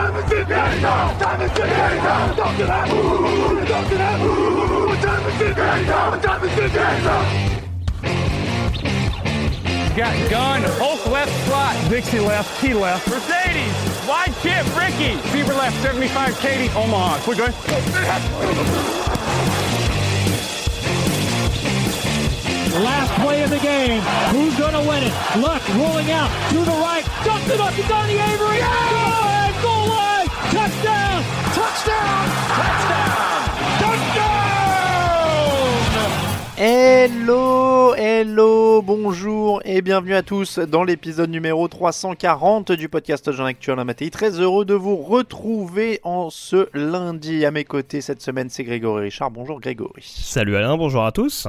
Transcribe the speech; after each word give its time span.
Time 0.00 0.16
is 0.16 0.32
it 0.32 0.48
now? 0.48 1.18
Time 1.18 1.42
is 1.42 1.50
it 1.52 1.58
now? 1.58 2.32
Talk 2.32 2.56
to? 2.56 2.66
Got 9.96 10.30
gun, 10.30 10.62
Hulk 10.78 11.06
left 11.06 11.46
slot. 11.46 11.90
Dixie 11.90 12.20
left, 12.20 12.60
Key 12.60 12.74
left. 12.74 13.08
Mercedes, 13.08 14.08
wide 14.08 14.32
chip, 14.40 14.64
Ricky. 14.74 15.20
Beaver 15.32 15.52
left, 15.52 15.76
75, 15.82 16.38
Katie, 16.38 16.70
Omaha. 16.74 17.20
We're 17.28 17.34
good. 17.34 17.54
Last 22.80 23.12
play 23.20 23.42
of 23.42 23.50
the 23.50 23.58
game. 23.58 24.00
Who's 24.30 24.56
going 24.56 24.72
to 24.72 24.88
win 24.88 25.02
it? 25.02 25.12
Luck 25.36 25.68
rolling 25.74 26.10
out 26.12 26.30
to 26.50 26.64
the 26.64 26.76
right. 26.80 27.04
Dumps 27.24 27.50
it 27.50 27.60
up 27.60 27.74
to 27.74 27.82
Donnie 27.82 28.14
Avery. 28.14 28.58
Go 28.58 28.66
line. 28.66 29.29
Touchdown. 30.50 31.22
Touchdown. 31.54 32.26
Touchdown. 32.58 33.42
Touchdown. 33.78 34.30
Hello, 36.58 37.94
hello, 37.94 38.82
bonjour 38.82 39.62
et 39.64 39.80
bienvenue 39.80 40.14
à 40.14 40.22
tous 40.22 40.58
dans 40.58 40.82
l'épisode 40.82 41.30
numéro 41.30 41.68
340 41.68 42.72
du 42.72 42.88
podcast 42.88 43.30
Jean 43.30 43.44
Actuel 43.44 43.76
Matéi. 43.84 44.10
Très 44.10 44.40
heureux 44.40 44.64
de 44.64 44.74
vous 44.74 44.96
retrouver 44.96 46.00
en 46.02 46.30
ce 46.30 46.68
lundi. 46.74 47.44
À 47.46 47.52
mes 47.52 47.64
côtés 47.64 48.00
cette 48.00 48.20
semaine, 48.20 48.50
c'est 48.50 48.64
Grégory 48.64 49.04
Richard. 49.04 49.30
Bonjour 49.30 49.60
Grégory. 49.60 50.02
Salut 50.02 50.56
Alain, 50.56 50.76
bonjour 50.76 51.04
à 51.04 51.12
tous. 51.12 51.46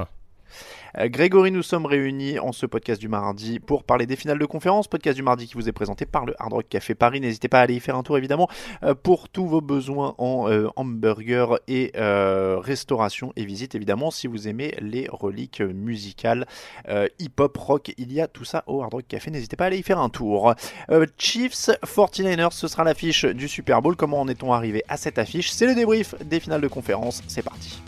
Euh, 0.98 1.08
Grégory, 1.08 1.50
nous 1.50 1.62
sommes 1.62 1.86
réunis 1.86 2.38
en 2.38 2.52
ce 2.52 2.66
podcast 2.66 3.00
du 3.00 3.08
mardi 3.08 3.60
pour 3.60 3.84
parler 3.84 4.06
des 4.06 4.16
finales 4.16 4.38
de 4.38 4.44
conférence. 4.44 4.88
Podcast 4.88 5.16
du 5.16 5.22
mardi 5.22 5.46
qui 5.46 5.54
vous 5.54 5.68
est 5.68 5.72
présenté 5.72 6.06
par 6.06 6.26
le 6.26 6.34
Hard 6.38 6.52
Rock 6.52 6.66
Café 6.68 6.94
Paris. 6.94 7.20
N'hésitez 7.20 7.48
pas 7.48 7.60
à 7.60 7.62
aller 7.62 7.74
y 7.74 7.80
faire 7.80 7.96
un 7.96 8.02
tour 8.02 8.18
évidemment 8.18 8.48
euh, 8.82 8.94
pour 8.94 9.28
tous 9.28 9.46
vos 9.46 9.60
besoins 9.60 10.14
en 10.18 10.50
euh, 10.50 10.68
hamburger 10.76 11.58
et 11.68 11.92
restauration 11.94 13.32
et 13.36 13.44
visite 13.44 13.74
évidemment 13.74 14.10
si 14.10 14.26
vous 14.26 14.48
aimez 14.48 14.74
les 14.80 15.06
reliques 15.10 15.60
musicales 15.60 16.46
hip-hop, 17.18 17.56
rock. 17.56 17.92
Il 17.98 18.12
y 18.12 18.20
a 18.20 18.26
tout 18.26 18.44
ça 18.44 18.64
au 18.66 18.82
Hard 18.82 18.94
Rock 18.94 19.04
Café. 19.08 19.30
N'hésitez 19.30 19.56
pas 19.56 19.64
à 19.64 19.66
aller 19.68 19.78
y 19.78 19.82
faire 19.82 19.98
un 19.98 20.08
tour. 20.08 20.54
Chiefs 21.18 21.70
49ers, 21.84 22.52
ce 22.52 22.68
sera 22.68 22.84
l'affiche 22.84 23.24
du 23.24 23.48
Super 23.48 23.82
Bowl. 23.82 23.96
Comment 23.96 24.20
en 24.20 24.28
est-on 24.28 24.52
arrivé 24.52 24.82
à 24.88 24.96
cette 24.96 25.18
affiche? 25.18 25.50
C'est 25.50 25.66
le 25.66 25.74
débrief 25.74 26.14
des 26.24 26.40
finales 26.40 26.60
de 26.60 26.68
conférence. 26.68 27.22
C'est 27.28 27.42
parti. 27.42 27.80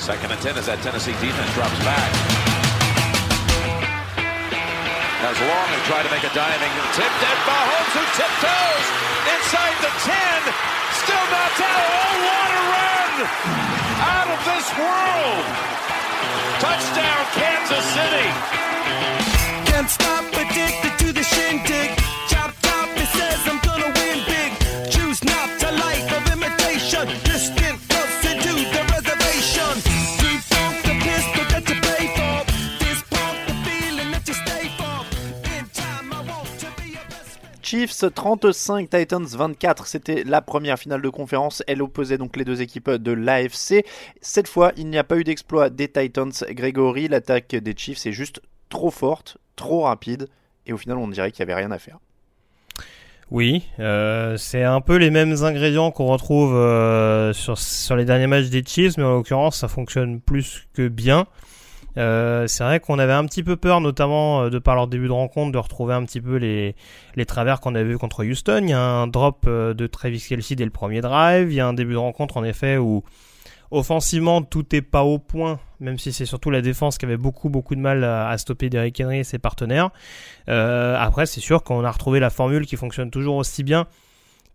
Second 0.00 0.32
and 0.32 0.40
10 0.40 0.56
as 0.56 0.64
that 0.64 0.80
Tennessee 0.80 1.12
defense 1.20 1.52
drops 1.52 1.76
back. 1.84 2.08
As 5.20 5.36
long 5.44 5.68
as 5.76 5.80
try 5.84 6.00
to 6.00 6.08
make 6.08 6.24
a 6.24 6.32
diving 6.32 6.72
tip, 6.96 7.04
and 7.04 7.40
Mahomes 7.44 7.92
who 7.92 8.04
tiptoes 8.16 8.86
inside 9.28 9.76
the 9.84 9.92
10, 10.08 10.40
still 11.04 11.26
not 11.28 11.52
out. 11.68 11.84
Oh, 11.84 12.16
what 12.16 12.48
a 12.48 12.62
run! 12.72 13.12
Out 14.00 14.28
of 14.32 14.40
this 14.48 14.66
world! 14.80 15.44
Touchdown, 16.64 17.22
Kansas 17.36 17.84
City! 17.92 18.28
Can't 19.68 19.90
stop 19.92 20.24
addicted 20.32 20.96
to 20.96 21.12
the 21.12 21.24
shindig. 21.28 21.92
Chop 22.32 22.56
top, 22.64 22.88
it 22.96 23.08
says 23.12 23.40
I'm 23.44 23.60
Chiefs 37.70 38.04
35, 38.12 38.90
Titans 38.90 39.24
24, 39.24 39.86
c'était 39.86 40.24
la 40.24 40.40
première 40.40 40.76
finale 40.76 41.02
de 41.02 41.08
conférence. 41.08 41.62
Elle 41.68 41.82
opposait 41.82 42.18
donc 42.18 42.36
les 42.36 42.44
deux 42.44 42.62
équipes 42.62 42.90
de 42.90 43.12
l'AFC. 43.12 43.86
Cette 44.20 44.48
fois, 44.48 44.72
il 44.76 44.88
n'y 44.88 44.98
a 44.98 45.04
pas 45.04 45.16
eu 45.16 45.22
d'exploit 45.22 45.70
des 45.70 45.86
Titans. 45.86 46.32
Grégory, 46.50 47.06
l'attaque 47.06 47.54
des 47.54 47.74
Chiefs 47.76 48.04
est 48.06 48.12
juste 48.12 48.42
trop 48.70 48.90
forte, 48.90 49.38
trop 49.54 49.82
rapide, 49.82 50.26
et 50.66 50.72
au 50.72 50.78
final, 50.78 50.98
on 50.98 51.06
dirait 51.06 51.30
qu'il 51.30 51.46
n'y 51.46 51.52
avait 51.52 51.60
rien 51.60 51.70
à 51.70 51.78
faire. 51.78 52.00
Oui, 53.30 53.68
euh, 53.78 54.36
c'est 54.36 54.64
un 54.64 54.80
peu 54.80 54.96
les 54.96 55.10
mêmes 55.10 55.44
ingrédients 55.44 55.92
qu'on 55.92 56.06
retrouve 56.06 56.56
euh, 56.56 57.32
sur, 57.32 57.56
sur 57.56 57.94
les 57.94 58.04
derniers 58.04 58.26
matchs 58.26 58.48
des 58.48 58.64
Chiefs, 58.66 58.96
mais 58.96 59.04
en 59.04 59.12
l'occurrence, 59.12 59.58
ça 59.58 59.68
fonctionne 59.68 60.20
plus 60.20 60.66
que 60.74 60.88
bien. 60.88 61.28
Euh, 61.96 62.46
c'est 62.46 62.64
vrai 62.64 62.80
qu'on 62.80 62.98
avait 62.98 63.12
un 63.12 63.24
petit 63.26 63.42
peu 63.42 63.56
peur, 63.56 63.80
notamment 63.80 64.42
euh, 64.42 64.50
de 64.50 64.58
par 64.58 64.74
leur 64.74 64.86
début 64.86 65.06
de 65.06 65.12
rencontre, 65.12 65.52
de 65.52 65.58
retrouver 65.58 65.94
un 65.94 66.04
petit 66.04 66.20
peu 66.20 66.36
les, 66.36 66.74
les 67.16 67.26
travers 67.26 67.60
qu'on 67.60 67.74
avait 67.74 67.84
vu 67.84 67.98
contre 67.98 68.24
Houston. 68.24 68.60
Il 68.62 68.70
y 68.70 68.72
a 68.72 68.80
un 68.80 69.06
drop 69.06 69.44
euh, 69.46 69.74
de 69.74 69.86
Travis 69.86 70.20
Kelsey 70.20 70.56
dès 70.56 70.64
le 70.64 70.70
premier 70.70 71.00
drive. 71.00 71.50
Il 71.50 71.54
y 71.54 71.60
a 71.60 71.66
un 71.66 71.72
début 71.72 71.92
de 71.92 71.98
rencontre, 71.98 72.36
en 72.36 72.44
effet, 72.44 72.76
où 72.76 73.02
offensivement, 73.70 74.42
tout 74.42 74.74
est 74.74 74.82
pas 74.82 75.04
au 75.04 75.18
point, 75.18 75.60
même 75.78 75.98
si 75.98 76.12
c'est 76.12 76.26
surtout 76.26 76.50
la 76.50 76.60
défense 76.60 76.98
qui 76.98 77.04
avait 77.04 77.16
beaucoup, 77.16 77.48
beaucoup 77.48 77.76
de 77.76 77.80
mal 77.80 78.02
à, 78.02 78.36
stopper 78.36 78.68
Derrick 78.68 79.00
Henry 79.00 79.20
et 79.20 79.24
ses 79.24 79.38
partenaires. 79.38 79.90
Après, 80.48 81.26
c'est 81.26 81.40
sûr 81.40 81.62
qu'on 81.62 81.84
a 81.84 81.90
retrouvé 81.90 82.18
la 82.18 82.30
formule 82.30 82.66
qui 82.66 82.74
fonctionne 82.74 83.12
toujours 83.12 83.36
aussi 83.36 83.62
bien, 83.62 83.86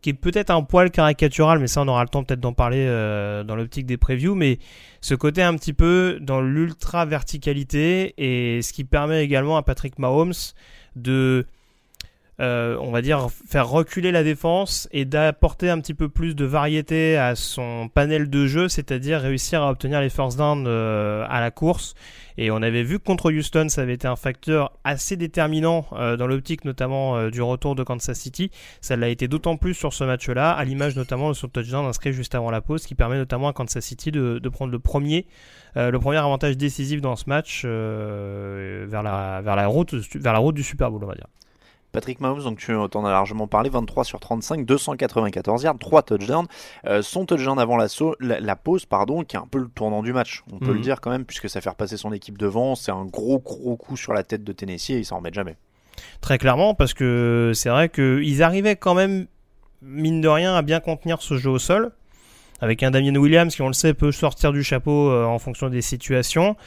qui 0.05 0.11
est 0.11 0.13
peut-être 0.13 0.51
un 0.51 0.61
poil 0.61 0.91
caricatural, 0.91 1.57
mais 1.57 1.65
ça, 1.65 1.81
on 1.81 1.87
aura 1.87 2.03
le 2.03 2.09
temps 2.09 2.23
peut-être 2.23 2.39
d'en 2.39 2.53
parler 2.53 2.85
euh, 2.87 3.43
dans 3.43 3.55
l'optique 3.55 3.87
des 3.87 3.97
previews, 3.97 4.35
mais 4.35 4.59
ce 5.01 5.15
côté 5.15 5.41
un 5.41 5.55
petit 5.55 5.73
peu 5.73 6.19
dans 6.21 6.41
l'ultra 6.41 7.07
verticalité 7.07 8.13
et 8.19 8.61
ce 8.61 8.71
qui 8.71 8.83
permet 8.83 9.23
également 9.23 9.57
à 9.57 9.63
Patrick 9.63 9.97
Mahomes 9.97 10.35
de 10.95 11.47
euh, 12.41 12.77
on 12.81 12.91
va 12.91 13.01
dire, 13.01 13.27
faire 13.47 13.69
reculer 13.69 14.11
la 14.11 14.23
défense 14.23 14.89
et 14.91 15.05
d'apporter 15.05 15.69
un 15.69 15.79
petit 15.79 15.93
peu 15.93 16.09
plus 16.09 16.35
de 16.35 16.43
variété 16.43 17.15
à 17.17 17.35
son 17.35 17.87
panel 17.87 18.29
de 18.29 18.45
jeu, 18.45 18.67
c'est-à-dire 18.67 19.21
réussir 19.21 19.61
à 19.61 19.71
obtenir 19.71 20.01
les 20.01 20.09
first 20.09 20.37
down 20.37 20.65
euh, 20.67 21.25
à 21.29 21.39
la 21.39 21.51
course. 21.51 21.93
Et 22.37 22.51
on 22.51 22.57
avait 22.57 22.83
vu 22.83 22.99
que 22.99 23.05
contre 23.05 23.31
Houston, 23.31 23.69
ça 23.69 23.83
avait 23.83 23.93
été 23.93 24.09
un 24.09 24.17
facteur 24.17 24.73
assez 24.83 25.15
déterminant 25.15 25.85
euh, 25.93 26.17
dans 26.17 26.27
l'optique 26.27 26.65
notamment 26.65 27.29
du 27.29 27.41
retour 27.41 27.75
de 27.75 27.83
Kansas 27.83 28.19
City. 28.19 28.51
Ça 28.81 28.97
l'a 28.97 29.07
été 29.07 29.29
d'autant 29.29 29.55
plus 29.55 29.73
sur 29.73 29.93
ce 29.93 30.03
match-là, 30.03 30.51
à 30.51 30.65
l'image 30.65 30.97
notamment 30.97 31.29
de 31.29 31.33
son 31.33 31.47
touchdown 31.47 31.85
inscrit 31.85 32.11
juste 32.11 32.35
avant 32.35 32.51
la 32.51 32.59
pause, 32.59 32.85
qui 32.85 32.95
permet 32.95 33.15
notamment 33.15 33.47
à 33.47 33.53
Kansas 33.53 33.85
City 33.85 34.11
de, 34.11 34.39
de 34.39 34.49
prendre 34.49 34.73
le 34.73 34.79
premier, 34.79 35.25
le 35.75 35.97
premier 35.97 36.17
avantage 36.17 36.57
décisif 36.57 36.99
dans 36.99 37.15
ce 37.15 37.29
match 37.29 37.63
vers, 37.63 39.03
la, 39.03 39.41
vers, 39.41 39.55
la 39.55 39.67
route, 39.67 39.93
vers 40.15 40.33
la 40.33 40.39
route 40.39 40.55
du 40.55 40.63
Super 40.63 40.91
Bowl, 40.91 41.01
on 41.01 41.07
va 41.07 41.15
dire. 41.15 41.27
Patrick 41.95 42.19
Mahomes, 42.19 42.43
donc 42.43 42.59
tu 42.59 42.73
en 42.73 43.05
as 43.05 43.11
largement 43.11 43.47
parlé, 43.47 43.69
23 43.69 44.03
sur 44.03 44.19
35, 44.19 44.65
294 44.65 45.63
yards, 45.63 45.77
3 45.79 46.03
touchdowns. 46.03 46.47
Euh, 46.85 47.01
son 47.01 47.25
touchdown 47.25 47.57
avant 47.57 47.77
la, 47.77 47.87
la, 48.19 48.55
pause, 48.57 48.85
pardon, 48.85 49.23
qui 49.23 49.37
est 49.37 49.39
un 49.39 49.47
peu 49.49 49.59
le 49.59 49.69
tournant 49.69 50.03
du 50.03 50.11
match, 50.11 50.43
on 50.51 50.59
peut 50.59 50.67
le 50.67 50.73
mhm. 50.75 50.81
dire 50.81 51.01
quand 51.01 51.09
même, 51.09 51.23
puisque 51.23 51.49
ça 51.49 51.61
fait 51.61 51.69
repasser 51.69 51.95
son 51.95 52.11
équipe 52.11 52.37
devant. 52.37 52.75
C'est 52.75 52.91
un 52.91 53.05
gros, 53.05 53.39
gros 53.39 53.77
coup 53.77 53.95
sur 53.95 54.13
la 54.13 54.23
tête 54.23 54.43
de 54.43 54.51
Tennessee 54.51 54.91
et 54.91 54.99
ils 54.99 55.05
s'en 55.05 55.17
remettent 55.17 55.35
jamais. 55.35 55.55
Très 56.19 56.37
clairement, 56.37 56.73
parce 56.73 56.93
que 56.93 57.53
c'est 57.55 57.69
vrai 57.69 57.87
qu'ils 57.87 58.43
arrivaient 58.43 58.75
quand 58.75 58.93
même, 58.93 59.27
mine 59.81 60.19
de 60.19 60.27
rien, 60.27 60.53
à 60.53 60.61
bien 60.61 60.81
contenir 60.81 61.21
ce 61.21 61.37
jeu 61.37 61.49
au 61.49 61.59
sol. 61.59 61.91
Avec 62.59 62.83
un 62.83 62.91
Damien 62.91 63.15
Williams 63.15 63.55
qui, 63.55 63.61
on 63.61 63.67
le 63.67 63.73
sait, 63.73 63.93
peut 63.93 64.11
sortir 64.11 64.51
du 64.51 64.63
chapeau 64.63 65.09
euh, 65.11 65.23
en 65.23 65.39
fonction 65.39 65.69
des 65.69 65.81
situations. 65.81 66.57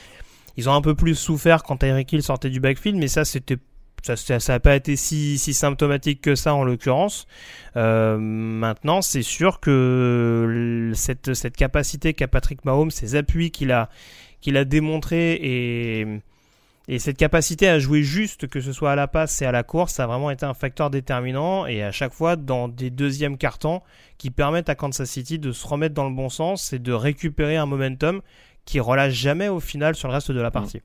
Ils 0.57 0.71
ont 0.71 0.73
un 0.73 0.83
peu 0.83 0.95
plus 0.95 1.15
souffert 1.15 1.63
quand 1.63 1.77
Tyreek 1.77 2.13
Hill 2.13 2.23
sortait 2.23 2.51
du 2.51 2.61
backfield, 2.61 2.99
mais 2.99 3.09
ça, 3.09 3.25
c'était 3.25 3.59
ça 4.03 4.53
n'a 4.53 4.61
pas 4.61 4.77
été 4.77 4.97
si, 4.97 5.39
si, 5.39 5.55
symptomatique 5.55 6.21
que 6.21 6.35
ça 6.35 6.55
en 6.55 6.65
l'occurrence. 6.65 7.27
Euh, 7.77 8.17
maintenant, 8.19 9.03
c'est 9.03 9.23
sûr 9.23 9.61
que 9.61 10.93
cette, 10.95 11.35
cette 11.35 11.57
capacité 11.57 12.15
qu'a 12.15 12.29
Patrick 12.29 12.65
Mahomes, 12.65 12.91
ces 12.91 13.17
appuis 13.17 13.51
qu'il 13.51 13.73
a, 13.73 13.89
qu'il 14.41 14.57
a 14.57 14.65
démontré 14.65 15.33
et, 15.35 16.07
et 16.89 16.99
cette 16.99 17.19
capacité 17.19 17.69
à 17.69 17.79
jouer 17.79 18.03
juste, 18.03 18.47
que 18.47 18.63
ce 18.63 18.73
soit 18.73 18.93
à 18.93 18.97
la 18.97 19.09
passe 19.09 19.43
et 19.43 19.45
à 19.45 19.53
la 19.53 19.63
course, 19.63 19.93
ça 19.93 20.05
a 20.05 20.07
vraiment 20.07 20.31
été 20.31 20.47
un 20.47 20.55
facteur 20.55 20.89
déterminant 20.89 21.67
et 21.67 21.83
à 21.83 21.93
chaque 21.93 22.15
fois 22.15 22.37
dans 22.37 22.67
des 22.67 22.89
deuxièmes 22.89 23.37
cartons 23.37 23.83
qui 24.17 24.31
permettent 24.31 24.71
à 24.71 24.75
Kansas 24.75 25.09
City 25.09 25.39
de 25.39 25.53
se 25.53 25.67
remettre 25.67 25.95
dans 25.95 26.09
le 26.09 26.15
bon 26.15 26.31
sens 26.31 26.73
et 26.73 26.79
de 26.79 26.93
récupérer 26.93 27.57
un 27.57 27.67
momentum 27.67 28.23
qui 28.65 28.81
relâche 28.81 29.13
jamais 29.13 29.49
au 29.49 29.61
final 29.61 29.95
sur 29.97 30.09
le 30.09 30.15
reste 30.15 30.33
de 30.33 30.41
la 30.41 30.51
partie. 30.51 30.81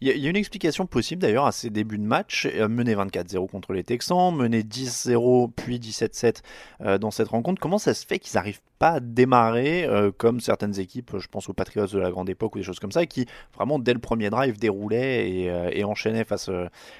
Il 0.00 0.08
y, 0.08 0.26
a 0.26 0.30
une 0.30 0.36
explication 0.36 0.86
possible 0.86 1.22
d'ailleurs 1.22 1.46
à 1.46 1.52
ces 1.52 1.70
débuts 1.70 1.98
de 1.98 2.04
match. 2.04 2.48
Euh, 2.54 2.68
mener 2.68 2.94
24-0 2.94 3.48
contre 3.48 3.72
les 3.72 3.84
Texans, 3.84 4.34
mener 4.34 4.62
10-0 4.62 5.50
puis 5.54 5.78
17-7 5.78 6.42
euh, 6.80 6.98
dans 6.98 7.10
cette 7.10 7.28
rencontre. 7.28 7.60
Comment 7.60 7.78
ça 7.78 7.94
se 7.94 8.06
fait 8.06 8.18
qu'ils 8.18 8.34
n'arrivent 8.34 8.60
pas 8.78 8.90
à 8.90 9.00
démarrer 9.00 9.84
euh, 9.84 10.10
comme 10.16 10.40
certaines 10.40 10.78
équipes, 10.80 11.18
je 11.18 11.28
pense 11.28 11.48
aux 11.48 11.52
Patriots 11.52 11.86
de 11.86 11.98
la 11.98 12.10
grande 12.10 12.28
époque 12.28 12.56
ou 12.56 12.58
des 12.58 12.64
choses 12.64 12.80
comme 12.80 12.90
ça, 12.90 13.06
qui 13.06 13.26
vraiment 13.54 13.78
dès 13.78 13.92
le 13.92 14.00
premier 14.00 14.28
drive 14.28 14.58
déroulaient 14.58 15.30
et, 15.30 15.84
enchaînaient 15.84 16.24
face 16.24 16.50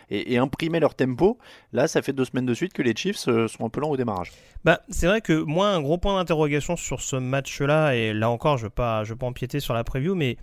et, 0.09 0.39
imprimaient 0.39 0.81
leur 0.81 0.95
tempo. 0.95 1.39
Là, 1.73 1.89
ça 1.89 2.03
fait 2.03 2.13
deux 2.13 2.25
semaines 2.25 2.47
de 2.47 2.55
suite 2.55 2.73
que 2.73 2.83
les 2.83 2.95
Chiefs 2.95 3.17
sont 3.17 3.65
un 3.65 3.69
peu 3.69 3.81
lents 3.81 3.91
au 3.91 3.97
démarrage. 3.97 4.31
Bah, 4.65 4.81
c'est 4.91 5.07
vrai 5.07 5.21
que 5.21 5.33
moi, 5.33 5.69
un 5.69 5.81
gros 5.81 5.99
point 5.99 6.17
d'interrogation 6.17 6.77
sur 6.77 7.01
ce 7.01 7.17
match-là, 7.17 7.97
et 7.97 8.13
là 8.13 8.31
encore, 8.31 8.59
je 8.59 8.63
ne 8.63 8.67
veux, 8.67 8.71
pas, 8.71 9.03
veux 9.03 9.17
pas 9.17 9.27
empiéter 9.27 9.59
sur 9.59 9.75
la 9.75 9.83
preview, 9.83 10.15
mais 10.15 10.37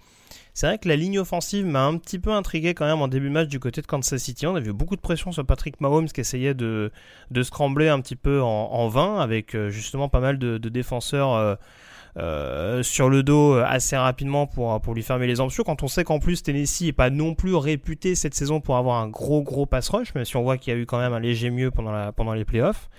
c'est 0.60 0.68
vrai 0.68 0.78
que 0.78 0.90
la 0.90 0.98
ligne 0.98 1.20
offensive 1.20 1.66
m'a 1.66 1.86
un 1.86 1.98
petit 1.98 2.20
peu 2.20 2.32
intrigué 2.32 2.74
quand 2.74 2.86
même 2.86 3.02
en 3.02 3.08
début 3.08 3.30
de 3.30 3.34
match 3.34 3.48
du 3.48 3.62
côté 3.62 3.82
de 3.82 3.88
Kansas 3.88 4.22
City. 4.22 4.46
On 4.46 4.56
a 4.56 4.60
vu 4.60 4.74
beaucoup 4.74 4.98
de 4.98 5.02
pression 5.02 5.32
sur 5.32 5.46
Patrick 5.46 5.80
Mahomes 5.80 6.10
qui 6.10 6.20
essayait 6.20 6.54
de, 6.54 6.92
de 7.32 7.44
scrambler 7.44 7.88
un 7.88 8.02
petit 8.02 8.18
peu 8.18 8.42
en, 8.42 8.88
vain 8.90 9.22
avec 9.22 9.56
euh, 9.56 9.70
justement 9.70 10.10
pas 10.10 10.20
mal 10.20 10.38
de, 10.38 10.58
défenseurs 10.58 11.34
euh, 11.34 11.56
euh, 12.18 12.84
sur 12.84 13.08
le 13.08 13.24
dos 13.24 13.54
assez 13.54 13.96
rapidement 13.96 14.48
pour, 14.48 14.94
lui 14.94 15.02
fermer 15.02 15.28
les 15.28 15.40
embouchures. 15.40 15.64
Quand 15.64 15.82
on 15.82 15.88
sait 15.88 16.04
qu'en 16.04 16.20
plus 16.20 16.44
Tennessee 16.44 16.82
n'est 16.82 16.92
pas 16.92 17.10
non 17.10 17.36
plus 17.36 17.56
réputé 17.56 18.16
cette 18.16 18.36
saison 18.36 18.60
pour 18.60 18.76
avoir 18.76 19.02
un 19.02 19.08
gros 19.08 19.42
gros 19.42 19.66
pass 19.66 19.88
rush, 19.88 20.14
même 20.14 20.26
si 20.26 20.36
on 20.36 20.44
voit 20.44 20.58
qu'il 20.58 20.74
y 20.74 20.76
a 20.76 20.80
eu 20.80 20.86
quand 20.86 21.00
même 21.00 21.14
un 21.14 21.22
léger 21.22 21.52
mieux 21.52 21.72
pendant, 21.72 22.12
pendant 22.12 22.34
les 22.34 22.44
playoffs. 22.44 22.90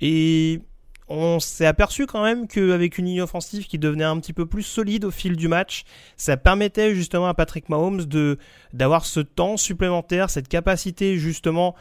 Et 0.00 0.62
on 1.08 1.38
s'est 1.38 1.66
aperçu 1.66 2.06
quand 2.06 2.22
même 2.22 2.48
qu'avec 2.48 2.98
une 2.98 3.06
ligne 3.06 3.22
offensive 3.22 3.66
qui 3.66 3.78
devenait 3.78 4.04
un 4.04 4.18
petit 4.18 4.32
peu 4.32 4.46
plus 4.46 4.62
solide 4.62 5.04
au 5.04 5.10
fil 5.10 5.36
du 5.36 5.48
match, 5.48 5.84
ça 6.16 6.36
permettait 6.36 6.94
justement 6.94 7.28
à 7.28 7.34
Patrick 7.34 7.68
Mahomes 7.68 8.04
de 8.04 8.38
d'avoir 8.72 9.04
ce 9.06 9.20
temps 9.20 9.56
supplémentaire, 9.56 10.30
cette 10.30 10.48
capacité 10.48 11.16
justement 11.18 11.74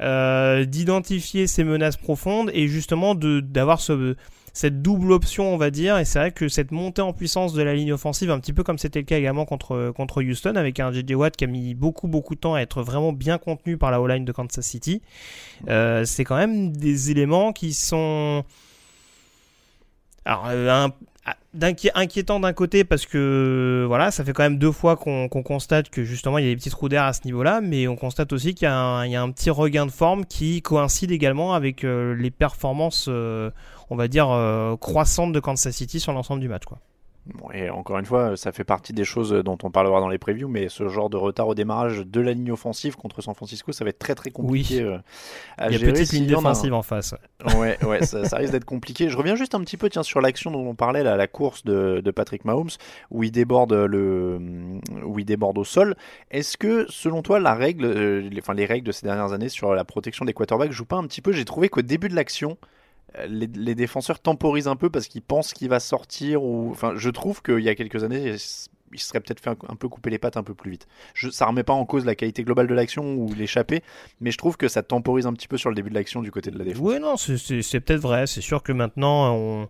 euh, 0.00 0.64
d'identifier 0.64 1.46
ces 1.46 1.62
menaces 1.64 1.96
profondes 1.96 2.50
et 2.54 2.66
justement 2.66 3.14
de 3.14 3.40
d'avoir 3.40 3.80
ce 3.80 4.16
cette 4.52 4.82
double 4.82 5.12
option, 5.12 5.54
on 5.54 5.56
va 5.56 5.70
dire. 5.70 5.98
Et 5.98 6.04
c'est 6.04 6.18
vrai 6.18 6.32
que 6.32 6.48
cette 6.48 6.72
montée 6.72 7.02
en 7.02 7.12
puissance 7.12 7.52
de 7.54 7.62
la 7.62 7.74
ligne 7.74 7.92
offensive, 7.92 8.30
un 8.30 8.38
petit 8.38 8.52
peu 8.52 8.62
comme 8.62 8.78
c'était 8.78 8.98
le 8.98 9.04
cas 9.04 9.16
également 9.16 9.44
contre, 9.44 9.92
contre 9.96 10.22
Houston, 10.22 10.56
avec 10.56 10.78
un 10.78 10.92
JJ 10.92 11.14
Watt 11.14 11.36
qui 11.36 11.44
a 11.44 11.46
mis 11.46 11.74
beaucoup, 11.74 12.08
beaucoup 12.08 12.34
de 12.34 12.40
temps 12.40 12.54
à 12.54 12.60
être 12.60 12.82
vraiment 12.82 13.12
bien 13.12 13.38
contenu 13.38 13.78
par 13.78 13.90
la 13.90 14.00
O-line 14.00 14.24
de 14.24 14.32
Kansas 14.32 14.64
City, 14.64 15.00
euh, 15.68 16.04
c'est 16.04 16.24
quand 16.24 16.36
même 16.36 16.76
des 16.76 17.10
éléments 17.10 17.52
qui 17.52 17.72
sont 17.72 18.44
alors, 20.24 20.46
euh, 20.46 20.88
inquiétant 21.94 22.40
d'un 22.40 22.52
côté 22.52 22.84
parce 22.84 23.06
que 23.06 23.84
voilà, 23.86 24.10
ça 24.10 24.24
fait 24.24 24.32
quand 24.32 24.42
même 24.42 24.58
deux 24.58 24.72
fois 24.72 24.96
qu'on 24.96 25.28
constate 25.28 25.90
que 25.90 26.04
justement 26.04 26.38
il 26.38 26.44
y 26.44 26.48
a 26.48 26.50
des 26.50 26.56
petits 26.56 26.70
trous 26.70 26.88
d'air 26.88 27.04
à 27.04 27.12
ce 27.12 27.20
niveau-là, 27.24 27.60
mais 27.60 27.88
on 27.88 27.96
constate 27.96 28.32
aussi 28.32 28.54
qu'il 28.54 28.66
y, 28.66 28.70
y, 28.70 29.16
a 29.16 29.22
un 29.22 29.30
petit 29.30 29.50
regain 29.50 29.86
de 29.86 29.90
forme 29.90 30.24
qui 30.24 30.62
coïncide 30.62 31.10
également 31.10 31.54
avec 31.54 31.84
euh, 31.84 32.14
les 32.14 32.30
performances, 32.30 33.06
euh, 33.08 33.50
on 33.90 33.96
va 33.96 34.08
dire, 34.08 34.28
croissantes 34.80 35.32
de 35.32 35.40
Kansas 35.40 35.74
City 35.74 36.00
sur 36.00 36.12
l'ensemble 36.12 36.40
du 36.40 36.48
match. 36.48 36.64
Quoi 36.64 36.78
et 37.54 37.70
encore 37.70 37.98
une 37.98 38.04
fois, 38.04 38.36
ça 38.36 38.50
fait 38.50 38.64
partie 38.64 38.92
des 38.92 39.04
choses 39.04 39.30
dont 39.30 39.56
on 39.62 39.70
parlera 39.70 40.00
dans 40.00 40.08
les 40.08 40.18
previews, 40.18 40.48
mais 40.48 40.68
ce 40.68 40.88
genre 40.88 41.08
de 41.08 41.16
retard 41.16 41.46
au 41.46 41.54
démarrage 41.54 42.04
de 42.04 42.20
la 42.20 42.32
ligne 42.32 42.50
offensive 42.50 42.96
contre 42.96 43.22
San 43.22 43.34
Francisco, 43.34 43.70
ça 43.70 43.84
va 43.84 43.90
être 43.90 43.98
très 44.00 44.16
très 44.16 44.30
compliqué 44.30 44.84
oui. 44.84 44.90
Euh, 44.90 44.98
Il 45.70 45.78
y 45.78 45.84
a 45.84 45.86
une 45.86 45.92
petite 45.92 46.12
ligne 46.12 46.26
défensive 46.26 46.74
en 46.74 46.82
face. 46.82 47.14
Ouais, 47.56 47.78
ouais, 47.84 48.04
ça, 48.04 48.36
risque 48.36 48.52
d'être 48.52 48.64
compliqué. 48.64 49.08
Je 49.08 49.16
reviens 49.16 49.36
juste 49.36 49.54
un 49.54 49.60
petit 49.60 49.76
peu 49.76 49.88
tiens, 49.88 50.02
sur 50.02 50.20
l'action 50.20 50.50
dont 50.50 50.66
on 50.66 50.74
parlait, 50.74 51.04
là, 51.04 51.16
la 51.16 51.28
course 51.28 51.64
de, 51.64 52.00
de, 52.04 52.10
Patrick 52.10 52.44
Mahomes, 52.44 52.70
où 53.10 53.22
il 53.22 53.30
déborde, 53.30 53.72
le, 53.72 54.40
où 55.04 55.18
il 55.18 55.24
déborde 55.24 55.58
au 55.58 55.64
sol. 55.64 55.94
Est-ce 56.32 56.56
que, 56.56 56.86
selon 56.88 57.22
toi, 57.22 57.38
la 57.38 57.54
règle, 57.54 57.84
euh, 57.84 58.20
les, 58.20 58.40
enfin, 58.40 58.54
les 58.54 58.66
règles 58.66 58.86
de 58.86 58.92
ces 58.92 59.06
dernières 59.06 59.32
années 59.32 59.48
sur 59.48 59.74
la 59.74 59.84
protection 59.84 60.24
des 60.24 60.32
quarterbacks 60.32 60.72
jouent 60.72 60.84
pas 60.84 60.96
un 60.96 61.06
petit 61.06 61.20
peu? 61.20 61.30
J'ai 61.32 61.44
trouvé 61.44 61.68
qu'au 61.68 61.82
début 61.82 62.08
de 62.08 62.16
l'action, 62.16 62.58
les, 63.28 63.74
défenseurs 63.74 64.20
temporisent 64.20 64.68
un 64.68 64.76
peu 64.76 64.90
parce 64.90 65.08
qu'ils 65.08 65.22
pensent 65.22 65.52
qu'il 65.52 65.68
va 65.68 65.80
sortir. 65.80 66.42
Ou... 66.42 66.70
Enfin, 66.70 66.94
je 66.96 67.10
trouve 67.10 67.42
qu'il 67.42 67.60
y 67.60 67.68
a 67.68 67.74
quelques 67.74 68.04
années, 68.04 68.36
il 68.92 69.00
serait 69.00 69.20
peut-être 69.20 69.40
fait 69.40 69.50
un, 69.50 69.76
peu 69.76 69.88
couper 69.88 70.10
les 70.10 70.18
pattes 70.18 70.36
un 70.36 70.42
peu 70.42 70.54
plus 70.54 70.70
vite. 70.70 70.86
Je, 71.14 71.30
ça 71.30 71.46
remet 71.46 71.62
pas 71.62 71.72
en 71.72 71.84
cause 71.84 72.04
la 72.04 72.14
qualité 72.14 72.44
globale 72.44 72.66
de 72.66 72.74
l'action 72.74 73.14
ou 73.14 73.32
l'échapper, 73.34 73.82
mais 74.20 74.30
je 74.30 74.38
trouve 74.38 74.56
que 74.56 74.68
ça 74.68 74.82
temporise 74.82 75.26
un 75.26 75.32
petit 75.32 75.48
peu 75.48 75.56
sur 75.56 75.70
le 75.70 75.74
début 75.74 75.90
de 75.90 75.94
l'action 75.94 76.22
du 76.22 76.30
côté 76.30 76.50
de 76.50 76.58
la 76.58 76.64
défense. 76.64 76.82
Oui, 76.82 77.00
non, 77.00 77.16
c'est 77.16 77.80
peut-être 77.80 78.00
vrai. 78.00 78.26
C'est 78.26 78.40
sûr 78.40 78.62
que 78.62 78.72
maintenant, 78.72 79.34
on 79.34 79.68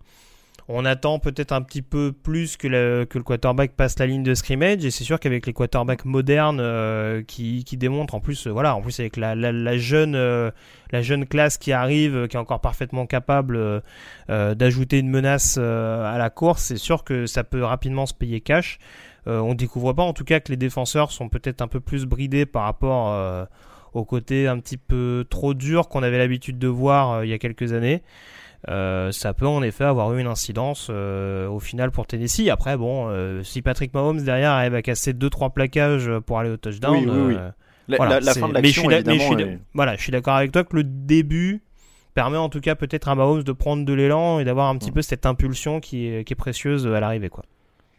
on 0.69 0.85
attend 0.85 1.19
peut-être 1.19 1.53
un 1.53 1.63
petit 1.63 1.83
peu 1.83 2.13
plus 2.13 2.57
que 2.57 2.69
le, 2.69 3.07
que 3.09 3.19
quarterback 3.19 3.73
passe 3.73 3.99
la 3.99 4.07
ligne 4.07 4.23
de 4.23 4.35
scrimmage 4.35 4.85
et 4.85 4.91
c'est 4.91 5.05
sûr 5.05 5.19
qu'avec 5.19 5.47
les 5.47 5.53
quarterbacks 5.53 6.05
modernes 6.05 6.61
euh, 6.61 7.23
qui, 7.23 7.65
qui, 7.65 7.77
démontrent 7.77 8.15
en 8.15 8.21
plus 8.21 8.47
euh, 8.47 8.51
voilà 8.51 8.77
en 8.77 8.81
plus 8.81 8.99
avec 9.01 9.17
la, 9.17 9.35
la, 9.35 9.77
jeune 9.77 10.15
euh, 10.15 10.51
la 10.93 11.03
jeune 11.03 11.27
classe 11.27 11.59
qui 11.59 11.73
arrive 11.73 12.29
qui 12.29 12.37
est 12.37 12.41
encore 12.41 12.61
parfaitement 12.61 13.07
capable 13.07 13.83
d'ajouter 14.29 14.99
une 14.99 15.09
menace 15.09 15.59
à 15.59 16.17
la 16.19 16.31
course 16.31 16.63
c'est 16.63 16.77
sûr 16.77 17.05
que 17.05 17.27
ça 17.27 17.45
peut 17.45 17.65
rapidement 17.65 18.07
se 18.07 18.15
payer 18.15 18.41
cash. 18.41 18.79
On 19.27 19.55
découvre 19.55 19.93
pas 19.93 20.03
en 20.03 20.13
tout 20.13 20.25
cas 20.25 20.41
que 20.41 20.51
les 20.51 20.57
défenseurs 20.57 21.13
sont 21.13 21.29
peut-être 21.29 21.63
un 21.63 21.69
peu 21.69 21.81
plus 21.81 22.07
bridés 22.07 22.45
par 22.45 22.65
rapport 22.65 23.49
au 23.95 24.05
côté 24.05 24.49
un 24.49 24.59
petit 24.59 24.77
peu 24.77 25.25
trop 25.29 25.55
dur 25.55 25.89
qu'on 25.89 26.03
avait 26.03 26.19
l'habitude 26.19 26.59
de 26.59 26.69
voir 26.69 27.25
il 27.25 27.31
y 27.31 27.33
a 27.33 27.39
quelques 27.39 27.73
années 27.73 28.03
ça 28.67 29.35
peut 29.35 29.47
en 29.47 29.63
effet 29.63 29.85
avoir 29.85 30.13
eu 30.15 30.21
une 30.21 30.27
incidence 30.27 30.89
euh, 30.91 31.49
au 31.49 31.61
final 31.61 31.91
pour 31.91 32.07
Tennessee. 32.07 32.49
Après, 32.49 32.77
bon, 32.77 33.09
euh, 33.09 33.43
si 33.43 33.63
Patrick 33.63 33.93
Mahomes 33.95 34.23
derrière 34.23 34.53
arrive 34.53 34.75
à 34.75 34.83
casser 34.83 35.13
2-3 35.13 35.53
plaquages 35.53 36.11
pour 36.27 36.39
aller 36.39 36.51
au 36.51 36.57
touchdown, 36.57 36.97
oui, 36.97 37.07
oui, 37.07 37.35
oui. 37.35 37.97
La, 37.99 38.21
la, 38.21 38.35
fin 38.35 38.49
de 38.49 38.55
l'action, 38.55 38.91
évidemment. 38.91 39.59
Voilà, 39.75 39.97
je 39.97 40.03
suis 40.03 40.13
d'accord 40.13 40.37
avec 40.37 40.53
toi 40.53 40.65
que 40.65 40.77
le 40.77 40.85
début 40.85 41.63
permet 42.15 42.37
en 42.37 42.49
tout 42.49 42.61
cas 42.61 42.75
peut-être 42.75 43.09
à 43.09 43.15
Mahomes 43.15 43.43
de 43.43 43.53
prendre 43.53 43.85
de 43.85 43.93
l'élan 43.93 44.39
et 44.39 44.45
d'avoir 44.45 44.69
un 44.69 44.77
petit 44.77 44.91
mm. 44.91 44.95
peu 44.95 45.03
cette 45.03 45.27
impulsion 45.27 45.81
qui 45.81 46.07
est, 46.07 46.25
qui 46.25 46.33
est 46.33 46.37
précieuse 46.37 46.87
à 46.87 47.01
l'arrivée, 47.01 47.29
quoi. 47.29 47.45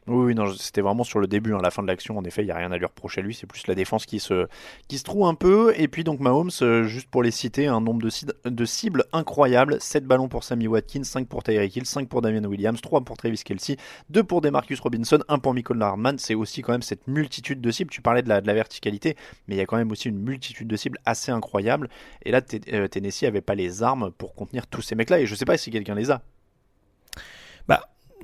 Oui, 0.06 0.36
non, 0.36 0.52
c'était 0.54 0.82
vraiment 0.82 1.06
sur 1.06 1.20
le 1.20 1.28
début, 1.28 1.54
hein, 1.54 1.60
la 1.64 1.72
fin 1.72 1.82
de 1.82 1.88
l'action. 1.88 2.18
En 2.18 2.26
effet, 2.26 2.42
il 2.42 2.46
n'y 2.46 2.52
a 2.52 2.58
rien 2.58 2.74
à 2.74 2.78
lui 2.78 2.86
reprocher 2.86 3.22
lui. 3.22 3.34
C'est 3.34 3.48
plus 3.48 3.66
la 3.68 3.74
défense 3.76 4.06
qui 4.06 4.20
se, 4.20 4.48
qui 4.90 4.98
se 4.98 5.04
trouve 5.06 5.26
un 5.28 5.34
peu. 5.34 5.74
Et 5.78 5.88
puis, 5.88 6.04
donc, 6.04 6.20
Mahomes, 6.20 6.50
euh, 6.62 6.84
juste 6.84 7.10
pour 7.10 7.24
les 7.24 7.32
citer, 7.32 7.68
un 7.68 7.80
nombre 7.80 8.02
de, 8.02 8.10
cid- 8.10 8.34
de 8.44 8.66
cibles 8.66 9.06
incroyable 9.14 9.78
7 9.80 10.06
ballons 10.06 10.28
pour 10.28 10.44
Sammy 10.44 10.68
Watkins, 10.68 11.06
5 11.06 11.30
pour 11.30 11.42
Tyreek 11.44 11.74
Hill, 11.74 11.86
5 11.86 12.10
pour 12.10 12.22
Damian 12.22 12.44
Williams, 12.44 12.82
3 12.82 13.00
pour 13.02 13.16
Travis 13.16 13.42
Kelsey, 13.46 13.78
2 14.10 14.24
pour 14.26 14.42
Demarcus 14.42 14.82
Robinson, 14.82 15.20
1 15.30 15.40
pour 15.40 15.54
Michael 15.54 15.82
Hardman. 15.82 16.18
C'est 16.20 16.36
aussi 16.36 16.62
quand 16.62 16.74
même 16.74 16.82
cette 16.82 17.08
multitude 17.08 17.62
de 17.62 17.72
cibles. 17.72 17.90
Tu 17.90 18.02
parlais 18.02 18.24
de 18.24 18.28
la, 18.30 18.42
de 18.42 18.48
la 18.48 18.54
verticalité, 18.56 19.16
mais 19.48 19.56
il 19.56 19.58
y 19.58 19.62
a 19.62 19.66
quand 19.66 19.78
même 19.78 19.92
aussi 19.92 20.10
une 20.10 20.20
multitude 20.20 20.68
de 20.68 20.76
cibles 20.76 20.98
assez 21.06 21.32
incroyable. 21.32 21.88
Et 22.24 22.32
là, 22.32 22.42
euh, 22.74 22.90
Tennessee 22.90 23.24
avait 23.24 23.40
pas 23.40 23.56
les 23.56 23.84
armes 23.84 24.12
pour 24.12 24.36
contenir 24.36 24.68
tous 24.68 24.82
ces 24.82 24.96
mecs-là. 24.96 25.22
Et 25.22 25.28
je 25.28 25.36
sais 25.36 25.46
pas 25.46 25.56
si 25.56 25.72
quelqu'un 25.72 25.96
les 25.96 26.12
a. 26.12 26.22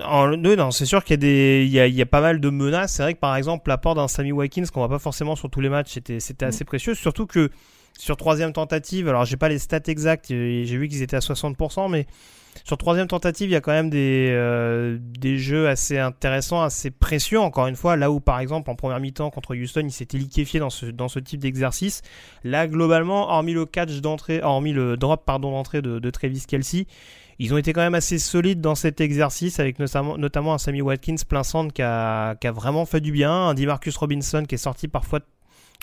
En- 0.03 0.37
non, 0.37 0.71
c'est 0.71 0.85
sûr 0.85 1.03
qu'il 1.03 1.13
y 1.13 1.13
a 1.15 1.17
des, 1.17 1.63
il 1.65 1.71
y 1.71 1.79
a, 1.79 1.87
il 1.87 1.93
y 1.95 2.01
a 2.01 2.05
pas 2.05 2.21
mal 2.21 2.39
de 2.39 2.49
menaces. 2.49 2.93
C'est 2.93 3.03
vrai 3.03 3.13
que 3.13 3.19
par 3.19 3.35
exemple, 3.35 3.67
l'apport 3.69 3.95
d'un 3.95 4.07
Sammy 4.07 4.31
Watkins 4.31 4.63
qu'on 4.73 4.79
voit 4.79 4.89
pas 4.89 4.99
forcément 4.99 5.35
sur 5.35 5.49
tous 5.49 5.61
les 5.61 5.69
matchs, 5.69 5.91
c'était, 5.93 6.19
c'était 6.19 6.45
assez 6.45 6.63
précieux. 6.63 6.95
Surtout 6.95 7.25
que 7.25 7.49
sur 7.97 8.15
troisième 8.15 8.53
tentative, 8.53 9.09
alors 9.09 9.25
j'ai 9.25 9.35
pas 9.35 9.49
les 9.49 9.59
stats 9.59 9.79
exacts, 9.87 10.31
et 10.31 10.63
j'ai 10.65 10.77
vu 10.77 10.87
qu'ils 10.87 11.01
étaient 11.01 11.17
à 11.17 11.21
60%, 11.21 11.89
mais 11.89 12.07
sur 12.63 12.77
troisième 12.77 13.07
tentative, 13.07 13.49
il 13.49 13.53
y 13.53 13.55
a 13.57 13.61
quand 13.61 13.73
même 13.73 13.89
des, 13.89 14.29
euh, 14.31 14.97
des 15.01 15.37
jeux 15.37 15.67
assez 15.67 15.97
intéressants, 15.97 16.61
assez 16.61 16.91
précieux. 16.91 17.39
Encore 17.39 17.67
une 17.67 17.75
fois, 17.75 17.97
là 17.97 18.09
où 18.09 18.21
par 18.21 18.39
exemple 18.39 18.69
en 18.69 18.75
première 18.75 18.99
mi-temps 19.01 19.29
contre 19.31 19.55
Houston, 19.55 19.81
il 19.83 19.91
s'était 19.91 20.17
liquéfié 20.17 20.59
dans 20.61 20.69
ce, 20.69 20.85
dans 20.85 21.09
ce 21.09 21.19
type 21.19 21.41
d'exercice. 21.41 22.01
Là, 22.45 22.67
globalement, 22.67 23.29
hormis 23.29 23.53
le 23.53 23.65
catch 23.65 23.99
d'entrée, 23.99 24.41
hormis 24.41 24.71
le 24.71 24.95
drop 24.95 25.25
pardon 25.25 25.51
d'entrée 25.51 25.81
de, 25.81 25.99
de 25.99 26.09
Travis 26.09 26.43
Kelsey, 26.47 26.85
ils 27.39 27.53
ont 27.53 27.57
été 27.57 27.71
quand 27.71 27.81
même 27.81 27.95
assez 27.95 28.19
solides 28.19 28.59
dans 28.59 28.75
cet 28.75 28.99
exercice, 28.99 29.59
avec 29.59 29.79
notamment, 29.79 30.53
un 30.53 30.57
Sammy 30.57 30.81
Watkins 30.81 31.15
plein 31.27 31.43
centre 31.43 31.73
qui 31.73 31.81
a, 31.81 32.35
vraiment 32.53 32.85
fait 32.85 32.99
du 32.99 33.13
bien, 33.13 33.31
un 33.31 33.53
Demarcus 33.53 33.95
Robinson 33.95 34.43
qui 34.47 34.55
est 34.55 34.59
sorti 34.59 34.89
parfois 34.89 35.21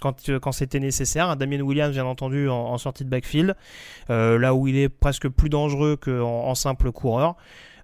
quand, 0.03 0.29
euh, 0.29 0.39
quand 0.39 0.53
c'était 0.53 0.81
nécessaire, 0.81 1.31
un 1.31 1.37
Damien 1.37 1.61
Williams 1.61 1.93
bien 1.93 2.05
entendu 2.05 2.51
en, 2.51 2.77
sortie 2.77 3.05
de 3.05 3.09
backfield, 3.09 3.57
euh, 4.11 4.39
là 4.39 4.55
où 4.55 4.69
il 4.69 4.77
est 4.77 4.91
presque 4.91 5.29
plus 5.29 5.49
dangereux 5.49 5.97
qu'en 5.97 6.45
en 6.45 6.55
simple 6.55 6.93
coureur. 6.93 7.37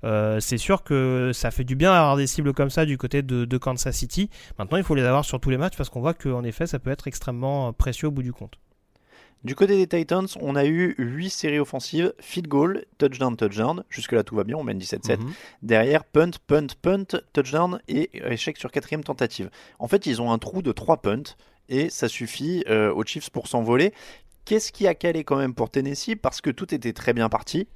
Euh, 0.04 0.40
c'est 0.40 0.58
sûr 0.58 0.82
que 0.82 1.30
ça 1.32 1.50
fait 1.50 1.64
du 1.64 1.76
bien 1.76 1.92
d'avoir 1.92 2.16
des 2.16 2.26
cibles 2.26 2.52
comme 2.52 2.70
ça 2.70 2.84
du 2.84 2.98
côté 2.98 3.22
de, 3.22 3.46
de 3.46 3.56
Kansas 3.56 3.96
City. 3.96 4.28
Maintenant, 4.58 4.76
il 4.76 4.84
faut 4.84 4.96
les 4.96 5.04
avoir 5.04 5.24
sur 5.24 5.40
tous 5.40 5.48
les 5.48 5.56
matchs 5.56 5.76
parce 5.76 5.88
qu'on 5.88 6.00
voit 6.00 6.12
qu'en 6.12 6.44
effet, 6.44 6.66
ça 6.66 6.78
peut 6.78 6.90
être 6.90 7.08
extrêmement 7.08 7.72
précieux 7.72 8.08
au 8.08 8.10
bout 8.10 8.22
du 8.22 8.32
compte. 8.32 8.58
Du 9.44 9.56
côté 9.56 9.76
des 9.76 9.86
Titans, 9.88 10.26
on 10.40 10.54
a 10.54 10.64
eu 10.64 10.94
8 10.98 11.30
séries 11.30 11.58
offensives, 11.58 12.12
field 12.20 12.46
goal, 12.48 12.84
touchdown, 12.98 13.36
touchdown. 13.36 13.82
Jusque-là, 13.88 14.22
tout 14.22 14.36
va 14.36 14.44
bien, 14.44 14.56
on 14.56 14.62
mène 14.62 14.78
17-7. 14.78 15.20
Mhm. 15.20 15.32
Derrière, 15.62 16.04
punt, 16.04 16.30
punt, 16.46 16.68
punt, 16.80 17.20
touchdown 17.32 17.80
et 17.88 18.10
échec 18.30 18.56
sur 18.56 18.70
quatrième 18.70 19.02
tentative. 19.02 19.50
En 19.80 19.88
fait, 19.88 20.06
ils 20.06 20.22
ont 20.22 20.30
un 20.30 20.38
trou 20.38 20.62
de 20.62 20.70
3 20.70 20.98
punts 20.98 21.34
et 21.68 21.90
ça 21.90 22.08
suffit 22.08 22.64
euh, 22.68 22.92
aux 22.92 23.04
Chiefs 23.04 23.30
pour 23.30 23.48
s'envoler. 23.48 23.92
Qu'est-ce 24.44 24.72
qui 24.72 24.88
a 24.88 24.94
calé 24.94 25.22
quand 25.22 25.36
même 25.36 25.54
pour 25.54 25.70
Tennessee? 25.70 26.16
Parce 26.20 26.40
que 26.40 26.50
tout 26.50 26.74
était 26.74 26.92
très 26.92 27.12
bien 27.12 27.28
parti. 27.28 27.68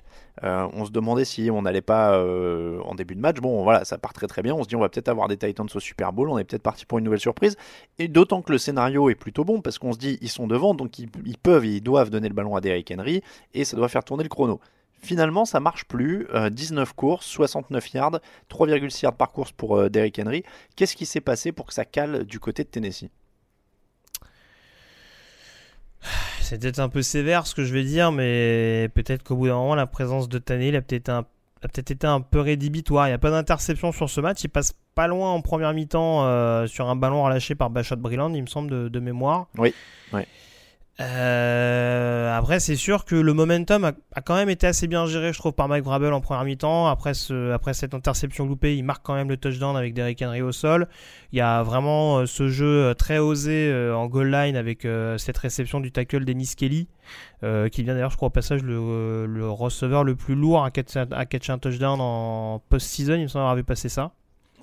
Euh, 0.42 0.68
on 0.74 0.84
se 0.84 0.90
demandait 0.90 1.24
si 1.24 1.48
on 1.50 1.62
n'allait 1.62 1.80
pas 1.80 2.18
euh, 2.18 2.80
en 2.80 2.94
début 2.94 3.14
de 3.14 3.20
match. 3.20 3.38
Bon, 3.38 3.62
voilà, 3.62 3.84
ça 3.84 3.98
part 3.98 4.12
très 4.12 4.26
très 4.26 4.42
bien. 4.42 4.54
On 4.54 4.64
se 4.64 4.68
dit 4.68 4.76
on 4.76 4.80
va 4.80 4.88
peut-être 4.88 5.08
avoir 5.08 5.28
des 5.28 5.36
Titans 5.36 5.68
au 5.72 5.80
Super 5.80 6.12
Bowl. 6.12 6.28
On 6.28 6.38
est 6.38 6.44
peut-être 6.44 6.62
parti 6.62 6.84
pour 6.84 6.98
une 6.98 7.04
nouvelle 7.04 7.20
surprise. 7.20 7.56
Et 7.98 8.08
d'autant 8.08 8.42
que 8.42 8.52
le 8.52 8.58
scénario 8.58 9.08
est 9.10 9.14
plutôt 9.14 9.44
bon 9.44 9.60
parce 9.60 9.78
qu'on 9.78 9.92
se 9.92 9.98
dit 9.98 10.18
ils 10.20 10.28
sont 10.28 10.46
devant, 10.46 10.74
donc 10.74 10.98
ils, 10.98 11.08
peuvent 11.38 11.64
et 11.64 11.76
ils 11.76 11.80
doivent 11.80 12.10
donner 12.10 12.28
le 12.28 12.34
ballon 12.34 12.56
à 12.56 12.60
Derrick 12.60 12.92
Henry 12.96 13.22
et 13.54 13.64
ça 13.64 13.76
doit 13.76 13.88
faire 13.88 14.04
tourner 14.04 14.24
le 14.24 14.28
chrono. 14.28 14.60
Finalement, 14.98 15.44
ça 15.44 15.60
marche 15.60 15.84
plus. 15.84 16.26
Euh, 16.34 16.50
19 16.50 16.92
courses, 16.94 17.26
69 17.26 17.92
yards, 17.92 18.20
3,6 18.50 19.04
yards 19.04 19.16
par 19.16 19.30
course 19.30 19.52
pour 19.52 19.76
euh, 19.76 19.88
Derrick 19.88 20.18
Henry. 20.18 20.42
Qu'est-ce 20.74 20.96
qui 20.96 21.06
s'est 21.06 21.20
passé 21.20 21.52
pour 21.52 21.66
que 21.66 21.74
ça 21.74 21.84
cale 21.84 22.24
du 22.24 22.40
côté 22.40 22.64
de 22.64 22.68
Tennessee? 22.68 23.08
C'est 26.48 26.60
peut-être 26.60 26.78
un 26.78 26.88
peu 26.88 27.02
sévère 27.02 27.44
ce 27.44 27.56
que 27.56 27.64
je 27.64 27.72
vais 27.72 27.82
dire, 27.82 28.12
mais 28.12 28.88
peut-être 28.94 29.24
qu'au 29.24 29.34
bout 29.34 29.48
d'un 29.48 29.56
moment, 29.56 29.74
la 29.74 29.88
présence 29.88 30.28
de 30.28 30.38
Tannehill 30.38 30.76
a 30.76 30.80
peut-être 30.80 31.90
été 31.90 32.06
un 32.06 32.20
peu 32.20 32.38
rédhibitoire. 32.38 33.08
Il 33.08 33.10
n'y 33.10 33.14
a 33.14 33.18
pas 33.18 33.32
d'interception 33.32 33.90
sur 33.90 34.08
ce 34.08 34.20
match. 34.20 34.44
Il 34.44 34.48
passe 34.48 34.72
pas 34.94 35.08
loin 35.08 35.32
en 35.32 35.40
première 35.40 35.74
mi-temps 35.74 36.24
euh, 36.24 36.68
sur 36.68 36.88
un 36.88 36.94
ballon 36.94 37.24
relâché 37.24 37.56
par 37.56 37.70
Bachat 37.70 37.96
Brilland, 37.96 38.32
il 38.32 38.42
me 38.42 38.46
semble, 38.46 38.90
de, 38.90 39.00
mémoire. 39.00 39.48
Oui. 39.58 39.74
Euh, 40.98 42.34
après, 42.34 42.58
c'est 42.58 42.76
sûr 42.76 43.04
que 43.04 43.14
le 43.14 43.34
momentum 43.34 43.84
a, 43.84 44.20
quand 44.22 44.34
même 44.34 44.48
été 44.48 44.66
assez 44.66 44.86
bien 44.86 45.06
géré, 45.06 45.32
je 45.32 45.38
trouve, 45.38 45.52
par 45.52 45.68
Mike 45.68 45.84
Vrabel 45.84 46.12
en 46.12 46.20
première 46.20 46.44
mi-temps. 46.44 46.86
Après, 46.86 47.12
ce, 47.12 47.52
après 47.52 47.74
cette 47.74 47.92
interception 47.92 48.46
loupée, 48.46 48.76
il 48.76 48.82
marque 48.82 49.04
quand 49.04 49.14
même 49.14 49.28
le 49.28 49.36
touchdown 49.36 49.76
avec 49.76 49.92
Derrick 49.92 50.22
Henry 50.22 50.40
au 50.40 50.52
sol. 50.52 50.88
Il 51.32 51.38
y 51.38 51.42
a 51.42 51.62
vraiment 51.62 52.18
euh, 52.18 52.26
ce 52.26 52.48
jeu 52.48 52.84
euh, 52.84 52.94
très 52.94 53.18
osé 53.18 53.72
en 53.94 54.06
goal 54.06 54.30
line 54.30 54.56
avec 54.56 54.86
cette 55.18 55.38
réception 55.38 55.80
du 55.80 55.92
tackle 55.92 56.24
Dennis 56.24 56.54
Kelly, 56.56 56.88
qui 57.42 57.82
vient 57.82 57.94
d'ailleurs, 57.94 58.10
je 58.10 58.16
crois, 58.16 58.28
au 58.28 58.30
passage, 58.30 58.62
le, 58.62 59.50
receveur 59.50 60.04
le 60.04 60.16
plus 60.16 60.34
lourd 60.34 60.64
à 60.64 60.70
catcher, 60.70 61.04
à 61.10 61.26
catcher 61.26 61.52
un 61.52 61.58
touchdown 61.58 62.00
en 62.00 62.62
post-season. 62.68 63.14
Il 63.14 63.22
me 63.22 63.28
semble 63.28 63.42
avoir 63.42 63.56
vu 63.56 63.64
passer 63.64 63.88
ça. 63.88 64.12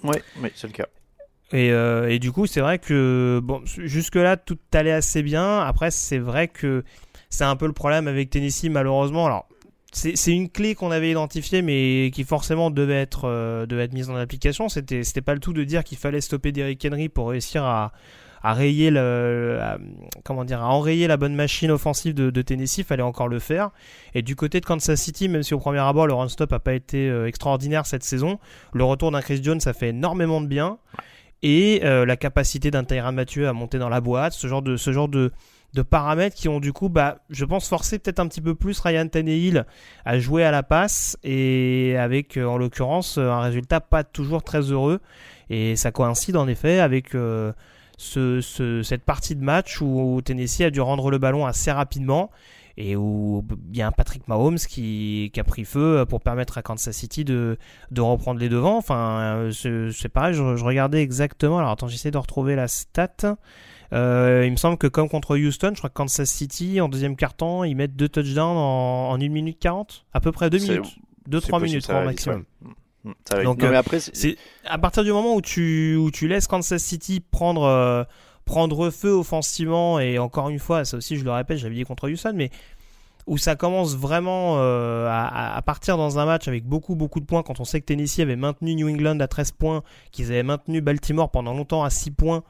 Oui, 0.04 0.18
oui 0.42 0.50
c'est 0.56 0.68
le 0.68 0.74
cas. 0.74 0.88
Et, 1.54 1.72
euh, 1.72 2.10
et 2.10 2.20
du 2.20 2.32
coup, 2.32 2.48
c'est 2.48 2.62
vrai 2.62 2.80
que 2.80 3.42
jusque-là, 3.66 4.38
tout 4.38 4.58
allait 4.74 4.92
assez 4.92 5.22
bien. 5.22 5.60
Après, 5.60 5.92
c'est 5.92 6.18
vrai 6.18 6.48
que 6.48 6.84
c'est 7.30 7.44
un 7.44 7.56
peu 7.56 7.68
le 7.68 7.74
problème 7.74 8.08
avec 8.08 8.32
Tennessee, 8.32 8.70
malheureusement. 8.70 9.28
Alors, 9.28 9.48
c'est 9.92 10.32
une 10.32 10.50
clé 10.50 10.74
qu'on 10.74 10.90
avait 10.90 11.12
identifiée, 11.12 11.62
mais 11.62 12.10
qui 12.12 12.24
forcément 12.24 12.72
devait 12.72 13.00
être, 13.00 13.26
euh, 13.26 13.68
devait 13.68 13.84
être 13.84 13.94
mise 13.94 14.10
en 14.10 14.16
application. 14.16 14.68
C'était 14.68 15.22
pas 15.22 15.36
le 15.36 15.40
tout 15.40 15.54
de 15.54 15.64
dire 15.64 15.84
qu'il 15.84 16.00
fallait 16.00 16.22
stopper 16.22 16.52
Derrick 16.52 16.84
Henry 16.90 17.08
pour 17.08 17.30
réussir 17.30 17.64
à, 17.64 17.92
à 18.44 18.54
rayer 18.54 18.90
le, 18.90 19.60
comment 20.24 20.46
dire, 20.46 20.62
à 20.62 20.70
enrayer 20.70 21.08
la 21.08 21.18
bonne 21.18 21.36
machine 21.36 21.70
offensive 21.70 22.14
de, 22.14 22.42
Tennessee. 22.42 22.80
Il 22.80 22.84
fallait 22.84 23.04
encore 23.04 23.28
le 23.28 23.38
faire. 23.40 23.70
Et 24.16 24.22
du 24.22 24.36
côté 24.36 24.60
de 24.60 24.66
Kansas 24.66 25.00
City, 25.00 25.30
même 25.30 25.44
si 25.44 25.54
au 25.54 25.60
premier 25.60 25.80
abord 25.80 26.08
le 26.08 26.14
run 26.14 26.28
stop 26.28 26.52
a 26.52 26.60
pas 26.60 26.74
été 26.74 27.10
euh, 27.10 27.28
extraordinaire 27.28 27.86
cette 27.86 28.04
saison, 28.04 28.40
le 28.74 28.84
retour 28.84 29.12
d'un 29.12 29.22
Chris 29.22 29.42
Jones, 29.44 29.62
ça 29.62 29.74
fait 29.74 29.90
énormément 29.90 30.42
de 30.42 30.48
bien 30.48 30.78
et 31.44 31.82
euh, 31.84 32.06
la 32.06 32.16
capacité 32.18 32.72
d'un 32.72 32.84
Tyrann 32.84 33.14
Mathieu 33.14 33.48
à 33.48 33.54
monter 33.54 33.78
dans 33.78 33.90
la 33.90 34.02
boîte, 34.02 34.34
ce 34.34 34.48
genre 34.48 34.62
de, 34.64 34.76
ce 34.78 34.92
genre 34.92 35.10
de, 35.10 35.32
de 35.76 35.82
paramètres 35.84 36.36
qui 36.36 36.48
ont 36.50 36.60
du 36.60 36.74
coup, 36.74 36.90
bah, 36.90 37.18
je 37.30 37.46
pense, 37.46 37.68
forcé 37.68 38.00
peut-être 38.00 38.20
un 38.20 38.28
petit 38.28 38.42
peu 38.42 38.56
plus 38.56 38.80
Ryan 38.80 39.08
Tannehill 39.08 39.66
à 40.06 40.18
jouer 40.20 40.44
à 40.44 40.52
la 40.52 40.64
passe 40.64 41.18
et 41.24 41.96
avec, 42.00 42.38
euh, 42.38 42.46
en 42.46 42.58
l'occurrence, 42.58 43.18
un 43.20 43.42
résultat 43.42 43.82
pas 43.82 44.04
toujours 44.04 44.42
très 44.44 44.62
heureux. 44.72 45.00
Et 45.50 45.76
ça 45.76 45.92
coïncide 45.92 46.38
en 46.38 46.48
effet 46.48 46.80
avec 46.80 47.14
euh, 47.14 47.52
ce, 47.98 48.40
ce- 48.42 48.82
cette 48.82 49.04
partie 49.04 49.36
de 49.36 49.44
match 49.44 49.82
où 49.82 50.22
Tennessee 50.24 50.62
a 50.62 50.70
dû 50.72 50.80
rendre 50.82 51.12
le 51.12 51.18
ballon 51.18 51.46
assez 51.46 51.72
rapidement 51.72 52.32
et 52.78 52.96
où 52.96 53.46
il 53.72 53.78
y 53.78 53.82
a 53.82 53.88
un 53.88 53.92
Patrick 53.92 54.28
Mahomes 54.28 54.58
qui, 54.58 55.30
qui 55.34 55.40
a 55.40 55.44
pris 55.44 55.64
feu 55.66 56.06
pour 56.10 56.22
permettre 56.22 56.58
à 56.58 56.62
Kansas 56.64 56.96
City 56.96 57.24
de, 57.24 57.58
de 57.92 58.02
reprendre 58.02 58.40
les 58.40 58.50
devants. 58.50 58.78
Enfin, 58.78 59.52
euh, 59.54 59.92
c'est 59.92 60.10
pareil, 60.10 60.34
je, 60.34 60.56
je 60.56 60.64
regardais 60.64 61.02
exactement. 61.04 61.60
Alors 61.60 61.72
attends, 61.72 61.88
j'essaie 61.88 62.12
de 62.12 62.18
retrouver 62.18 62.56
la 62.56 62.68
stat. 62.68 63.38
Euh, 63.94 64.44
il 64.46 64.52
me 64.52 64.58
semble 64.58 64.78
que 64.78 64.88
comme 64.88 65.08
contre 65.08 65.38
Houston, 65.38 65.72
je 65.74 65.78
crois 65.78 65.90
que 65.90 65.94
Kansas 65.94 66.28
City, 66.30 66.82
en 66.82 66.90
deuxième 66.90 67.16
quart-temps, 67.16 67.64
ils 67.64 67.76
mettent 67.76 67.96
deux 67.96 68.10
touchdowns 68.10 68.58
en, 68.58 69.10
en 69.12 69.16
1 69.22 69.30
minute 69.30 69.60
40 69.60 70.06
À 70.14 70.20
peu 70.20 70.32
près 70.32 70.50
2 70.50 70.58
C'est- 70.58 70.70
minutes. 70.72 70.96
2-3 71.30 71.42
c'est 71.42 71.50
possible, 71.52 71.62
minutes 71.66 71.88
vite, 71.88 72.06
maximum. 72.06 72.44
Mm, 73.04 73.12
Ça 73.30 73.44
Donc. 73.44 73.60
Non, 73.60 73.68
euh, 73.68 73.72
mais 73.72 73.78
après, 73.78 74.00
c'est- 74.00 74.16
C'est 74.16 74.38
à 74.66 74.78
partir 74.80 75.04
du 75.04 75.12
moment 75.12 75.36
où 75.36 75.42
tu, 75.42 75.96
où 75.96 76.10
tu 76.10 76.28
laisses 76.28 76.48
Kansas 76.48 76.82
City 76.82 77.20
prendre, 77.20 77.64
euh, 77.64 78.04
prendre 78.46 78.90
feu 78.90 79.12
offensivement, 79.12 80.00
et 80.00 80.20
encore 80.20 80.50
une 80.50 80.60
fois, 80.60 80.86
ça 80.86 80.98
aussi 80.98 81.18
je 81.18 81.24
le 81.24 81.32
répète, 81.32 81.58
j'avais 81.58 81.76
dit 81.76 81.84
contre 81.84 82.10
Houston, 82.10 82.34
mais 82.36 82.50
où 83.26 83.38
ça 83.38 83.56
commence 83.56 83.96
vraiment 83.96 84.56
euh, 84.58 85.08
à, 85.08 85.56
à 85.56 85.62
partir 85.62 85.96
dans 85.96 86.20
un 86.20 86.26
match 86.26 86.48
avec 86.48 86.66
beaucoup 86.66 86.96
beaucoup 86.96 87.20
de 87.20 87.26
points, 87.26 87.44
quand 87.44 87.60
on 87.60 87.66
sait 87.66 87.80
que 87.80 87.86
Tennessee 87.86 88.20
avait 88.20 88.36
maintenu 88.36 88.76
New 88.76 88.90
England 88.90 89.20
à 89.20 89.28
13 89.28 89.52
points, 89.52 89.84
qu'ils 90.12 90.32
avaient 90.32 90.44
maintenu 90.44 90.82
Baltimore 90.82 91.32
pendant 91.32 91.54
longtemps 91.54 91.84
à 91.84 91.90
6 91.90 92.12
points. 92.12 92.44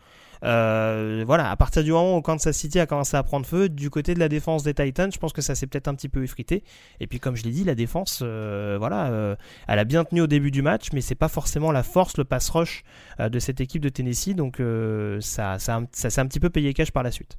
Euh, 0.44 1.24
voilà, 1.26 1.50
à 1.50 1.56
partir 1.56 1.84
du 1.84 1.92
moment 1.92 2.18
où 2.18 2.22
Kansas 2.22 2.56
City 2.56 2.80
a 2.80 2.86
commencé 2.86 3.16
à 3.16 3.24
prendre 3.24 3.46
feu, 3.46 3.70
du 3.70 3.90
côté 3.90 4.14
de 4.14 4.20
la 4.20 4.30
défense 4.30 4.64
des 4.64 4.74
Titans, 4.74 5.12
je 5.12 5.18
pense 5.18 5.34
que 5.34 5.42
ça 5.42 5.56
s'est 5.56 5.68
peut-être 5.68 5.88
un 5.88 5.96
petit 5.96 6.10
peu 6.10 6.24
effrité. 6.24 6.64
Et 7.00 7.08
puis, 7.08 7.20
comme 7.20 7.36
je 7.36 7.44
l'ai 7.44 7.52
dit, 7.52 7.64
la 7.64 7.76
défense, 7.76 8.20
euh, 8.24 8.76
voilà, 8.78 9.08
euh, 9.08 9.36
elle 9.68 9.80
a 9.80 9.84
bien 9.86 10.04
tenu 10.04 10.22
au 10.22 10.28
début 10.28 10.52
du 10.52 10.62
match, 10.62 10.88
mais 10.94 11.02
c'est 11.02 11.16
pas 11.16 11.30
forcément 11.30 11.72
la 11.72 11.84
force, 11.84 12.18
le 12.18 12.24
pass 12.26 12.50
rush 12.50 12.84
euh, 13.20 13.30
de 13.30 13.40
cette 13.40 13.62
équipe 13.62 13.82
de 13.82 13.90
Tennessee, 13.90 14.36
donc 14.36 14.60
euh, 14.60 15.20
ça, 15.22 15.60
ça, 15.60 15.82
ça 15.92 16.10
s'est 16.10 16.22
un 16.22 16.28
petit 16.28 16.40
peu 16.40 16.50
payé 16.50 16.74
cash 16.74 16.92
par 16.92 17.04
la 17.04 17.12
suite. 17.12 17.38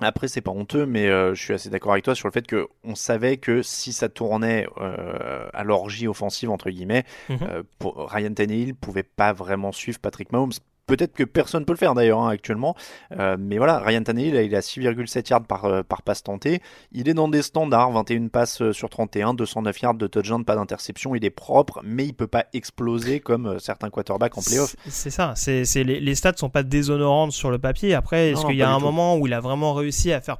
Après, 0.00 0.26
c'est 0.26 0.40
pas 0.40 0.50
honteux, 0.50 0.86
mais 0.86 1.06
euh, 1.08 1.34
je 1.34 1.42
suis 1.42 1.52
assez 1.52 1.68
d'accord 1.68 1.92
avec 1.92 2.02
toi 2.02 2.14
sur 2.14 2.26
le 2.26 2.32
fait 2.32 2.46
que 2.46 2.66
on 2.82 2.94
savait 2.94 3.36
que 3.36 3.60
si 3.62 3.92
ça 3.92 4.08
tournait 4.08 4.66
euh, 4.80 5.46
à 5.52 5.64
l'orgie 5.64 6.08
offensive 6.08 6.50
entre 6.50 6.70
guillemets, 6.70 7.04
Mhm. 7.28 7.38
euh, 7.42 7.62
pour, 7.78 8.10
Ryan 8.10 8.32
Tannehill 8.32 8.74
pouvait 8.74 9.02
pas 9.02 9.32
vraiment 9.34 9.70
suivre 9.70 9.98
Patrick 10.00 10.32
Mahomes. 10.32 10.52
Peut-être 10.92 11.14
que 11.14 11.24
personne 11.24 11.64
peut 11.64 11.72
le 11.72 11.78
faire 11.78 11.94
d'ailleurs 11.94 12.20
hein, 12.20 12.28
actuellement. 12.28 12.76
Euh, 13.18 13.38
mais 13.40 13.56
voilà, 13.56 13.78
Ryan 13.78 14.02
Tannehill, 14.02 14.34
il 14.34 14.54
a 14.54 14.60
6,7 14.60 15.30
yards 15.30 15.44
par, 15.44 15.64
euh, 15.64 15.82
par 15.82 16.02
passe 16.02 16.22
tentée. 16.22 16.60
Il 16.92 17.08
est 17.08 17.14
dans 17.14 17.28
des 17.28 17.40
standards, 17.40 17.92
21 17.92 18.28
passes 18.28 18.70
sur 18.72 18.90
31, 18.90 19.32
209 19.32 19.80
yards 19.80 19.94
de 19.94 20.06
touchdown, 20.06 20.44
pas 20.44 20.54
d'interception. 20.54 21.14
Il 21.14 21.24
est 21.24 21.30
propre, 21.30 21.80
mais 21.82 22.04
il 22.04 22.12
peut 22.12 22.26
pas 22.26 22.44
exploser 22.52 23.20
comme 23.20 23.58
certains 23.58 23.88
quarterbacks 23.88 24.36
en 24.36 24.42
playoff. 24.42 24.76
C'est 24.86 25.08
ça, 25.08 25.32
c'est, 25.34 25.64
les, 25.76 25.98
les 25.98 26.14
stats 26.14 26.36
sont 26.36 26.50
pas 26.50 26.62
déshonorantes 26.62 27.32
sur 27.32 27.50
le 27.50 27.58
papier. 27.58 27.94
Après, 27.94 28.32
est-ce 28.32 28.44
qu'il 28.44 28.56
y 28.56 28.62
a 28.62 28.70
un 28.70 28.78
moment 28.78 29.16
où 29.16 29.26
il 29.26 29.32
a 29.32 29.40
vraiment 29.40 29.72
réussi 29.72 30.12
à 30.12 30.20
faire 30.20 30.36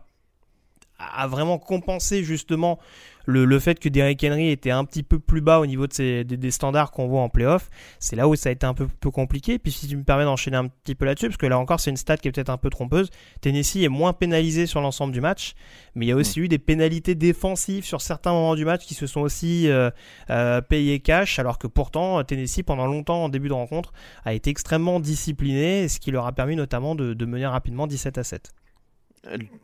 à 0.99 1.27
vraiment 1.27 1.59
compenser 1.59 2.23
justement 2.23 2.79
le, 3.27 3.45
le, 3.45 3.59
fait 3.59 3.79
que 3.79 3.89
Derrick 3.89 4.23
Henry 4.25 4.51
était 4.51 4.71
un 4.71 4.85
petit 4.85 5.03
peu 5.03 5.19
plus 5.19 5.41
bas 5.41 5.61
au 5.61 5.67
niveau 5.67 5.87
de 5.87 6.23
des, 6.23 6.51
standards 6.51 6.91
qu'on 6.91 7.07
voit 7.07 7.23
en 7.23 7.29
playoff, 7.29 7.71
c'est 7.99 8.17
là 8.17 8.29
où 8.29 8.35
ça 8.35 8.49
a 8.49 8.53
été 8.53 8.67
un 8.67 8.75
peu, 8.75 8.87
peu 8.87 9.11
compliqué. 9.11 9.59
Puis 9.59 9.73
si 9.73 9.89
tu 9.89 9.97
me 9.97 10.05
permets 10.05 10.25
d'enchaîner 10.25 10.57
un 10.57 10.69
petit 10.69 10.95
peu 10.95 11.05
là-dessus, 11.05 11.29
parce 11.29 11.37
que 11.37 11.47
là 11.47 11.59
encore 11.59 11.81
c'est 11.81 11.91
une 11.91 11.97
stat 11.97 12.17
qui 12.17 12.29
est 12.29 12.33
peut-être 12.33 12.51
un 12.51 12.57
peu 12.57 12.71
trompeuse, 12.71 13.11
Tennessee 13.41 13.77
est 13.77 13.89
moins 13.89 14.13
pénalisé 14.13 14.67
sur 14.67 14.81
l'ensemble 14.81 15.13
du 15.13 15.21
match, 15.21 15.55
mais 15.95 16.07
il 16.07 16.09
y 16.09 16.13
a 16.13 16.17
aussi 16.17 16.41
eu 16.41 16.49
des 16.49 16.59
pénalités 16.59 17.15
défensives 17.15 17.85
sur 17.85 18.01
certains 18.01 18.33
moments 18.33 18.55
du 18.55 18.65
match 18.65 18.85
qui 18.85 18.95
se 18.95 19.07
sont 19.07 19.21
aussi 19.21 19.69
euh, 19.69 19.91
euh, 20.31 20.61
payés 20.61 21.01
cash, 21.01 21.39
alors 21.39 21.59
que 21.59 21.67
pourtant 21.67 22.23
Tennessee 22.25 22.63
pendant 22.63 22.87
longtemps 22.87 23.25
en 23.25 23.29
début 23.29 23.49
de 23.49 23.55
rencontre 23.55 23.93
a 24.25 24.35
été 24.35 24.51
extrêmement 24.51 25.01
discipliné, 25.01 25.89
ce 25.89 26.01
qui 26.01 26.11
leur 26.11 26.27
a 26.27 26.33
permis 26.33 26.57
notamment 26.57 26.95
de, 26.95 27.15
de 27.15 27.27
mener 27.27 27.47
rapidement 27.47 27.87
17 27.87 28.19
à 28.19 28.25
7. 28.25 28.53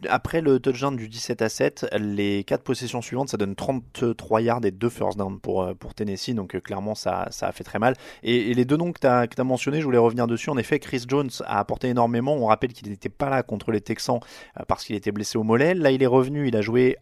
Après 0.09 0.41
le 0.41 0.61
touchdown 0.61 0.95
du 0.95 1.09
17 1.09 1.43
à 1.43 1.49
7, 1.49 1.87
les 1.99 2.45
4 2.45 2.63
possessions 2.63 3.03
suivantes, 3.03 3.29
ça 3.29 3.37
donne 3.37 3.57
33 3.57 4.41
yards 4.41 4.65
et 4.65 4.71
2 4.71 4.89
first 4.89 5.19
down 5.19 5.41
pour, 5.41 5.63
euh, 5.63 5.75
pour 5.75 5.95
Tennessee. 5.95 6.35
Donc 6.35 6.55
euh, 6.55 6.61
clairement, 6.61 6.95
ça, 6.95 7.27
ça 7.31 7.49
a 7.49 7.53
fait 7.53 7.65
très 7.65 7.81
mal. 7.81 7.95
Et, 8.23 8.55
les 8.55 8.65
deux 8.65 8.77
noms 8.77 8.93
que 8.93 9.01
tu 9.01 9.07
as, 9.09 9.27
as 9.37 9.45
mentionnés, 9.45 9.81
je 9.81 9.85
voulais 9.85 9.99
revenir 9.99 10.29
dessus. 10.29 10.51
En 10.51 10.59
effet, 10.59 10.79
Chris 10.79 11.05
Jones 11.09 11.31
a 11.45 11.59
apporté 11.59 11.89
énormément. 11.89 12.35
On 12.37 12.47
rappelle 12.47 12.73
qu'il 12.73 12.89
n'était 12.89 13.09
pas 13.09 13.31
là 13.31 13.43
contre 13.43 13.73
les 13.73 13.81
Texans 13.81 14.21
euh, 14.59 14.63
parce 14.69 14.85
qu'il 14.85 14.95
était 14.95 15.13
blessé 15.13 15.39
au 15.39 15.43
mollet. 15.43 15.75
Là, 15.75 15.91
il 15.91 16.03
est 16.05 16.07
revenu, 16.07 16.47
il 16.47 16.57
a 16.57 16.63
joué 16.63 16.97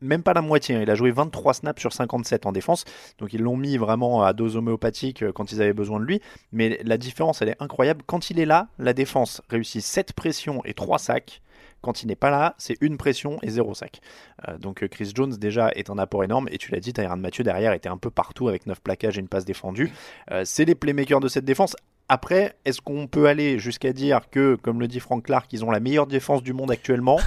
même 0.00 0.22
pas 0.22 0.34
la 0.34 0.42
moitié, 0.42 0.76
hein. 0.76 0.80
il 0.82 0.90
a 0.90 0.94
joué 0.94 1.12
23 1.12 1.54
snaps 1.54 1.80
sur 1.80 1.92
57 1.92 2.46
en 2.46 2.52
défense, 2.52 2.84
donc 3.18 3.32
ils 3.32 3.40
l'ont 3.40 3.56
mis 3.56 3.76
vraiment 3.76 4.22
à 4.22 4.32
dose 4.32 4.56
homéopathique 4.56 5.30
quand 5.32 5.52
ils 5.52 5.62
avaient 5.62 5.72
besoin 5.72 6.00
de 6.00 6.04
lui, 6.04 6.20
mais 6.52 6.80
la 6.84 6.98
différence 6.98 7.40
elle 7.40 7.50
est 7.50 7.62
incroyable, 7.62 8.02
quand 8.06 8.30
il 8.30 8.40
est 8.40 8.44
là, 8.44 8.68
la 8.78 8.94
défense 8.94 9.42
réussit 9.48 9.82
7 9.82 10.12
pressions 10.12 10.62
et 10.64 10.74
3 10.74 10.98
sacs, 10.98 11.40
quand 11.82 12.02
il 12.02 12.06
n'est 12.06 12.16
pas 12.16 12.30
là, 12.30 12.54
c'est 12.58 12.76
une 12.80 12.96
pression 12.96 13.38
et 13.42 13.50
zéro 13.50 13.74
sac. 13.74 14.00
Euh, 14.48 14.56
donc 14.56 14.82
euh, 14.82 14.88
Chris 14.88 15.12
Jones 15.14 15.36
déjà 15.36 15.70
est 15.74 15.90
un 15.90 15.98
apport 15.98 16.24
énorme. 16.24 16.48
Et 16.50 16.58
tu 16.58 16.70
l'as 16.72 16.80
dit, 16.80 16.92
Tyrann 16.92 17.20
Mathieu 17.20 17.44
derrière 17.44 17.72
était 17.72 17.88
un 17.88 17.98
peu 17.98 18.10
partout 18.10 18.48
avec 18.48 18.66
9 18.66 18.80
plaquages 18.80 19.18
et 19.18 19.20
une 19.20 19.28
passe 19.28 19.44
défendue. 19.44 19.92
Euh, 20.30 20.42
c'est 20.44 20.64
les 20.64 20.74
playmakers 20.74 21.20
de 21.20 21.28
cette 21.28 21.44
défense. 21.44 21.76
Après, 22.08 22.54
est-ce 22.64 22.80
qu'on 22.80 23.06
peut 23.06 23.26
aller 23.26 23.58
jusqu'à 23.58 23.92
dire 23.92 24.28
que, 24.30 24.54
comme 24.56 24.80
le 24.80 24.88
dit 24.88 25.00
Frank 25.00 25.24
Clark, 25.24 25.52
ils 25.52 25.64
ont 25.64 25.70
la 25.70 25.80
meilleure 25.80 26.06
défense 26.06 26.42
du 26.42 26.52
monde 26.52 26.70
actuellement? 26.70 27.18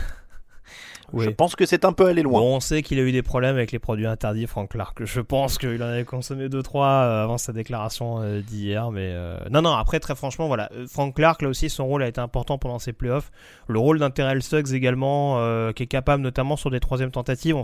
Je 1.14 1.30
pense 1.30 1.56
que 1.56 1.66
c'est 1.66 1.86
un 1.86 1.94
peu 1.94 2.08
aller 2.08 2.22
loin. 2.22 2.42
on 2.42 2.60
sait 2.60 2.82
qu'il 2.82 3.00
a 3.00 3.04
eu 3.04 3.12
des 3.12 3.22
problèmes 3.22 3.56
avec 3.56 3.72
les 3.72 3.80
produits 3.80 4.06
interdits, 4.06 4.48
Frank 4.48 4.70
Clark. 4.70 5.04
Je 5.04 5.22
pense 5.22 5.58
qu'il 5.58 5.82
en 5.82 5.88
avait 5.88 6.04
consommé 6.04 6.48
2-3 6.48 6.76
euh, 6.76 7.24
avant 7.24 7.38
sa 7.38 7.54
déclaration 7.54 8.22
euh, 8.22 8.42
d'hier. 8.42 8.92
Mais 8.92 9.12
euh, 9.14 9.38
non, 9.50 9.62
non, 9.62 9.74
après, 9.74 10.00
très 10.00 10.16
franchement, 10.16 10.48
voilà. 10.48 10.70
Frank 10.88 11.16
Clark, 11.16 11.42
là 11.42 11.50
aussi, 11.50 11.70
son 11.70 11.86
rôle 11.86 12.04
a 12.04 12.08
été 12.08 12.20
important 12.20 12.58
pendant 12.58 12.80
ses 12.80 12.94
playoffs. 12.94 13.32
Le 13.68 13.80
rôle 13.80 14.00
d'un 14.00 14.10
Terrell 14.10 14.42
Suggs 14.42 14.74
également, 14.74 15.40
qui 15.74 15.84
est 15.84 15.88
capable, 15.88 16.24
notamment 16.24 16.56
sur 16.56 16.70
des 16.70 16.80
troisièmes 16.80 17.12
tentatives. 17.12 17.56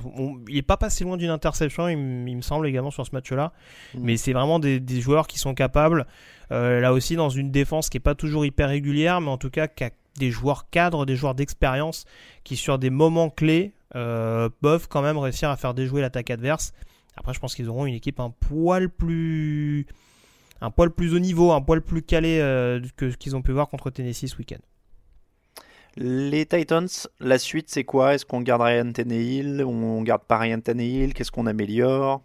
il 0.48 0.56
n'est 0.56 0.62
pas 0.62 0.78
passé 0.78 1.04
loin 1.04 1.18
d'une 1.18 1.30
interception, 1.30 1.88
il, 1.88 1.98
me 1.98 2.42
semble, 2.42 2.68
également 2.68 2.92
sur 2.92 3.06
ce 3.06 3.12
match-là. 3.14 3.52
Mm. 3.94 4.00
Mais 4.02 4.18
c'est 4.18 4.34
vraiment 4.34 4.60
des, 4.60 4.80
des, 4.80 5.02
joueurs 5.02 5.28
qui 5.28 5.40
sont 5.40 5.54
capables, 5.54 6.06
là 6.50 6.94
aussi, 6.94 7.16
dans 7.16 7.30
une 7.30 7.52
défense 7.52 7.90
qui 7.90 7.98
n'est 7.98 8.02
pas 8.02 8.16
toujours 8.16 8.46
hyper 8.46 8.70
régulière, 8.70 9.22
mais 9.22 9.30
en 9.30 9.38
tout 9.38 9.50
cas, 9.50 9.68
qui 9.68 9.84
a 9.84 9.90
des 10.18 10.32
joueurs 10.32 10.70
cadres, 10.70 11.06
des 11.06 11.16
joueurs 11.16 11.36
d'expérience 11.36 12.06
qui 12.44 12.58
sur 12.58 12.80
des 12.80 12.90
moments 12.90 13.30
clés 13.30 13.74
euh, 13.96 14.50
peuvent 14.62 14.88
quand 14.88 15.02
même 15.02 15.18
réussir 15.18 15.50
à 15.50 15.58
faire 15.58 15.74
déjouer 15.74 16.02
l'attaque 16.02 16.30
adverse. 16.30 16.74
Après, 17.16 17.34
je 17.34 17.40
pense 17.40 17.56
qu'ils 17.56 17.70
auront 17.70 17.86
une 17.86 17.94
équipe 17.94 18.20
un 18.20 18.30
poil 18.30 18.90
plus 18.90 19.86
un 20.62 20.70
poil 20.70 20.92
plus 20.92 21.14
haut 21.16 21.20
niveau, 21.20 21.52
un 21.52 21.62
poil 21.62 21.82
plus 21.82 22.04
calé 22.04 22.40
euh, 22.40 22.80
que 22.96 23.12
ce 23.12 23.18
qu'ils 23.18 23.36
ont 23.36 23.42
pu 23.42 23.52
voir 23.52 23.68
contre 23.68 23.90
Tennessee 23.90 24.28
ce 24.28 24.38
week-end. 24.38 24.60
Les 25.98 26.46
Titans, 26.46 26.88
la 27.20 27.38
suite 27.38 27.70
c'est 27.70 27.84
quoi? 27.84 28.14
Est-ce 28.14 28.26
qu'on 28.26 28.42
garde 28.42 28.62
Ryan 28.62 28.92
Tannehill? 28.94 29.64
On 29.66 30.02
garde 30.04 30.24
pas 30.24 30.38
Ryan 30.38 30.62
Tannehill? 30.62 31.14
Qu'est-ce 31.14 31.32
qu'on 31.32 31.48
améliore? 31.48 32.24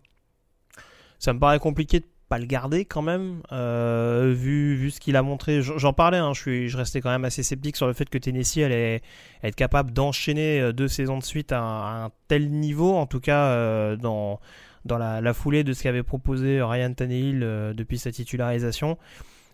Ça 1.18 1.32
me 1.32 1.40
paraît 1.40 1.58
compliqué 1.58 2.00
de 2.00 2.06
pas 2.28 2.38
le 2.38 2.46
garder 2.46 2.84
quand 2.84 3.02
même, 3.02 3.42
euh, 3.52 4.32
vu, 4.36 4.90
ce 4.90 4.98
qu'il 4.98 5.16
a 5.16 5.22
montré. 5.22 5.62
J'en 5.62 5.92
parlais, 5.92 6.18
hein, 6.18 6.32
je, 6.34 6.40
suis, 6.40 6.68
je 6.68 6.76
restais 6.76 7.00
quand 7.00 7.10
même 7.10 7.24
assez 7.24 7.42
sceptique 7.42 7.76
sur 7.76 7.86
le 7.86 7.92
fait 7.92 8.08
que 8.08 8.18
Tennessee 8.18 8.58
allait 8.58 9.02
être 9.42 9.54
capable 9.54 9.92
d'enchaîner 9.92 10.60
euh, 10.60 10.72
deux 10.72 10.88
saisons 10.88 11.18
de 11.18 11.24
suite 11.24 11.52
à 11.52 11.60
un, 11.60 12.10
tel 12.28 12.50
niveau, 12.50 12.94
en 12.94 13.06
tout 13.06 13.20
cas 13.20 13.46
euh, 13.46 13.96
dans, 13.96 14.40
dans 14.84 14.98
la, 14.98 15.34
foulée 15.34 15.62
de 15.62 15.72
ce 15.72 15.82
qu'avait 15.84 16.02
proposé 16.02 16.60
Ryan 16.62 16.92
Tannehill 16.92 17.40
depuis 17.74 17.98
sa 17.98 18.10
titularisation. 18.10 18.98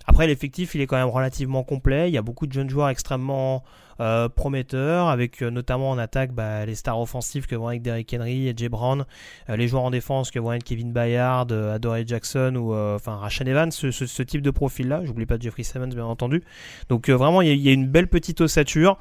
Après, 0.07 0.27
l'effectif, 0.27 0.75
il 0.75 0.81
est 0.81 0.87
quand 0.87 0.97
même 0.97 1.09
relativement 1.09 1.63
complet. 1.63 2.09
Il 2.09 2.15
y 2.15 2.19
a 2.19 2.23
beaucoup 2.23 2.47
de 2.47 2.53
jeunes 2.53 2.69
joueurs 2.69 2.89
extrêmement 2.89 3.63
euh, 4.01 4.29
prometteurs, 4.29 5.09
avec 5.09 5.43
euh, 5.43 5.51
notamment 5.51 5.91
en 5.91 5.99
attaque 5.99 6.33
bah, 6.33 6.67
les 6.67 6.75
stars 6.75 6.99
offensives 6.99 7.47
que 7.47 7.55
vont 7.55 7.69
avec 7.69 7.83
Derrick 7.83 8.13
Henry 8.19 8.49
et 8.49 8.55
Jay 8.57 8.69
Brown, 8.69 9.05
euh, 9.49 9.57
les 9.57 9.69
joueurs 9.69 9.85
en 9.85 9.91
défense 9.91 10.31
que 10.31 10.39
vont 10.39 10.53
être 10.53 10.65
Kevin 10.65 10.93
Bayard, 10.93 11.53
Adoree 11.53 12.05
Jackson 12.07 12.57
ou 12.57 12.75
enfin 12.75 13.17
Rashan 13.17 13.47
Evans, 13.47 13.71
ce, 13.71 14.23
type 14.23 14.43
de 14.43 14.51
profil-là. 14.51 15.03
J'oublie 15.05 15.27
pas 15.27 15.39
Jeffrey 15.39 15.63
Simmons, 15.63 15.89
bien 15.89 16.05
entendu. 16.05 16.43
Donc 16.89 17.09
vraiment, 17.11 17.43
il 17.43 17.55
y, 17.55 17.69
a 17.69 17.73
une 17.73 17.87
belle 17.87 18.09
petite 18.09 18.41
ossature. 18.41 18.99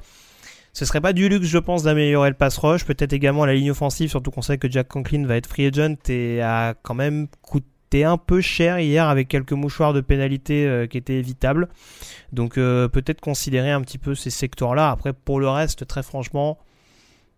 Ce 0.72 0.84
serait 0.86 1.00
pas 1.00 1.12
du 1.12 1.28
luxe, 1.28 1.46
je 1.46 1.58
pense, 1.58 1.82
d'améliorer 1.82 2.30
le 2.30 2.36
pass 2.36 2.56
rush. 2.56 2.84
Peut-être 2.84 3.12
également 3.12 3.44
la 3.44 3.54
ligne 3.54 3.72
offensive, 3.72 4.08
surtout 4.08 4.30
qu'on 4.30 4.40
sait 4.40 4.56
que 4.56 4.70
Jack 4.70 4.88
Conklin 4.88 5.26
va 5.26 5.36
être 5.36 5.46
free 5.46 5.66
agent 5.66 5.96
et 6.08 6.40
a 6.40 6.74
quand 6.82 6.94
même 6.94 7.26
coûté 7.42 7.66
un 8.00 8.16
peu 8.16 8.40
cher 8.40 8.78
hier 8.78 9.06
avec 9.06 9.28
quelques 9.28 9.52
mouchoirs 9.52 9.92
de 9.92 10.00
pénalité 10.00 10.66
euh, 10.66 10.86
qui 10.86 10.98
étaient 10.98 11.16
évitables. 11.16 11.68
Donc 12.32 12.56
euh, 12.58 12.88
peut-être 12.88 13.20
considérer 13.20 13.70
un 13.70 13.82
petit 13.82 13.98
peu 13.98 14.14
ces 14.14 14.30
secteurs-là. 14.30 14.90
Après, 14.90 15.12
pour 15.12 15.38
le 15.38 15.48
reste, 15.48 15.86
très 15.86 16.02
franchement, 16.02 16.58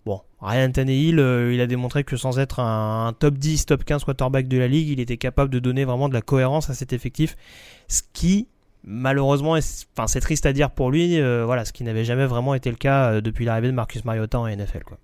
bon, 0.07 0.21
Ryan 0.41 0.71
Tannehill, 0.71 1.19
euh, 1.19 1.53
il 1.53 1.61
a 1.61 1.67
démontré 1.67 2.05
que 2.05 2.17
sans 2.17 2.39
être 2.39 2.61
un, 2.61 3.13
top 3.19 3.35
10, 3.35 3.67
top 3.67 3.85
15 3.85 4.05
quarterback 4.05 4.47
de 4.47 4.59
la 4.59 4.69
ligue, 4.69 4.89
il 4.89 5.01
était 5.01 5.17
capable 5.17 5.51
de 5.51 5.59
donner 5.59 5.85
vraiment 5.85 6.09
de 6.09 6.15
la 6.15 6.23
cohérence 6.23 6.71
à 6.71 6.75
cet 6.75 6.93
effectif. 6.93 7.37
Ce 7.89 8.03
qui, 8.13 8.49
malheureusement, 8.85 9.57
c'est 9.61 10.21
triste 10.21 10.47
à 10.47 10.53
dire 10.53 10.71
pour 10.71 10.91
lui, 10.91 11.21
voilà, 11.21 11.65
ce 11.65 11.73
qui 11.73 11.85
n'avait 11.85 12.05
jamais 12.05 12.27
vraiment 12.27 12.55
été 12.55 12.71
le 12.71 12.77
cas 12.77 13.21
depuis 13.21 13.45
l'arrivée 13.45 13.69
de 13.69 13.73
Marcus 13.73 14.05
Mariota 14.05 14.39
en 14.39 14.47
NFL. 14.47 14.85
Quoi 14.85 14.99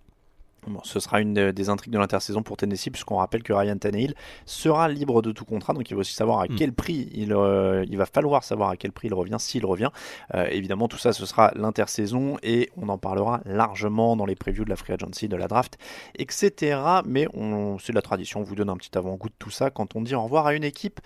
ce 0.84 1.00
sera 1.00 1.20
une 1.20 1.52
des 1.52 1.68
intrigues 1.68 1.92
de 1.92 1.98
l'intersaison 1.98 2.42
pour 2.42 2.56
Tennessee, 2.56 2.90
puisqu'on 2.90 3.16
rappelle 3.16 3.42
que 3.42 3.52
Ryan 3.52 3.76
Tannehill 3.76 4.14
sera 4.46 4.88
libre 4.88 5.22
de 5.22 5.32
tout 5.32 5.44
contrat, 5.44 5.72
donc 5.72 5.90
il 5.90 5.94
va 5.94 6.00
aussi 6.00 6.14
savoir 6.14 6.40
à 6.40 6.44
mm. 6.44 6.56
quel 6.56 6.72
prix 6.72 7.08
il, 7.14 7.32
euh, 7.32 7.84
il 7.88 7.96
va 7.96 8.06
falloir 8.06 8.44
savoir 8.44 8.70
à 8.70 8.76
quel 8.76 8.92
prix 8.92 9.08
il 9.08 9.14
revient, 9.14 9.36
s'il 9.38 9.64
revient. 9.64 9.90
Euh, 10.34 10.46
évidemment, 10.50 10.88
tout 10.88 10.98
ça, 10.98 11.12
ce 11.12 11.26
sera 11.26 11.52
l'intersaison 11.54 12.36
et 12.42 12.70
on 12.76 12.88
en 12.88 12.98
parlera 12.98 13.40
largement 13.44 14.16
dans 14.16 14.26
les 14.26 14.36
previews 14.36 14.64
de 14.64 14.70
la 14.70 14.76
free 14.76 14.92
agency, 14.92 15.28
de 15.28 15.36
la 15.36 15.48
draft, 15.48 15.78
etc. 16.16 16.80
Mais 17.04 17.26
c'est 17.80 17.92
la 17.92 18.02
tradition, 18.02 18.40
on 18.40 18.44
vous 18.44 18.54
donne 18.54 18.70
un 18.70 18.76
petit 18.76 18.96
avant-goût 18.96 19.28
de 19.28 19.34
tout 19.38 19.50
ça 19.50 19.70
quand 19.70 19.96
on 19.96 20.02
dit 20.02 20.14
au 20.14 20.22
revoir 20.22 20.46
à 20.46 20.54
une 20.54 20.64
équipe 20.64 21.00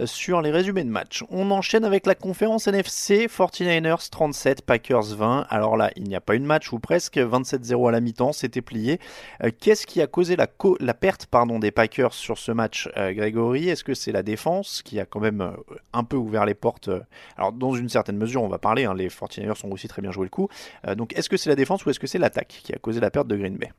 euh, 0.00 0.06
sur 0.06 0.40
les 0.42 0.50
résumés 0.50 0.84
de 0.84 0.90
match. 0.90 1.24
On 1.30 1.50
enchaîne 1.50 1.84
avec 1.84 2.06
la 2.06 2.14
conférence 2.14 2.66
NFC 2.66 3.26
49ers 3.26 4.10
37, 4.10 4.62
Packers 4.62 5.14
20. 5.16 5.46
Alors 5.48 5.76
là, 5.76 5.90
il 5.96 6.04
n'y 6.04 6.14
a 6.14 6.20
pas 6.20 6.34
une 6.34 6.44
match 6.44 6.72
ou 6.72 6.78
presque 6.78 7.18
27-0 7.18 7.88
à 7.88 7.92
la 7.92 8.00
mi-temps, 8.00 8.32
c'était 8.32 8.62
plié. 8.62 9.00
Euh, 9.42 9.50
qu'est-ce 9.58 9.86
qui 9.86 10.00
a 10.00 10.06
causé 10.06 10.36
la, 10.36 10.46
perte 10.94 11.28
des 11.60 11.70
Packers 11.70 12.14
sur 12.14 12.38
ce 12.38 12.52
match, 12.52 12.88
euh, 12.96 13.12
Grégory? 13.12 13.68
Est-ce 13.68 13.84
que 13.84 13.94
c'est 13.94 14.12
la 14.12 14.22
défense 14.22 14.82
qui 14.82 15.00
a 15.00 15.06
quand 15.06 15.20
même 15.20 15.40
euh, 15.40 15.50
un 15.92 16.04
peu 16.04 16.16
ouvert 16.16 16.46
les 16.46 16.54
portes 16.54 16.90
Alors, 17.36 17.52
dans 17.52 17.74
une 17.74 17.88
certaine 17.88 18.16
mesure, 18.16 18.42
on 18.42 18.48
va 18.48 18.58
parler, 18.58 18.84
hein, 18.84 18.94
les 18.94 19.08
49ers 19.08 19.66
ont 19.66 19.72
aussi 19.72 19.88
très 19.88 20.02
bien 20.02 20.12
joué 20.12 20.24
le 20.24 20.30
coup. 20.30 20.48
donc, 20.96 21.16
est-ce 21.16 21.28
que 21.28 21.36
c'est 21.36 21.50
la 21.50 21.56
défense 21.56 21.84
ou 21.84 21.90
est-ce 21.90 22.00
que 22.00 22.06
c'est 22.06 22.18
l'attaque 22.18 22.60
qui 22.62 22.72
a 22.72 22.78
causé 22.78 23.00
la 23.00 23.10
perte 23.10 23.26
de 23.26 23.36
Green 23.36 23.56
Bay? 23.56 23.70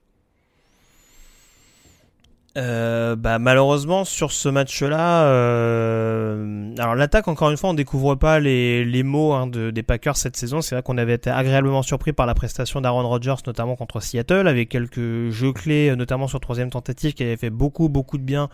Euh, 2.57 3.15
bah, 3.15 3.39
malheureusement 3.39 4.03
sur 4.03 4.33
ce 4.33 4.49
match-là, 4.49 5.23
euh, 5.23 6.75
alors 6.77 6.95
l'attaque 6.95 7.29
encore 7.29 7.49
une 7.49 7.55
fois 7.55 7.69
on 7.69 7.73
découvre 7.73 8.15
pas 8.15 8.41
les, 8.41 8.83
les 8.83 9.03
mots 9.03 9.31
hein, 9.31 9.47
de, 9.47 9.71
des 9.71 9.83
Packers 9.83 10.17
cette 10.17 10.35
saison. 10.35 10.59
C'est 10.59 10.75
vrai 10.75 10.83
qu'on 10.83 10.97
avait 10.97 11.13
été 11.13 11.29
agréablement 11.29 11.81
surpris 11.81 12.11
par 12.11 12.25
la 12.25 12.33
prestation 12.33 12.81
d'Aaron 12.81 13.07
Rodgers 13.07 13.35
notamment 13.47 13.77
contre 13.77 14.01
Seattle 14.01 14.49
avec 14.49 14.67
quelques 14.67 15.29
jeux 15.29 15.53
clés 15.53 15.95
notamment 15.95 16.27
sur 16.27 16.41
troisième 16.41 16.69
tentative 16.69 17.13
qui 17.13 17.23
avait 17.23 17.37
fait 17.37 17.49
beaucoup 17.49 17.87
beaucoup 17.87 18.17
de 18.17 18.23
bien 18.23 18.49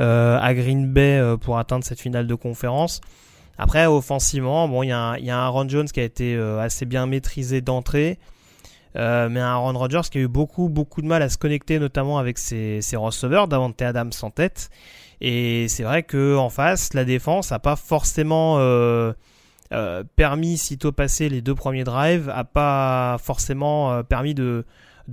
euh, 0.00 0.38
à 0.38 0.52
Green 0.52 0.92
Bay 0.92 1.18
euh, 1.18 1.36
pour 1.38 1.58
atteindre 1.58 1.84
cette 1.84 2.00
finale 2.00 2.26
de 2.26 2.34
conférence. 2.34 3.00
Après 3.56 3.86
offensivement, 3.86 4.68
bon 4.68 4.82
il 4.82 4.88
y, 4.88 4.92
a 4.92 5.18
y 5.18 5.30
a 5.30 5.38
un 5.38 5.46
Aaron 5.46 5.68
Jones 5.68 5.88
qui 5.88 6.00
a 6.00 6.04
été 6.04 6.34
euh, 6.34 6.60
assez 6.60 6.84
bien 6.84 7.06
maîtrisé 7.06 7.62
d'entrée. 7.62 8.18
Euh, 8.96 9.28
mais 9.28 9.40
un 9.40 9.46
Aaron 9.46 9.78
Rodgers 9.78 10.08
qui 10.10 10.18
a 10.18 10.20
eu 10.22 10.28
beaucoup, 10.28 10.68
beaucoup 10.68 11.02
de 11.02 11.06
mal 11.06 11.22
à 11.22 11.28
se 11.28 11.38
connecter, 11.38 11.78
notamment 11.78 12.18
avec 12.18 12.38
ses, 12.38 12.80
ses 12.82 12.96
receveurs, 12.96 13.48
Davante 13.48 13.80
Adams 13.82 14.12
en 14.22 14.30
tête. 14.30 14.70
Et 15.20 15.68
c'est 15.68 15.82
vrai 15.82 16.02
que 16.02 16.36
en 16.36 16.48
face, 16.48 16.94
la 16.94 17.04
défense 17.04 17.50
n'a 17.50 17.58
pas 17.58 17.76
forcément 17.76 18.56
euh, 18.58 19.12
euh, 19.72 20.02
permis, 20.16 20.58
sitôt 20.58 20.90
passé 20.90 21.28
les 21.28 21.42
deux 21.42 21.54
premiers 21.54 21.84
drives, 21.84 22.28
a 22.34 22.42
pas 22.42 23.18
forcément 23.22 23.92
euh, 23.92 24.02
permis 24.02 24.34
de, 24.34 24.64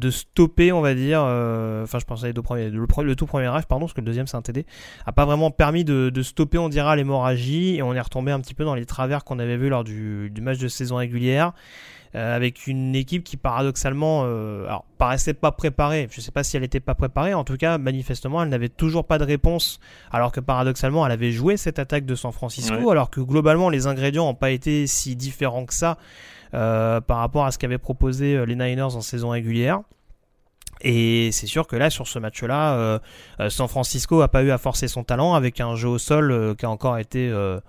stopper, 0.09 0.71
on 0.71 0.81
va 0.81 0.95
dire. 0.95 1.21
euh, 1.23 1.83
Enfin, 1.83 1.99
je 1.99 2.05
pense 2.05 2.23
à 2.23 2.27
les 2.27 2.33
deux 2.33 2.41
premiers, 2.41 2.69
le, 2.69 3.15
tout 3.15 3.27
premier 3.27 3.45
drive, 3.45 3.67
pardon, 3.67 3.85
parce 3.85 3.93
que 3.93 4.01
le 4.01 4.05
deuxième 4.05 4.25
c'est 4.25 4.37
un 4.37 4.41
TD, 4.41 4.65
a 5.05 5.11
pas 5.11 5.25
vraiment 5.25 5.51
permis 5.51 5.83
de, 5.83 6.21
stopper, 6.23 6.57
on 6.57 6.69
dira, 6.69 6.95
l'hémorragie. 6.95 7.75
Et 7.75 7.83
on 7.83 7.93
est 7.93 8.01
retombé 8.01 8.31
un 8.31 8.39
petit 8.39 8.55
peu 8.55 8.63
dans 8.63 8.75
les 8.75 8.85
travers 8.85 9.23
qu'on 9.23 9.37
avait 9.37 9.57
vu 9.57 9.69
lors 9.69 9.83
du 9.83 10.31
match 10.41 10.57
de 10.57 10.67
saison 10.67 10.95
régulière. 10.95 11.53
Euh, 12.15 12.35
avec 12.35 12.67
une 12.67 12.95
équipe 12.95 13.23
qui 13.23 13.37
paradoxalement 13.37 14.23
euh, 14.25 14.65
alors 14.65 14.85
paraissait 14.97 15.33
pas 15.33 15.51
préparée 15.51 16.07
je 16.11 16.21
sais 16.21 16.31
pas 16.31 16.43
si 16.43 16.57
elle 16.57 16.63
était 16.63 16.79
pas 16.79 16.95
préparée 16.95 17.33
en 17.33 17.43
tout 17.43 17.57
cas 17.57 17.77
manifestement 17.77 18.43
elle 18.43 18.49
n'avait 18.49 18.69
toujours 18.69 19.05
pas 19.05 19.17
de 19.17 19.23
réponse 19.23 19.79
alors 20.11 20.31
que 20.31 20.39
paradoxalement 20.39 21.05
elle 21.05 21.11
avait 21.11 21.31
joué 21.31 21.57
cette 21.57 21.79
attaque 21.79 22.05
de 22.05 22.15
San 22.15 22.31
Francisco 22.31 22.75
Ouais. 22.75 22.91
alors 22.91 23.09
que 23.09 23.21
globalement 23.21 23.69
les 23.69 23.87
ingrédients 23.87 24.25
n'ont 24.25 24.35
pas 24.35 24.51
été 24.51 24.87
si 24.87 25.15
différents 25.15 25.65
que 25.65 25.73
ça 25.73 25.97
euh, 26.53 27.01
par 27.01 27.17
rapport 27.17 27.45
à 27.45 27.51
ce 27.51 27.57
qu'avaient 27.57 27.77
proposé 27.77 28.45
les 28.45 28.55
Niners 28.55 28.81
en 28.95 29.01
saison 29.01 29.29
régulière. 29.29 29.81
Et 30.81 31.31
c'est 31.31 31.47
sûr 31.47 31.67
que 31.67 31.75
là, 31.75 31.89
sur 31.89 32.07
ce 32.07 32.19
match-là, 32.19 32.73
euh, 32.75 32.99
San 33.49 33.67
Francisco 33.67 34.21
a 34.21 34.27
pas 34.27 34.43
eu 34.43 34.51
à 34.51 34.57
forcer 34.57 34.87
son 34.87 35.03
talent 35.03 35.33
avec 35.33 35.59
un 35.59 35.75
jeu 35.75 35.87
au 35.87 35.97
sol 35.97 36.31
euh, 36.31 36.53
qui 36.53 36.65
a 36.65 36.69
encore 36.69 36.97
été 36.99 37.29
euh, 37.29 37.59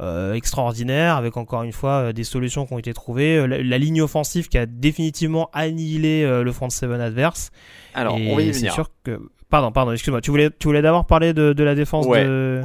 euh, 0.00 0.32
extraordinaire, 0.34 1.16
avec 1.16 1.36
encore 1.36 1.62
une 1.62 1.72
fois 1.72 1.90
euh, 2.08 2.12
des 2.12 2.24
solutions 2.24 2.66
qui 2.66 2.72
ont 2.72 2.78
été 2.78 2.92
trouvées, 2.94 3.36
euh, 3.38 3.46
la, 3.46 3.62
la 3.62 3.78
ligne 3.78 4.00
offensive 4.02 4.48
qui 4.48 4.58
a 4.58 4.66
définitivement 4.66 5.50
annihilé 5.52 6.22
euh, 6.24 6.42
le 6.42 6.52
front 6.52 6.70
seven 6.70 7.00
adverse. 7.00 7.50
Alors, 7.94 8.16
Et 8.18 8.30
on 8.32 8.36
va 8.36 8.42
y 8.42 8.52
c'est 8.54 8.60
venir. 8.60 8.72
sûr 8.74 8.88
que. 9.04 9.20
Pardon, 9.50 9.72
pardon, 9.72 9.92
excuse-moi. 9.92 10.20
Tu 10.20 10.30
voulais, 10.30 10.48
tu 10.58 10.68
voulais 10.68 10.80
d'abord 10.82 11.06
parler 11.06 11.32
de, 11.34 11.52
de 11.52 11.64
la 11.64 11.74
défense 11.74 12.06
Ouais. 12.06 12.24
de. 12.24 12.62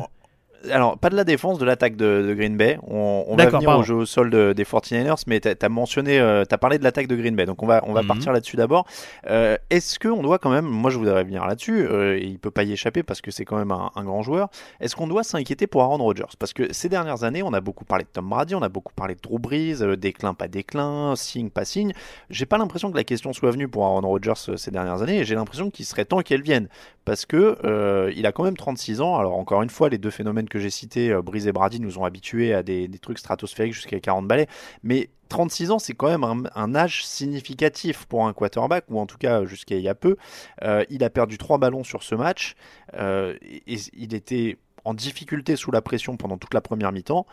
Alors, 0.71 0.97
pas 0.97 1.10
de 1.10 1.15
la 1.15 1.23
défense, 1.23 1.60
de 1.60 1.65
l'attaque 1.65 1.95
de, 1.95 2.25
de 2.28 2.34
Green 2.34 2.58
Bay. 2.58 2.78
On, 2.88 3.23
on 3.28 3.36
va 3.36 3.45
venir 3.47 3.62
pardon. 3.65 3.80
au 3.82 3.84
jeu 3.84 3.95
au 3.95 4.06
sol 4.06 4.30
de- 4.30 4.54
des 4.54 4.63
49ers, 4.63 5.23
mais 5.28 5.39
tu 5.39 5.49
as 5.49 5.69
mentionné, 5.69 6.17
tu 6.47 6.54
as 6.54 6.58
parlé 6.58 6.78
de 6.78 6.84
l'attaque 6.84 7.08
de 7.08 7.15
Green 7.15 7.36
Bay. 7.36 7.45
Donc, 7.45 7.62
on 7.63 7.67
va, 7.67 7.82
on 7.86 7.93
va 7.93 8.01
Mhm. 8.01 8.08
partir 8.08 8.32
là-dessus 8.32 8.56
d'abord. 8.58 8.86
Euh, 9.30 9.58
Est-ce 9.69 9.99
qu'on 9.99 10.21
doit 10.21 10.39
quand 10.39 10.49
même, 10.51 10.65
moi 10.65 10.89
je 10.91 10.97
voudrais 10.97 11.23
venir 11.23 11.45
là-dessus, 11.45 11.86
euh, 11.88 12.17
il 12.19 12.39
peut 12.39 12.51
pas 12.51 12.63
y 12.63 12.71
échapper 12.71 13.04
parce 13.04 13.21
que 13.21 13.32
c'est 13.32 13.45
quand 13.45 13.58
même 13.58 13.71
un, 13.71 13.91
un 13.95 14.04
grand 14.04 14.21
joueur. 14.21 14.49
Est-ce 14.80 14.95
qu'on 14.95 15.08
doit 15.08 15.23
s'inquiéter 15.23 15.67
pour 15.67 15.82
Aaron 15.82 15.97
Rodgers? 15.97 16.23
Parce 16.39 16.54
que 16.54 16.71
ces 16.73 16.89
dernières 16.89 17.23
années, 17.23 17.43
on 17.43 17.54
a 17.54 17.62
beaucoup 17.62 17.86
parlé 17.86 18.04
de 18.04 18.10
Tom 18.10 18.30
Brady, 18.30 18.56
on 18.56 18.62
a 18.62 18.69
beaucoup 18.69 18.93
parlé 18.93 19.15
de 19.15 19.19
Drew 19.21 19.39
Brees, 19.39 19.82
euh, 19.82 19.95
déclin, 19.95 20.34
pas 20.34 20.47
déclin, 20.47 21.15
signe, 21.15 21.49
pas 21.49 21.65
signe. 21.65 21.93
J'ai 22.30 22.45
pas 22.45 22.58
l'impression 22.58 22.91
que 22.91 22.97
la 22.97 23.04
question 23.04 23.34
soit 23.34 23.51
venue 23.51 23.67
pour 23.67 23.84
Aaron 23.86 24.01
Rodgers 24.01 24.34
euh, 24.49 24.58
ces 24.58 24.71
dernières 24.71 25.01
années, 25.01 25.19
et 25.19 25.25
j'ai 25.25 25.36
l'impression 25.36 25.69
qu'il 25.69 25.86
serait 25.86 26.06
temps 26.06 26.21
qu'elle 26.21 26.41
vienne. 26.41 26.67
Parce 27.06 27.28
que 27.28 27.58
euh, 27.63 28.12
il 28.15 28.26
a 28.26 28.32
quand 28.32 28.44
même 28.44 28.58
36 28.58 29.00
ans. 29.02 29.18
Alors, 29.18 29.38
encore 29.38 29.62
une 29.62 29.70
fois, 29.70 29.89
les 29.89 30.00
deux 30.00 30.10
phénomènes 30.10 30.50
que 30.50 30.60
j'ai 30.60 30.72
cités, 30.72 31.12
euh, 31.12 31.22
Brees 31.22 31.48
et 31.48 31.52
Brady, 31.52 31.80
nous 31.80 32.00
ont 32.00 32.04
habitués 32.04 32.54
à 32.54 32.63
des, 32.63 32.89
trucs 33.00 33.20
stratosphériques 33.20 33.74
jusqu'à 33.74 34.00
40 34.00 34.28
balais. 34.28 34.48
Mais 34.84 35.10
36 35.30 35.72
ans, 35.72 35.80
c'est 35.80 35.94
quand 35.94 36.10
même 36.10 36.50
un, 36.56 36.76
âge 36.76 37.06
significatif 37.06 38.06
pour 38.06 38.26
un 38.26 38.34
quarterback, 38.34 38.86
ou 38.89 39.00
en 39.00 39.06
tout 39.06 39.18
cas 39.18 39.46
jusqu'à 39.46 39.76
il 39.76 39.82
y 39.82 39.89
a 39.89 39.96
peu. 39.96 40.18
Euh, 40.63 40.84
il 40.89 41.04
a 41.04 41.12
perdu 41.12 41.38
trois 41.38 41.60
ballons 41.60 41.84
sur 41.84 42.02
ce 42.02 42.15
match. 42.15 42.56
et, 42.98 43.62
et 43.68 43.78
il 43.94 44.13
était 44.15 44.58
en 44.84 44.94
difficulté 44.94 45.56
sous 45.56 45.72
la 45.72 45.82
pression 45.82 46.18
pendant 46.18 46.38
toute 46.38 46.54
la 46.54 46.62
première 46.62 46.91
mi-temps. 46.91 47.28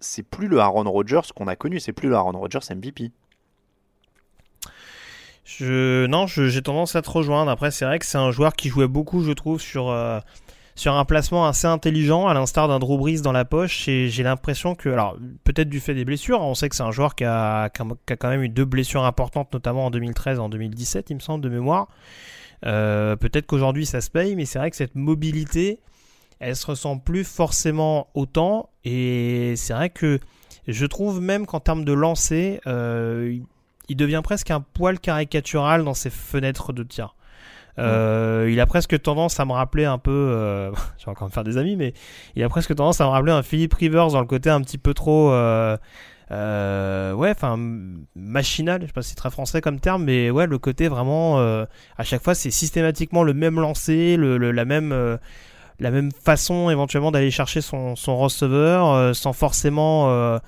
C'est 0.00 0.22
plus 0.22 0.48
le 0.48 0.60
Aaron 0.60 0.90
Rodgers 0.90 1.32
qu'on 1.34 1.48
a 1.48 1.56
connu, 1.56 1.80
c'est 1.80 1.92
plus 1.92 2.08
le 2.08 2.14
Aaron 2.14 2.38
Rodgers 2.38 2.60
MVP. 2.74 3.10
Non, 5.60 6.26
j'ai 6.26 6.62
tendance 6.62 6.96
à 6.96 7.02
te 7.02 7.10
rejoindre. 7.10 7.50
Après, 7.50 7.70
c'est 7.70 7.84
vrai 7.84 7.98
que 7.98 8.06
c'est 8.06 8.18
un 8.18 8.30
joueur 8.30 8.52
qui 8.54 8.68
jouait 8.68 8.88
beaucoup, 8.88 9.22
je 9.22 9.32
trouve, 9.32 9.60
sur, 9.60 9.88
euh, 9.90 10.20
sur 10.74 10.94
un 10.94 11.04
placement 11.04 11.46
assez 11.46 11.66
intelligent, 11.66 12.26
à 12.28 12.34
l'instar 12.34 12.68
d'un 12.68 12.78
Drew 12.78 12.98
dans 13.22 13.32
la 13.32 13.44
poche. 13.44 13.88
Et 13.88 14.08
j'ai 14.08 14.22
l'impression 14.22 14.74
que, 14.74 14.88
alors, 14.88 15.16
peut-être 15.44 15.68
du 15.68 15.80
fait 15.80 15.94
des 15.94 16.04
blessures, 16.04 16.40
on 16.40 16.54
sait 16.54 16.68
que 16.68 16.76
c'est 16.76 16.82
un 16.82 16.90
joueur 16.92 17.14
qui 17.14 17.24
a, 17.24 17.68
qui 17.70 17.82
a- 17.82 17.86
qui 18.06 18.12
a 18.12 18.16
quand 18.16 18.28
même 18.28 18.42
eu 18.42 18.48
deux 18.48 18.64
blessures 18.64 19.04
importantes, 19.04 19.52
notamment 19.52 19.86
en 19.86 19.90
2013 19.90 20.38
et 20.38 20.40
en 20.40 20.48
2017, 20.48 21.10
il 21.10 21.14
me 21.16 21.20
semble, 21.20 21.42
de 21.42 21.48
mémoire. 21.48 21.88
Euh, 22.66 23.16
peut-être 23.16 23.46
qu'aujourd'hui 23.46 23.86
ça 23.86 24.00
se 24.00 24.10
paye, 24.10 24.34
mais 24.34 24.44
c'est 24.44 24.58
vrai 24.58 24.70
que 24.70 24.76
cette 24.76 24.96
mobilité, 24.96 25.80
elle 26.40 26.56
se 26.56 26.66
ressent 26.66 26.98
plus 26.98 27.24
forcément 27.24 28.08
autant. 28.14 28.70
Et 28.84 29.54
c'est 29.56 29.72
vrai 29.72 29.90
que 29.90 30.18
je 30.66 30.86
trouve 30.86 31.20
même 31.20 31.46
qu'en 31.46 31.60
termes 31.60 31.84
de 31.84 31.92
lancer, 31.92 32.60
euh, 32.66 33.38
il- 33.88 33.96
devient 33.96 34.20
presque 34.24 34.50
un 34.50 34.60
poil 34.60 34.98
caricatural 34.98 35.84
dans 35.84 35.94
ses 35.94 36.10
fenêtres 36.10 36.72
de 36.72 36.82
tir. 36.82 37.14
Euh, 37.78 38.48
Il 38.50 38.58
a 38.60 38.66
presque 38.66 39.00
tendance 39.00 39.38
à 39.38 39.44
me 39.44 39.52
rappeler 39.52 39.84
un 39.84 39.98
peu, 39.98 40.10
euh, 40.10 40.70
je 40.98 41.04
vais 41.04 41.10
encore 41.10 41.28
me 41.28 41.32
faire 41.32 41.44
des 41.44 41.58
amis, 41.58 41.76
mais 41.76 41.94
il 42.34 42.42
a 42.42 42.48
presque 42.48 42.74
tendance 42.74 43.00
à 43.00 43.04
me 43.04 43.10
rappeler 43.10 43.32
un 43.32 43.42
Philippe 43.42 43.74
Rivers 43.74 44.08
dans 44.08 44.20
le 44.20 44.26
côté 44.26 44.50
un 44.50 44.60
petit 44.62 44.78
peu 44.78 44.94
trop, 44.94 45.30
euh, 45.32 45.76
ouais, 47.14 47.30
enfin 47.30 47.56
machinal. 48.16 48.80
Je 48.82 48.86
sais 48.88 48.92
pas 48.92 49.02
si 49.02 49.10
c'est 49.10 49.14
très 49.16 49.30
français 49.30 49.60
comme 49.60 49.80
terme, 49.80 50.04
mais 50.04 50.30
ouais, 50.30 50.46
le 50.46 50.58
côté 50.58 50.88
vraiment, 50.88 51.38
à 51.38 52.04
chaque 52.04 52.22
fois, 52.22 52.34
c'est 52.34 52.50
systématiquement 52.50 53.22
le 53.22 53.34
même 53.34 53.60
lancer, 53.60 54.16
le, 54.16 54.38
le- 54.38 54.52
la 54.52 54.64
même. 54.64 54.92
la 55.80 55.90
même 55.92 56.10
façon 56.10 56.70
éventuellement 56.70 57.12
d'aller 57.12 57.30
chercher 57.30 57.60
son, 57.60 57.94
son 57.94 58.16
receveur 58.18 58.90
euh, 58.92 59.12
sans 59.12 59.32
forcément 59.32 60.10
euh, 60.10 60.38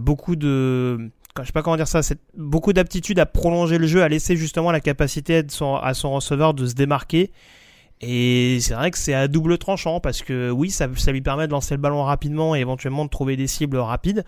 beaucoup 0.00 0.36
de 0.36 1.10
je 1.40 1.46
sais 1.46 1.52
pas 1.52 1.62
comment 1.62 1.76
dire 1.76 1.88
ça 1.88 2.02
c'est 2.02 2.18
beaucoup 2.36 2.72
d'aptitude 2.72 3.18
à 3.18 3.26
prolonger 3.26 3.78
le 3.78 3.86
jeu 3.86 4.02
à 4.02 4.08
laisser 4.08 4.36
justement 4.36 4.70
la 4.70 4.80
capacité 4.80 5.42
à 5.82 5.94
son 5.94 6.12
receveur 6.12 6.54
de 6.54 6.66
se 6.66 6.74
démarquer 6.74 7.32
et 8.00 8.58
c'est 8.60 8.74
vrai 8.74 8.90
que 8.90 8.98
c'est 8.98 9.14
à 9.14 9.28
double 9.28 9.58
tranchant 9.58 10.00
parce 10.00 10.22
que 10.22 10.50
oui 10.50 10.70
ça, 10.70 10.88
ça 10.96 11.12
lui 11.12 11.22
permet 11.22 11.46
de 11.46 11.52
lancer 11.52 11.74
le 11.74 11.80
ballon 11.80 12.02
rapidement 12.04 12.54
et 12.54 12.60
éventuellement 12.60 13.04
de 13.04 13.10
trouver 13.10 13.36
des 13.36 13.46
cibles 13.46 13.78
rapides 13.78 14.24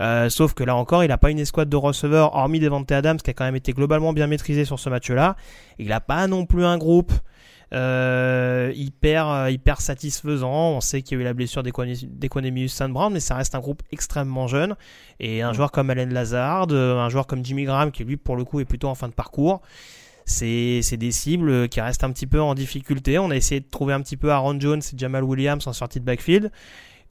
Euh, 0.00 0.30
sauf 0.30 0.54
que 0.54 0.64
là 0.64 0.76
encore, 0.76 1.02
il 1.02 1.08
n'a 1.08 1.18
pas 1.18 1.30
une 1.30 1.40
escouade 1.40 1.68
de 1.68 1.76
receveurs, 1.76 2.34
hormis 2.36 2.60
Devante 2.60 2.92
Adams, 2.92 3.18
qui 3.18 3.30
a 3.30 3.34
quand 3.34 3.44
même 3.44 3.56
été 3.56 3.72
globalement 3.72 4.12
bien 4.12 4.28
maîtrisé 4.28 4.64
sur 4.64 4.78
ce 4.78 4.88
match-là. 4.88 5.34
Il 5.78 5.88
n'a 5.88 6.00
pas 6.00 6.28
non 6.28 6.46
plus 6.46 6.64
un 6.64 6.78
groupe 6.78 7.12
euh, 7.74 8.72
hyper, 8.74 9.28
euh, 9.28 9.50
hyper 9.50 9.80
satisfaisant. 9.80 10.76
On 10.76 10.80
sait 10.80 11.02
qu'il 11.02 11.16
y 11.16 11.20
a 11.20 11.22
eu 11.22 11.24
la 11.24 11.34
blessure 11.34 11.62
d'Equanimous 11.62 12.68
St. 12.68 12.88
Brown, 12.90 13.12
mais 13.12 13.20
ça 13.20 13.36
reste 13.36 13.54
un 13.54 13.60
groupe 13.60 13.82
extrêmement 13.92 14.46
jeune. 14.46 14.76
Et 15.20 15.42
un 15.42 15.52
joueur 15.52 15.70
comme 15.70 15.90
Allen 15.90 16.12
Lazard, 16.12 16.68
euh, 16.70 16.98
un 16.98 17.08
joueur 17.08 17.26
comme 17.26 17.44
Jimmy 17.44 17.64
Graham, 17.64 17.90
qui 17.90 18.04
lui, 18.04 18.16
pour 18.16 18.36
le 18.36 18.44
coup, 18.44 18.60
est 18.60 18.64
plutôt 18.64 18.88
en 18.88 18.94
fin 18.94 19.08
de 19.08 19.14
parcours. 19.14 19.60
C'est 20.24 20.80
c'est 20.82 20.98
des 20.98 21.10
cibles 21.10 21.68
qui 21.70 21.80
restent 21.80 22.04
un 22.04 22.12
petit 22.12 22.26
peu 22.26 22.40
en 22.40 22.54
difficulté. 22.54 23.18
On 23.18 23.30
a 23.30 23.36
essayé 23.36 23.60
de 23.60 23.68
trouver 23.70 23.94
un 23.94 24.02
petit 24.02 24.18
peu 24.18 24.30
Aaron 24.30 24.60
Jones 24.60 24.80
et 24.80 24.98
Jamal 24.98 25.24
Williams 25.24 25.66
en 25.66 25.72
sortie 25.72 26.00
de 26.00 26.04
backfield. 26.04 26.50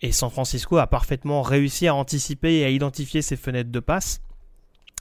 Et 0.01 0.11
San 0.11 0.29
Francisco 0.29 0.77
a 0.77 0.85
parfaitement 0.85 1.41
réussi 1.41 1.87
à 1.87 1.95
anticiper 1.95 2.59
et 2.59 2.65
à 2.65 2.69
identifier 2.69 3.23
ses 3.23 3.35
fenêtres 3.35 3.71
de 3.71 3.79
passe. 3.79 4.21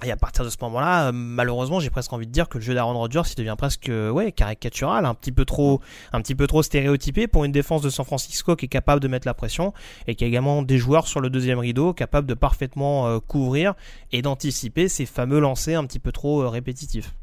Et 0.04 0.10
à 0.10 0.16
partir 0.16 0.44
de 0.44 0.50
ce 0.50 0.58
moment-là, 0.60 1.08
euh, 1.08 1.12
malheureusement, 1.12 1.80
j'ai 1.80 1.88
presque 1.88 2.12
envie 2.12 2.26
de 2.26 2.32
dire 2.32 2.50
que 2.50 2.58
le 2.58 2.64
jeu 2.64 2.74
d'Aaron 2.74 2.98
Rodgers, 2.98 3.22
il 3.30 3.34
devient 3.36 3.54
presque 3.56 3.88
euh, 3.88 4.10
ouais 4.10 4.30
caricatural, 4.30 5.06
un 5.06 5.14
petit 5.14 5.32
peu 5.32 5.46
trop, 5.46 5.80
un 6.12 6.20
petit 6.20 6.34
peu 6.34 6.46
trop 6.46 6.62
stéréotypé 6.62 7.26
pour 7.28 7.44
une 7.46 7.52
défense 7.52 7.80
de 7.80 7.88
San 7.88 8.04
Francisco 8.04 8.56
qui 8.56 8.66
est 8.66 8.68
capable 8.68 9.00
de 9.00 9.08
mettre 9.08 9.26
la 9.26 9.32
pression 9.32 9.72
et 10.06 10.14
qui 10.14 10.24
a 10.24 10.26
également 10.26 10.60
des 10.60 10.76
joueurs 10.76 11.08
sur 11.08 11.20
le 11.20 11.30
deuxième 11.30 11.58
rideau 11.58 11.94
capables 11.94 12.26
de 12.26 12.34
parfaitement 12.34 13.06
euh, 13.06 13.20
couvrir 13.20 13.72
et 14.12 14.20
d'anticiper 14.20 14.90
ces 14.90 15.06
fameux 15.06 15.40
lancers 15.40 15.80
un 15.80 15.86
petit 15.86 15.98
peu 15.98 16.12
trop 16.12 16.46
répétitifs. 16.46 17.14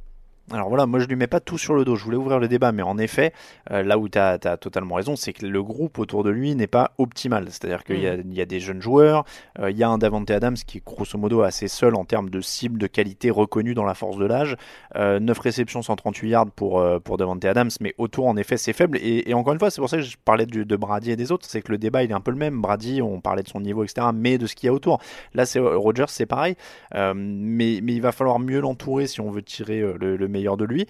Alors 0.52 0.68
voilà, 0.68 0.86
moi 0.86 1.00
je 1.00 1.08
lui 1.08 1.16
mets 1.16 1.26
pas 1.28 1.40
tout 1.40 1.58
sur 1.58 1.74
le 1.74 1.86
dos, 1.86 1.96
je 1.96 2.04
voulais 2.04 2.18
ouvrir 2.18 2.38
le 2.38 2.50
débat, 2.50 2.74
mais 2.74 2.84
en 2.84 2.98
effet, 2.98 3.32
euh, 3.72 3.82
là 3.82 3.98
où 3.98 4.10
tu 4.10 4.20
as, 4.20 4.38
totalement 4.58 4.96
raison, 4.96 5.16
c'est 5.16 5.32
que 5.32 5.46
le 5.46 5.64
groupe 5.64 5.98
autour 6.00 6.24
de 6.26 6.30
lui 6.30 6.54
n'est 6.54 6.68
pas 6.68 6.92
optimal. 6.98 7.46
C'est-à-dire 7.50 7.86
qu'il 7.86 8.00
y, 8.02 8.08
a- 8.08 8.16
il 8.16 8.34
y 8.34 8.42
a 8.42 8.46
des 8.46 8.60
jeunes 8.60 8.82
joueurs, 8.82 9.24
euh, 9.60 9.72
il 9.72 9.78
y 9.78 9.84
a 9.84 9.90
un 9.90 9.98
Davante 9.98 10.30
Adams 10.32 10.56
qui 10.58 10.80
est 10.80 10.86
grosso 10.86 11.18
modo 11.18 11.42
assez 11.44 11.70
seul 11.70 11.96
en 11.96 12.04
termes 12.04 12.30
de 12.30 12.42
cible, 12.42 12.78
de 12.78 12.88
qualité 12.88 13.30
reconnue 13.32 13.74
dans 13.74 13.86
la 13.86 13.94
force 13.94 14.18
de 14.18 14.26
l'âge. 14.26 14.58
Euh, 14.98 15.20
9 15.22 15.40
réceptions, 15.40 15.82
138 15.82 16.30
yards 16.30 16.52
pour, 16.52 16.78
euh, 16.82 17.00
pour 17.00 17.16
Davante 17.18 17.44
Adams, 17.46 17.72
mais 17.80 17.96
autour 17.98 18.28
en 18.28 18.36
effet 18.36 18.58
c'est 18.58 18.74
faible. 18.74 18.98
Et, 18.98 19.30
et 19.30 19.34
encore 19.34 19.54
une 19.54 19.60
fois, 19.60 19.72
c'est 19.72 19.80
pour 19.82 19.90
ça 19.90 19.96
que 19.98 20.04
je 20.04 20.18
parlais 20.26 20.46
du- 20.46 20.66
de 20.66 20.76
Brady 20.76 21.12
et 21.12 21.16
des 21.16 21.32
autres, 21.32 21.46
c'est 21.50 21.62
que 21.62 21.72
le 21.72 21.78
débat 21.78 22.04
il 22.04 22.12
est 22.12 22.16
un 22.16 22.22
peu 22.22 22.32
le 22.32 22.38
même. 22.38 22.62
Brady, 22.62 23.02
on 23.02 23.22
parlait 23.22 23.44
de 23.44 23.48
son 23.50 23.62
niveau, 23.62 23.86
etc., 23.86 24.08
mais 24.14 24.38
de 24.38 24.46
ce 24.46 24.56
qu'il 24.56 24.68
y 24.68 24.70
a 24.70 24.74
autour. 24.74 25.00
Là, 25.34 25.46
c'est 25.46 25.60
Rogers, 25.60 26.06
c'est 26.10 26.26
pareil, 26.26 26.56
mais, 26.94 27.80
mais 27.82 27.94
il 27.94 28.02
va 28.02 28.12
falloir 28.12 28.40
mieux 28.40 28.60
l'entourer 28.60 29.08
si 29.08 29.22
on 29.22 29.32
veut 29.32 29.42
tirer 29.42 29.80
le, 30.00 30.18
le 30.18 30.28
meilleur 30.34 30.58
de 30.58 30.66
lui. 30.66 30.86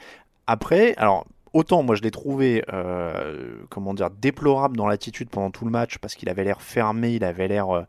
Après, 0.47 0.95
alors 0.97 1.25
autant 1.53 1.83
moi 1.83 1.95
je 1.95 2.01
l'ai 2.01 2.11
trouvé, 2.11 2.63
euh, 2.73 3.57
comment 3.69 3.93
dire, 3.93 4.09
déplorable 4.09 4.75
dans 4.75 4.87
l'attitude 4.87 5.29
pendant 5.29 5.51
tout 5.51 5.65
le 5.65 5.71
match 5.71 5.97
parce 5.99 6.15
qu'il 6.15 6.29
avait 6.29 6.43
l'air 6.43 6.61
fermé, 6.61 7.11
il 7.13 7.23
avait 7.23 7.47
l'air 7.47 7.69
euh, 7.69 7.83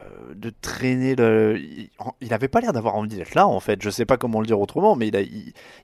euh, 0.00 0.34
de 0.34 0.50
traîner 0.50 1.14
le. 1.14 1.58
Il, 1.58 1.90
il 2.20 2.32
avait 2.34 2.48
pas 2.48 2.60
l'air 2.60 2.72
d'avoir 2.72 2.96
envie 2.96 3.14
d'être 3.14 3.34
là 3.34 3.46
en 3.46 3.60
fait. 3.60 3.80
Je 3.82 3.90
sais 3.90 4.06
pas 4.06 4.16
comment 4.16 4.40
le 4.40 4.46
dire 4.46 4.58
autrement, 4.58 4.96
mais 4.96 5.08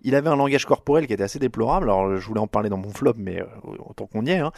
il, 0.03 0.15
avait 0.15 0.31
un 0.31 0.37
langage 0.37 0.65
corporel 0.65 1.07
qui 1.07 1.13
était 1.13 1.23
assez 1.23 1.39
déplorable. 1.39 1.85
Alors 1.91 2.17
je 2.17 2.27
voulais 2.27 2.41
en 2.41 2.49
parler 2.49 2.71
dans 2.71 2.79
mon 2.79 2.91
flop, 2.91 3.15
mais 3.19 3.45
autant 3.79 4.07
qu'on 4.07 4.25
y 4.25 4.31
est. 4.31 4.39
hein. 4.39 4.53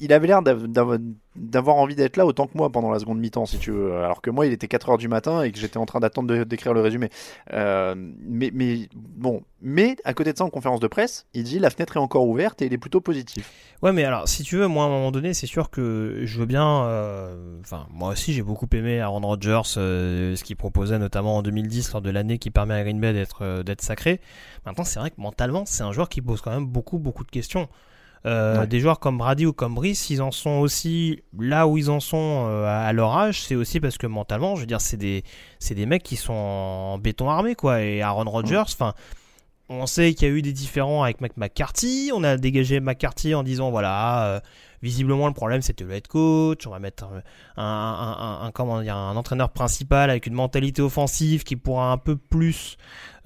Il, 0.00 0.12
avait 0.12 0.26
l'air 0.26 0.42
d'av- 0.42 0.66
d'av- 0.66 0.98
d'avoir 1.38 1.76
envie 1.76 1.94
d'être 1.94 2.16
là 2.16 2.26
autant 2.26 2.46
que 2.46 2.56
moi 2.56 2.70
pendant 2.70 2.90
la 2.90 2.98
seconde 2.98 3.18
mi-temps, 3.18 3.46
si 3.46 3.58
tu 3.58 3.70
veux. 3.70 3.96
Alors 3.96 4.20
que 4.20 4.30
moi, 4.30 4.46
il 4.46 4.52
était 4.52 4.68
4 4.68 4.90
heures 4.90 4.98
du 4.98 5.08
matin 5.08 5.42
et 5.42 5.52
que 5.52 5.58
j'étais 5.58 5.78
en 5.78 5.86
train 5.86 6.00
d'attendre 6.00 6.44
d'écrire 6.44 6.74
le 6.74 6.80
résumé. 6.80 7.10
Euh, 7.52 7.94
mais, 7.96 8.50
mais 8.52 8.88
bon, 8.94 9.42
mais 9.60 9.96
à 10.04 10.14
côté 10.14 10.32
de 10.32 10.38
ça, 10.38 10.44
en 10.44 10.50
conférence 10.50 10.80
de 10.80 10.86
presse, 10.86 11.26
il 11.34 11.44
dit 11.44 11.58
la 11.58 11.70
fenêtre 11.70 11.96
est 11.96 12.00
encore 12.00 12.26
ouverte 12.26 12.60
et 12.62 12.66
il 12.66 12.72
est 12.72 12.78
plutôt 12.78 13.00
positif. 13.00 13.50
Ouais, 13.82 13.92
mais 13.92 14.04
alors, 14.04 14.28
si 14.28 14.42
tu 14.42 14.56
veux, 14.56 14.66
moi, 14.66 14.84
à 14.84 14.86
un 14.88 14.90
moment 14.90 15.12
donné, 15.12 15.34
c'est 15.34 15.46
sûr 15.46 15.70
que 15.70 16.22
je 16.24 16.38
veux 16.38 16.46
bien. 16.46 16.84
euh, 16.84 17.58
Enfin, 17.60 17.86
moi 17.90 18.10
aussi, 18.10 18.32
j'ai 18.32 18.42
beaucoup 18.42 18.66
aimé 18.72 19.00
Aaron 19.00 19.20
Rodgers, 19.20 19.60
euh, 19.76 20.34
ce 20.36 20.42
qu'il 20.44 20.56
proposait 20.56 20.98
notamment 20.98 21.36
en 21.36 21.42
2010, 21.42 21.92
lors 21.92 22.02
de 22.02 22.10
l'année 22.10 22.38
qui 22.38 22.50
permet 22.50 22.74
à 22.74 22.82
Green 22.82 23.00
Bay 23.00 23.12
d'être 23.12 23.80
sacré. 23.82 24.20
Maintenant, 24.66 24.84
c'est 24.84 24.98
vrai 24.98 25.10
que 25.10 25.20
mentalement, 25.20 25.64
c'est 25.66 25.82
un 25.82 25.92
joueur 25.92 26.08
qui 26.08 26.20
pose 26.20 26.40
quand 26.40 26.50
même 26.50 26.66
beaucoup, 26.66 26.98
beaucoup 26.98 27.24
de 27.24 27.30
questions. 27.30 27.68
Euh, 28.26 28.60
Ouais. 28.60 28.66
Des 28.66 28.80
joueurs 28.80 28.98
comme 29.00 29.18
Brady 29.18 29.46
ou 29.46 29.52
comme 29.52 29.74
Brice, 29.74 30.10
ils 30.10 30.20
en 30.22 30.30
sont 30.30 30.58
aussi 30.58 31.22
là 31.38 31.66
où 31.66 31.78
ils 31.78 31.88
en 31.90 32.00
sont 32.00 32.46
euh, 32.48 32.64
à 32.66 32.92
leur 32.92 33.16
âge. 33.16 33.42
C'est 33.42 33.54
aussi 33.54 33.78
parce 33.80 33.96
que 33.98 34.06
mentalement, 34.06 34.56
je 34.56 34.60
veux 34.62 34.66
dire, 34.66 34.80
c'est 34.80 34.96
des, 34.96 35.22
c'est 35.58 35.74
des 35.74 35.86
mecs 35.86 36.02
qui 36.02 36.16
sont 36.16 36.32
en 36.34 36.98
béton 36.98 37.30
armé, 37.30 37.54
quoi. 37.54 37.82
Et 37.82 38.02
Aaron 38.02 38.28
Rodgers, 38.30 38.58
enfin. 38.58 38.94
On 39.70 39.84
sait 39.84 40.14
qu'il 40.14 40.26
y 40.26 40.30
a 40.30 40.34
eu 40.34 40.40
des 40.40 40.54
différends 40.54 41.02
avec 41.02 41.20
Mc- 41.20 41.32
McCarthy. 41.36 42.10
On 42.14 42.24
a 42.24 42.38
dégagé 42.38 42.80
McCarthy 42.80 43.34
en 43.34 43.42
disant 43.42 43.70
voilà, 43.70 44.24
euh, 44.26 44.40
visiblement 44.82 45.26
le 45.26 45.34
problème 45.34 45.62
c'était 45.62 45.84
le 45.84 45.92
head 45.92 46.06
coach. 46.06 46.66
On 46.66 46.70
va 46.70 46.78
mettre 46.78 47.06
un, 47.56 48.40
un, 48.42 48.50
comment 48.52 48.82
dire, 48.82 48.96
un 48.96 49.16
entraîneur 49.16 49.50
principal 49.50 50.10
avec 50.10 50.26
une 50.26 50.34
mentalité 50.34 50.82
offensive 50.82 51.44
qui 51.44 51.56
pourra 51.56 51.92
un 51.92 51.98
peu 51.98 52.16
plus 52.16 52.76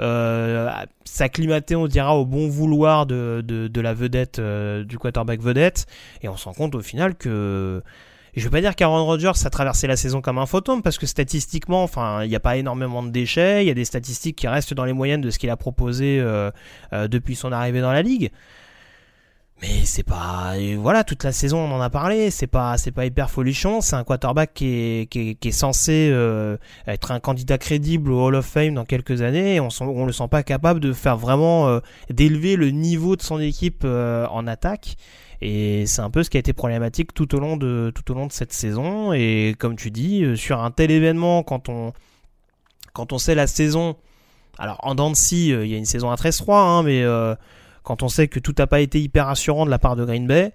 euh, 0.01 0.71
s'acclimater, 1.05 1.77
on 1.77 1.87
dira, 1.87 2.17
au 2.17 2.25
bon 2.25 2.49
vouloir 2.49 3.07
de, 3.07 3.71
la 3.75 3.95
vedette, 3.95 4.39
euh, 4.39 4.85
du 4.85 4.99
quarterback 4.99 5.41
vedette. 5.41 5.87
Et 6.23 6.29
on 6.29 6.37
se 6.37 6.45
rend 6.45 6.55
compte 6.55 6.75
au 6.75 6.83
final 6.83 7.15
que 7.15 7.83
je 8.35 8.45
veux 8.45 8.51
pas 8.51 8.61
dire 8.61 8.75
qu'Aaron 8.75 9.05
Rodgers 9.05 9.33
a 9.45 9.51
traversé 9.51 9.87
la 9.87 9.97
saison 9.97 10.23
comme 10.23 10.39
un 10.39 10.47
fantôme 10.47 10.83
parce 10.83 10.99
que 10.99 11.07
statistiquement, 11.07 11.83
enfin, 11.83 12.25
il 12.25 12.31
n'y 12.31 12.37
a 12.37 12.41
pas 12.41 12.57
énormément 12.57 13.03
de 13.03 13.11
déchets, 13.11 13.63
il 13.63 13.69
y 13.69 13.71
a 13.71 13.75
des 13.75 13.85
statistiques 13.85 14.37
qui 14.37 14.49
restent 14.49 14.75
dans 14.75 14.85
les 14.85 14.95
moyennes 14.95 15.21
de 15.21 15.31
ce 15.31 15.39
qu'il 15.39 15.51
a 15.51 15.57
proposé 15.57 16.19
euh, 16.21 16.51
depuis 16.93 17.37
son 17.37 17.53
arrivée 17.53 17.81
dans 17.81 17.93
la 17.93 18.03
ligue. 18.03 18.31
Mais 19.63 19.85
c'est 19.85 20.03
pas, 20.03 20.55
et 20.59 20.75
voilà, 20.75 21.05
toute 21.05 21.23
la 21.23 21.31
saison 21.31 21.59
on 21.59 21.73
en 21.73 21.81
a 21.81 21.89
parlé, 21.89 22.33
c'est 22.33 22.49
pas, 22.49 22.77
c'est 22.79 22.91
pas 22.91 23.07
hyper 23.07 23.31
folichon. 23.31 23.81
C'est 23.81 23.95
un 23.95 24.03
quarterback 24.03 24.53
qui 24.53 24.67
est, 24.67 25.07
qui 25.09 25.31
est, 25.31 25.35
qui 25.37 25.49
est 25.49 25.53
censé 25.53 26.09
euh, 26.11 26.57
être 26.89 27.13
un 27.13 27.21
candidat 27.21 27.59
crédible 27.59 28.11
au 28.11 28.25
Hall 28.25 28.35
of 28.35 28.45
Fame 28.45 28.75
dans 28.75 28.85
quelques 28.85 29.23
années. 29.23 29.55
Et 29.55 29.61
on, 29.61 29.69
on 29.81 30.05
le 30.05 30.13
sent 30.13 30.27
pas 30.29 30.43
capable 30.43 30.81
de 30.81 30.93
faire 30.93 31.17
vraiment 31.17 31.69
euh, 31.69 31.79
d'élever 32.11 32.57
le 32.57 32.71
niveau 32.71 33.15
de 33.15 33.23
son 33.23 33.39
équipe 33.39 33.83
euh, 33.85 34.27
en 34.27 34.49
attaque. 34.49 34.97
Et 35.43 35.87
c'est 35.87 36.03
un 36.03 36.11
peu 36.11 36.23
ce 36.23 36.31
qui 36.31 36.37
a 36.37 36.41
été 36.41 36.53
problématique 36.53 37.13
tout 37.15 37.35
au 37.35 37.41
long 37.41 37.57
de, 37.57 37.93
tout 37.95 38.11
au 38.13 38.15
long 38.15 38.27
de 38.27 38.33
cette 38.33 38.53
saison. 38.53 39.13
Et 39.13 39.57
comme 39.59 39.77
tu 39.77 39.91
dis, 39.91 40.25
euh, 40.25 40.37
sur 40.37 40.63
un 40.63 40.71
tel 40.71 40.91
événement, 40.93 41.43
quand 41.43 41.69
on, 41.69 41.93
quand 42.93 43.13
on 43.13 43.19
sait 43.19 43.35
la 43.35 43.49
saison, 43.49 43.97
alors 44.59 44.79
en 44.83 44.95
dents 44.95 45.11
de 45.11 45.17
euh, 45.53 45.65
il 45.65 45.71
y 45.71 45.75
a 45.75 45.79
une 45.79 45.85
saison 45.85 46.11
à 46.11 46.15
13-3, 46.15 46.55
hein, 46.55 46.83
mais 46.85 47.03
euh, 47.03 47.35
quand 47.83 48.03
on 48.03 48.09
sait 48.09 48.29
que 48.29 48.39
tout 48.39 48.55
n'a 48.59 48.67
pas 48.67 48.81
été 48.81 49.01
hyper 49.01 49.29
assurant 49.29 49.65
de 49.65 49.71
la 49.71 49.79
part 49.79 49.97
de 49.97 50.05
Green 50.05 50.27
Bay, 50.27 50.53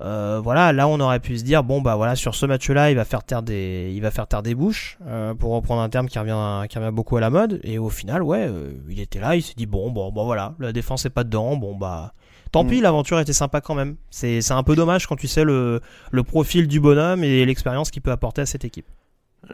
euh, 0.00 0.40
voilà, 0.42 0.72
là 0.72 0.88
on 0.88 0.98
aurait 0.98 1.20
pu 1.20 1.38
se 1.38 1.44
dire 1.44 1.62
bon 1.62 1.80
bah 1.80 1.94
voilà 1.94 2.16
sur 2.16 2.34
ce 2.34 2.44
match-là 2.44 2.90
il 2.90 2.96
va 2.96 3.04
faire 3.04 3.22
taire 3.22 3.40
des, 3.42 3.92
il 3.94 4.00
va 4.02 4.10
faire 4.10 4.26
taire 4.26 4.42
des 4.42 4.56
bouches 4.56 4.98
euh, 5.06 5.32
pour 5.32 5.52
reprendre 5.52 5.80
un 5.80 5.88
terme 5.88 6.08
qui 6.08 6.18
revient, 6.18 6.66
qui 6.68 6.76
revient 6.76 6.90
beaucoup 6.92 7.16
à 7.16 7.20
la 7.20 7.30
mode. 7.30 7.60
Et 7.62 7.78
au 7.78 7.88
final 7.88 8.22
ouais, 8.22 8.46
euh, 8.48 8.72
il 8.88 8.98
était 8.98 9.20
là, 9.20 9.36
il 9.36 9.42
s'est 9.42 9.54
dit 9.56 9.66
bon 9.66 9.90
bon 9.92 10.10
bon 10.10 10.24
voilà, 10.24 10.54
la 10.58 10.72
défense 10.72 11.06
est 11.06 11.10
pas 11.10 11.22
dedans, 11.22 11.54
bon 11.56 11.76
bah 11.76 12.14
tant 12.50 12.64
pis, 12.64 12.80
l'aventure 12.80 13.20
était 13.20 13.32
sympa 13.32 13.60
quand 13.60 13.74
même. 13.76 13.94
C'est 14.10 14.50
un 14.50 14.62
peu 14.64 14.74
dommage 14.74 15.06
quand 15.06 15.16
tu 15.16 15.28
sais 15.28 15.44
le, 15.44 15.80
le 16.10 16.22
profil 16.24 16.66
du 16.66 16.80
bonhomme 16.80 17.22
et 17.22 17.44
l'expérience 17.46 17.90
qu'il 17.92 18.02
peut 18.02 18.10
apporter 18.10 18.42
à 18.42 18.46
cette 18.46 18.64
équipe. 18.64 18.86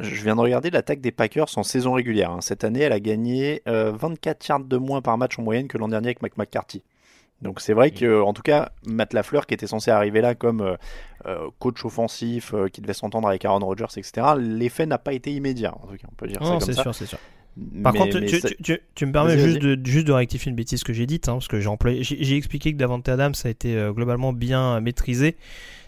Je 0.01 0.23
viens 0.23 0.37
de 0.37 0.41
regarder 0.41 0.71
l'attaque 0.71 1.01
des 1.01 1.13
Packers 1.13 1.47
en 1.57 1.63
saison 1.63 1.93
régulière. 1.95 2.31
hein. 2.31 2.41
Cette 2.41 2.63
année, 2.65 2.81
elle 2.81 2.93
a 2.93 3.01
gagné 3.01 3.63
euh, 3.69 3.93
24 3.95 4.47
yards 4.49 4.61
de 4.61 4.77
moins 4.77 5.01
par 5.01 5.17
match 5.17 5.39
en 5.39 5.43
moyenne 5.43 5.67
que 5.69 5.79
l'an 5.79 5.89
dernier 5.89 6.09
avec 6.09 6.23
Mc 6.23 6.37
McCarthy. 6.37 6.83
Donc 7.43 7.61
c'est 7.61 7.73
vrai 7.73 7.93
que, 7.93 8.21
en 8.21 8.33
tout 8.33 8.43
cas, 8.43 8.73
Matt 8.85 9.13
Lafleur, 9.15 9.47
qui 9.47 9.55
était 9.55 9.69
censé 9.69 9.91
arriver 9.93 10.21
là 10.21 10.35
comme 10.35 10.61
euh, 10.61 10.77
euh, 11.27 11.49
coach 11.61 11.85
offensif, 11.85 12.53
euh, 12.53 12.69
qui 12.69 12.81
devait 12.81 12.95
s'entendre 12.95 13.29
avec 13.29 13.45
Aaron 13.45 13.61
Rodgers, 13.65 13.85
etc., 13.97 14.27
l'effet 14.39 14.87
n'a 14.87 14.99
pas 14.99 15.13
été 15.13 15.33
immédiat. 15.33 15.73
En 15.81 15.87
tout 15.87 15.95
cas, 15.97 16.09
on 16.11 16.15
peut 16.17 16.27
dire 16.27 16.39
ça 16.41 16.45
Non, 16.45 16.59
comme 16.59 16.61
c'est 16.67 16.73
ça. 16.73 16.83
sûr, 16.83 16.95
c'est 16.95 17.07
sûr. 17.07 17.19
Par 17.83 17.93
Mais- 17.93 17.99
contre, 17.99 18.21
mais 18.21 18.27
tu, 18.27 18.41
ça- 18.41 18.49
tu- 18.49 18.57
tu- 18.63 18.81
tu 18.95 19.07
me 19.07 19.13
permets 19.13 19.37
juste 19.39 19.59
de, 19.61 19.79
juste 19.85 20.07
de 20.07 20.13
rectifier 20.13 20.51
une 20.51 20.57
bêtise 20.57 20.83
que 20.85 20.93
j'ai 20.93 21.07
dite, 21.07 21.29
hein, 21.29 21.35
parce 21.35 21.49
que 21.49 21.59
j'ai 21.61 21.69
employé, 21.69 22.03
j'ai 22.05 22.23
j'ai 22.23 22.37
expliqué 22.37 22.73
que 22.73 22.77
Davante 22.79 23.09
Adams 23.09 23.35
a 23.45 23.49
été 23.49 23.77
euh, 23.77 23.93
globalement 23.93 24.33
bien 24.33 24.81
maîtrisé. 24.81 25.37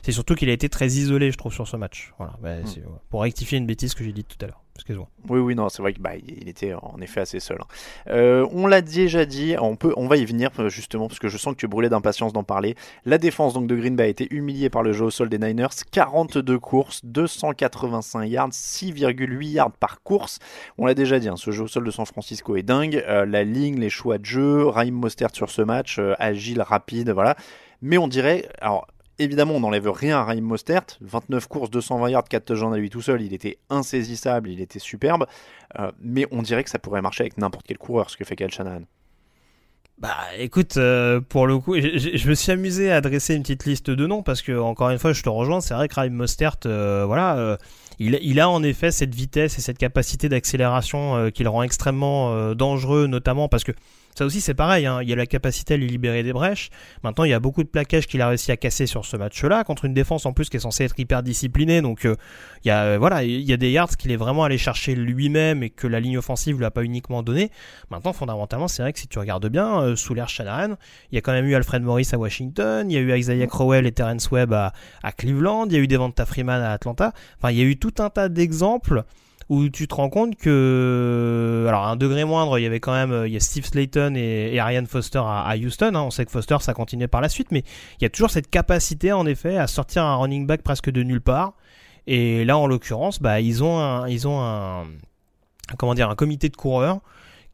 C'est 0.02 0.12
surtout 0.12 0.34
qu'il 0.34 0.48
a 0.48 0.52
été 0.52 0.68
très 0.68 0.86
isolé, 0.86 1.30
je 1.30 1.36
trouve, 1.36 1.52
sur 1.52 1.68
ce 1.68 1.76
match. 1.76 2.12
Voilà, 2.18 2.32
bah, 2.42 2.56
Hmm. 2.56 2.66
c'est- 2.66 2.80
voilà. 2.80 2.98
pour 3.10 3.22
rectifier 3.22 3.58
une 3.58 3.66
bêtise 3.66 3.94
que 3.94 4.02
j'ai 4.04 4.12
dite 4.12 4.28
tout 4.28 4.42
à 4.44 4.48
l'heure. 4.48 4.62
Excuse-moi. 4.76 5.08
Oui, 5.28 5.40
oui, 5.40 5.54
non, 5.54 5.68
c'est 5.68 5.82
vrai 5.82 5.92
qu'il 5.92 6.00
bah, 6.02 6.12
était 6.46 6.72
en 6.72 6.98
effet 7.02 7.20
assez 7.20 7.38
seul. 7.38 7.58
hein. 7.60 7.66
Euh, 8.08 8.46
on 8.52 8.66
l'a 8.66 8.80
déjà 8.80 9.26
dit, 9.26 9.54
on, 9.60 9.76
peut, 9.76 9.92
on 9.98 10.06
va 10.08 10.16
y 10.16 10.24
venir 10.24 10.48
euh, 10.58 10.70
justement, 10.70 11.06
parce 11.06 11.18
que 11.18 11.28
je 11.28 11.36
sens 11.36 11.52
que 11.52 11.58
tu 11.58 11.68
brûlais 11.68 11.90
d'impatience 11.90 12.32
d'en 12.32 12.44
parler. 12.44 12.76
La 13.04 13.18
défense 13.18 13.52
donc 13.52 13.66
de 13.66 13.76
Green 13.76 13.94
Bay 13.94 14.04
a 14.04 14.06
été 14.06 14.26
humiliée 14.34 14.70
par 14.70 14.82
le 14.82 14.94
jeu 14.94 15.04
au 15.04 15.10
sol 15.10 15.28
des 15.28 15.38
Niners. 15.38 15.66
42 15.92 16.58
courses, 16.58 17.04
285 17.04 18.24
yards, 18.24 18.48
6,8 18.52 19.50
yards 19.52 19.72
par 19.72 20.02
course. 20.02 20.38
On 20.78 20.86
l'a 20.86 20.94
déjà 20.94 21.18
dit, 21.18 21.28
hein, 21.28 21.36
ce 21.36 21.50
jeu 21.50 21.64
au 21.64 21.68
sol 21.68 21.84
de 21.84 21.90
San 21.90 22.06
Francisco 22.06 22.56
est 22.56 22.62
dingue. 22.62 23.04
Euh, 23.06 23.26
la 23.26 23.44
ligne, 23.44 23.78
les 23.78 23.90
choix 23.90 24.16
de 24.16 24.24
jeu, 24.24 24.66
Raheem 24.66 24.94
Mostert 24.94 25.34
sur 25.34 25.50
ce 25.50 25.60
match, 25.60 25.98
euh, 25.98 26.14
agile, 26.18 26.62
rapide, 26.62 27.10
voilà. 27.10 27.36
Mais 27.82 27.98
on 27.98 28.08
dirait, 28.08 28.48
alors 28.62 28.86
évidemment, 29.20 29.54
on 29.54 29.60
n'enlève 29.60 29.88
rien 29.88 30.18
à 30.18 30.24
Raheem 30.24 30.44
Mostert. 30.44 30.82
29 31.00 31.46
courses, 31.46 31.70
220 31.70 32.10
yards, 32.10 32.24
4 32.24 32.44
touchdowns 32.44 32.74
à 32.74 32.78
lui 32.78 32.90
tout 32.90 33.02
seul. 33.02 33.22
Il 33.22 33.32
était 33.32 33.58
insaisissable, 33.68 34.48
il 34.48 34.60
était 34.60 34.78
superbe. 34.78 35.26
Euh, 35.78 35.92
mais 36.00 36.26
on 36.32 36.42
dirait 36.42 36.64
que 36.64 36.70
ça 36.70 36.78
pourrait 36.78 37.02
marcher 37.02 37.22
avec 37.22 37.38
n'importe 37.38 37.66
quel 37.66 37.78
coureur, 37.78 38.10
ce 38.10 38.16
que 38.16 38.24
fait 38.24 38.36
Kyle 38.36 38.50
Shanahan. 38.50 38.82
Bah 39.98 40.16
écoute, 40.38 40.78
euh, 40.78 41.20
pour 41.20 41.46
le 41.46 41.58
coup, 41.58 41.74
je 41.76 42.28
me 42.28 42.34
suis 42.34 42.50
amusé 42.50 42.90
à 42.90 43.02
dresser 43.02 43.34
une 43.34 43.42
petite 43.42 43.66
liste 43.66 43.90
de 43.90 44.06
noms 44.06 44.22
parce 44.22 44.40
que 44.40 44.58
encore 44.58 44.88
une 44.88 44.98
fois, 44.98 45.12
je 45.12 45.22
te 45.22 45.28
rejoins. 45.28 45.60
C'est 45.60 45.74
vrai 45.74 45.88
que 45.88 45.94
Raheem 45.94 46.14
Mostert, 46.14 46.56
euh, 46.64 47.04
voilà, 47.06 47.58
il, 47.98 48.18
il 48.22 48.40
a 48.40 48.48
en 48.48 48.62
effet 48.62 48.92
cette 48.92 49.14
vitesse 49.14 49.58
et 49.58 49.60
cette 49.60 49.76
capacité 49.76 50.30
d'accélération 50.30 51.30
qui 51.30 51.42
le 51.42 51.50
rend 51.50 51.62
extrêmement 51.62 52.54
dangereux, 52.54 53.08
notamment 53.08 53.48
parce 53.48 53.62
que 53.62 53.72
ça 54.14 54.24
aussi 54.24 54.40
c'est 54.40 54.54
pareil. 54.54 54.86
hein, 54.86 55.00
il 55.02 55.08
y 55.08 55.12
a 55.12 55.16
la 55.16 55.26
capacité 55.26 55.74
à 55.74 55.76
lui 55.76 55.86
libérer 55.86 56.22
des 56.22 56.32
brèches. 56.32 56.70
Maintenant, 57.02 57.24
il 57.24 57.30
y 57.30 57.34
a 57.34 57.40
beaucoup 57.40 57.62
de 57.62 57.68
plaquages 57.68 58.06
qu'il 58.06 58.20
a 58.22 58.28
réussi 58.28 58.52
à 58.52 58.56
casser 58.56 58.86
sur 58.86 59.04
ce 59.04 59.16
match-là 59.16 59.64
contre 59.64 59.84
une 59.84 59.94
défense 59.94 60.26
en 60.26 60.32
plus 60.32 60.48
qui 60.48 60.56
est 60.56 60.60
censée 60.60 60.84
être 60.84 60.98
hyper 60.98 61.22
disciplinée. 61.22 61.80
Donc 61.82 62.04
euh, 62.04 62.16
il 62.64 62.68
y 62.68 62.70
a 62.70 62.82
euh, 62.84 62.98
voilà, 62.98 63.22
il 63.22 63.42
y 63.42 63.52
a 63.52 63.56
des 63.56 63.70
yards 63.70 63.96
qu'il 63.96 64.10
est 64.10 64.16
vraiment 64.16 64.44
allé 64.44 64.58
chercher 64.58 64.94
lui-même 64.94 65.62
et 65.62 65.70
que 65.70 65.86
la 65.86 66.00
ligne 66.00 66.18
offensive 66.18 66.58
lui 66.58 66.64
a 66.64 66.70
pas 66.70 66.82
uniquement 66.82 67.22
donné. 67.22 67.50
Maintenant, 67.90 68.12
fondamentalement, 68.12 68.68
c'est 68.68 68.82
vrai 68.82 68.92
que 68.92 68.98
si 68.98 69.08
tu 69.08 69.18
regardes 69.18 69.48
bien, 69.48 69.80
euh, 69.80 69.96
sous 69.96 70.14
l'ère 70.14 70.28
Shanahan, 70.28 70.76
il 71.10 71.14
y 71.14 71.18
a 71.18 71.20
quand 71.20 71.32
même 71.32 71.46
eu 71.46 71.54
Alfred 71.54 71.82
Morris 71.82 72.08
à 72.12 72.18
Washington, 72.18 72.90
il 72.90 72.94
y 72.94 72.96
a 72.96 73.00
eu 73.00 73.16
Isaiah 73.16 73.46
Crowell 73.46 73.86
et 73.86 73.92
Terrence 73.92 74.30
Webb 74.30 74.52
à, 74.52 74.72
à 75.02 75.12
Cleveland, 75.12 75.66
il 75.66 75.72
y 75.72 75.76
a 75.76 75.78
eu 75.78 75.86
Devonta 75.86 76.26
Freeman 76.26 76.62
à 76.62 76.72
Atlanta. 76.72 77.12
Enfin, 77.38 77.50
il 77.52 77.58
y 77.58 77.62
a 77.62 77.64
eu 77.64 77.76
tout 77.76 77.94
un 77.98 78.10
tas 78.10 78.28
d'exemples 78.28 79.04
où 79.50 79.68
tu 79.68 79.86
te 79.88 79.94
rends 79.96 80.08
compte 80.08 80.36
que, 80.36 81.66
alors 81.68 81.84
un 81.86 81.96
degré 81.96 82.24
moindre, 82.24 82.58
il 82.58 82.62
y 82.62 82.66
avait 82.66 82.80
quand 82.80 82.92
même, 82.92 83.24
il 83.26 83.32
y 83.32 83.36
a 83.36 83.40
Steve 83.40 83.66
Slayton 83.66 84.14
et, 84.16 84.54
et 84.54 84.60
Arian 84.60 84.86
Foster 84.86 85.18
à, 85.18 85.40
à 85.40 85.56
Houston. 85.56 85.90
hein. 85.94 86.02
On 86.02 86.10
sait 86.10 86.24
que 86.24 86.30
Foster, 86.30 86.56
ça 86.60 86.72
continuait 86.72 87.08
par 87.08 87.20
la 87.20 87.28
suite, 87.28 87.48
mais 87.50 87.64
il 88.00 88.04
y 88.04 88.06
a 88.06 88.10
toujours 88.10 88.30
cette 88.30 88.48
capacité, 88.48 89.12
en 89.12 89.26
effet, 89.26 89.58
à 89.58 89.66
sortir 89.66 90.04
un 90.04 90.16
running 90.16 90.46
back 90.46 90.62
presque 90.62 90.88
de 90.88 91.02
nulle 91.02 91.20
part. 91.20 91.54
Et 92.06 92.44
là, 92.44 92.56
en 92.56 92.66
l'occurrence, 92.66 93.20
bah, 93.20 93.40
ils 93.40 93.62
ont 93.62 93.78
un, 93.78 94.08
ils 94.08 94.26
ont 94.26 94.40
un, 94.40 94.84
comment 95.78 95.94
dire, 95.94 96.08
un 96.08 96.14
comité 96.14 96.48
de 96.48 96.56
coureurs 96.56 97.00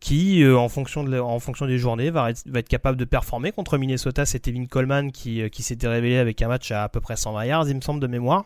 qui, 0.01 0.43
euh, 0.43 0.59
en, 0.59 0.69
fonction 0.69 1.05
de, 1.05 1.19
en 1.19 1.39
fonction 1.39 1.67
des 1.67 1.79
journées, 1.79 2.11
va 2.11 2.31
être, 2.31 2.69
capable 2.69 2.97
de 2.97 3.05
performer. 3.05 3.53
Contre 3.53 3.79
Minnesota, 3.79 4.27
c'était 4.27 4.53
Vin 4.53 4.67
Coleman 4.67 5.13
qui, 5.13 5.43
euh, 5.43 5.49
qui 5.49 5.63
s'était 5.63 5.89
révélé 5.89 6.19
avec 6.19 6.41
un 6.43 6.49
match 6.49 6.71
à 6.71 6.85
à 6.85 6.89
peu 6.89 7.01
près 7.01 7.17
120 7.17 7.45
yards, 7.45 7.69
il 7.69 7.77
me 7.77 7.81
semble, 7.81 8.01
de 8.01 8.07
mémoire. 8.07 8.45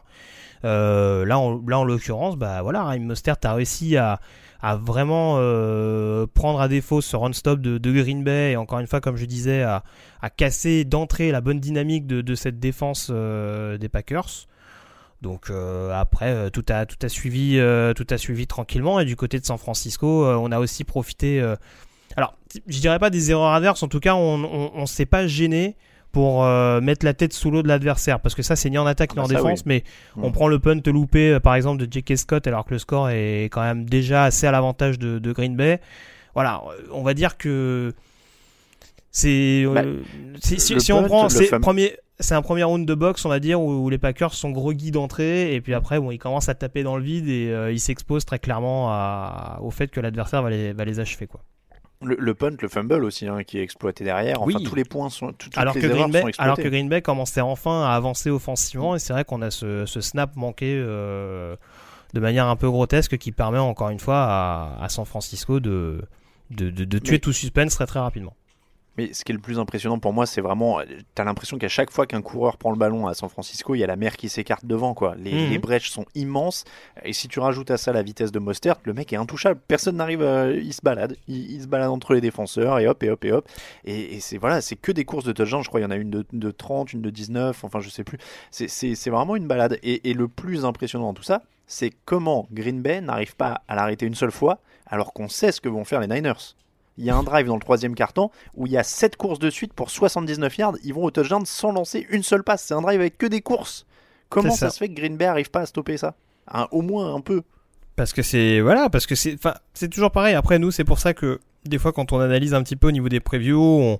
Euh, 0.64 1.24
là, 1.24 1.38
en, 1.38 1.60
là, 1.66 1.78
en 1.78 1.84
l'occurrence, 1.84 2.36
bah 2.36 2.62
voilà, 2.62 2.84
Raheem 2.84 3.04
Mostert 3.04 3.36
a 3.44 3.54
réussi 3.54 3.96
à, 3.96 4.20
à 4.62 4.76
vraiment 4.76 5.36
euh, 5.38 6.26
prendre 6.32 6.60
à 6.60 6.68
défaut 6.68 7.00
ce 7.00 7.16
run-stop 7.16 7.60
de, 7.60 7.78
de 7.78 7.92
Green 7.92 8.22
Bay 8.22 8.52
et 8.52 8.56
encore 8.56 8.78
une 8.78 8.86
fois, 8.86 9.00
comme 9.00 9.16
je 9.16 9.24
disais, 9.24 9.62
à, 9.62 9.82
à 10.20 10.30
casser 10.30 10.84
d'entrée 10.84 11.30
la 11.30 11.40
bonne 11.40 11.60
dynamique 11.60 12.06
de, 12.06 12.20
de 12.20 12.34
cette 12.34 12.60
défense 12.60 13.08
euh, 13.10 13.78
des 13.78 13.88
Packers. 13.88 14.46
Donc 15.22 15.50
euh, 15.50 15.92
après 15.92 16.30
euh, 16.32 16.48
tout 16.50 16.64
a 16.70 16.86
tout 16.86 16.96
a 17.02 17.08
suivi 17.08 17.58
euh, 17.58 17.92
tout 17.92 18.06
a 18.10 18.16
suivi 18.16 18.46
tranquillement 18.46 19.00
et 19.00 19.04
du 19.04 19.16
côté 19.16 19.38
de 19.38 19.44
San 19.44 19.58
Francisco 19.58 20.24
euh, 20.24 20.34
on 20.36 20.50
a 20.50 20.58
aussi 20.58 20.82
profité 20.84 21.40
euh, 21.42 21.56
alors 22.16 22.34
je 22.66 22.80
dirais 22.80 22.98
pas 22.98 23.10
des 23.10 23.30
erreurs 23.30 23.52
adverses 23.52 23.82
en 23.82 23.88
tout 23.88 24.00
cas 24.00 24.14
on 24.14 24.42
on, 24.44 24.70
on 24.74 24.86
s'est 24.86 25.04
pas 25.06 25.26
gêné 25.26 25.76
pour 26.10 26.42
euh, 26.44 26.80
mettre 26.80 27.04
la 27.04 27.12
tête 27.14 27.34
sous 27.34 27.50
l'eau 27.50 27.62
de 27.62 27.68
l'adversaire 27.68 28.18
parce 28.20 28.34
que 28.34 28.42
ça 28.42 28.56
c'est 28.56 28.70
ni 28.70 28.78
en 28.78 28.86
attaque 28.86 29.12
ni 29.14 29.20
Ah 29.20 29.24
en 29.24 29.28
bah 29.28 29.34
défense 29.34 29.58
oui. 29.60 29.64
mais 29.66 29.84
Mm. 30.16 30.24
on 30.24 30.32
prend 30.32 30.48
le 30.48 30.58
punt 30.58 30.80
loupé 30.86 31.38
par 31.40 31.54
exemple 31.54 31.84
de 31.86 31.92
J.K. 31.92 32.16
Scott 32.16 32.46
alors 32.46 32.64
que 32.64 32.70
le 32.72 32.78
score 32.78 33.10
est 33.10 33.44
quand 33.52 33.60
même 33.62 33.84
déjà 33.84 34.24
assez 34.24 34.46
à 34.46 34.50
l'avantage 34.52 34.98
de, 34.98 35.18
de 35.18 35.32
Green 35.32 35.54
Bay 35.54 35.80
voilà 36.34 36.62
on 36.92 37.02
va 37.02 37.12
dire 37.14 37.36
que 37.36 37.92
C'est 39.10 39.64
Bah, 39.72 39.82
si, 40.40 40.60
si- 40.60 40.74
le 40.74 40.80
si 40.80 40.92
on 40.92 41.02
prend 41.04 41.28
c'est 41.28 41.46
fum- 41.50 41.60
premier 41.60 41.96
c'est 42.20 42.34
un 42.34 42.42
premier 42.42 42.62
round 42.64 42.86
de 42.86 42.94
boxe 42.94 43.24
on 43.24 43.28
va 43.28 43.40
dire 43.40 43.60
où, 43.60 43.84
où 43.84 43.88
les 43.90 43.98
Packers 43.98 44.34
sont 44.34 44.50
groggy 44.50 44.90
d'entrée 44.90 45.54
et 45.54 45.60
puis 45.60 45.74
après 45.74 45.98
bon 45.98 46.10
ils 46.10 46.18
commencent 46.18 46.48
à 46.50 46.54
taper 46.54 46.82
dans 46.82 46.96
le 46.96 47.02
vide 47.02 47.28
et 47.28 47.48
euh, 47.50 47.72
ils 47.72 47.80
s'exposent 47.80 48.24
très 48.26 48.38
clairement 48.38 48.90
à- 48.90 49.58
au 49.62 49.70
fait 49.70 49.88
que 49.88 50.00
l'adversaire 50.00 50.42
va 50.42 50.50
les, 50.50 50.72
va 50.72 50.84
les 50.84 51.00
achever 51.00 51.26
quoi. 51.26 51.40
Le, 52.02 52.16
le 52.18 52.32
punt, 52.34 52.56
le 52.58 52.68
fumble 52.68 53.04
aussi, 53.04 53.26
hein, 53.26 53.42
qui 53.44 53.58
est 53.58 53.62
exploité 53.62 54.04
derrière. 54.04 54.40
Enfin, 54.40 54.52
Oui. 54.56 54.64
tous 54.64 54.74
les 54.74 54.84
points 54.84 55.10
sont. 55.10 55.28
tout- 55.32 55.50
toutes 55.50 55.58
alors 55.58 55.74
les 55.74 55.82
que, 55.82 55.86
Green 55.86 56.10
Bay, 56.10 56.22
sont 56.22 56.28
exploitées. 56.28 56.42
alors 56.50 56.56
que 56.56 56.68
Green 56.68 56.88
Bay 56.88 57.02
commençait 57.02 57.42
enfin 57.42 57.84
à 57.84 57.90
avancer 57.94 58.30
offensivement 58.30 58.94
et 58.96 58.98
c'est 58.98 59.12
vrai 59.12 59.24
qu'on 59.26 59.42
a 59.42 59.50
ce, 59.50 59.84
ce 59.84 60.00
snap 60.00 60.34
manqué 60.36 60.76
euh, 60.78 61.56
de 62.14 62.20
manière 62.20 62.46
un 62.46 62.56
peu 62.56 62.70
grotesque 62.70 63.18
qui 63.18 63.32
permet 63.32 63.58
encore 63.58 63.90
une 63.90 63.98
fois 64.00 64.16
à, 64.22 64.78
à 64.82 64.88
San 64.88 65.04
Francisco 65.04 65.60
de, 65.60 66.00
de, 66.50 66.70
de- 66.70 66.84
de 66.84 66.98
tuer 66.98 67.12
Mais- 67.14 67.18
tout 67.18 67.32
suspense 67.34 67.74
très 67.74 67.84
très 67.86 68.00
rapidement. 68.00 68.34
Mais 68.96 69.12
ce 69.12 69.24
qui 69.24 69.32
est 69.32 69.34
le 69.34 69.40
plus 69.40 69.58
impressionnant 69.58 69.98
pour 69.98 70.12
moi, 70.12 70.26
c'est 70.26 70.40
vraiment. 70.40 70.80
T'as 71.14 71.24
l'impression 71.24 71.58
qu'à 71.58 71.68
chaque 71.68 71.90
fois 71.90 72.06
qu'un 72.06 72.22
coureur 72.22 72.56
prend 72.56 72.70
le 72.70 72.76
ballon 72.76 73.06
à 73.06 73.14
San 73.14 73.28
Francisco, 73.28 73.74
il 73.74 73.78
y 73.78 73.84
a 73.84 73.86
la 73.86 73.96
mer 73.96 74.16
qui 74.16 74.28
s'écarte 74.28 74.66
devant, 74.66 74.94
quoi. 74.94 75.14
Les, 75.16 75.32
Mhm. 75.32 75.50
les 75.50 75.58
brèches 75.58 75.90
sont 75.90 76.04
immenses. 76.14 76.64
Et 77.04 77.12
si 77.12 77.28
tu 77.28 77.38
rajoutes 77.40 77.70
à 77.70 77.76
ça 77.78 77.92
la 77.92 78.02
vitesse 78.02 78.32
de 78.32 78.38
Mostert, 78.40 78.76
le 78.84 78.92
mec 78.92 79.12
est 79.12 79.16
intouchable. 79.16 79.60
Personne 79.68 79.96
n'arrive. 79.96 80.22
à- 80.22 80.50
Il 80.50 80.72
se 80.74 80.82
balade. 80.82 81.16
Il, 81.28 81.52
il 81.52 81.62
se 81.62 81.66
balade 81.68 81.88
entre 81.90 82.14
les 82.14 82.20
défenseurs 82.20 82.78
et 82.80 82.86
hop, 82.88 83.02
et 83.02 83.10
hop, 83.10 83.24
et 83.24 83.32
hop. 83.32 83.48
Et, 83.84 84.16
et 84.16 84.20
c'est 84.20 84.38
voilà, 84.38 84.60
c'est 84.60 84.76
que 84.76 84.92
des 84.92 85.04
courses 85.04 85.24
de 85.24 85.32
touchdown. 85.32 85.62
Je 85.62 85.68
crois 85.68 85.80
qu'il 85.80 85.84
y 85.88 85.92
en 85.92 85.92
a 85.92 85.96
une 85.96 86.10
de, 86.10 86.26
de 86.32 86.50
30, 86.50 86.92
une 86.92 87.00
de 87.00 87.10
19, 87.10 87.62
enfin, 87.64 87.80
je 87.80 87.88
sais 87.90 88.04
plus. 88.04 88.18
C'est 88.50 89.10
vraiment 89.10 89.36
une 89.36 89.46
balade. 89.46 89.78
Et, 89.82 90.10
et 90.10 90.14
le 90.14 90.28
plus 90.28 90.64
impressionnant 90.64 91.06
dans 91.06 91.14
tout 91.14 91.22
ça, 91.22 91.42
c'est 91.66 91.92
comment 92.04 92.48
Green 92.52 92.82
Bay 92.82 93.00
n'arrive 93.00 93.36
pas 93.36 93.62
à 93.68 93.76
l'arrêter 93.76 94.04
une 94.06 94.14
seule 94.16 94.32
fois, 94.32 94.58
alors 94.86 95.12
qu'on 95.12 95.28
sait 95.28 95.52
ce 95.52 95.60
que 95.60 95.68
vont 95.68 95.84
faire 95.84 96.00
les 96.00 96.08
Niners. 96.08 96.32
Il 96.98 97.04
y 97.04 97.10
a 97.10 97.16
un 97.16 97.22
drive 97.22 97.46
dans 97.46 97.54
le 97.54 97.60
troisième 97.60 97.94
carton 97.94 98.30
où 98.54 98.66
il 98.66 98.72
y 98.72 98.76
a 98.76 98.82
7 98.82 99.16
courses 99.16 99.38
de 99.38 99.48
suite 99.50 99.72
pour 99.72 99.90
79 99.90 100.58
yards. 100.58 100.74
Ils 100.84 100.92
vont 100.92 101.04
au 101.04 101.10
touchdown 101.10 101.46
sans 101.46 101.72
lancer 101.72 102.06
une 102.10 102.22
seule 102.22 102.42
passe. 102.42 102.62
C'est 102.64 102.74
un 102.74 102.82
drive 102.82 103.00
avec 103.00 103.16
que 103.16 103.26
des 103.26 103.40
courses. 103.40 103.86
Comment 104.28 104.50
ça. 104.50 104.68
ça. 104.68 104.70
se 104.70 104.78
fait 104.78 104.88
que 104.88 104.94
Green 104.94 105.16
Bay 105.16 105.24
arrive 105.26 105.50
pas 105.50 105.60
à 105.60 105.66
stopper 105.66 105.96
ça? 105.96 106.14
Un- 106.52 106.68
Au 106.72 106.82
moins 106.82 107.14
un 107.14 107.20
peu. 107.20 107.42
Parce 107.96 108.12
que 108.12 108.22
c'est 108.22 108.60
voilà, 108.60 108.88
parce 108.90 109.06
que 109.06 109.14
c'est 109.14 109.34
enfin 109.34 109.54
c'est 109.74 109.88
toujours 109.88 110.10
pareil. 110.10 110.34
Après 110.34 110.58
nous, 110.58 110.70
c'est 110.70 110.84
pour 110.84 110.98
ça 110.98 111.14
que 111.14 111.40
des 111.64 111.78
fois 111.78 111.92
quand 111.92 112.12
on 112.12 112.20
analyse 112.20 112.54
un 112.54 112.62
petit 112.62 112.76
peu 112.76 112.88
au 112.88 112.92
niveau 112.92 113.08
des 113.08 113.20
previews, 113.20 113.60
on 113.60 113.98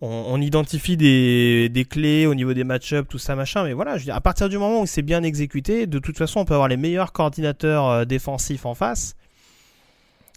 on, 0.00 0.24
on 0.28 0.40
identifie 0.40 0.96
des, 0.96 1.68
des 1.68 1.84
clés 1.84 2.26
au 2.26 2.34
niveau 2.34 2.52
des 2.52 2.64
match-ups, 2.64 3.08
tout 3.08 3.18
ça 3.18 3.36
machin. 3.36 3.64
Mais 3.64 3.72
voilà, 3.72 3.94
je 3.94 4.00
veux 4.00 4.04
dire, 4.06 4.16
à 4.16 4.20
partir 4.20 4.48
du 4.48 4.58
moment 4.58 4.80
où 4.82 4.86
c'est 4.86 5.02
bien 5.02 5.22
exécuté, 5.22 5.86
de 5.86 5.98
toute 5.98 6.18
façon, 6.18 6.40
on 6.40 6.44
peut 6.44 6.54
avoir 6.54 6.68
les 6.68 6.76
meilleurs 6.76 7.12
coordinateurs 7.12 7.88
euh, 7.88 8.04
défensifs 8.04 8.66
en 8.66 8.74
face. 8.74 9.14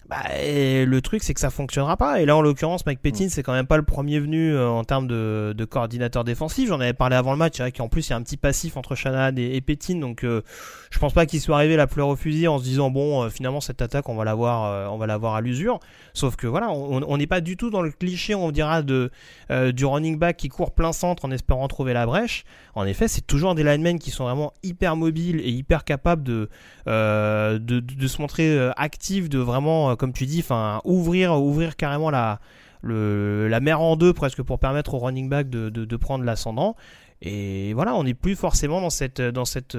Bah, 0.09 0.23
et 0.41 0.85
le 0.85 1.01
truc, 1.01 1.21
c'est 1.21 1.33
que 1.33 1.39
ça 1.41 1.49
fonctionnera 1.49 1.97
pas. 1.97 2.21
Et 2.21 2.25
là, 2.25 2.37
en 2.37 2.41
l'occurrence, 2.41 2.85
Mike 2.85 3.01
Pettin, 3.01 3.27
c'est 3.29 3.43
quand 3.43 3.51
même 3.51 3.67
pas 3.67 3.75
le 3.75 3.83
premier 3.83 4.21
venu 4.21 4.53
euh, 4.53 4.69
en 4.69 4.85
termes 4.85 5.05
de, 5.05 5.53
de 5.55 5.65
coordinateur 5.65 6.23
défensif. 6.23 6.69
J'en 6.69 6.79
avais 6.79 6.93
parlé 6.93 7.17
avant 7.17 7.31
le 7.31 7.37
match. 7.37 7.57
Vrai 7.59 7.73
qu'en 7.73 7.89
plus, 7.89 8.07
il 8.07 8.11
y 8.11 8.13
a 8.13 8.15
un 8.15 8.21
petit 8.21 8.37
passif 8.37 8.77
entre 8.77 8.95
Shanahan 8.95 9.35
et, 9.35 9.57
et 9.57 9.59
Pettin. 9.59 9.95
Donc, 9.99 10.23
euh, 10.23 10.43
je 10.91 10.99
pense 10.99 11.11
pas 11.11 11.25
qu'il 11.25 11.41
soit 11.41 11.57
arrivé 11.57 11.75
la 11.75 11.87
fleur 11.87 12.07
au 12.07 12.15
fusil 12.15 12.47
en 12.47 12.57
se 12.57 12.63
disant 12.63 12.89
bon, 12.89 13.23
euh, 13.23 13.29
finalement, 13.29 13.59
cette 13.59 13.81
attaque, 13.81 14.07
on 14.07 14.15
va 14.15 14.23
l'avoir, 14.23 14.63
euh, 14.63 14.87
on 14.87 14.97
va 14.97 15.07
l'avoir 15.07 15.35
à 15.35 15.41
l'usure. 15.41 15.81
Sauf 16.13 16.37
que 16.37 16.47
voilà, 16.47 16.69
on 16.71 17.17
n'est 17.17 17.27
pas 17.27 17.41
du 17.41 17.57
tout 17.57 17.69
dans 17.69 17.81
le 17.81 17.91
cliché, 17.91 18.33
on 18.33 18.51
dira, 18.51 18.83
de, 18.83 19.11
euh, 19.51 19.73
du 19.73 19.85
running 19.85 20.17
back 20.17 20.37
qui 20.37 20.47
court 20.47 20.71
plein 20.73 20.93
centre 20.93 21.25
en 21.25 21.31
espérant 21.31 21.67
trouver 21.67 21.91
la 21.91 22.05
brèche. 22.05 22.45
En 22.75 22.85
effet, 22.85 23.09
c'est 23.09 23.27
toujours 23.27 23.55
des 23.55 23.63
linemen 23.63 23.99
qui 23.99 24.11
sont 24.11 24.23
vraiment 24.23 24.53
hyper 24.63 24.95
mobiles 24.95 25.41
et 25.41 25.49
hyper 25.49 25.83
capables 25.83 26.23
de, 26.23 26.49
euh, 26.87 27.59
de, 27.59 27.81
de- 27.81 27.93
de 27.95 28.07
se 28.07 28.21
montrer 28.21 28.69
actifs, 28.77 29.27
de 29.27 29.39
vraiment, 29.39 29.89
euh, 29.91 29.95
comme 29.97 30.13
tu 30.13 30.25
dis, 30.25 30.39
enfin, 30.39 30.81
ouvrir, 30.85 31.33
ouvrir 31.33 31.75
carrément 31.75 32.09
la, 32.09 32.39
la 32.83 33.59
mer 33.59 33.81
en 33.81 33.95
deux 33.95 34.13
presque 34.13 34.41
pour 34.41 34.59
permettre 34.59 34.93
au 34.93 34.99
running 34.99 35.29
back 35.29 35.49
de, 35.49 35.69
de, 35.69 35.97
prendre 35.97 36.23
l'ascendant. 36.23 36.75
Et 37.21 37.73
voilà, 37.73 37.95
on 37.95 38.03
n'est 38.03 38.13
plus 38.13 38.35
forcément 38.35 38.79
dans 38.79 38.89
cette, 38.89 39.21
dans 39.21 39.45
cette, 39.45 39.75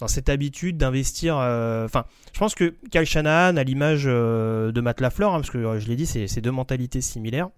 dans 0.00 0.08
cette 0.08 0.28
habitude 0.28 0.76
d'investir. 0.76 1.38
euh, 1.38 1.88
je 2.32 2.38
pense 2.38 2.54
que 2.54 2.74
Kyle 2.90 3.04
Shanahan, 3.04 3.56
à 3.56 3.62
l'image 3.64 4.04
euh, 4.06 4.72
de 4.72 4.80
Matt 4.80 5.00
Lafleur, 5.00 5.32
hein, 5.32 5.38
parce 5.38 5.50
que 5.50 5.58
euh, 5.58 5.80
je 5.80 5.88
l'ai 5.88 5.96
dit, 5.96 6.06
c'est 6.06 6.40
deux 6.40 6.50
mentalités 6.50 7.00
similaires. 7.00 7.48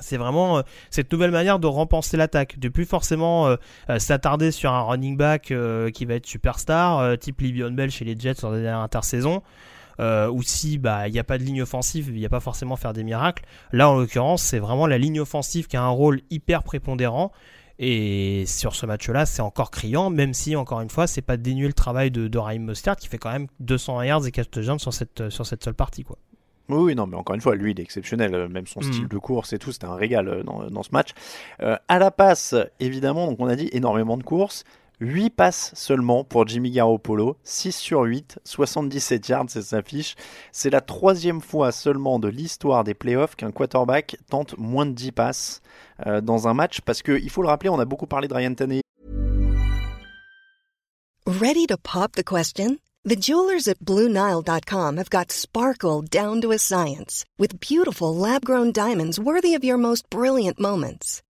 C'est 0.00 0.16
vraiment 0.16 0.62
cette 0.90 1.12
nouvelle 1.12 1.32
manière 1.32 1.58
de 1.58 1.66
repenser 1.66 2.16
l'attaque, 2.16 2.60
de 2.60 2.68
plus 2.68 2.84
forcément 2.84 3.56
s'attarder 3.98 4.52
sur 4.52 4.72
un 4.72 4.82
running 4.82 5.16
back 5.16 5.52
qui 5.92 6.04
va 6.04 6.14
être 6.14 6.26
superstar, 6.26 7.18
type 7.18 7.40
Livion 7.40 7.72
Bell 7.72 7.90
chez 7.90 8.04
les 8.04 8.16
Jets 8.16 8.42
lors 8.42 8.52
des 8.52 8.62
dernières 8.62 8.78
intersaisons, 8.78 9.42
euh, 10.00 10.28
ou 10.30 10.42
si 10.42 10.78
bah 10.78 11.08
il 11.08 11.12
n'y 11.12 11.18
a 11.18 11.24
pas 11.24 11.38
de 11.38 11.42
ligne 11.44 11.62
offensive, 11.62 12.08
il 12.08 12.18
n'y 12.18 12.26
a 12.26 12.28
pas 12.30 12.40
forcément 12.40 12.76
faire 12.76 12.92
des 12.92 13.04
miracles. 13.04 13.44
Là, 13.72 13.88
en 13.90 13.96
l'occurrence, 13.98 14.42
c'est 14.42 14.58
vraiment 14.58 14.86
la 14.86 14.98
ligne 14.98 15.20
offensive 15.20 15.66
qui 15.66 15.76
a 15.76 15.82
un 15.82 15.88
rôle 15.88 16.20
hyper 16.30 16.62
prépondérant. 16.62 17.32
Et 17.80 18.44
sur 18.46 18.74
ce 18.74 18.86
match-là, 18.86 19.24
c'est 19.24 19.40
encore 19.42 19.70
criant, 19.70 20.10
même 20.10 20.34
si, 20.34 20.56
encore 20.56 20.80
une 20.80 20.90
fois, 20.90 21.06
c'est 21.06 21.22
pas 21.22 21.36
dénué 21.36 21.68
le 21.68 21.72
travail 21.72 22.10
de, 22.10 22.26
de 22.26 22.38
Raheem 22.38 22.64
Mostert 22.64 22.96
qui 22.96 23.06
fait 23.06 23.18
quand 23.18 23.30
même 23.30 23.46
200 23.60 24.02
yards 24.02 24.26
et 24.26 24.32
4 24.32 24.50
touchdowns 24.50 24.80
sur 24.80 24.92
cette, 24.92 25.28
sur 25.30 25.46
cette 25.46 25.62
seule 25.62 25.74
partie. 25.74 26.02
Quoi. 26.02 26.18
Oui, 26.70 26.96
non, 26.96 27.06
mais 27.06 27.16
encore 27.16 27.36
une 27.36 27.40
fois, 27.40 27.54
lui, 27.54 27.70
il 27.70 27.78
est 27.78 27.82
exceptionnel. 27.84 28.34
euh, 28.34 28.48
Même 28.48 28.66
son 28.66 28.80
Mhm. 28.80 28.92
style 28.92 29.08
de 29.08 29.18
course 29.18 29.52
et 29.52 29.58
tout, 29.60 29.70
c'était 29.70 29.86
un 29.86 29.94
régal 29.94 30.26
euh, 30.28 30.42
dans, 30.42 30.68
dans 30.68 30.82
ce 30.82 30.90
match. 30.92 31.10
Euh, 31.62 31.76
à 31.86 32.00
la 32.00 32.10
passe, 32.10 32.54
évidemment, 32.80 33.28
donc 33.28 33.36
on 33.38 33.46
a 33.46 33.54
dit 33.54 33.68
énormément 33.72 34.16
de 34.16 34.24
courses. 34.24 34.64
8 35.00 35.30
passes 35.30 35.72
seulement 35.74 36.24
pour 36.24 36.46
Jimmy 36.46 36.70
Garoppolo, 36.70 37.36
6 37.44 37.72
sur 37.72 38.02
8, 38.02 38.40
77 38.44 39.28
yards, 39.28 39.44
c'est 39.48 39.62
sa 39.62 39.82
fiche. 39.82 40.16
C'est 40.52 40.70
la 40.70 40.80
troisième 40.80 41.40
fois 41.40 41.70
seulement 41.70 42.18
de 42.18 42.28
l'histoire 42.28 42.84
des 42.84 42.94
playoffs 42.94 43.36
qu'un 43.36 43.52
quarterback 43.52 44.16
tente 44.28 44.58
moins 44.58 44.86
de 44.86 44.92
10 44.92 45.12
passes 45.12 45.62
euh, 46.06 46.20
dans 46.20 46.48
un 46.48 46.54
match, 46.54 46.80
parce 46.80 47.02
que 47.02 47.18
il 47.20 47.30
faut 47.30 47.42
le 47.42 47.48
rappeler, 47.48 47.70
on 47.70 47.78
a 47.78 47.84
beaucoup 47.84 48.06
parlé 48.06 48.28
de 48.28 48.34
Ryan 48.34 48.54
Tannehill 48.54 48.82
Ready 51.26 51.66
to 51.66 51.76
pop 51.76 52.12
the 52.12 52.24
question? 52.24 52.78
The 53.04 53.14
jewelers 53.14 53.68
at 53.68 53.78
BlueNile.com 53.80 54.96
have 54.96 55.10
got 55.10 55.30
sparkle 55.30 56.02
down 56.02 56.40
to 56.40 56.52
a 56.52 56.58
science 56.58 57.24
with 57.38 57.60
beautiful 57.60 58.14
lab 58.14 58.44
grown 58.44 58.72
diamonds 58.72 59.20
worthy 59.20 59.54
of 59.54 59.62
your 59.62 59.76
most 59.76 60.08
brilliant 60.10 60.58
moments. 60.58 61.22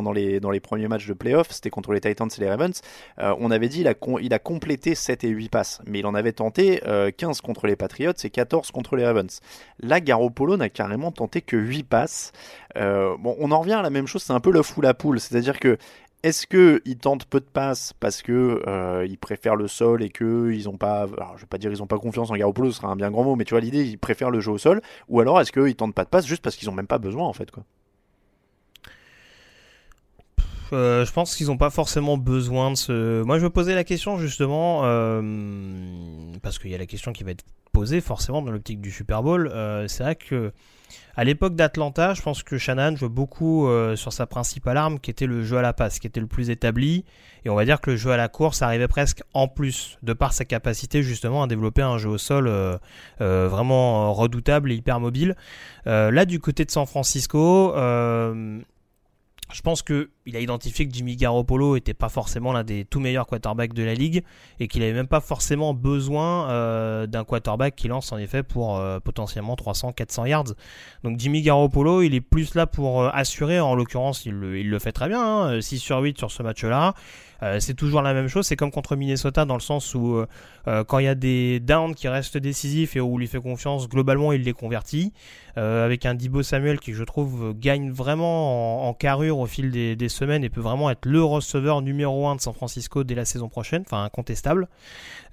dans 0.00 0.12
les, 0.12 0.60
premiers 0.60 0.88
matchs 0.88 1.06
de 1.06 1.12
playoff, 1.12 1.50
c'était 1.50 1.70
contre 1.70 1.92
les 1.92 2.00
Titans 2.00 2.28
et 2.36 2.40
les 2.40 2.48
Ravens. 2.48 2.80
Euh, 3.18 3.34
on 3.38 3.50
avait 3.50 3.68
dit 3.68 3.80
il 3.80 3.88
a, 4.34 4.38
complété 4.38 4.94
7 4.94 5.24
et 5.24 5.28
8 5.28 5.48
passes, 5.48 5.82
mais 5.86 5.98
il 6.00 6.06
en 6.06 6.14
avait 6.14 6.32
tenté 6.32 6.82
euh, 6.86 7.10
15 7.10 7.40
contre 7.40 7.66
les 7.66 7.76
Patriots 7.76 8.12
et 8.22 8.30
14 8.30 8.70
contre 8.70 8.96
les 8.96 9.04
Ravens. 9.04 9.40
Là, 9.80 10.00
Garoppolo 10.00 10.56
n'a 10.56 10.68
carrément 10.68 11.10
tenté 11.10 11.42
que 11.42 11.56
8 11.56 11.82
passes. 11.82 12.32
Euh, 12.76 13.16
bon, 13.18 13.36
on 13.38 13.50
en 13.50 13.60
revient 13.60 13.72
à 13.72 13.82
la 13.82 13.90
même 13.90 14.06
chose, 14.06 14.22
c'est 14.22 14.32
un 14.32 14.40
peu 14.40 14.52
le 14.52 14.62
fou 14.62 14.80
la 14.80 14.94
poule, 14.94 15.20
c'est-à-dire 15.20 15.58
que 15.58 15.76
est-ce 16.22 16.46
que 16.46 16.80
ils 16.84 16.98
tentent 16.98 17.24
peu 17.24 17.40
de 17.40 17.44
passes 17.44 17.92
parce 17.98 18.22
que 18.22 18.62
euh, 18.68 19.08
préfèrent 19.20 19.56
le 19.56 19.66
sol 19.66 20.04
et 20.04 20.10
que 20.10 20.52
ils 20.52 20.68
ont 20.68 20.76
pas, 20.76 21.02
alors, 21.02 21.32
je 21.36 21.42
vais 21.42 21.48
pas 21.48 21.58
dire 21.58 21.72
ils 21.72 21.82
ont 21.82 21.88
pas 21.88 21.98
confiance 21.98 22.30
en 22.30 22.36
Garoppolo, 22.36 22.70
ce 22.70 22.76
sera 22.76 22.88
un 22.88 22.96
bien 22.96 23.10
grand 23.10 23.24
mot, 23.24 23.34
mais 23.34 23.44
tu 23.44 23.54
vois 23.54 23.60
l'idée, 23.60 23.84
ils 23.84 23.98
préfèrent 23.98 24.30
le 24.30 24.38
jeu 24.40 24.52
au 24.52 24.58
sol, 24.58 24.80
ou 25.08 25.20
alors 25.20 25.40
est-ce 25.40 25.50
qu'ils 25.50 25.74
tentent 25.74 25.94
pas 25.94 26.04
de 26.04 26.08
passes 26.08 26.26
juste 26.26 26.42
parce 26.42 26.54
qu'ils 26.54 26.70
ont 26.70 26.74
même 26.74 26.86
pas 26.86 26.98
besoin 26.98 27.26
en 27.26 27.32
fait 27.32 27.50
quoi. 27.50 27.64
Euh, 30.72 31.04
je 31.04 31.12
pense 31.12 31.36
qu'ils 31.36 31.48
n'ont 31.48 31.58
pas 31.58 31.70
forcément 31.70 32.16
besoin 32.16 32.70
de 32.70 32.76
ce. 32.76 33.22
Moi, 33.22 33.38
je 33.38 33.44
me 33.44 33.50
posais 33.50 33.74
la 33.74 33.84
question 33.84 34.16
justement 34.18 34.82
euh, 34.84 35.20
parce 36.42 36.58
qu'il 36.58 36.70
y 36.70 36.74
a 36.74 36.78
la 36.78 36.86
question 36.86 37.12
qui 37.12 37.24
va 37.24 37.32
être 37.32 37.44
posé 37.72 38.00
forcément 38.00 38.42
dans 38.42 38.50
l'optique 38.50 38.80
du 38.80 38.90
Super 38.90 39.22
Bowl. 39.22 39.50
Euh, 39.52 39.86
c'est 39.88 40.02
vrai 40.02 40.16
que 40.16 40.52
à 41.14 41.24
l'époque 41.24 41.54
d'Atlanta, 41.56 42.14
je 42.14 42.22
pense 42.22 42.42
que 42.42 42.56
Shanahan 42.56 42.96
jouait 42.96 43.08
beaucoup 43.10 43.68
sur 43.96 44.14
sa 44.14 44.26
principale 44.26 44.78
arme 44.78 44.98
qui 44.98 45.10
était 45.10 45.26
le 45.26 45.42
jeu 45.42 45.58
à 45.58 45.62
la 45.62 45.74
passe, 45.74 45.98
qui 45.98 46.06
était 46.06 46.20
le 46.20 46.26
plus 46.26 46.48
établi. 46.48 47.04
Et 47.44 47.50
on 47.50 47.54
va 47.54 47.66
dire 47.66 47.82
que 47.82 47.90
le 47.90 47.96
jeu 47.96 48.12
à 48.12 48.16
la 48.16 48.28
course 48.28 48.62
arrivait 48.62 48.88
presque 48.88 49.22
en 49.34 49.46
plus, 49.46 49.98
de 50.02 50.14
par 50.14 50.32
sa 50.32 50.46
capacité 50.46 51.02
justement 51.02 51.42
à 51.42 51.46
développer 51.46 51.82
un 51.82 51.98
jeu 51.98 52.08
au 52.08 52.18
sol 52.18 52.50
vraiment 53.20 54.12
redoutable 54.14 54.72
et 54.72 54.74
hyper 54.74 55.00
mobile. 55.00 55.36
Là, 55.84 56.24
du 56.24 56.40
côté 56.40 56.64
de 56.64 56.70
San 56.70 56.86
Francisco, 56.86 57.74
je 59.52 59.60
pense 59.60 59.82
que 59.82 60.10
il 60.26 60.36
a 60.36 60.40
identifié 60.40 60.86
que 60.86 60.94
Jimmy 60.94 61.16
Garoppolo 61.16 61.76
était 61.76 61.94
pas 61.94 62.08
forcément 62.08 62.52
l'un 62.52 62.64
des 62.64 62.84
tout 62.84 63.00
meilleurs 63.00 63.26
quarterbacks 63.26 63.72
de 63.72 63.82
la 63.82 63.94
ligue 63.94 64.22
et 64.60 64.68
qu'il 64.68 64.82
avait 64.82 64.92
même 64.92 65.08
pas 65.08 65.20
forcément 65.20 65.74
besoin 65.74 66.48
euh, 66.50 67.06
d'un 67.06 67.24
quarterback 67.24 67.74
qui 67.74 67.88
lance 67.88 68.12
en 68.12 68.18
effet 68.18 68.42
pour 68.42 68.78
euh, 68.78 69.00
potentiellement 69.00 69.54
300-400 69.54 70.28
yards. 70.28 70.54
Donc 71.02 71.18
Jimmy 71.18 71.42
Garoppolo, 71.42 72.02
il 72.02 72.14
est 72.14 72.20
plus 72.20 72.54
là 72.54 72.66
pour 72.66 73.02
euh, 73.02 73.10
assurer. 73.12 73.60
En 73.60 73.74
l'occurrence, 73.74 74.26
il 74.26 74.32
le, 74.32 74.78
fait 74.78 74.92
très 74.92 75.08
bien, 75.08 75.22
hein, 75.22 75.60
6 75.60 75.78
sur 75.78 75.98
8 75.98 76.18
sur 76.18 76.30
ce 76.30 76.42
match-là. 76.42 76.94
Euh, 77.42 77.60
c'est 77.60 77.74
toujours 77.74 78.02
la 78.02 78.14
même 78.14 78.28
chose. 78.28 78.46
C'est 78.46 78.56
comme 78.56 78.70
contre 78.70 78.96
Minnesota 78.96 79.44
dans 79.44 79.54
le 79.54 79.60
sens 79.60 79.94
où 79.94 80.14
euh, 80.14 80.26
euh, 80.68 80.84
quand 80.84 80.98
il 80.98 81.04
y 81.04 81.08
a 81.08 81.14
des 81.14 81.60
downs 81.60 81.94
qui 81.94 82.08
restent 82.08 82.38
décisifs 82.38 82.96
et 82.96 83.00
où 83.00 83.18
il 83.18 83.20
lui 83.20 83.26
fait 83.26 83.40
confiance, 83.40 83.88
globalement 83.88 84.32
il 84.32 84.42
les 84.42 84.52
convertit. 84.52 85.12
Euh, 85.58 85.84
avec 85.84 86.06
un 86.06 86.14
Dibo 86.14 86.42
Samuel 86.42 86.80
qui 86.80 86.94
je 86.94 87.04
trouve 87.04 87.52
gagne 87.54 87.90
vraiment 87.90 88.86
en, 88.86 88.88
en 88.88 88.94
carrure 88.94 89.38
au 89.38 89.44
fil 89.44 89.70
des, 89.70 89.96
des, 89.96 90.08
semaines 90.08 90.44
et 90.44 90.48
peut 90.48 90.62
vraiment 90.62 90.88
être 90.88 91.04
le 91.04 91.22
receveur 91.22 91.82
numéro 91.82 92.26
1 92.26 92.36
de 92.36 92.40
San 92.40 92.54
Francisco 92.54 93.04
dès 93.04 93.14
la 93.14 93.26
saison 93.26 93.50
prochaine, 93.50 93.82
enfin 93.84 94.02
incontestable. 94.02 94.66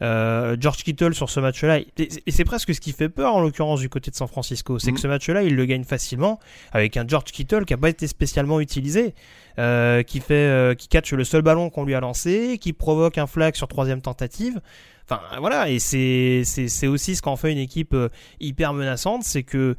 Euh, 0.01 0.57
George 0.59 0.83
Kittle 0.83 1.13
sur 1.13 1.29
ce 1.29 1.39
match-là, 1.39 1.79
et 1.79 2.31
c'est 2.31 2.43
presque 2.43 2.73
ce 2.73 2.81
qui 2.81 2.91
fait 2.91 3.07
peur 3.07 3.33
en 3.33 3.39
l'occurrence 3.39 3.79
du 3.79 3.87
côté 3.87 4.11
de 4.11 4.15
San 4.17 4.27
Francisco, 4.27 4.77
c'est 4.77 4.91
Mm. 4.91 4.95
que 4.95 4.99
ce 4.99 5.07
match-là 5.07 5.43
il 5.43 5.55
le 5.55 5.65
gagne 5.65 5.85
facilement 5.85 6.39
avec 6.73 6.97
un 6.97 7.07
George 7.07 7.31
Kittle 7.31 7.63
qui 7.63 7.71
n'a 7.73 7.77
pas 7.77 7.89
été 7.89 8.05
spécialement 8.07 8.59
utilisé. 8.59 9.13
Euh, 9.59 10.03
qui 10.03 10.21
fait 10.21 10.35
euh, 10.35 10.73
qui 10.73 10.87
catch 10.87 11.11
le 11.11 11.25
seul 11.25 11.41
ballon 11.41 11.69
qu'on 11.69 11.83
lui 11.83 11.93
a 11.93 11.99
lancé, 11.99 12.57
qui 12.61 12.71
provoque 12.71 13.17
un 13.17 13.27
flag 13.27 13.55
sur 13.55 13.67
troisième 13.67 13.99
tentative. 13.99 14.61
Enfin 15.03 15.19
voilà, 15.39 15.69
et 15.69 15.79
c'est 15.79 16.43
c'est 16.45 16.87
aussi 16.87 17.17
ce 17.17 17.21
qu'en 17.21 17.35
fait 17.35 17.51
une 17.51 17.57
équipe 17.57 17.93
euh, 17.93 18.07
hyper 18.39 18.73
menaçante, 18.73 19.23
c'est 19.23 19.43
que 19.43 19.75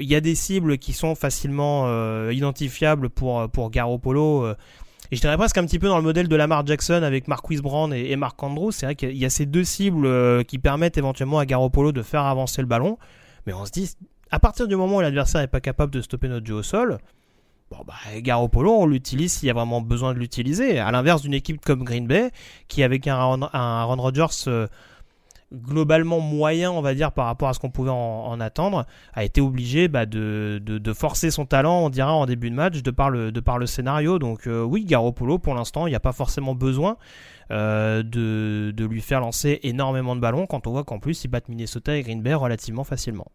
il 0.00 0.08
y 0.08 0.14
a 0.14 0.20
des 0.22 0.34
cibles 0.34 0.78
qui 0.78 0.94
sont 0.94 1.14
facilement 1.14 1.86
identifiables 2.30 3.10
pour 3.10 3.50
pour 3.50 3.70
Garoppolo. 3.70 4.48
et 4.48 5.16
je 5.16 5.20
dirais 5.20 5.36
presque 5.36 5.58
un 5.58 5.66
petit 5.66 5.78
peu 5.78 5.88
dans 5.88 5.98
le 5.98 6.02
modèle 6.02 6.26
de 6.26 6.36
Lamar 6.36 6.66
Jackson 6.66 7.02
avec 7.02 7.28
Marquise 7.28 7.60
Brown 7.60 7.92
et, 7.92 8.10
et 8.10 8.16
Mark 8.16 8.42
Andrews. 8.42 8.72
C'est 8.72 8.86
vrai 8.86 8.94
qu'il 8.94 9.16
y 9.16 9.26
a 9.26 9.30
ces 9.30 9.44
deux 9.44 9.64
cibles 9.64 10.42
qui 10.46 10.58
permettent 10.58 10.96
éventuellement 10.96 11.38
à 11.38 11.44
Garoppolo 11.44 11.92
de 11.92 12.00
faire 12.00 12.22
avancer 12.22 12.62
le 12.62 12.66
ballon. 12.66 12.96
Mais 13.46 13.52
on 13.52 13.66
se 13.66 13.72
dit, 13.72 13.94
à 14.30 14.38
partir 14.38 14.66
du 14.68 14.74
moment 14.74 14.96
où 14.96 15.00
l'adversaire 15.02 15.42
n'est 15.42 15.48
pas 15.48 15.60
capable 15.60 15.92
de 15.92 16.00
stopper 16.00 16.28
notre 16.28 16.46
jeu 16.46 16.54
au 16.54 16.62
sol, 16.62 16.98
Bon 17.70 17.82
bah 17.86 17.94
Garoppolo, 18.20 18.72
on 18.72 18.86
l'utilise 18.86 19.32
s'il 19.32 19.48
y 19.48 19.50
a 19.50 19.54
vraiment 19.54 19.80
besoin 19.80 20.12
de 20.12 20.18
l'utiliser. 20.18 20.78
À 20.78 20.90
l'inverse 20.90 21.22
d'une 21.22 21.34
équipe 21.34 21.64
comme 21.64 21.82
Green 21.82 22.06
Bay, 22.06 22.30
qui 22.68 22.82
avec 22.82 23.06
un 23.06 23.16
Aaron, 23.16 23.42
un 23.42 23.48
Aaron 23.52 23.96
Rodgers 23.96 24.26
euh, 24.46 24.68
globalement 25.52 26.20
moyen, 26.20 26.70
on 26.70 26.82
va 26.82 26.94
dire, 26.94 27.12
par 27.12 27.26
rapport 27.26 27.48
à 27.48 27.54
ce 27.54 27.58
qu'on 27.58 27.70
pouvait 27.70 27.90
en, 27.90 28.26
en 28.26 28.40
attendre, 28.40 28.86
a 29.14 29.24
été 29.24 29.40
obligé 29.40 29.88
bah, 29.88 30.06
de, 30.06 30.60
forcer 30.94 31.30
son 31.30 31.46
talent, 31.46 31.80
on 31.80 31.90
dira, 31.90 32.12
en 32.12 32.26
début 32.26 32.50
de 32.50 32.54
match, 32.54 32.82
de 32.82 32.90
par 32.90 33.10
le, 33.10 33.66
scénario. 33.66 34.18
Donc 34.18 34.46
euh, 34.46 34.62
oui, 34.62 34.84
Garoppolo, 34.84 35.38
pour 35.38 35.54
l'instant, 35.54 35.86
il 35.86 35.90
n'y 35.90 35.96
a 35.96 36.00
pas 36.00 36.12
forcément 36.12 36.54
besoin 36.54 36.96
euh, 37.50 38.02
de, 38.02 38.72
de 38.72 38.84
lui 38.84 39.00
faire 39.00 39.20
lancer 39.20 39.60
énormément 39.62 40.16
de 40.16 40.20
ballons 40.20 40.46
quand 40.46 40.66
on 40.66 40.72
voit 40.72 40.84
qu'en 40.84 40.98
plus, 40.98 41.24
il 41.24 41.28
bat 41.28 41.40
Minnesota 41.48 41.96
et 41.96 42.02
Green 42.02 42.22
Bay 42.22 42.34
relativement 42.34 42.84
facilement. 42.84 43.26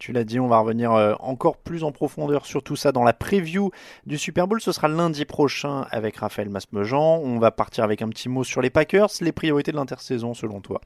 Tu 0.00 0.12
l'as 0.12 0.24
dit, 0.24 0.40
on 0.40 0.48
va 0.48 0.58
revenir 0.60 0.92
euh, 0.92 1.14
encore 1.20 1.58
plus 1.58 1.84
en 1.84 1.92
profondeur 1.92 2.46
sur 2.46 2.62
tout 2.62 2.74
ça 2.74 2.90
dans 2.90 3.04
la 3.04 3.12
preview 3.12 3.70
du 4.06 4.16
Super 4.16 4.48
Bowl. 4.48 4.58
Ce 4.60 4.72
sera 4.72 4.88
lundi 4.88 5.26
prochain 5.26 5.86
avec 5.90 6.16
Raphaël 6.16 6.48
Masmejean. 6.48 7.18
On 7.22 7.38
va 7.38 7.50
partir 7.50 7.84
avec 7.84 8.00
un 8.00 8.08
petit 8.08 8.30
mot 8.30 8.42
sur 8.42 8.62
les 8.62 8.70
Packers. 8.70 9.10
Les 9.20 9.30
priorités 9.30 9.72
de 9.72 9.76
l'intersaison 9.76 10.32
selon 10.32 10.60
toi 10.62 10.80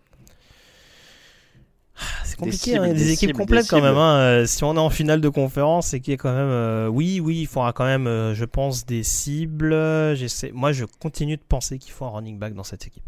C'est 2.25 2.37
compliqué, 2.37 2.73
cibles, 2.73 2.79
hein, 2.85 2.89
des, 2.89 2.95
des 2.95 3.13
équipes 3.13 3.19
cibles, 3.29 3.39
complètes 3.39 3.63
des 3.63 3.69
quand 3.69 3.81
même. 3.81 3.97
hein. 3.97 4.17
Euh, 4.19 4.47
Si 4.47 4.65
on 4.65 4.75
est 4.75 4.79
en 4.81 4.91
finale 4.91 5.21
de 5.21 5.29
conférence, 5.29 5.87
c'est 5.89 6.01
qu'il 6.01 6.11
y 6.11 6.15
a 6.15 6.19
quand 6.19 6.35
même. 6.35 6.49
euh, 6.49 6.89
oui, 6.89 7.21
oui, 7.21 7.43
il 7.43 7.47
faudra 7.47 7.73
quand 7.73 7.85
même, 7.85 8.09
euh, 8.09 8.35
je 8.35 8.45
pense, 8.45 8.85
des 8.85 9.05
cibles. 9.05 9.73
J'essaie. 10.17 10.51
Moi, 10.53 10.73
je 10.73 10.87
continue 11.01 11.37
de 11.37 11.43
penser 11.49 11.79
qu'il 11.79 11.93
faut 11.93 12.05
un 12.05 12.11
running 12.11 12.39
back 12.39 12.55
dans 12.55 12.65
cette 12.65 12.85
équipe. 12.89 13.05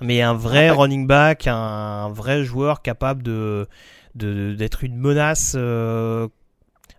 Mais 0.00 0.22
un 0.22 0.34
vrai 0.34 0.68
Ah, 0.68 0.74
running 0.74 1.08
back, 1.08 1.48
un 1.48 2.08
vrai 2.10 2.44
joueur 2.44 2.82
capable 2.82 3.24
de- 3.24 3.66
d'être 4.18 4.84
une 4.84 4.96
menace. 4.96 5.54
euh, 5.56 6.28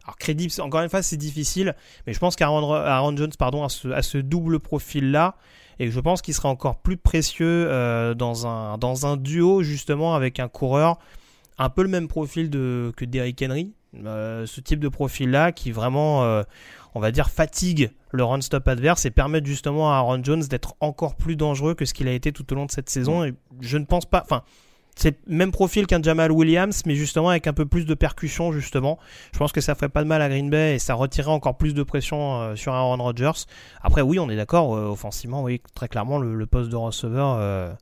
alors 0.03 0.17
crédible, 0.17 0.51
encore 0.61 0.81
une 0.81 0.89
fois, 0.89 1.03
c'est 1.03 1.17
difficile, 1.17 1.75
mais 2.07 2.13
je 2.13 2.19
pense 2.19 2.35
qu'Aaron 2.35 2.73
Aaron 2.73 3.15
Jones, 3.15 3.31
pardon, 3.37 3.63
a 3.63 3.69
ce, 3.69 3.89
a 3.89 4.01
ce 4.01 4.17
double 4.17 4.59
profil-là, 4.59 5.35
et 5.77 5.91
je 5.91 5.99
pense 5.99 6.21
qu'il 6.21 6.33
sera 6.33 6.49
encore 6.49 6.77
plus 6.77 6.97
précieux 6.97 7.67
euh, 7.69 8.15
dans 8.15 8.47
un 8.47 8.77
dans 8.77 9.05
un 9.05 9.17
duo 9.17 9.61
justement 9.61 10.15
avec 10.15 10.39
un 10.39 10.47
coureur 10.47 10.97
un 11.59 11.69
peu 11.69 11.83
le 11.83 11.89
même 11.89 12.07
profil 12.07 12.49
de, 12.49 12.91
que 12.95 13.05
Derrick 13.05 13.41
Henry, 13.41 13.73
euh, 14.05 14.45
ce 14.45 14.61
type 14.61 14.79
de 14.79 14.87
profil-là 14.87 15.51
qui 15.51 15.71
vraiment, 15.71 16.23
euh, 16.23 16.43
on 16.95 16.99
va 16.99 17.11
dire, 17.11 17.29
fatigue 17.29 17.91
le 18.11 18.23
run-stop 18.23 18.67
adverse 18.67 19.05
et 19.05 19.11
permet 19.11 19.41
justement 19.43 19.91
à 19.91 19.97
Aaron 19.97 20.23
Jones 20.23 20.43
d'être 20.43 20.75
encore 20.79 21.15
plus 21.15 21.35
dangereux 21.35 21.75
que 21.75 21.85
ce 21.85 21.93
qu'il 21.93 22.07
a 22.07 22.13
été 22.13 22.31
tout 22.31 22.51
au 22.53 22.55
long 22.55 22.65
de 22.65 22.71
cette 22.71 22.89
saison. 22.89 23.25
Et 23.25 23.33
je 23.59 23.77
ne 23.77 23.85
pense 23.85 24.05
pas, 24.05 24.21
enfin, 24.23 24.43
c'est 24.99 25.17
même 25.27 25.51
profil 25.51 25.87
qu'un 25.87 26.01
Jamal 26.01 26.31
Williams, 26.31 26.83
mais 26.85 26.95
justement 26.95 27.29
avec 27.29 27.47
un 27.47 27.53
peu 27.53 27.65
plus 27.65 27.85
de 27.85 27.93
percussion, 27.93 28.51
justement. 28.51 28.99
Je 29.33 29.39
pense 29.39 29.53
que 29.53 29.61
ça 29.61 29.73
ferait 29.73 29.87
pas 29.87 30.03
de 30.03 30.07
mal 30.07 30.21
à 30.21 30.27
Green 30.27 30.49
Bay 30.49 30.75
et 30.75 30.79
ça 30.79 30.93
retirerait 30.93 31.31
encore 31.31 31.57
plus 31.57 31.73
de 31.73 31.83
pression 31.83 32.41
euh, 32.41 32.55
sur 32.55 32.73
Aaron 32.73 32.97
Rodgers. 32.97 33.45
Après, 33.81 34.01
oui, 34.01 34.19
on 34.19 34.29
est 34.29 34.35
d'accord, 34.35 34.75
euh, 34.75 34.87
offensivement, 34.87 35.43
oui, 35.43 35.61
très 35.73 35.87
clairement, 35.87 36.19
le, 36.19 36.45
poste 36.45 36.69
de 36.69 36.75
receveur 36.75 37.37
euh, 37.39 37.73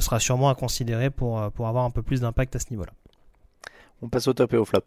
sera 0.00 0.18
sûrement 0.18 0.48
à 0.48 0.54
considérer 0.54 1.10
pour, 1.10 1.50
pour 1.52 1.68
avoir 1.68 1.84
un 1.84 1.90
peu 1.90 2.02
plus 2.02 2.22
d'impact 2.22 2.56
à 2.56 2.58
ce 2.58 2.66
niveau-là. 2.70 2.92
On 4.00 4.08
passe 4.08 4.26
au 4.26 4.32
top 4.32 4.54
et 4.54 4.56
au 4.56 4.64
flop. 4.64 4.84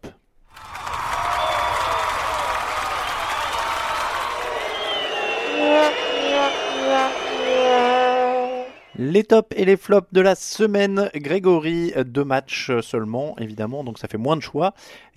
Les 9.02 9.24
tops 9.24 9.48
et 9.56 9.64
les 9.64 9.78
flops 9.78 10.12
de 10.12 10.20
la 10.20 10.34
semaine. 10.34 11.08
Grégory, 11.14 11.94
deux 12.04 12.22
matchs 12.22 12.70
seulement, 12.82 13.34
évidemment, 13.38 13.82
donc 13.82 13.98
ça 13.98 14.08
fait 14.08 14.18
moins 14.18 14.36
de 14.36 14.42
choix. 14.42 14.74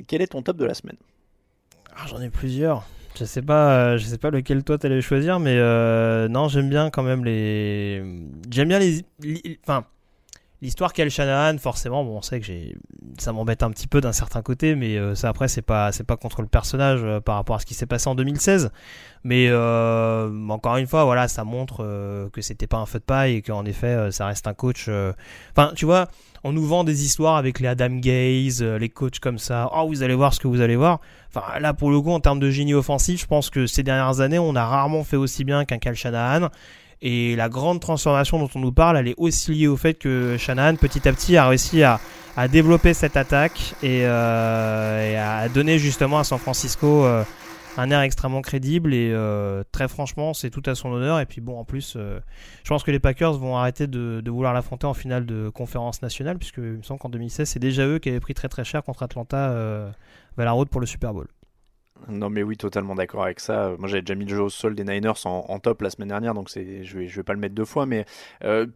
Quel 0.08 0.22
est 0.22 0.28
ton 0.28 0.42
top 0.42 0.56
de 0.56 0.64
la 0.64 0.74
semaine? 0.74 0.96
Ah, 1.94 2.06
J'en 2.08 2.22
ai 2.22 2.30
plusieurs. 2.30 2.88
Je 3.20 3.26
sais 3.26 3.42
pas, 3.42 3.76
euh, 3.76 3.98
je 3.98 4.06
sais 4.06 4.18
pas 4.18 4.30
lequel 4.30 4.64
toi 4.64 4.78
t'allais 4.78 5.02
choisir, 5.02 5.42
mais 5.42 5.58
euh, 5.58 6.30
non, 6.30 6.48
j'aime 6.48 6.70
bien 6.70 6.90
quand 6.92 7.04
même 7.04 7.26
les. 7.26 8.02
J'aime 8.50 8.70
bien 8.70 8.80
les. 8.80 9.04
Enfin, 9.64 9.84
l'histoire 10.64 10.94
qu'elle 10.94 11.12
Shanahan, 11.12 11.58
forcément, 11.58 12.06
bon, 12.06 12.18
on 12.18 12.22
sait 12.22 12.40
que 12.40 12.46
j'ai, 12.46 12.76
ça 13.20 13.34
m'embête 13.34 13.64
un 13.64 13.70
petit 13.70 13.88
peu 13.88 14.00
d'un 14.00 14.14
certain 14.14 14.42
côté, 14.42 14.76
mais 14.76 14.98
euh, 14.98 15.14
ça 15.14 15.28
après 15.28 15.50
c'est 15.50 15.62
pas, 15.62 15.92
c'est 15.92 16.06
pas 16.06 16.16
contre 16.16 16.42
le 16.42 16.48
personnage 16.48 17.02
euh, 17.04 17.20
par 17.20 17.36
rapport 17.36 17.58
à 17.58 17.60
ce 17.60 17.66
qui 17.66 17.74
s'est 17.74 17.86
passé 17.86 18.08
en 18.08 18.16
2016. 18.16 18.72
Mais 19.26 19.48
euh, 19.50 20.30
encore 20.50 20.78
une 20.78 20.88
fois, 20.88 21.04
voilà, 21.04 21.28
ça 21.28 21.44
montre 21.44 21.84
euh, 21.84 22.30
que 22.30 22.42
c'était 22.42 22.66
pas 22.66 22.78
un 22.78 22.86
feu 22.86 23.00
de 23.00 23.04
paille 23.04 23.36
et 23.36 23.42
qu'en 23.42 23.66
effet, 23.66 24.12
ça 24.12 24.26
reste 24.28 24.48
un 24.48 24.54
coach. 24.54 24.90
Enfin, 25.56 25.72
tu 25.76 25.86
vois, 25.86 26.08
on 26.46 26.54
nous 26.54 26.66
vend 26.66 26.84
des 26.84 27.06
histoires 27.06 27.36
avec 27.36 27.60
les 27.60 27.68
Adam 27.68 27.98
Gaze, 27.98 28.64
les 28.64 28.90
coachs 28.90 29.20
comme 29.20 29.38
ça. 29.38 29.70
Oh, 29.76 29.86
vous 29.88 30.02
allez 30.02 30.16
voir 30.16 30.34
ce 30.34 30.40
que 30.40 30.48
vous 30.48 30.62
allez 30.62 30.76
voir. 30.76 31.00
Enfin, 31.34 31.60
là, 31.60 31.74
pour 31.74 31.92
le 31.92 32.00
coup, 32.00 32.12
en 32.12 32.20
termes 32.20 32.40
de 32.40 32.50
génie 32.50 32.74
offensif, 32.74 33.22
je 33.22 33.26
pense 33.28 33.50
que 33.50 33.66
ces 33.66 33.84
dernières 33.84 34.20
années, 34.22 34.40
on 34.40 34.56
a 34.56 34.66
rarement 34.66 35.04
fait 35.04 35.18
aussi 35.18 35.44
bien 35.44 35.66
qu'un 35.66 35.78
Cal 35.78 35.96
Shanahan. 35.96 36.50
Et 37.06 37.36
la 37.36 37.50
grande 37.50 37.82
transformation 37.82 38.40
dont 38.40 38.50
on 38.56 38.60
nous 38.60 38.72
parle, 38.72 38.96
elle 38.96 39.10
est 39.10 39.16
aussi 39.18 39.54
liée 39.54 39.68
au 39.68 39.76
fait 39.76 39.94
que 39.94 40.38
Shanahan, 40.38 40.78
petit 40.78 41.06
à 41.06 41.12
petit, 41.12 41.36
a 41.36 41.50
réussi 41.50 41.84
à, 41.84 42.00
développer 42.50 42.94
cette 42.94 43.18
attaque 43.18 43.76
et, 43.84 44.06
euh, 44.06 45.12
et 45.12 45.18
à 45.18 45.50
donner 45.50 45.78
justement 45.78 46.18
à 46.18 46.24
San 46.24 46.40
Francisco 46.40 47.04
euh, 47.04 47.24
un 47.78 47.92
air 47.92 48.00
extrêmement 48.00 48.42
crédible. 48.42 48.94
Et 48.94 49.12
euh, 49.12 49.64
très 49.74 49.90
franchement, 49.90 50.34
c'est 50.34 50.50
tout 50.50 50.64
à 50.66 50.76
son 50.76 50.94
honneur. 50.94 51.20
Et 51.20 51.26
puis 51.26 51.42
bon, 51.42 51.60
en 51.60 51.66
plus, 51.66 51.98
je 51.98 52.70
pense 52.70 52.84
que 52.84 52.92
les 52.92 53.00
Packers 53.00 53.34
vont 53.34 53.58
arrêter 53.58 53.86
de, 53.86 54.24
vouloir 54.26 54.54
l'affronter 54.54 54.88
en 54.88 54.94
finale 54.94 55.26
de 55.26 55.50
conférence 55.50 56.02
nationale, 56.02 56.38
puisque 56.38 56.58
il 56.58 56.78
me 56.78 56.84
semble 56.84 57.02
qu'en 57.02 57.10
2016, 57.10 57.50
c'est 57.50 57.60
déjà 57.60 57.86
eux 57.86 58.00
qui 58.00 58.08
avaient 58.08 58.22
pris 58.22 58.34
très 58.34 58.48
très 58.48 58.64
cher 58.64 58.82
contre 58.82 59.04
Atlanta 59.04 59.54
vers 60.38 60.66
pour 60.72 60.80
le 60.80 60.88
Super 60.88 61.14
Bowl. 61.14 61.28
Non 62.10 62.30
mais 62.30 62.44
oui, 62.44 62.58
totalement 62.58 62.96
d'accord 62.96 63.24
avec 63.24 63.40
ça. 63.40 63.72
Moi 63.80 63.88
j'avais 63.88 64.02
déjà 64.02 64.16
mis 64.16 64.26
le 64.26 64.36
jeu 64.36 64.42
au 64.42 64.50
sol 64.50 64.76
des 64.76 64.84
Niners 64.84 65.26
en, 65.26 65.60
top 65.60 65.82
la 65.82 65.90
semaine 65.90 66.10
dernière, 66.10 66.34
donc 66.34 66.50
je 66.50 66.98
vais, 66.98 67.06
vais 67.06 67.24
pas 67.24 67.34
le 67.34 67.40
mettre 67.40 67.56
deux 67.56 67.66
fois, 67.66 67.86
mais 67.86 68.06
euh, 68.44 68.68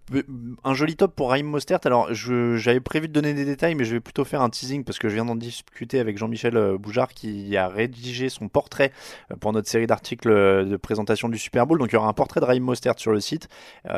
un 0.64 0.74
joli 0.74 0.96
top 0.96 1.16
pour 1.16 1.30
Raheem 1.30 1.46
Mostert. 1.46 1.80
Alors 1.86 2.14
j'avais 2.14 2.80
prévu 2.80 3.08
de 3.08 3.14
donner 3.14 3.34
des 3.34 3.46
détails, 3.46 3.76
mais 3.76 3.84
je 3.84 3.94
vais 3.94 4.00
plutôt 4.00 4.24
faire 4.24 4.42
un 4.42 4.50
teasing 4.50 4.84
parce 4.84 5.00
que 5.00 5.10
je 5.10 5.16
viens 5.16 5.26
d'en 5.26 5.36
discuter 5.36 6.00
avec 6.00 6.18
Jean-Michel 6.18 6.56
euh, 6.56 6.78
Boujard 6.78 7.10
qui 7.10 7.56
a 7.58 7.68
rédigé 7.68 8.30
son 8.30 8.48
portrait 8.48 8.92
euh, 9.32 9.36
pour 9.36 9.52
notre 9.52 9.68
série 9.68 9.88
d'articles 9.88 10.30
de 10.30 10.78
présentation 10.78 11.28
du 11.28 11.38
Super 11.38 11.68
Bowl. 11.68 11.80
Donc 11.80 11.90
il 11.92 11.96
y 11.96 11.98
aura 11.98 12.08
un 12.08 12.14
portrait 12.14 12.40
de 12.40 12.46
Raheem 12.46 12.64
Mostert 12.64 12.98
sur 12.98 13.12
le 13.12 13.20
site 13.20 13.50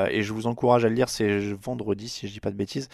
et 0.09 0.23
je 0.23 0.33
vous 0.33 0.47
encourage 0.47 0.85
à 0.85 0.89
le 0.89 0.95
lire. 0.95 1.09
C'est 1.09 1.39
vendredi 1.53 2.09
si 2.09 2.27
je 2.27 2.33
dis 2.33 2.39
pas 2.39 2.51
de 2.51 2.55
bêtises, 2.55 2.89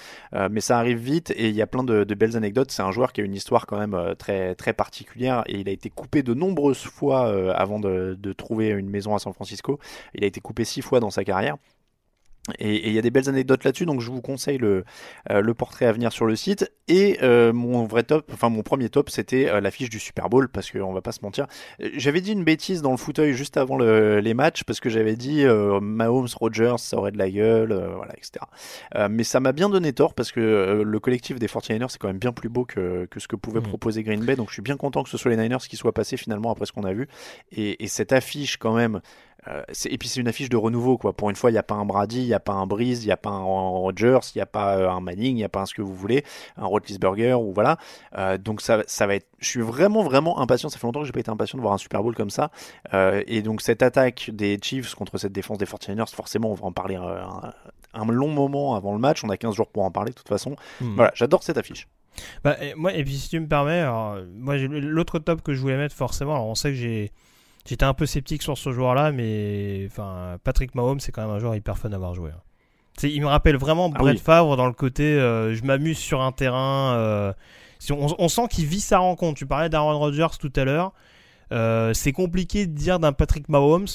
mais 0.49 0.61
ça 0.61 0.77
arrive 0.77 0.97
vite 0.97 1.31
et 1.31 1.49
il 1.49 1.55
y 1.55 1.61
a 1.61 1.67
plein 1.67 1.83
de, 1.83 2.03
de 2.03 2.15
belles 2.15 2.35
anecdotes. 2.35 2.71
C'est 2.71 2.81
un 2.81 2.91
joueur 2.91 3.13
qui 3.13 3.21
a 3.21 3.23
une 3.23 3.33
histoire 3.33 3.65
quand 3.65 3.77
même 3.77 4.15
très 4.17 4.55
très 4.55 4.73
particulière 4.73 5.43
et 5.47 5.59
il 5.59 5.69
a 5.69 5.71
été 5.71 5.89
coupé 5.89 6.23
de 6.25 6.33
nombreuses 6.33 6.83
fois 6.83 7.27
euh, 7.27 7.53
avant 7.55 7.79
de, 7.79 8.17
de 8.19 8.33
trouver 8.33 8.69
une 8.69 8.89
maison 8.89 9.15
à 9.15 9.19
San 9.19 9.33
Francisco. 9.33 9.79
Il 10.13 10.23
a 10.23 10.27
été 10.27 10.41
coupé 10.41 10.65
six 10.65 10.81
fois 10.81 10.99
dans 10.99 11.11
sa 11.11 11.23
carrière. 11.23 11.55
Et 12.59 12.89
il 12.89 12.93
y 12.93 12.99
a 12.99 13.01
des 13.01 13.09
belles 13.09 13.27
anecdotes 13.27 13.63
là-dessus, 13.63 13.85
donc 13.87 14.01
je 14.01 14.11
vous 14.11 14.21
conseille 14.21 14.59
le, 14.59 14.85
euh, 15.31 15.41
le 15.41 15.53
portrait 15.55 15.87
à 15.87 15.91
venir 15.91 16.11
sur 16.11 16.27
le 16.27 16.35
site. 16.35 16.71
Et 16.87 17.17
euh, 17.23 17.51
mon 17.53 17.85
vrai 17.85 18.03
top, 18.03 18.29
enfin 18.31 18.49
mon 18.49 18.61
premier 18.61 18.89
top, 18.89 19.09
c'était 19.09 19.49
euh, 19.49 19.59
l'affiche 19.61 19.89
du 19.89 19.97
Super 19.99 20.29
Bowl, 20.29 20.47
parce 20.49 20.69
qu'on 20.69 20.93
va 20.93 21.01
pas 21.01 21.11
se 21.11 21.21
mentir. 21.23 21.47
J'avais 21.95 22.21
dit 22.21 22.33
une 22.33 22.43
bêtise 22.43 22.83
dans 22.83 22.91
le 22.91 22.97
fauteuil 22.97 23.33
juste 23.33 23.57
avant 23.57 23.77
le- 23.77 24.19
les 24.19 24.35
matchs, 24.35 24.63
parce 24.63 24.79
que 24.79 24.89
j'avais 24.89 25.15
dit 25.15 25.43
Mahomes, 25.81 26.27
Rogers, 26.35 26.75
ça 26.77 26.97
aurait 26.97 27.11
de 27.11 27.17
la 27.17 27.31
gueule, 27.31 27.73
voilà, 27.95 28.13
etc. 28.15 28.45
Mais 29.09 29.23
ça 29.23 29.39
m'a 29.39 29.51
bien 29.51 29.69
donné 29.69 29.91
tort, 29.93 30.13
parce 30.13 30.31
que 30.31 30.83
le 30.85 30.99
collectif 30.99 31.39
des 31.39 31.47
49ers, 31.47 31.89
c'est 31.89 31.97
quand 31.97 32.07
même 32.09 32.19
bien 32.19 32.31
plus 32.31 32.49
beau 32.49 32.65
que, 32.65 33.05
que 33.09 33.19
ce 33.19 33.27
que 33.27 33.35
pouvait 33.35 33.59
Mhm. 33.59 33.67
proposer 33.67 34.03
Green 34.03 34.23
Bay, 34.23 34.35
donc 34.35 34.49
je 34.49 34.53
suis 34.53 34.61
bien 34.61 34.77
content 34.77 35.03
que 35.03 35.09
ce 35.09 35.17
soit 35.17 35.31
les 35.31 35.37
Niners 35.37 35.57
qui 35.67 35.77
soient 35.77 35.93
passés 35.93 36.17
finalement 36.17 36.51
après 36.51 36.65
ce 36.67 36.71
qu'on 36.73 36.83
a 36.83 36.93
vu. 36.93 37.07
Et, 37.51 37.83
et 37.83 37.87
cette 37.87 38.13
affiche, 38.13 38.57
quand 38.57 38.75
même, 38.75 39.01
euh, 39.47 39.63
et 39.85 39.97
puis 39.97 40.07
c'est 40.07 40.19
une 40.19 40.27
affiche 40.27 40.49
de 40.49 40.57
renouveau 40.57 40.97
quoi. 40.97 41.13
Pour 41.13 41.29
une 41.29 41.35
fois, 41.35 41.49
il 41.49 41.53
n'y 41.53 41.59
a 41.59 41.63
pas 41.63 41.75
un 41.75 41.85
Brady, 41.85 42.21
il 42.21 42.27
n'y 42.27 42.33
a 42.33 42.39
pas 42.39 42.53
un 42.53 42.65
Breeze, 42.65 43.03
il 43.03 43.07
n'y 43.07 43.11
a 43.11 43.17
pas 43.17 43.29
un 43.29 43.43
Rodgers, 43.43 44.19
il 44.33 44.37
n'y 44.37 44.41
a 44.41 44.45
pas 44.45 44.77
euh, 44.77 44.89
un 44.89 45.01
Manning, 45.01 45.31
il 45.31 45.35
n'y 45.35 45.43
a 45.43 45.49
pas 45.49 45.61
un 45.61 45.65
ce 45.65 45.73
que 45.73 45.81
vous 45.81 45.93
voulez, 45.95 46.23
un 46.57 46.65
Roethlisberger 46.65 47.33
ou 47.33 47.53
voilà. 47.53 47.77
Euh, 48.17 48.37
donc 48.37 48.61
ça, 48.61 48.83
ça 48.87 49.07
va 49.07 49.15
être. 49.15 49.27
Je 49.39 49.47
suis 49.47 49.61
vraiment 49.61 50.03
vraiment 50.03 50.39
impatient. 50.39 50.69
Ça 50.69 50.77
fait 50.79 50.87
longtemps 50.87 51.01
que 51.01 51.05
j'ai 51.05 51.11
pas 51.11 51.19
été 51.19 51.29
impatient 51.31 51.57
de 51.57 51.61
voir 51.61 51.73
un 51.73 51.77
Super 51.77 52.01
Bowl 52.03 52.15
comme 52.15 52.29
ça. 52.29 52.51
Euh, 52.93 53.21
et 53.27 53.41
donc 53.41 53.61
cette 53.61 53.83
attaque 53.83 54.29
des 54.33 54.57
Chiefs 54.61 54.95
contre 54.95 55.17
cette 55.17 55.33
défense 55.33 55.57
des 55.57 55.65
49ers, 55.65 56.13
forcément, 56.13 56.51
on 56.51 56.55
va 56.55 56.65
en 56.65 56.71
parler 56.71 56.95
un, 56.95 57.53
un 57.93 58.05
long 58.05 58.29
moment 58.29 58.75
avant 58.75 58.93
le 58.93 58.99
match. 58.99 59.23
On 59.23 59.29
a 59.29 59.37
15 59.37 59.55
jours 59.55 59.67
pour 59.67 59.83
en 59.83 59.91
parler 59.91 60.11
de 60.11 60.15
toute 60.15 60.27
façon. 60.29 60.55
Hmm. 60.81 60.95
Voilà, 60.95 61.11
j'adore 61.15 61.43
cette 61.43 61.57
affiche. 61.57 61.87
Bah, 62.43 62.55
et, 62.61 62.73
moi, 62.75 62.93
et 62.93 63.03
puis 63.03 63.15
si 63.17 63.29
tu 63.29 63.39
me 63.39 63.47
permets, 63.47 63.79
alors, 63.81 64.17
moi 64.37 64.57
j'ai- 64.57 64.67
l'autre 64.67 65.19
top 65.19 65.41
que 65.41 65.53
je 65.53 65.59
voulais 65.59 65.77
mettre 65.77 65.95
forcément, 65.95 66.33
alors 66.33 66.47
on 66.47 66.55
sait 66.55 66.69
que 66.69 66.75
j'ai 66.75 67.11
j'étais 67.65 67.85
un 67.85 67.93
peu 67.93 68.05
sceptique 68.05 68.41
sur 68.41 68.57
ce 68.57 68.71
joueur-là, 68.71 69.11
mais 69.11 69.87
enfin 69.91 70.37
Patrick 70.43 70.75
Mahomes 70.75 70.99
c'est 70.99 71.11
quand 71.11 71.21
même 71.21 71.35
un 71.35 71.39
joueur 71.39 71.55
hyper 71.55 71.77
fun 71.77 71.91
à 71.91 71.95
avoir 71.95 72.13
joué. 72.13 72.31
hein. 72.31 72.41
Il 73.03 73.21
me 73.21 73.27
rappelle 73.27 73.57
vraiment 73.57 73.91
Ah 73.93 73.97
Brett 73.99 74.15
oui. 74.15 74.21
Favre 74.21 74.55
dans 74.55 74.67
le 74.67 74.73
côté 74.73 75.03
euh, 75.03 75.53
je 75.53 75.63
m'amuse 75.65 75.97
sur 75.97 76.21
un 76.21 76.31
terrain. 76.31 76.93
euh, 76.95 77.33
si 77.79 77.91
on, 77.91 78.07
on 78.17 78.29
sent 78.29 78.47
qu'il 78.49 78.65
vit 78.65 78.79
sa 78.79 78.99
rencontre. 78.99 79.37
Tu 79.37 79.45
parlais 79.45 79.67
d'Aaron 79.69 79.99
Rodgers 79.99 80.37
tout 80.39 80.51
à 80.55 80.63
l'heure. 80.63 80.93
Euh, 81.51 81.93
c'est 81.93 82.13
compliqué 82.13 82.65
de 82.67 82.71
dire 82.73 82.99
d'un 82.99 83.11
Patrick 83.11 83.49
Mahomes. 83.49 83.87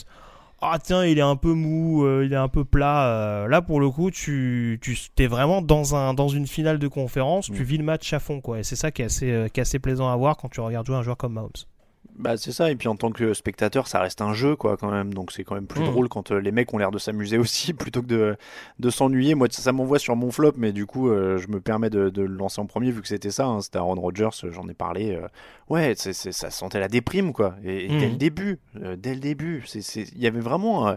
Ah 0.60 0.78
tiens, 0.82 1.02
il 1.06 1.16
est 1.18 1.22
un 1.22 1.36
peu 1.36 1.54
mou, 1.54 2.06
il 2.22 2.34
est 2.34 2.36
un 2.36 2.48
peu 2.48 2.66
plat. 2.66 3.46
là, 3.48 3.62
pour 3.62 3.80
le 3.80 3.88
coup, 3.88 4.10
tu, 4.10 4.78
tu 4.82 4.94
es 5.18 5.26
vraiment 5.26 5.62
dans, 5.62 5.96
un, 5.96 6.12
dans 6.12 6.28
une 6.28 6.46
finale 6.46 6.78
de 6.78 6.86
conférence. 6.86 7.46
Tu 7.46 7.62
Mm. 7.62 7.64
vis 7.64 7.78
le 7.78 7.84
match 7.84 8.12
à 8.12 8.18
fond, 8.20 8.42
quoi. 8.42 8.58
Et 8.58 8.62
c'est 8.62 8.76
ça 8.76 8.90
qui 8.90 9.00
est, 9.00 9.06
assez, 9.06 9.48
qui 9.54 9.60
est 9.60 9.62
assez 9.62 9.78
plaisant 9.78 10.10
à 10.12 10.16
voir 10.16 10.36
quand 10.36 10.50
tu 10.50 10.60
regardes 10.60 10.86
jouer 10.86 10.96
un 10.96 11.02
joueur 11.02 11.16
comme 11.16 11.32
Mahomes. 11.32 11.48
Bah 12.20 12.36
c'est 12.36 12.52
ça, 12.52 12.70
et 12.70 12.76
puis 12.76 12.86
en 12.88 12.96
tant 12.96 13.10
que 13.12 13.32
spectateur, 13.32 13.86
ça 13.88 13.98
reste 14.00 14.20
un 14.20 14.34
jeu 14.34 14.54
quoi 14.54 14.76
quand 14.76 14.90
même, 14.90 15.14
donc 15.14 15.32
c'est 15.32 15.42
quand 15.42 15.54
même 15.54 15.66
plus 15.66 15.80
Mhm. 15.80 15.86
drôle 15.86 16.08
quand 16.10 16.32
euh, 16.32 16.38
les 16.38 16.52
mecs 16.52 16.72
ont 16.74 16.76
l'air 16.78 16.90
de 16.90 16.98
s'amuser 16.98 17.38
aussi 17.38 17.72
plutôt 17.72 18.02
que 18.02 18.06
de, 18.08 18.36
de 18.78 18.90
s'ennuyer. 18.90 19.34
Moi 19.34 19.48
ça, 19.50 19.62
ça 19.62 19.72
m'envoie 19.72 19.98
sur 19.98 20.16
mon 20.16 20.30
flop, 20.30 20.52
mais 20.58 20.72
du 20.72 20.84
coup 20.84 21.08
euh, 21.08 21.38
je 21.38 21.48
me 21.48 21.60
permets 21.60 21.88
de, 21.88 22.10
de 22.10 22.20
le 22.22 22.34
lancer 22.34 22.60
en 22.60 22.66
premier 22.66 22.90
vu 22.90 23.00
que 23.00 23.08
c'était 23.08 23.30
ça, 23.30 23.46
hein, 23.46 23.62
c'était 23.62 23.78
Aaron 23.78 23.94
Rodgers, 23.94 24.28
euh, 24.44 24.52
j'en 24.52 24.68
ai 24.68 24.74
parlé. 24.74 25.14
euh, 25.14 25.28
ouais, 25.70 25.94
c'est, 25.96 26.12
c'est- 26.12 26.32
ça 26.32 26.50
sentait 26.50 26.78
la 26.80 26.88
déprime 26.88 27.32
quoi, 27.32 27.54
et, 27.64 27.86
et 27.86 27.88
dès 27.88 28.08
le 28.10 28.16
début, 28.16 28.58
dès 28.74 29.14
le 29.14 29.20
début, 29.20 29.64
il 29.74 30.18
y 30.18 30.26
avait 30.26 30.40
vraiment... 30.40 30.94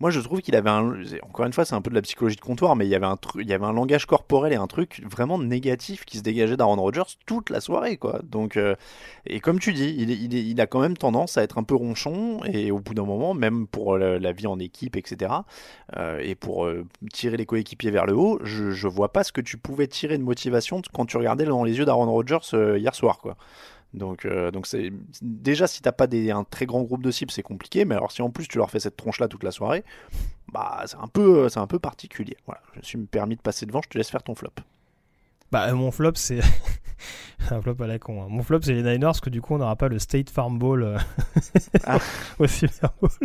moi, 0.00 0.10
je 0.10 0.20
trouve 0.20 0.42
qu'il 0.42 0.54
avait 0.54 0.70
un. 0.70 0.94
Encore 1.22 1.46
une 1.46 1.52
fois, 1.52 1.64
c'est 1.64 1.74
un 1.74 1.80
peu 1.80 1.90
de 1.90 1.94
la 1.94 2.02
psychologie 2.02 2.36
de 2.36 2.40
comptoir, 2.40 2.76
mais 2.76 2.86
il 2.86 2.90
y 2.90 2.94
avait 2.94 3.06
un 3.06 3.16
truc, 3.16 3.42
il 3.44 3.50
y 3.50 3.54
avait 3.54 3.64
un 3.64 3.72
langage 3.72 4.06
corporel 4.06 4.52
et 4.52 4.56
un 4.56 4.66
truc 4.66 5.02
vraiment 5.10 5.38
négatif 5.38 6.04
qui 6.04 6.18
se 6.18 6.22
dégageait 6.22 6.56
d'Aaron 6.56 6.76
Rodgers 6.76 7.16
toute 7.24 7.50
la 7.50 7.60
soirée, 7.60 7.96
quoi. 7.96 8.20
Donc, 8.24 8.56
euh, 8.56 8.74
et 9.26 9.40
comme 9.40 9.58
tu 9.58 9.72
dis, 9.72 9.88
il, 9.88 10.60
a 10.60 10.66
quand 10.66 10.80
même 10.80 10.96
tendance 10.96 11.38
à 11.38 11.42
être 11.42 11.58
un 11.58 11.62
peu 11.62 11.74
ronchon 11.74 12.40
et 12.44 12.70
au 12.70 12.78
bout 12.78 12.94
d'un 12.94 13.04
moment, 13.04 13.32
même 13.32 13.66
pour 13.66 13.96
la, 13.96 14.32
vie 14.32 14.46
en 14.46 14.58
équipe, 14.58 14.96
etc. 14.96 15.32
euh, 15.96 16.20
et 16.22 16.34
pour 16.34 16.66
euh, 16.66 16.84
tirer 17.12 17.36
les 17.36 17.46
coéquipiers 17.46 17.90
vers 17.90 18.06
le 18.06 18.14
haut, 18.14 18.38
je, 18.42 18.70
je 18.70 18.88
vois 18.88 19.12
pas 19.12 19.24
ce 19.24 19.32
que 19.32 19.40
tu 19.40 19.56
pouvais 19.56 19.86
tirer 19.86 20.18
de 20.18 20.22
motivation 20.22 20.82
quand 20.92 21.06
tu 21.06 21.16
regardais 21.16 21.44
dans 21.44 21.64
les 21.64 21.78
yeux 21.78 21.84
d'Aaron 21.84 22.10
Rodgers 22.10 22.38
hier 22.52 22.94
soir, 22.94 23.18
quoi. 23.18 23.36
Donc, 23.96 24.24
euh, 24.26 24.50
donc 24.50 24.66
c'est 24.66 24.92
déjà 25.22 25.66
si 25.66 25.80
t'as 25.82 25.92
pas 25.92 26.06
des, 26.06 26.30
un 26.30 26.44
très 26.44 26.66
grand 26.66 26.82
groupe 26.82 27.02
de 27.02 27.10
cibles, 27.10 27.30
c'est 27.32 27.42
compliqué. 27.42 27.84
Mais 27.84 27.94
alors 27.94 28.12
si 28.12 28.22
en 28.22 28.30
plus 28.30 28.46
tu 28.46 28.58
leur 28.58 28.70
fais 28.70 28.78
cette 28.80 28.96
tronche 28.96 29.18
là 29.20 29.26
toute 29.28 29.42
la 29.42 29.50
soirée, 29.50 29.84
bah 30.52 30.82
c'est 30.86 30.98
un 30.98 31.08
peu, 31.08 31.48
c'est 31.48 31.60
un 31.60 31.66
peu 31.66 31.78
particulier. 31.78 32.36
Voilà, 32.46 32.60
je 32.74 32.78
me 32.78 32.82
suis 32.84 32.98
permis 32.98 33.36
de 33.36 33.40
passer 33.40 33.64
devant. 33.66 33.80
Je 33.82 33.88
te 33.88 33.96
laisse 33.98 34.10
faire 34.10 34.22
ton 34.22 34.34
flop. 34.34 34.50
Bah, 35.50 35.68
euh, 35.68 35.74
mon 35.74 35.90
flop, 35.90 36.12
c'est. 36.16 36.40
un 37.50 37.60
flop 37.62 37.76
à 37.80 37.86
la 37.86 37.98
con. 37.98 38.22
hein. 38.22 38.26
Mon 38.28 38.42
flop, 38.42 38.60
c'est 38.62 38.72
les 38.74 38.82
Niners, 38.82 38.98
parce 39.06 39.20
que 39.20 39.30
du 39.30 39.40
coup, 39.40 39.54
on 39.54 39.58
n'aura 39.58 39.76
pas 39.76 39.88
le 39.88 39.98
State 39.98 40.28
Farm 40.28 40.58
Bowl 40.58 40.82
euh, 40.82 40.98
Ah. 41.84 41.98
au 42.38 42.46
Super 42.46 42.90
Bowl. 43.00 43.10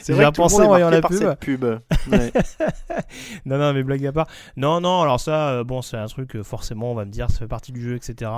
C'est 0.00 0.14
vrai 0.14 0.24
que 0.26 0.30
tout 0.30 0.40
est 0.42 0.44
en 0.62 0.66
voyant 0.66 0.88
la 0.88 1.02
pub. 1.02 1.18
cette 1.18 1.40
pub. 1.40 1.62
Ouais. 1.64 2.32
non, 3.44 3.58
non, 3.58 3.74
mais 3.74 3.82
blague 3.82 4.06
à 4.06 4.12
part. 4.12 4.28
Non, 4.56 4.80
non, 4.80 5.02
alors 5.02 5.20
ça, 5.20 5.50
euh, 5.50 5.64
bon, 5.64 5.82
c'est 5.82 5.98
un 5.98 6.06
truc, 6.06 6.40
forcément, 6.42 6.92
on 6.92 6.94
va 6.94 7.04
me 7.04 7.10
dire, 7.10 7.30
ça 7.30 7.38
fait 7.40 7.46
partie 7.46 7.70
du 7.72 7.82
jeu, 7.82 7.96
etc. 7.96 8.30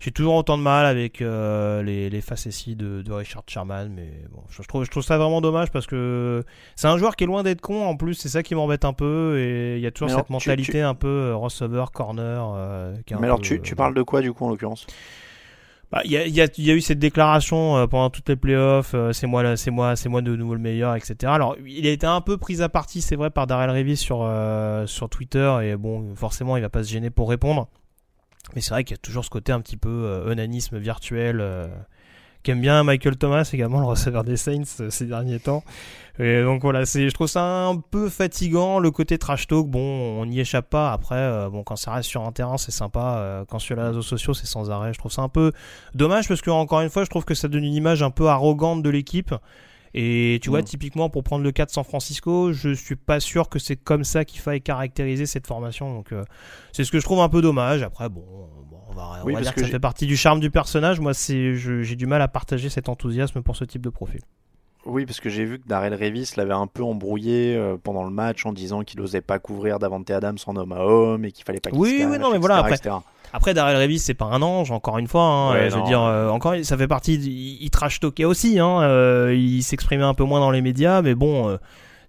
J'ai 0.00 0.12
toujours 0.12 0.34
autant 0.36 0.56
de 0.56 0.62
mal 0.62 0.86
avec 0.86 1.20
euh, 1.20 1.82
les, 1.82 2.08
les 2.08 2.20
facéties 2.20 2.76
de, 2.76 3.02
de 3.02 3.12
Richard 3.12 3.42
Sherman, 3.48 3.90
mais 3.92 4.08
bon, 4.30 4.42
je, 4.48 4.62
je 4.62 4.68
trouve, 4.68 4.84
je 4.84 4.90
trouve 4.90 5.02
ça 5.02 5.18
vraiment 5.18 5.40
dommage 5.40 5.70
parce 5.72 5.86
que 5.86 6.44
c'est 6.76 6.86
un 6.86 6.96
joueur 6.98 7.16
qui 7.16 7.24
est 7.24 7.26
loin 7.26 7.42
d'être 7.42 7.60
con, 7.60 7.84
en 7.84 7.96
plus, 7.96 8.14
c'est 8.14 8.28
ça 8.28 8.44
qui 8.44 8.54
m'embête 8.54 8.84
un 8.84 8.92
peu, 8.92 9.38
et 9.40 9.74
il 9.76 9.80
y 9.80 9.86
a 9.86 9.90
toujours 9.90 10.06
Mais 10.06 10.12
cette 10.12 10.30
alors, 10.30 10.32
mentalité 10.32 10.72
tu- 10.72 10.78
un 10.80 10.94
peu 10.94 11.08
euh, 11.08 11.34
receiver, 11.36 11.84
corner. 11.92 12.52
euh, 12.56 12.94
qui 13.06 13.12
est 13.12 13.16
un 13.16 13.20
Mais 13.20 13.26
alors 13.26 13.38
peu, 13.38 13.42
tu, 13.44 13.60
tu 13.60 13.74
parles 13.74 13.94
de 13.94 14.02
quoi 14.02 14.20
du 14.20 14.32
coup 14.32 14.44
en 14.44 14.50
l'occurrence? 14.50 14.86
Bah, 15.90 16.02
Il 16.04 16.12
y, 16.12 16.16
a, 16.18 16.26
y, 16.26 16.40
a, 16.42 16.46
y 16.58 16.70
a 16.70 16.74
eu 16.74 16.80
cette 16.82 16.98
déclaration 16.98 17.78
euh, 17.78 17.86
pendant 17.86 18.10
toutes 18.10 18.28
les 18.28 18.36
playoffs, 18.36 18.92
euh, 18.94 19.12
c'est 19.12 19.26
moi, 19.26 19.56
c'est 19.56 19.70
moi, 19.70 19.96
c'est 19.96 20.10
moi 20.10 20.20
de 20.20 20.36
nouveau 20.36 20.54
le 20.54 20.60
meilleur, 20.60 20.94
etc. 20.94 21.32
Alors, 21.32 21.56
il 21.66 21.86
a 21.86 21.90
été 21.90 22.06
un 22.06 22.20
peu 22.20 22.36
pris 22.36 22.60
à 22.62 22.68
partie, 22.68 23.00
c'est 23.00 23.16
vrai, 23.16 23.30
par 23.30 23.46
Darrell 23.46 23.70
Revis 23.70 23.96
sur 23.96 24.20
euh, 24.22 24.86
sur 24.86 25.08
Twitter, 25.08 25.50
et 25.62 25.76
bon, 25.76 26.14
forcément, 26.14 26.56
il 26.56 26.60
va 26.60 26.68
pas 26.68 26.84
se 26.84 26.90
gêner 26.92 27.08
pour 27.10 27.30
répondre. 27.30 27.68
Mais 28.54 28.60
c'est 28.60 28.70
vrai 28.70 28.84
qu'il 28.84 28.94
y 28.96 28.98
a 28.98 29.02
toujours 29.02 29.24
ce 29.24 29.30
côté 29.30 29.52
un 29.52 29.60
petit 29.60 29.76
peu 29.76 29.88
euh, 29.88 30.30
onanisme 30.30 30.78
virtuel. 30.78 31.40
euh, 31.40 31.68
qu'aime 32.42 32.60
bien 32.60 32.82
Michael 32.82 33.16
Thomas 33.16 33.48
également 33.52 33.80
le 33.80 33.86
receveur 33.86 34.24
des 34.24 34.36
Saints 34.36 34.62
euh, 34.80 34.90
ces 34.90 35.06
derniers 35.06 35.40
temps. 35.40 35.64
Et 36.18 36.42
donc 36.42 36.62
voilà 36.62 36.84
je 36.84 37.10
trouve 37.10 37.26
ça 37.28 37.42
un 37.42 37.76
peu 37.76 38.08
fatigant 38.08 38.78
le 38.78 38.90
côté 38.90 39.18
trash 39.18 39.46
talk. 39.46 39.66
Bon 39.66 39.80
on 39.80 40.26
n'y 40.26 40.40
échappe 40.40 40.68
pas. 40.68 40.92
Après 40.92 41.48
bon 41.50 41.62
quand 41.62 41.76
ça 41.76 41.92
reste 41.92 42.08
sur 42.08 42.24
un 42.24 42.32
terrain 42.32 42.58
c'est 42.58 42.72
sympa. 42.72 43.16
Euh, 43.18 43.44
quand 43.44 43.58
sur 43.58 43.76
les 43.76 43.82
réseaux 43.82 44.02
sociaux 44.02 44.34
c'est 44.34 44.46
sans 44.46 44.70
arrêt. 44.70 44.92
Je 44.92 44.98
trouve 44.98 45.12
ça 45.12 45.22
un 45.22 45.28
peu 45.28 45.52
dommage 45.94 46.26
parce 46.26 46.40
que 46.40 46.50
encore 46.50 46.80
une 46.80 46.90
fois 46.90 47.04
je 47.04 47.10
trouve 47.10 47.24
que 47.24 47.34
ça 47.34 47.48
donne 47.48 47.64
une 47.64 47.74
image 47.74 48.02
un 48.02 48.10
peu 48.10 48.28
arrogante 48.28 48.82
de 48.82 48.90
l'équipe 48.90 49.34
et 50.00 50.38
tu 50.40 50.48
vois 50.50 50.60
Mm. 50.60 50.64
typiquement 50.64 51.10
pour 51.10 51.24
prendre 51.24 51.42
le 51.42 51.50
cas 51.50 51.66
de 51.66 51.70
San 51.70 51.82
Francisco 51.82 52.52
je 52.52 52.72
suis 52.72 52.94
pas 52.94 53.18
sûr 53.18 53.48
que 53.48 53.58
c'est 53.58 53.74
comme 53.74 54.04
ça 54.04 54.24
qu'il 54.24 54.38
faille 54.40 54.60
caractériser 54.62 55.26
cette 55.26 55.46
formation. 55.48 55.92
Donc 55.92 56.12
euh, 56.12 56.24
c'est 56.72 56.84
ce 56.84 56.92
que 56.92 57.00
je 57.00 57.04
trouve 57.04 57.18
un 57.20 57.28
peu 57.28 57.42
dommage. 57.42 57.82
Après 57.82 58.08
bon, 58.08 58.24
bon, 58.70 58.78
on 58.88 58.92
va, 58.94 59.20
on 59.22 59.26
Oui, 59.26 59.34
va 59.34 59.40
dire 59.40 59.52
que, 59.54 59.60
que 59.60 59.66
ça 59.66 59.72
fait 59.72 59.80
partie 59.80 60.06
du 60.06 60.16
charme 60.16 60.38
du 60.38 60.50
personnage. 60.50 61.00
Moi 61.00 61.12
j'ai 61.14 61.96
du 61.96 62.06
mal 62.06 62.22
à 62.22 62.28
partager 62.28 62.68
cet 62.68 62.88
enthousiasme 62.88 63.42
pour 63.42 63.56
ce 63.56 63.64
type 63.64 63.82
de 63.82 63.90
profil 63.90 64.20
Oui, 64.88 65.04
parce 65.06 65.20
que 65.20 65.28
j'ai 65.28 65.44
vu 65.44 65.58
que 65.58 65.68
Darrell 65.68 65.92
Revis 65.94 66.32
l'avait 66.36 66.54
un 66.54 66.66
peu 66.66 66.82
embrouillé 66.82 67.54
euh, 67.56 67.76
pendant 67.82 68.04
le 68.04 68.10
match 68.10 68.46
en 68.46 68.52
disant 68.52 68.82
qu'il 68.82 69.00
n'osait 69.00 69.20
pas 69.20 69.38
couvrir 69.38 69.78
Davante 69.78 70.10
Adams 70.10 70.38
en 70.46 70.56
homme 70.56 70.72
à 70.72 70.80
homme 70.84 71.24
et 71.24 71.30
qu'il 71.32 71.44
fallait 71.44 71.60
pas 71.60 71.70
qu'il 71.70 71.78
Oui, 71.78 72.04
oui, 72.08 72.18
non, 72.18 72.30
mais 72.32 72.38
voilà, 72.38 72.56
après- 72.56 72.74
etc. 72.76 72.94
Après, 73.32 73.52
Darrell 73.52 73.76
Revis, 73.76 73.98
c'est 73.98 74.14
pas 74.14 74.24
un 74.24 74.40
ange, 74.40 74.70
encore 74.70 74.96
une 74.96 75.06
fois. 75.06 75.22
hein, 75.22 75.52
Ouais, 75.52 75.70
je 75.70 75.76
veux 75.76 75.82
dire, 75.82 76.02
euh, 76.02 76.30
encore, 76.30 76.54
ça 76.62 76.78
fait 76.78 76.88
partie. 76.88 77.14
Il, 77.16 77.62
il 77.62 77.70
trash 77.70 78.00
talkait 78.00 78.24
aussi. 78.24 78.58
Hein, 78.58 78.80
euh, 78.80 79.34
il 79.36 79.62
s'exprimait 79.62 80.02
un 80.04 80.14
peu 80.14 80.24
moins 80.24 80.40
dans 80.40 80.50
les 80.50 80.62
médias, 80.62 81.02
mais 81.02 81.14
bon, 81.14 81.46
euh, 81.50 81.56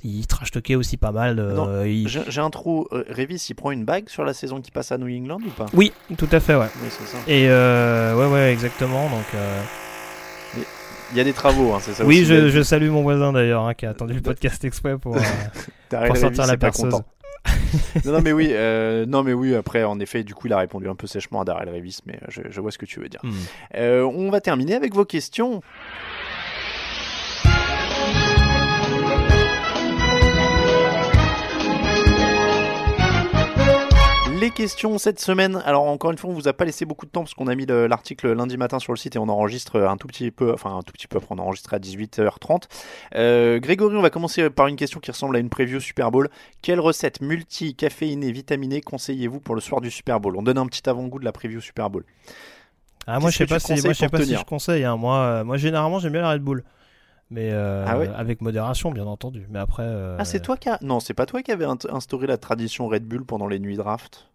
il 0.02 0.26
trash 0.28 0.52
talkait 0.52 0.76
aussi 0.76 0.96
pas 0.96 1.12
mal. 1.12 1.36
Non, 1.36 1.84
il- 1.84 2.08
J'ai 2.08 2.22
j'ai 2.30 2.40
un 2.40 2.50
trou. 2.50 2.88
Revis, 2.92 3.46
il 3.50 3.54
prend 3.56 3.72
une 3.72 3.84
bague 3.84 4.08
sur 4.08 4.24
la 4.24 4.34
saison 4.34 4.62
qui 4.62 4.72
passe 4.72 4.94
à 4.94 4.98
New 4.98 5.14
England 5.14 5.40
ou 5.46 5.50
pas? 5.50 5.66
Oui, 5.74 5.92
tout 6.18 6.30
à 6.32 6.40
fait, 6.40 6.56
ouais. 6.56 6.70
Oui, 6.82 6.88
c'est 6.90 7.06
ça. 7.08 7.18
Et 7.28 7.48
ouais, 7.50 8.28
ouais, 8.32 8.54
exactement. 8.54 9.10
Donc, 9.10 9.26
Il 11.12 11.18
y 11.18 11.22
a 11.22 11.24
des 11.24 11.34
travaux, 11.34 11.74
hein, 11.74 11.80
c'est 11.82 11.94
ça 11.94 12.06
oui, 12.06 12.18
aussi. 12.18 12.26
je, 12.26 12.50
je 12.50 12.62
salue 12.62 12.90
mon 12.90 13.02
voisin 13.02 13.34
d'ailleurs, 13.34 13.64
hein, 13.64 13.74
qui 13.74 13.86
a 13.86 13.90
attendu 13.90 14.14
le 14.14 14.22
podcast 14.22 14.64
exprès 14.64 14.98
pour, 14.98 15.18
euh, 15.18 16.08
pour 16.08 16.18
sortir 16.18 16.46
la 16.46 16.58
perceuse. 16.58 16.92
content. 16.92 17.06
non, 18.06 18.12
non, 18.14 18.22
mais 18.22 18.32
oui, 18.34 18.50
euh, 18.52 19.06
non, 19.06 19.24
mais 19.24 19.34
oui. 19.34 19.56
Après, 19.56 19.84
en 19.84 20.00
effet, 20.00 20.24
du 20.24 20.34
coup, 20.34 20.48
il 20.48 20.54
a 20.54 20.58
répondu 20.58 20.88
un 20.88 20.96
peu 20.96 21.08
sèchement 21.08 21.42
à 21.42 21.46
Darrell 21.46 21.70
Revis, 21.70 22.00
mais 22.06 22.20
je, 22.28 22.42
je 22.50 22.62
vois 22.62 22.72
ce 22.72 22.78
que 22.78 22.86
tu 22.86 23.00
veux 23.00 23.10
dire. 23.10 23.22
Hmm. 23.24 23.32
Euh, 23.76 24.04
on 24.04 24.30
va 24.30 24.42
terminer 24.42 24.76
avec 24.76 24.94
vos 24.94 25.06
questions. 25.06 25.62
Les 34.40 34.52
questions 34.52 34.98
cette 34.98 35.20
semaine. 35.20 35.62
Alors 35.66 35.84
encore 35.88 36.12
une 36.12 36.18
fois, 36.18 36.30
on 36.30 36.34
vous 36.34 36.48
a 36.48 36.54
pas 36.54 36.64
laissé 36.64 36.86
beaucoup 36.86 37.06
de 37.06 37.12
temps 37.12 37.22
parce 37.22 37.34
qu'on 37.34 37.48
a 37.48 37.56
mis 37.56 37.66
le- 37.66 37.88
l'article 37.88 38.32
lundi 38.32 38.56
matin 38.58 38.80
sur 38.80 38.94
le 38.94 38.98
site 38.98 39.16
et 39.16 39.20
on 39.20 39.28
enregistre 39.28 39.82
un 39.82 39.98
tout 39.98 40.08
petit 40.08 40.32
peu, 40.32 40.54
enfin 40.54 40.78
un 40.78 40.82
tout 40.82 40.94
petit 40.94 41.08
peu 41.08 41.18
après, 41.18 41.36
on 41.36 41.40
enregistre 41.40 41.74
à 41.74 41.80
18h30. 41.80 42.64
Euh, 43.16 43.60
Grégory, 43.60 43.96
on 43.98 44.02
va 44.02 44.10
commencer 44.10 44.50
par 44.50 44.68
une 44.68 44.78
question 44.78 45.00
qui 45.02 45.12
ressemble 45.12 45.36
à 45.36 45.40
une 45.40 45.50
preview 45.50 45.80
Super 45.82 46.10
Bowl. 46.12 46.30
Quelle 46.62 46.80
recette 46.80 47.20
multi 47.22 47.76
caféinée 47.76 48.32
vitaminée 48.32 48.80
conseillez-vous 48.82 49.40
pour 49.42 49.56
le 49.56 49.62
soir 49.62 49.82
du 49.82 49.92
Super 49.92 50.20
Bowl? 50.22 50.38
On 50.38 50.42
donne 50.44 50.58
un 50.58 50.68
petit 50.68 50.88
avant-goût 50.90 51.20
de 51.20 51.26
la 51.26 51.34
preview 51.34 51.60
Super 51.60 51.90
Bowl. 51.90 52.06
Ah, 53.08 53.20
moi, 53.20 53.32
je 53.32 53.38
sais 53.38 53.46
pas 53.48 53.60
si, 53.60 53.72
moi, 53.72 53.76
conseilles 53.78 53.94
je 53.94 54.00
sais 54.00 54.10
pas 54.10 54.22
si 54.24 54.36
je 54.36 54.44
conseille. 54.46 54.86
hein. 54.86 54.96
Moi, 54.96 55.18
euh, 55.18 55.44
moi, 55.44 55.58
généralement, 55.58 56.00
j'aime 56.00 56.14
bien 56.14 56.22
la 56.22 56.32
Red 56.32 56.42
Bull. 56.44 56.64
Mais 57.32 57.50
euh, 57.52 57.86
Ah 57.88 57.98
ouais 58.00 58.10
avec 58.16 58.42
modération, 58.42 58.92
bien 58.92 59.06
entendu. 59.06 59.46
Mais 59.52 59.60
après. 59.60 59.84
euh, 59.86 60.16
Ah, 60.20 60.26
c'est 60.26 60.40
toi 60.42 60.58
qui 60.58 60.68
a... 60.70 60.80
Non, 60.82 61.00
c'est 61.00 61.14
pas 61.14 61.26
toi 61.28 61.44
qui 61.44 61.52
avait 61.52 61.66
int- 61.66 61.90
instauré 61.94 62.26
la 62.28 62.38
tradition 62.38 62.88
Red 62.88 63.04
Bull 63.06 63.24
pendant 63.24 63.48
les 63.48 63.60
nuits 63.60 63.78
draft 63.78 64.26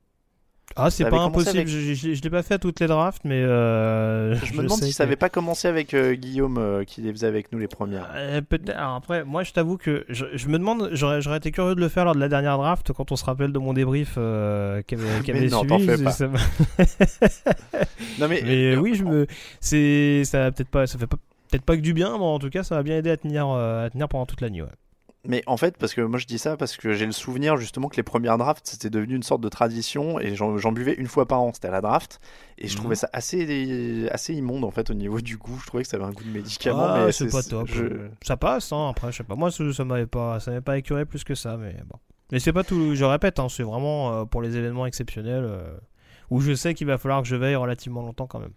Ah, 0.76 0.90
c'est 0.90 1.04
pas 1.10 1.18
impossible. 1.20 1.56
avec- 1.58 1.68
Je, 1.68 1.92
je, 1.94 2.14
je 2.14 2.22
l'ai 2.22 2.30
pas 2.30 2.42
fait 2.44 2.54
à 2.54 2.58
toutes 2.58 2.78
les 2.78 2.86
drafts, 2.86 3.22
mais. 3.24 3.42
euh, 3.42 4.36
Je 4.36 4.52
me 4.52 4.62
demande 4.62 4.78
sais 4.78 4.86
si 4.86 4.92
ça 4.92 5.02
avait 5.02 5.16
pas 5.16 5.28
commencé 5.28 5.66
avec 5.66 5.92
euh, 5.92 6.14
Guillaume 6.14 6.56
euh, 6.58 6.84
qui 6.84 7.00
les 7.02 7.10
faisait 7.12 7.26
avec 7.26 7.50
nous 7.50 7.58
les 7.58 7.66
premières. 7.66 8.08
Euh, 8.14 8.40
peut-être. 8.42 8.70
Alors 8.76 8.94
après, 8.94 9.24
moi, 9.24 9.42
je 9.42 9.52
t'avoue 9.52 9.76
que 9.76 10.04
je, 10.08 10.26
je 10.32 10.46
me 10.48 10.56
demande, 10.58 10.90
j'aurais, 10.92 11.20
j'aurais 11.20 11.38
été 11.38 11.50
curieux 11.50 11.74
de 11.74 11.80
le 11.80 11.88
faire 11.88 12.04
lors 12.04 12.14
de 12.14 12.20
la 12.20 12.28
dernière 12.28 12.58
draft, 12.58 12.92
quand 12.92 13.10
on 13.10 13.16
se 13.16 13.24
rappelle 13.24 13.52
de 13.52 13.58
mon 13.58 13.72
débrief 13.72 14.14
euh, 14.18 14.82
qui 14.82 14.94
avait, 14.94 15.04
Mais 15.26 15.38
avait 15.38 15.48
non, 15.48 15.58
suivi. 15.64 15.86
t'en 15.86 15.92
fais 15.96 16.04
pas. 16.04 16.10
ça 16.12 16.28
Non 18.20 18.28
mais, 18.28 18.40
Mais 18.44 18.74
euh, 18.74 18.76
oui, 18.76 18.94
je 18.94 19.02
me, 19.04 19.26
c'est, 19.60 20.22
ça 20.24 20.52
peut-être 20.52 20.68
pas, 20.70 20.86
ça 20.86 20.96
fait 20.98 21.06
pas, 21.08 21.16
peut-être 21.56 21.64
pas 21.66 21.76
que 21.76 21.82
du 21.82 21.94
bien, 21.94 22.18
mais 22.18 22.24
en 22.24 22.38
tout 22.38 22.50
cas, 22.50 22.62
ça 22.62 22.74
va 22.76 22.82
bien 22.82 22.96
aider 22.98 23.10
à 23.10 23.16
tenir, 23.16 23.48
euh, 23.48 23.86
à 23.86 23.90
tenir 23.90 24.08
pendant 24.08 24.26
toute 24.26 24.40
la 24.40 24.50
nuit. 24.50 24.62
Ouais. 24.62 24.68
Mais 25.26 25.42
en 25.46 25.56
fait, 25.56 25.78
parce 25.78 25.94
que 25.94 26.02
moi 26.02 26.18
je 26.18 26.26
dis 26.26 26.36
ça 26.36 26.58
parce 26.58 26.76
que 26.76 26.92
j'ai 26.92 27.06
le 27.06 27.12
souvenir 27.12 27.56
justement 27.56 27.88
que 27.88 27.96
les 27.96 28.02
premières 28.02 28.36
drafts 28.36 28.66
c'était 28.66 28.90
devenu 28.90 29.14
une 29.16 29.22
sorte 29.22 29.40
de 29.40 29.48
tradition 29.48 30.20
et 30.20 30.34
j'en 30.36 30.70
buvais 30.70 30.92
une 30.92 31.06
fois 31.06 31.26
par 31.26 31.40
an, 31.40 31.50
c'était 31.54 31.68
à 31.68 31.70
la 31.70 31.80
draft 31.80 32.20
et 32.58 32.68
je 32.68 32.74
Mhm. 32.74 32.78
trouvais 32.80 32.94
ça 32.94 33.08
assez 33.14 34.06
assez 34.12 34.34
immonde 34.34 34.64
en 34.64 34.70
fait 34.70 34.90
au 34.90 34.94
niveau 34.94 35.22
du 35.22 35.38
goût. 35.38 35.58
Je 35.62 35.66
trouvais 35.66 35.82
que 35.82 35.88
ça 35.88 35.96
avait 35.96 36.04
un 36.04 36.10
goût 36.10 36.24
de 36.24 36.28
médicament, 36.28 36.88
Ah, 36.90 37.04
mais 37.06 37.12
c'est 37.12 37.30
pas 37.30 37.42
top. 37.42 37.66
je- 37.68 38.08
Ça 38.22 38.36
passe, 38.36 38.70
hein, 38.70 38.88
après, 38.90 39.12
je 39.12 39.16
sais 39.16 39.24
pas. 39.24 39.34
Moi, 39.34 39.50
ça, 39.50 39.84
m'avait 39.86 40.04
pas, 40.06 40.40
ça 40.40 40.50
m'avait 40.50 40.60
pas 40.60 40.76
écœuré 40.76 41.06
plus 41.06 41.24
que 41.24 41.34
ça, 41.34 41.56
mais 41.56 41.74
bon. 41.88 41.98
Mais 42.30 42.38
c'est 42.38 42.52
pas 42.52 42.64
tout. 42.64 42.94
Je 42.94 43.04
répète, 43.06 43.38
hein, 43.38 43.48
c'est 43.48 43.62
vraiment 43.62 44.12
euh, 44.12 44.24
pour 44.26 44.42
les 44.42 44.58
événements 44.58 44.84
exceptionnels 44.84 45.44
euh, 45.46 45.74
où 46.28 46.42
je 46.42 46.52
sais 46.52 46.74
qu'il 46.74 46.86
va 46.86 46.98
falloir 46.98 47.22
que 47.22 47.28
je 47.28 47.36
veille 47.36 47.56
relativement 47.56 48.02
longtemps 48.02 48.26
quand 48.26 48.40
même. 48.40 48.52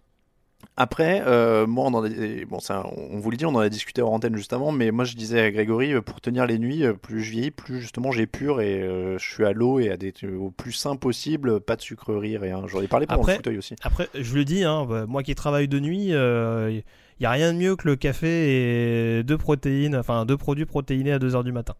Après, 0.76 1.22
euh, 1.26 1.66
moi, 1.66 1.86
on, 1.86 1.94
en 1.94 2.04
a, 2.04 2.08
bon, 2.48 2.60
ça, 2.60 2.84
on 2.96 3.18
vous 3.18 3.30
le 3.30 3.36
dit, 3.36 3.46
on 3.46 3.50
en 3.54 3.58
a 3.58 3.68
discuté 3.68 4.00
hors 4.00 4.12
antenne 4.12 4.36
juste 4.36 4.52
avant, 4.52 4.70
mais 4.70 4.92
moi 4.92 5.04
je 5.04 5.16
disais 5.16 5.40
à 5.40 5.50
Grégory, 5.50 5.92
euh, 5.92 6.02
pour 6.02 6.20
tenir 6.20 6.46
les 6.46 6.58
nuits, 6.58 6.84
euh, 6.84 6.92
plus 6.94 7.22
je 7.22 7.30
vieillis, 7.32 7.50
plus 7.50 7.80
justement 7.80 8.12
j'ai 8.12 8.26
pur 8.26 8.60
et 8.60 8.80
euh, 8.82 9.18
je 9.18 9.28
suis 9.28 9.44
à 9.44 9.52
l'eau 9.52 9.80
et 9.80 9.90
à 9.90 9.96
des, 9.96 10.12
au 10.38 10.50
plus 10.50 10.72
sain 10.72 10.94
possible, 10.96 11.60
pas 11.60 11.74
de 11.74 11.82
sucreries, 11.82 12.36
rien. 12.38 12.62
J'en 12.66 12.80
ai 12.80 12.86
parlé 12.88 13.06
pendant 13.06 13.22
Après- 13.22 13.32
le 13.32 13.36
fauteuil 13.38 13.58
aussi. 13.58 13.74
Après, 13.82 14.08
je 14.14 14.34
le 14.34 14.44
dis, 14.44 14.62
hein, 14.64 14.84
bah, 14.88 15.06
moi 15.06 15.24
qui 15.24 15.34
travaille 15.34 15.66
de 15.68 15.80
nuit, 15.80 16.08
il 16.10 16.82
y 17.20 17.26
a 17.26 17.30
rien 17.30 17.52
de 17.52 17.58
mieux 17.58 17.74
que 17.74 17.88
le 17.88 17.96
café 17.96 19.18
et 19.18 19.22
deux 19.24 19.38
protéines, 19.38 19.96
enfin 19.96 20.26
deux 20.26 20.36
produits 20.36 20.66
protéinés 20.66 21.12
à 21.12 21.18
2h 21.18 21.42
du 21.42 21.52
matin. 21.52 21.74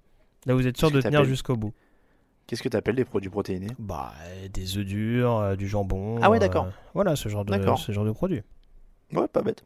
Là, 0.47 0.55
vous 0.55 0.67
êtes 0.67 0.77
sûr 0.77 0.91
de 0.91 1.01
tenir 1.01 1.25
jusqu'au 1.25 1.57
bout. 1.57 1.73
Qu'est-ce 2.49 2.63
que 2.63 2.69
tu 2.71 2.77
appelles 2.79 2.95
les 2.95 3.05
produits 3.05 3.29
protéinés? 3.29 3.69
Bah, 3.79 4.13
des 4.55 4.79
œufs 4.79 4.85
durs, 4.87 5.37
euh, 5.37 5.55
du 5.55 5.69
jambon. 5.69 6.19
Ah 6.23 6.31
ouais, 6.31 6.39
euh, 6.39 6.41
d'accord. 6.41 6.69
voilà, 6.95 7.15
ce 7.15 7.29
genre 7.29 7.45
de, 7.45 7.53
ce 7.77 7.93
genre 7.93 8.07
de 8.07 8.11
produits. 8.11 8.41
Ouais, 9.13 9.29
pas 9.29 9.43
bête. 9.43 9.65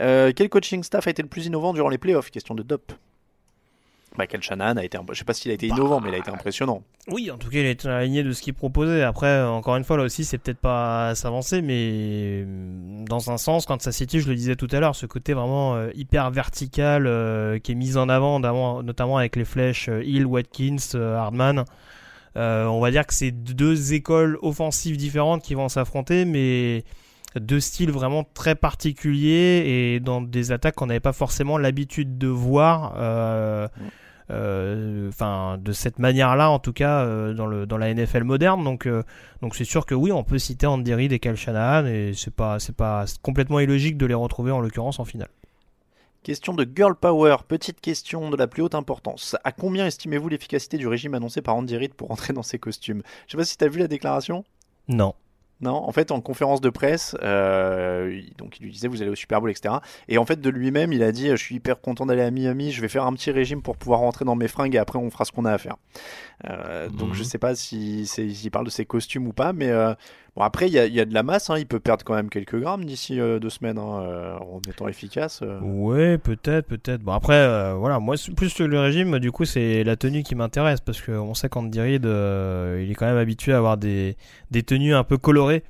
Euh, 0.00 0.32
quel 0.34 0.48
coaching 0.48 0.82
staff 0.82 1.06
a 1.06 1.10
été 1.10 1.22
le 1.22 1.28
plus 1.28 1.46
innovant 1.46 1.72
durant 1.72 1.88
les 1.88 1.98
playoffs? 1.98 2.30
Question 2.30 2.54
de 2.54 2.62
Dop. 2.62 2.92
Michael 4.16 4.42
Shannon 4.42 4.76
a 4.76 4.84
été, 4.84 4.98
je 5.12 5.18
sais 5.18 5.24
pas 5.24 5.34
s'il 5.34 5.50
a 5.52 5.54
été 5.54 5.68
innovant, 5.68 6.00
mais 6.00 6.08
il 6.08 6.14
a 6.14 6.18
été 6.18 6.30
impressionnant. 6.30 6.82
Oui, 7.06 7.30
en 7.30 7.38
tout 7.38 7.50
cas, 7.50 7.58
il 7.58 7.66
est 7.66 7.86
aligné 7.86 8.24
de 8.24 8.32
ce 8.32 8.42
qu'il 8.42 8.54
proposait. 8.54 9.02
Après, 9.02 9.42
encore 9.42 9.76
une 9.76 9.84
fois, 9.84 9.96
là 9.96 10.02
aussi, 10.02 10.24
c'est 10.24 10.38
peut-être 10.38 10.58
pas 10.58 11.10
à 11.10 11.14
s'avancer, 11.14 11.62
mais 11.62 12.42
euh, 12.44 13.04
dans 13.04 13.30
un 13.30 13.36
sens, 13.36 13.64
quand 13.64 13.80
ça 13.80 13.92
City, 13.92 14.18
je 14.18 14.28
le 14.28 14.34
disais 14.34 14.56
tout 14.56 14.66
à 14.72 14.80
l'heure, 14.80 14.96
ce 14.96 15.06
côté 15.06 15.34
vraiment 15.34 15.76
euh, 15.76 15.90
hyper 15.94 16.32
vertical 16.32 17.06
euh, 17.06 17.60
qui 17.60 17.72
est 17.72 17.74
mis 17.76 17.96
en 17.96 18.08
avant, 18.08 18.40
notamment- 18.40 19.18
avec 19.18 19.36
les 19.36 19.44
flèches 19.44 19.88
Hill, 20.02 20.26
Watkins, 20.26 20.76
Hardman. 20.94 21.64
On 22.34 22.80
va 22.80 22.90
dire 22.90 23.06
que 23.06 23.14
c'est 23.14 23.30
deux 23.30 23.94
écoles 23.94 24.38
offensives 24.42 24.96
différentes 24.96 25.42
qui 25.42 25.54
vont 25.54 25.68
s'affronter, 25.68 26.24
mais 26.24 26.84
deux 27.36 27.60
styles 27.60 27.90
vraiment 27.90 28.24
très 28.34 28.54
particuliers 28.54 29.62
et 29.66 30.00
dans 30.00 30.20
des 30.22 30.52
attaques 30.52 30.76
qu'on 30.76 30.86
n'avait 30.86 31.00
pas 31.00 31.12
forcément 31.12 31.58
l'habitude 31.58 32.18
de 32.18 32.28
voir. 32.28 32.94
euh, 32.96 33.68
euh, 34.30 35.08
enfin 35.08 35.56
de 35.58 35.72
cette 35.72 35.98
manière-là 35.98 36.50
en 36.50 36.58
tout 36.58 36.74
cas 36.74 37.02
euh, 37.02 37.32
dans 37.32 37.46
le 37.46 37.64
dans 37.64 37.78
la 37.78 37.94
NFL 37.94 38.24
moderne 38.24 38.62
donc 38.62 38.86
donc 39.40 39.56
c'est 39.56 39.64
sûr 39.64 39.86
que 39.86 39.94
oui 39.94 40.12
on 40.12 40.22
peut 40.22 40.38
citer 40.38 40.66
Andy 40.66 40.92
Reid 40.92 41.12
et 41.14 41.18
Kyle 41.18 41.34
Shanahan 41.34 41.86
et 41.86 42.12
c'est 42.14 42.34
pas 42.34 42.58
c'est 42.58 42.76
pas 42.76 43.06
complètement 43.22 43.58
illogique 43.58 43.96
de 43.96 44.04
les 44.04 44.12
retrouver 44.12 44.52
en 44.52 44.60
l'occurrence 44.60 45.00
en 45.00 45.06
finale 45.06 45.30
Question 46.24 46.52
de 46.52 46.68
Girl 46.76 46.94
Power. 46.94 47.36
Petite 47.46 47.80
question 47.80 48.28
de 48.28 48.36
la 48.36 48.48
plus 48.48 48.62
haute 48.62 48.74
importance. 48.74 49.36
À 49.44 49.52
combien 49.52 49.86
estimez-vous 49.86 50.28
l'efficacité 50.28 50.76
du 50.76 50.86
régime 50.86 51.14
annoncé 51.14 51.40
par 51.40 51.56
Andy 51.56 51.76
Reid 51.76 51.94
pour 51.94 52.10
entrer 52.10 52.34
dans 52.34 52.42
ses 52.42 52.58
costumes? 52.58 53.02
Je 53.26 53.32
sais 53.32 53.38
pas 53.38 53.44
si 53.44 53.56
tu 53.56 53.64
as 53.64 53.68
vu 53.68 53.78
la 53.78 53.88
déclaration? 53.88 54.44
Non 54.88 55.14
Non, 55.60 55.74
en 55.74 55.90
fait, 55.90 56.12
en 56.12 56.20
conférence 56.20 56.60
de 56.60 56.70
presse, 56.70 57.16
euh, 57.22 58.20
donc 58.36 58.60
il 58.60 58.64
lui 58.66 58.70
disait 58.72 58.86
vous 58.86 59.02
allez 59.02 59.10
au 59.10 59.16
Super 59.16 59.40
Bowl, 59.40 59.50
etc. 59.50 59.74
Et 60.06 60.16
en 60.16 60.24
fait, 60.24 60.40
de 60.40 60.50
lui-même, 60.50 60.92
il 60.92 61.02
a 61.02 61.10
dit 61.10 61.28
je 61.30 61.34
suis 61.36 61.56
hyper 61.56 61.80
content 61.80 62.06
d'aller 62.06 62.22
à 62.22 62.30
Miami, 62.30 62.70
je 62.70 62.80
vais 62.80 62.88
faire 62.88 63.04
un 63.04 63.12
petit 63.12 63.32
régime 63.32 63.60
pour 63.60 63.76
pouvoir 63.76 64.00
rentrer 64.00 64.24
dans 64.24 64.36
mes 64.36 64.46
fringues 64.48 64.76
et 64.76 64.78
après 64.78 64.98
on 65.00 65.10
fera 65.10 65.24
ce 65.24 65.32
qu'on 65.32 65.44
a 65.44 65.52
à 65.52 65.58
faire. 65.58 65.76
Euh, 66.48 66.88
Donc 66.88 67.08
Mhm. 67.08 67.14
je 67.14 67.22
sais 67.24 67.38
pas 67.38 67.54
si 67.56 68.06
s'il 68.06 68.50
parle 68.52 68.66
de 68.66 68.70
ses 68.70 68.84
costumes 68.86 69.26
ou 69.26 69.32
pas, 69.32 69.52
mais 69.52 69.68
euh, 69.70 69.94
bon 70.36 70.42
après 70.42 70.68
il 70.68 70.72
y 70.72 70.78
a, 70.78 70.86
y 70.86 71.00
a 71.00 71.04
de 71.04 71.14
la 71.14 71.22
masse, 71.22 71.50
hein, 71.50 71.56
il 71.58 71.66
peut 71.66 71.80
perdre 71.80 72.04
quand 72.04 72.14
même 72.14 72.30
quelques 72.30 72.58
grammes 72.60 72.84
d'ici 72.84 73.20
euh, 73.20 73.38
deux 73.38 73.50
semaines 73.50 73.78
hein, 73.78 74.00
euh, 74.02 74.36
en 74.38 74.60
étant 74.68 74.88
efficace. 74.88 75.40
euh. 75.42 75.58
ouais 75.60 76.18
peut-être 76.18 76.66
peut-être 76.66 77.02
bon 77.02 77.12
après 77.12 77.34
euh, 77.34 77.74
voilà 77.74 77.98
moi 77.98 78.16
plus 78.36 78.58
le 78.60 78.80
régime 78.80 79.18
du 79.18 79.32
coup 79.32 79.44
c'est 79.44 79.84
la 79.84 79.96
tenue 79.96 80.22
qui 80.22 80.34
m'intéresse 80.34 80.80
parce 80.80 81.00
que 81.00 81.12
on 81.12 81.34
sait 81.34 81.48
euh, 82.06 82.82
il 82.84 82.90
est 82.90 82.94
quand 82.94 83.06
même 83.06 83.16
habitué 83.16 83.52
à 83.52 83.58
avoir 83.58 83.76
des 83.76 84.16
des 84.50 84.62
tenues 84.62 84.94
un 84.94 85.04
peu 85.04 85.16
colorées 85.18 85.64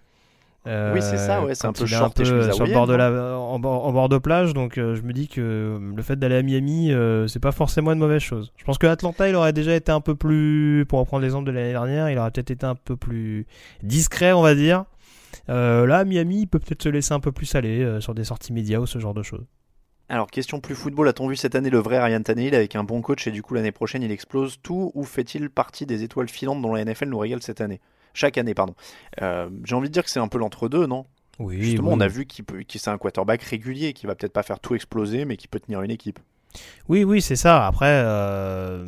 Euh, 0.67 0.93
Oui, 0.93 1.01
c'est 1.01 1.17
ça, 1.17 1.45
ouais, 1.45 1.55
c'est 1.55 1.67
un 1.67 1.73
peu 1.73 1.85
et 1.85 1.87
sur 1.87 2.67
le 2.67 2.73
bord 2.73 2.87
de 2.87 2.95
la 2.95 3.39
en 3.39 3.59
bord, 3.59 3.87
en 3.87 3.93
bord 3.93 4.09
de 4.09 4.19
plage 4.19 4.55
donc 4.55 4.77
euh, 4.77 4.97
je 4.97 5.03
me 5.03 5.13
dis 5.13 5.29
que 5.29 5.81
le 5.97 6.03
fait 6.03 6.17
d'aller 6.17 6.35
à 6.35 6.43
Miami 6.43 6.93
euh, 6.93 7.27
c'est 7.29 7.39
pas 7.39 7.53
forcément 7.53 7.93
une 7.93 7.99
mauvaise 8.01 8.21
chose. 8.21 8.53
Je 8.57 8.65
pense 8.65 8.77
que 8.77 8.87
Atlanta 8.87 9.29
il 9.29 9.37
aurait 9.37 9.53
déjà 9.53 9.75
été 9.75 9.93
un 9.93 10.01
peu 10.01 10.15
plus 10.15 10.85
pour 10.89 10.99
reprendre 10.99 11.23
l'exemple 11.23 11.47
de 11.47 11.53
l'année 11.53 11.73
dernière 11.73 12.11
il 12.11 12.19
aurait 12.19 12.31
peut-être 12.33 12.51
été 12.51 12.67
un 12.67 12.75
peu 12.75 12.97
plus 12.97 13.47
discret 13.83 14.33
on 14.33 14.43
va 14.43 14.55
dire. 14.55 14.85
Euh, 15.49 15.87
là 15.87 16.05
Miami 16.05 16.41
il 16.41 16.47
peut 16.47 16.59
peut-être 16.59 16.83
se 16.83 16.89
laisser 16.89 17.15
un 17.15 17.21
peu 17.21 17.33
plus 17.33 17.55
aller 17.55 17.83
euh, 17.83 18.01
sur 18.01 18.15
des 18.15 18.25
sorties 18.25 18.53
médias 18.53 18.81
ou 18.81 18.87
ce 18.87 18.99
genre 18.99 19.15
de 19.15 19.23
choses. 19.23 19.47
Alors, 20.11 20.31
question 20.31 20.59
plus 20.59 20.75
football, 20.75 21.07
a-t-on 21.09 21.29
vu 21.29 21.37
cette 21.37 21.55
année 21.55 21.69
le 21.69 21.79
vrai 21.79 22.03
Ryan 22.03 22.23
Tannehill 22.23 22.55
avec 22.55 22.77
un 22.77 22.83
bon 22.83 23.03
coach 23.03 23.27
et 23.27 23.31
du 23.31 23.43
coup 23.43 23.53
l'année 23.53 23.73
prochaine 23.73 24.03
il 24.03 24.11
explose 24.11 24.59
tout 24.63 24.91
ou 24.95 25.05
fait-il 25.05 25.51
partie 25.51 25.85
des 25.85 26.03
étoiles 26.03 26.29
filantes 26.29 26.63
dont 26.63 26.73
la 26.73 26.85
NFL 26.85 27.09
nous 27.11 27.19
régale 27.19 27.43
cette 27.43 27.61
année? 27.61 27.81
Chaque 28.19 28.37
année, 28.37 28.53
pardon. 28.53 28.75
Euh, 29.23 29.49
J'ai 29.65 29.77
envie 29.77 29.89
de 29.89 29.93
dire 29.93 30.03
que 30.03 30.11
c'est 30.11 30.19
un 30.19 30.27
peu 30.27 30.39
l'entre-deux, 30.39 30.87
non? 30.87 31.05
Oui 31.39 31.63
Justement, 31.63 31.91
oui. 31.91 31.95
on 31.97 32.01
a 32.01 32.09
vu 32.09 32.27
qu'il 32.27 32.45
qu'il 32.45 32.81
c'est 32.81 32.91
un 32.91 32.99
quarterback 32.99 33.41
régulier 33.43 33.93
qui 33.93 34.07
va 34.09 34.17
peut-être 34.17 34.33
pas 34.33 34.43
faire 34.43 34.59
tout 34.59 34.75
exploser 34.75 35.25
mais 35.25 35.37
qui 35.37 35.47
peut 35.47 35.61
tenir 35.61 35.83
une 35.83 35.93
équipe. 35.93 36.19
Oui, 36.89 37.05
oui, 37.05 37.23
c'est 37.23 37.37
ça. 37.37 37.65
Après, 37.65 38.03
euh, 38.05 38.85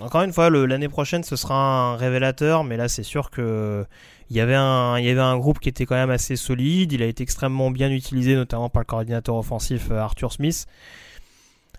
encore 0.00 0.22
une 0.22 0.32
fois, 0.32 0.48
l'année 0.48 0.88
prochaine, 0.88 1.22
ce 1.22 1.36
sera 1.36 1.54
un 1.54 1.96
révélateur, 1.96 2.64
mais 2.64 2.78
là, 2.78 2.88
c'est 2.88 3.02
sûr 3.02 3.30
que 3.30 3.84
il 4.30 4.36
y 4.36 4.40
avait 4.40 4.54
un, 4.54 4.96
il 4.98 5.04
y 5.04 5.10
avait 5.10 5.20
un 5.20 5.36
groupe 5.36 5.58
qui 5.58 5.68
était 5.68 5.84
quand 5.84 5.96
même 5.96 6.10
assez 6.10 6.36
solide. 6.36 6.92
Il 6.92 7.02
a 7.02 7.06
été 7.06 7.22
extrêmement 7.22 7.70
bien 7.70 7.90
utilisé, 7.90 8.36
notamment 8.36 8.70
par 8.70 8.80
le 8.80 8.86
coordinateur 8.86 9.36
offensif 9.36 9.88
euh, 9.90 9.98
Arthur 9.98 10.32
Smith. 10.32 10.66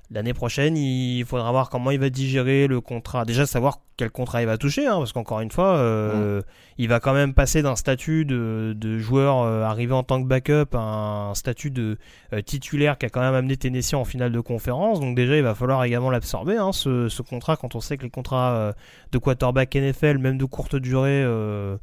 L'année 0.09 0.33
prochaine, 0.33 0.77
il 0.77 1.25
faudra 1.25 1.51
voir 1.51 1.69
comment 1.69 1.91
il 1.91 1.99
va 1.99 2.09
digérer 2.09 2.67
le 2.67 2.79
contrat. 2.79 3.25
Déjà, 3.25 3.45
savoir 3.45 3.79
quel 3.97 4.09
contrat 4.09 4.41
il 4.41 4.45
va 4.45 4.57
toucher, 4.57 4.87
hein, 4.87 4.99
parce 4.99 5.11
qu'encore 5.11 5.41
une 5.41 5.51
fois, 5.51 5.75
euh, 5.77 6.41
il 6.77 6.87
va 6.87 7.01
quand 7.01 7.13
même 7.13 7.33
passer 7.33 7.61
d'un 7.61 7.75
statut 7.75 8.23
de, 8.23 8.73
de 8.77 8.97
joueur 8.99 9.41
euh, 9.41 9.63
arrivé 9.63 9.91
en 9.93 10.03
tant 10.03 10.21
que 10.21 10.27
backup 10.27 10.75
à 10.75 10.79
un 10.79 11.33
statut 11.35 11.71
de 11.71 11.97
euh, 12.31 12.41
titulaire 12.41 12.97
qui 12.97 13.05
a 13.05 13.09
quand 13.09 13.19
même 13.19 13.33
amené 13.33 13.57
Tennessee 13.57 13.95
en 13.95 14.05
finale 14.05 14.31
de 14.31 14.39
conférence. 14.39 15.01
Donc 15.01 15.15
déjà, 15.15 15.35
il 15.35 15.43
va 15.43 15.55
falloir 15.55 15.83
également 15.83 16.09
l'absorber, 16.09 16.55
hein, 16.55 16.71
ce, 16.71 17.09
ce 17.09 17.21
contrat, 17.21 17.57
quand 17.57 17.75
on 17.75 17.81
sait 17.81 17.97
que 17.97 18.03
les 18.03 18.09
contrats 18.09 18.53
euh, 18.53 18.73
de 19.11 19.17
quarterback 19.17 19.75
NFL, 19.75 20.19
même 20.19 20.37
de 20.37 20.45
courte 20.45 20.77
durée, 20.77 21.21
euh, 21.23 21.77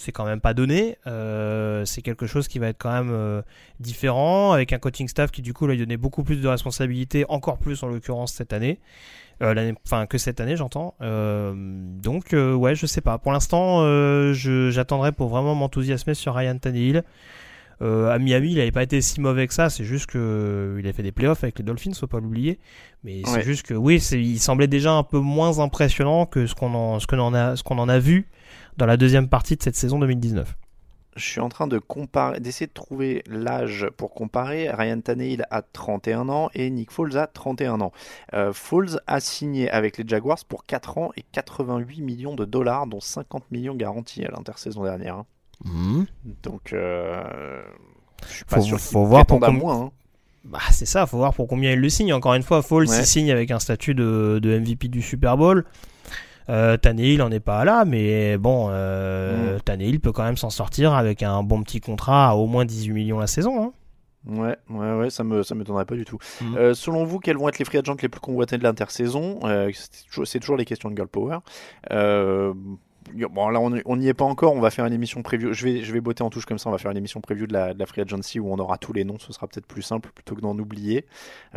c'est 0.00 0.12
quand 0.12 0.24
même 0.24 0.40
pas 0.40 0.54
donné. 0.54 0.96
Euh, 1.06 1.84
c'est 1.84 2.00
quelque 2.00 2.26
chose 2.26 2.48
qui 2.48 2.58
va 2.58 2.68
être 2.68 2.78
quand 2.78 2.90
même 2.92 3.10
euh, 3.12 3.42
différent, 3.80 4.52
avec 4.52 4.72
un 4.72 4.78
coaching 4.78 5.08
staff 5.08 5.30
qui 5.30 5.42
du 5.42 5.52
coup 5.52 5.66
lui 5.66 5.74
a 5.74 5.76
donné 5.76 5.96
beaucoup 5.98 6.24
plus 6.24 6.40
de 6.40 6.48
responsabilités, 6.48 7.26
encore 7.28 7.58
plus 7.58 7.82
en 7.82 7.88
l'occurrence 7.88 8.32
cette 8.32 8.52
année. 8.54 8.80
Euh, 9.42 9.52
l'année- 9.54 9.74
enfin 9.86 10.06
que 10.06 10.16
cette 10.18 10.40
année 10.40 10.56
j'entends. 10.56 10.94
Donc 11.00 12.32
ouais, 12.32 12.74
je 12.74 12.86
sais 12.86 13.00
pas. 13.02 13.18
Pour 13.18 13.32
l'instant, 13.32 13.82
j'attendrai 14.32 15.12
pour 15.12 15.28
vraiment 15.28 15.54
m'enthousiasmer 15.54 16.14
sur 16.14 16.34
Ryan 16.34 16.56
Tannehill. 16.58 17.04
À 17.82 18.18
Miami, 18.18 18.52
il 18.52 18.58
n'avait 18.58 18.72
pas 18.72 18.82
été 18.82 19.00
si 19.00 19.20
mauvais 19.22 19.46
que 19.46 19.54
ça. 19.54 19.70
C'est 19.70 19.84
juste 19.84 20.06
que 20.06 20.76
il 20.78 20.86
a 20.86 20.92
fait 20.92 21.02
des 21.02 21.12
playoffs 21.12 21.42
avec 21.44 21.58
les 21.58 21.64
Dolphins, 21.64 21.92
faut 21.94 22.06
pas 22.06 22.20
l'oublier. 22.20 22.58
Mais 23.04 23.22
c'est 23.24 23.42
juste 23.42 23.66
que 23.66 23.74
oui, 23.74 23.96
il 24.12 24.38
semblait 24.38 24.66
déjà 24.66 24.92
un 24.92 25.02
peu 25.02 25.18
moins 25.18 25.58
impressionnant 25.60 26.26
que 26.26 26.46
ce 26.46 26.54
qu'on 26.54 26.74
en, 26.74 27.00
ce 27.00 27.06
que 27.06 27.16
l'on 27.16 27.24
en 27.24 27.34
a, 27.34 27.56
ce 27.56 27.62
qu'on 27.62 27.78
en 27.78 27.88
a 27.88 27.98
vu 27.98 28.26
dans 28.80 28.86
la 28.86 28.96
deuxième 28.96 29.28
partie 29.28 29.56
de 29.56 29.62
cette 29.62 29.76
saison 29.76 29.98
2019. 29.98 30.56
Je 31.16 31.24
suis 31.24 31.40
en 31.40 31.48
train 31.48 31.66
de 31.66 31.78
comparer, 31.78 32.40
d'essayer 32.40 32.66
de 32.68 32.72
trouver 32.72 33.22
l'âge 33.28 33.86
pour 33.96 34.14
comparer. 34.14 34.70
Ryan 34.70 35.00
Tannehill 35.00 35.44
a 35.50 35.60
31 35.62 36.28
ans 36.28 36.50
et 36.54 36.70
Nick 36.70 36.90
Foles 36.92 37.18
a 37.18 37.26
31 37.26 37.80
ans. 37.80 37.92
Euh, 38.32 38.52
Foles 38.52 39.00
a 39.06 39.18
signé 39.20 39.68
avec 39.70 39.98
les 39.98 40.04
Jaguars 40.06 40.38
pour 40.48 40.64
4 40.66 40.98
ans 40.98 41.10
et 41.16 41.24
88 41.32 42.00
millions 42.02 42.34
de 42.36 42.44
dollars, 42.44 42.86
dont 42.86 43.00
50 43.00 43.50
millions 43.50 43.74
garantis 43.74 44.24
à 44.24 44.30
l'intersaison 44.30 44.84
dernière. 44.84 45.16
hein. 45.16 45.26
Donc, 46.42 46.72
euh, 46.72 47.62
je 48.26 48.32
suis 48.36 48.44
pas 48.44 48.56
Faut- 48.56 48.62
sûr 48.62 48.78
faut 48.80 49.00
qu'il 49.00 49.08
voir 49.08 49.26
pour 49.26 49.40
prétende 49.40 49.56
à 49.56 49.58
com- 49.60 49.66
moins. 49.66 49.84
hein. 49.86 49.90
Bah, 50.44 50.58
c'est 50.70 50.86
ça, 50.86 51.06
faut 51.06 51.18
voir 51.18 51.34
pour 51.34 51.48
combien 51.48 51.72
il 51.72 51.80
le 51.80 51.88
signe. 51.90 52.14
Encore 52.14 52.32
une 52.34 52.42
fois, 52.42 52.62
Foles 52.62 52.88
Ouais. 52.88 52.98
il 53.00 53.04
signe 53.04 53.30
avec 53.30 53.50
un 53.50 53.58
statut 53.58 53.94
de, 53.94 54.38
de 54.42 54.58
MVP 54.58 54.88
du 54.88 55.02
Super 55.02 55.36
Bowl. 55.36 55.66
Euh, 56.50 56.76
Tannehill 56.76 57.22
en 57.22 57.30
est 57.30 57.40
pas 57.40 57.64
là, 57.64 57.84
mais 57.84 58.36
bon, 58.36 58.66
euh, 58.70 59.56
Mm. 59.56 59.60
Tannehill 59.62 60.00
peut 60.00 60.12
quand 60.12 60.24
même 60.24 60.36
s'en 60.36 60.50
sortir 60.50 60.92
avec 60.94 61.22
un 61.22 61.42
bon 61.42 61.62
petit 61.62 61.80
contrat 61.80 62.28
à 62.30 62.34
au 62.34 62.46
moins 62.46 62.64
18 62.64 62.92
millions 62.92 63.18
la 63.18 63.26
saison. 63.28 63.62
hein. 63.62 63.72
Ouais, 64.26 64.56
ouais, 64.68 64.92
ouais, 64.98 65.08
ça 65.10 65.24
me, 65.24 65.42
ça 65.42 65.54
m'étonnerait 65.54 65.86
pas 65.86 65.94
du 65.94 66.04
tout. 66.04 66.18
Mhm. 66.42 66.56
Euh, 66.58 66.74
selon 66.74 67.04
vous, 67.04 67.20
quels 67.20 67.38
vont 67.38 67.48
être 67.48 67.58
les 67.58 67.64
free 67.64 67.78
agents 67.78 67.96
les 68.02 68.08
plus 68.10 68.20
convoités 68.20 68.58
de 68.58 68.62
l'intersaison? 68.64 69.38
Euh, 69.44 69.70
c'est, 69.72 70.04
toujours, 70.08 70.26
toujours 70.26 70.56
les 70.58 70.66
questions 70.66 70.90
de 70.90 70.96
girl 70.96 71.08
power. 71.08 71.38
Euh, 71.92 72.52
bon, 73.30 73.48
là, 73.48 73.60
on 73.60 73.96
n'y 73.96 74.08
est 74.08 74.14
pas 74.14 74.24
encore. 74.24 74.54
On 74.54 74.60
va 74.60 74.70
faire 74.70 74.86
une 74.86 74.92
émission 74.92 75.22
preview. 75.22 75.52
Je 75.52 75.64
vais, 75.64 75.82
je 75.82 75.92
vais 75.92 76.00
botter 76.00 76.22
en 76.22 76.30
touche 76.30 76.46
comme 76.46 76.58
ça. 76.58 76.68
On 76.68 76.72
va 76.72 76.78
faire 76.78 76.90
une 76.90 76.96
émission 76.96 77.20
preview 77.20 77.46
de 77.46 77.52
la, 77.52 77.74
de 77.74 77.78
la 77.78 77.86
free 77.86 78.00
agency 78.02 78.38
où 78.40 78.52
on 78.52 78.58
aura 78.58 78.78
tous 78.78 78.92
les 78.92 79.04
noms. 79.04 79.18
Ce 79.18 79.32
sera 79.32 79.46
peut-être 79.48 79.66
plus 79.66 79.82
simple 79.82 80.10
plutôt 80.14 80.34
que 80.34 80.40
d'en 80.40 80.58
oublier. 80.58 81.04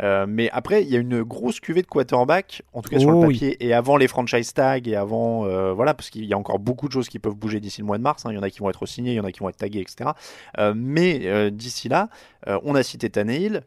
Euh, 0.00 0.26
mais 0.28 0.50
après, 0.50 0.82
il 0.82 0.88
y 0.88 0.96
a 0.96 0.98
une 1.00 1.22
grosse 1.22 1.60
cuvée 1.60 1.82
de 1.82 1.86
quarterback, 1.86 2.62
en 2.72 2.82
tout 2.82 2.90
cas 2.90 2.98
sur 2.98 3.08
Oh 3.10 3.22
le 3.22 3.28
oui. 3.28 3.34
papier, 3.34 3.56
et 3.66 3.72
avant 3.74 3.96
les 3.96 4.08
franchise 4.08 4.52
tags 4.52 4.78
et 4.84 4.96
avant, 4.96 5.44
euh, 5.46 5.72
voilà, 5.72 5.94
parce 5.94 6.10
qu'il 6.10 6.24
y 6.24 6.32
a 6.32 6.38
encore 6.38 6.58
beaucoup 6.58 6.88
de 6.88 6.92
choses 6.92 7.08
qui 7.08 7.18
peuvent 7.18 7.34
bouger 7.36 7.60
d'ici 7.60 7.80
le 7.80 7.86
mois 7.86 7.98
de 7.98 8.02
mars. 8.02 8.24
hein. 8.26 8.30
Il 8.32 8.34
y 8.36 8.38
en 8.38 8.42
a 8.42 8.50
qui 8.50 8.60
vont 8.60 8.70
être 8.70 8.86
signés, 8.86 9.12
il 9.12 9.16
y 9.16 9.20
en 9.20 9.24
a 9.24 9.32
qui 9.32 9.40
vont 9.40 9.48
être 9.48 9.56
tagués, 9.56 9.80
etc. 9.80 10.10
Euh, 10.58 10.72
mais 10.76 11.50
d'ici 11.50 11.88
là, 11.88 12.08
on 12.46 12.74
a 12.74 12.82
cité 12.82 13.10
Tannehill, 13.10 13.62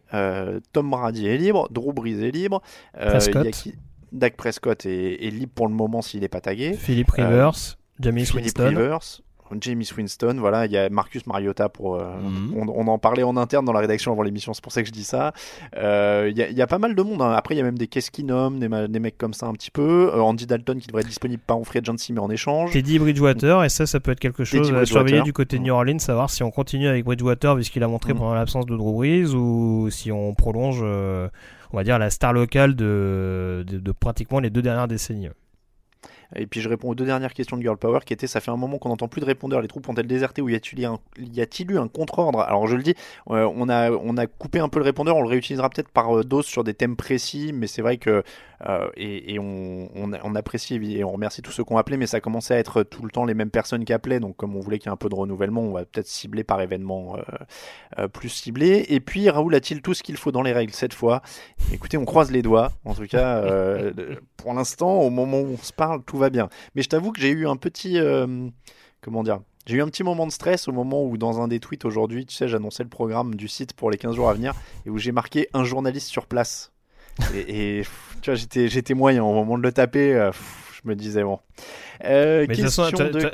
Tom 0.74 0.90
Brady 0.90 1.28
est 1.28 1.38
libre, 1.38 1.68
Drew 1.72 1.94
Brees 1.94 2.24
est 2.24 2.32
libre, 2.32 2.62
Prescott. 2.94 3.42
il 3.42 3.46
y 3.46 3.48
a 3.48 3.52
qui- 3.52 3.76
Dak 4.12 4.36
Prescott 4.38 4.86
est, 4.86 5.26
est 5.26 5.30
libre 5.32 5.52
pour 5.56 5.68
le 5.68 5.74
moment 5.74 6.02
s'il 6.02 6.22
n'est 6.22 6.28
pas 6.30 6.42
tagué. 6.42 6.74
Philippe 6.74 7.12
Euh, 7.20 7.28
Rivers, 7.28 7.78
Jamie 8.00 8.26
Winston. 8.34 8.68
Rivers, 8.70 9.00
Jamie 9.62 9.88
Winston, 9.98 10.36
voilà, 10.40 10.66
il 10.66 10.74
y 10.74 10.78
a 10.78 10.90
Marcus 10.90 11.26
Mariota 11.26 11.70
pour. 11.70 11.96
euh, 11.96 12.18
Mhm. 12.22 12.54
on, 12.58 12.68
on 12.68 12.88
en 12.90 12.98
parlait 13.00 13.24
en 13.24 13.38
interne 13.38 13.64
dans 13.64 13.72
la 13.72 13.80
rédaction 13.80 14.12
avant 14.12 14.24
l'émission, 14.24 14.54
c'est 14.54 14.62
pour 14.62 14.74
ça 14.74 14.82
que 14.82 14.88
je 14.90 14.92
dis 14.92 15.06
ça. 15.06 15.32
Euh, 15.78 16.28
Il 16.30 16.38
y, 16.38 16.42
a- 16.42 16.50
il 16.50 16.58
y 16.58 16.62
a 16.62 16.68
pas 16.68 16.80
mal 16.80 16.96
de 16.96 17.02
monde. 17.02 17.22
hein. 17.22 17.32
Après, 17.32 17.56
il 17.56 17.58
y 17.58 17.62
a 17.62 17.64
même 17.64 17.78
des 17.78 17.88
Keskinum, 17.88 18.60
des, 18.60 18.68
des 18.90 19.00
mecs 19.00 19.18
comme 19.18 19.34
ça 19.34 19.46
un 19.46 19.54
petit 19.54 19.72
peu. 19.72 20.12
Euh, 20.14 20.20
Andy 20.20 20.46
Dalton 20.48 20.80
qui 20.80 20.88
devrait 20.88 21.04
être 21.04 21.08
disponible 21.08 21.42
pas 21.48 21.54
en 21.54 21.64
free 21.64 21.80
agency 21.80 22.12
mais 22.12 22.20
en 22.20 22.30
échange. 22.30 22.72
Teddy 22.74 23.00
Bridgewater, 23.00 23.64
et 23.64 23.70
ça, 23.70 23.86
ça 23.86 24.02
peut 24.02 24.12
être 24.12 24.20
quelque 24.20 24.44
chose 24.44 24.70
à 24.74 24.86
surveiller 24.86 25.22
du 25.22 25.32
côté 25.32 25.58
de 25.58 25.64
New 25.64 25.74
Orleans, 25.74 26.00
savoir 26.00 26.30
si 26.30 26.44
on 26.44 26.52
continue 26.52 26.88
avec 26.90 27.06
Bridgewater, 27.06 27.56
puisqu'il 27.56 27.84
a 27.84 27.88
montré 27.88 28.12
Mhm. 28.12 28.20
pendant 28.20 28.34
l'absence 28.34 28.66
de 28.66 28.76
Drew 28.76 28.92
Brees, 28.98 29.34
ou 29.34 29.90
si 29.92 30.12
on 30.12 30.34
prolonge, 30.34 30.82
on 31.72 31.78
va 31.78 31.84
dire, 31.84 32.00
la 32.00 32.10
star 32.10 32.34
locale 32.34 32.76
de, 32.76 33.66
de, 33.68 33.92
pratiquement 33.92 34.40
les 34.40 34.50
deux 34.50 34.62
dernières 34.62 34.88
décennies. 34.88 35.30
Et 36.36 36.46
puis 36.46 36.60
je 36.60 36.68
réponds 36.68 36.90
aux 36.90 36.96
deux 36.96 37.06
dernières 37.06 37.34
questions 37.34 37.56
de 37.56 37.62
Girl 37.62 37.78
Power 37.78 38.00
qui 38.06 38.12
étaient 38.12 38.28
ça 38.28 38.42
fait 38.42 38.52
un 38.52 38.58
moment 38.58 38.78
qu'on 38.80 38.90
n'entend 38.90 39.08
plus 39.08 39.22
de 39.22 39.26
répondeurs, 39.26 39.62
les 39.62 39.70
troupes 39.70 39.88
ont-elles 39.88 40.08
déserté 40.08 40.42
ou 40.42 40.50
y 40.50 40.56
a-t-il 40.56 40.84
un, 40.86 41.00
y 41.18 41.40
a-t-il 41.40 41.72
eu 41.72 41.78
un 41.78 41.88
contre-ordre? 41.88 42.42
Alors 42.42 42.68
je 42.68 42.76
le 42.76 42.84
dis, 42.84 42.96
euh, 43.30 43.50
on, 43.56 43.70
a, 43.70 43.92
on 43.92 44.18
a 44.18 44.28
coupé 44.28 44.60
un 44.60 44.68
peu 44.68 44.80
le 44.80 44.86
répondeur, 44.86 45.16
on 45.16 45.22
le 45.22 45.30
réutilisera 45.30 45.70
peut-être 45.70 45.90
par 45.90 46.18
euh, 46.18 46.24
dose 46.24 46.46
sur 46.46 46.66
des 46.66 46.74
thèmes 46.74 46.98
précis, 46.98 47.52
mais 47.54 47.68
c'est 47.68 47.82
vrai 47.82 47.98
que, 47.98 48.24
euh, 48.66 48.90
et, 48.96 49.38
on, 49.40 50.36
apprécie 50.36 50.76
et 50.76 51.04
on 51.04 51.12
remercie 51.12 51.42
tous 51.42 51.52
ceux 51.52 51.64
qui 51.64 51.74
ont 51.74 51.78
appelé, 51.78 51.98
mais 51.98 52.08
ça 52.08 52.20
commençait 52.20 52.56
à 52.56 52.58
être 52.58 52.84
tout 52.84 53.04
le 53.04 53.10
temps 53.10 53.26
les 53.26 53.34
mêmes 53.34 53.50
personnes 53.50 53.86
qui 53.86 53.94
appelaient, 53.94 54.20
donc 54.20 54.36
comme 54.36 54.56
on 54.56 54.60
voulait 54.60 54.80
qu'il 54.80 54.88
y 54.88 54.90
ait 54.90 54.94
un 54.94 54.98
peu 54.98 55.10
de 55.10 55.16
renouvellement, 55.16 55.62
on 55.62 55.74
va 55.74 55.86
peut-être 55.86 56.08
cibler 56.08 56.44
par 56.44 56.62
événement 56.62 57.18
euh, 57.18 57.22
euh, 58.00 58.08
plus 58.08 58.30
ciblé. 58.30 58.86
Et 58.90 59.00
puis 59.00 59.30
Raoul 59.30 59.54
a-t-il 59.56 59.82
tout 59.82 59.94
ce 59.94 60.04
qu'il 60.04 60.18
faut 60.18 60.32
dans 60.32 60.42
les 60.42 60.54
règles 60.54 60.74
cette 60.74 60.94
fois? 60.94 61.22
Écoutez, 61.72 61.98
on 61.98 62.06
croise 62.06 62.32
les 62.32 62.42
doigts, 62.42 62.72
en 62.86 62.94
tout 62.94 63.08
cas, 63.08 63.44
pour 64.38 64.54
l'instant, 64.54 65.02
au 65.02 65.10
moment 65.10 65.40
où 65.40 65.56
on 65.60 65.64
se 65.64 65.74
parle, 65.74 66.04
tout 66.04 66.18
va 66.18 66.30
bien. 66.30 66.50
Mais 66.76 66.82
je 66.82 66.90
t'avoue 66.90 67.12
que 67.12 67.22
j'ai 67.22 67.32
eu 67.32 67.48
un 67.48 67.56
petit. 67.56 68.00
comment 69.02 69.24
dire? 69.24 69.40
J'ai 69.68 69.76
eu 69.76 69.82
un 69.82 69.88
petit 69.88 70.04
moment 70.04 70.26
de 70.26 70.32
stress 70.32 70.70
au 70.70 70.72
moment 70.72 71.04
où, 71.04 71.18
dans 71.18 71.42
un 71.42 71.50
des 71.50 71.60
tweets 71.60 71.84
aujourd'hui, 71.84 72.26
tu 72.26 72.34
sais, 72.34 72.48
j'annonçais 72.48 72.84
le 72.84 72.90
programme 72.90 73.36
du 73.36 73.50
site 73.50 73.74
pour 73.74 73.92
les 73.92 73.98
15 73.98 74.16
jours 74.16 74.30
à 74.30 74.34
venir 74.34 74.54
et 74.86 74.90
où 74.90 74.98
j'ai 74.98 75.12
marqué 75.12 75.50
un 75.54 75.66
journaliste 75.66 76.08
sur 76.08 76.26
place. 76.26 76.72
Et, 77.34 77.78
et, 77.78 77.82
pff, 77.82 78.18
tu 78.22 78.30
vois, 78.32 78.36
j'étais, 78.36 78.68
j'étais 78.68 78.94
moyen 78.94 79.24
au 79.24 79.34
moment 79.34 79.58
de 79.58 79.64
le 79.64 79.72
taper. 79.72 80.14
euh, 80.14 80.32
pff, 80.32 80.82
je 80.84 80.88
me 80.90 80.96
disais, 80.96 81.24
bon. 81.24 81.40
Euh, 82.04 82.46
Mais 82.48 82.56
de 82.56 82.62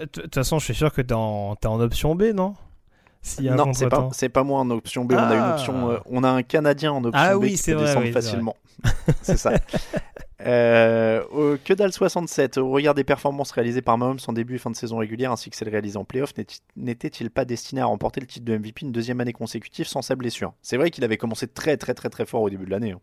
toute 0.05 0.33
façon, 0.35 0.59
je 0.59 0.65
suis 0.65 0.75
sûr 0.75 0.91
que 0.93 1.01
t'es 1.01 1.13
en, 1.13 1.55
t'es 1.55 1.67
en 1.67 1.79
option 1.79 2.15
B, 2.15 2.23
non? 2.33 2.55
Non, 3.41 3.71
c'est 3.73 3.85
pas, 3.87 3.95
contretemps. 3.97 4.09
c'est 4.11 4.27
pas 4.29 4.43
moi 4.43 4.59
en 4.59 4.69
option 4.69 5.05
B. 5.05 5.13
On 5.13 5.17
a 5.17 5.33
une 5.33 5.39
Ah. 5.41 5.53
option. 5.53 5.91
euh, 5.91 5.97
on 6.07 6.23
a 6.25 6.29
un 6.29 6.43
Canadien 6.43 6.91
en 6.91 7.03
option 7.05 7.23
Ah 7.25 7.35
B 7.35 7.41
oui, 7.41 7.51
qui 7.51 7.57
c'est 7.57 7.71
peut 7.71 7.77
vrai, 7.77 7.85
descendre 7.87 8.05
oui, 8.07 8.11
facilement. 8.11 8.55
c'est 9.21 9.37
ça. 9.37 9.53
Euh, 10.45 11.57
que 11.63 11.73
dalle 11.73 11.93
67, 11.93 12.57
au 12.57 12.69
regard 12.69 12.93
des 12.93 13.05
performances 13.05 13.51
réalisées 13.51 13.81
par 13.81 13.97
Mahomes 13.97 14.19
en 14.27 14.33
début 14.33 14.55
et 14.55 14.57
fin 14.57 14.71
de 14.71 14.75
saison 14.75 14.97
régulière 14.97 15.31
ainsi 15.31 15.49
que 15.49 15.55
celles 15.55 15.69
réalisées 15.69 15.97
en 15.97 16.03
playoff, 16.03 16.35
n'était- 16.37 16.55
n'était-il 16.75 17.29
pas 17.29 17.45
destiné 17.45 17.79
à 17.79 17.85
remporter 17.85 18.19
le 18.19 18.27
titre 18.27 18.43
de 18.45 18.53
MVP 18.57 18.81
une 18.85 18.91
deuxième 18.91 19.21
année 19.21 19.31
consécutive 19.31 19.87
sans 19.87 20.01
sa 20.01 20.15
blessure? 20.17 20.53
C'est 20.61 20.75
vrai 20.75 20.89
qu'il 20.91 21.05
avait 21.05 21.15
commencé 21.15 21.47
très 21.47 21.77
très 21.77 21.93
très 21.93 22.09
très 22.09 22.25
fort 22.25 22.41
au 22.41 22.49
début 22.49 22.65
de 22.65 22.71
l'année. 22.71 22.91
hein. 22.91 22.99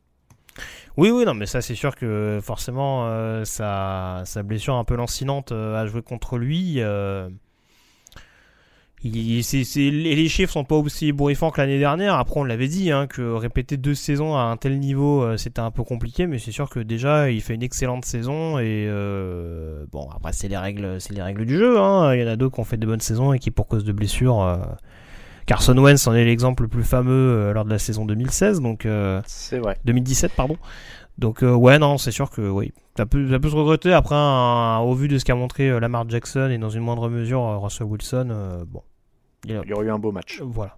Oui, 0.96 1.10
oui, 1.10 1.24
non, 1.24 1.34
mais 1.34 1.46
ça, 1.46 1.60
c'est 1.60 1.74
sûr 1.74 1.94
que 1.94 2.40
forcément, 2.42 3.06
euh, 3.06 3.44
sa, 3.44 4.22
blessure 4.44 4.74
un 4.74 4.84
peu 4.84 4.96
lancinante 4.96 5.52
euh, 5.52 5.80
à 5.80 5.86
jouer 5.86 6.02
contre 6.02 6.36
lui. 6.36 6.74
euh, 6.78 7.28
les 9.02 10.28
chiffres 10.28 10.52
sont 10.52 10.64
pas 10.64 10.74
aussi 10.74 11.06
ébouriffants 11.06 11.50
que 11.50 11.60
l'année 11.60 11.78
dernière. 11.78 12.16
Après, 12.16 12.38
on 12.38 12.44
l'avait 12.44 12.68
dit, 12.68 12.90
hein, 12.90 13.06
que 13.06 13.32
répéter 13.32 13.78
deux 13.78 13.94
saisons 13.94 14.36
à 14.36 14.40
un 14.42 14.58
tel 14.58 14.78
niveau, 14.78 15.22
euh, 15.22 15.38
c'était 15.38 15.60
un 15.60 15.70
peu 15.70 15.84
compliqué, 15.84 16.26
mais 16.26 16.38
c'est 16.38 16.52
sûr 16.52 16.68
que 16.68 16.80
déjà, 16.80 17.30
il 17.30 17.40
fait 17.40 17.54
une 17.54 17.62
excellente 17.62 18.04
saison. 18.04 18.58
Et 18.58 18.86
bon, 19.90 20.06
après, 20.14 20.32
c'est 20.34 20.48
les 20.48 20.58
règles, 20.58 20.98
les 21.10 21.22
règles 21.22 21.46
du 21.46 21.56
jeu. 21.56 21.78
hein. 21.80 22.14
Il 22.14 22.20
y 22.20 22.24
en 22.24 22.28
a 22.28 22.36
d'autres 22.36 22.56
qui 22.56 22.60
ont 22.60 22.64
fait 22.64 22.76
de 22.76 22.86
bonnes 22.86 23.00
saisons 23.00 23.32
et 23.32 23.38
qui, 23.38 23.50
pour 23.50 23.68
cause 23.68 23.84
de 23.84 23.92
blessures, 23.92 24.58
Carson 25.50 25.76
Wentz 25.76 26.06
en 26.06 26.14
est 26.14 26.24
l'exemple 26.24 26.62
le 26.62 26.68
plus 26.68 26.84
fameux 26.84 27.10
euh, 27.12 27.52
lors 27.52 27.64
de 27.64 27.70
la 27.70 27.80
saison 27.80 28.04
2016, 28.04 28.60
donc 28.60 28.86
euh, 28.86 29.20
C'est 29.26 29.58
vrai. 29.58 29.76
2017 29.84 30.30
pardon. 30.36 30.56
Donc 31.18 31.42
euh, 31.42 31.52
ouais 31.52 31.80
non 31.80 31.98
c'est 31.98 32.12
sûr 32.12 32.30
que 32.30 32.40
oui 32.48 32.72
ça 32.96 33.04
peut, 33.04 33.28
ça 33.28 33.40
peut 33.40 33.50
se 33.50 33.56
regretter 33.56 33.92
après 33.92 34.14
un- 34.14 34.78
au 34.78 34.94
vu 34.94 35.08
de 35.08 35.18
ce 35.18 35.24
qu'a 35.24 35.34
montré 35.34 35.80
Lamar 35.80 36.08
Jackson 36.08 36.50
et 36.52 36.58
dans 36.58 36.70
une 36.70 36.82
moindre 36.82 37.08
mesure 37.08 37.42
Russell 37.60 37.88
Wilson 37.88 38.64
bon 38.68 38.82
il 39.44 39.56
a- 39.56 39.62
Il 39.64 39.70
y 39.70 39.72
aurait 39.72 39.86
eu 39.86 39.90
un 39.90 39.98
beau 39.98 40.12
match. 40.12 40.40
voilà 40.40 40.76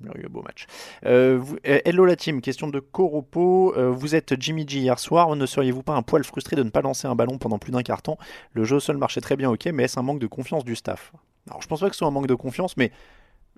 Il 0.00 0.06
y 0.06 0.08
aurait 0.08 0.20
eu 0.20 0.24
un 0.26 0.30
beau 0.30 0.40
match. 0.42 0.64
Euh, 1.04 1.38
hello 1.62 2.06
la 2.06 2.16
team, 2.16 2.40
question 2.40 2.68
de 2.68 2.80
Coropo. 2.80 3.74
Euh, 3.76 3.90
vous 3.90 4.14
êtes 4.14 4.40
Jimmy 4.40 4.64
G 4.66 4.78
hier 4.78 4.98
soir. 4.98 5.36
Ne 5.36 5.44
seriez-vous 5.44 5.82
pas 5.82 5.94
un 5.94 6.02
poil 6.02 6.24
frustré 6.24 6.56
de 6.56 6.62
ne 6.62 6.70
pas 6.70 6.80
lancer 6.80 7.06
un 7.06 7.14
ballon 7.14 7.36
pendant 7.36 7.58
plus 7.58 7.72
d'un 7.72 7.82
quart 7.82 8.00
temps? 8.00 8.16
Le 8.54 8.64
jeu 8.64 8.80
sol 8.80 8.96
marchait 8.96 9.20
très 9.20 9.36
bien, 9.36 9.50
ok, 9.50 9.66
mais 9.74 9.82
est-ce 9.84 9.98
un 9.98 10.02
manque 10.02 10.18
de 10.20 10.26
confiance 10.28 10.64
du 10.64 10.76
staff? 10.76 11.12
Alors 11.50 11.60
je 11.62 11.68
pense 11.68 11.80
pas 11.80 11.88
que 11.88 11.94
ce 11.94 11.98
soit 11.98 12.08
un 12.08 12.12
manque 12.12 12.26
de 12.26 12.34
confiance, 12.34 12.76
mais 12.76 12.90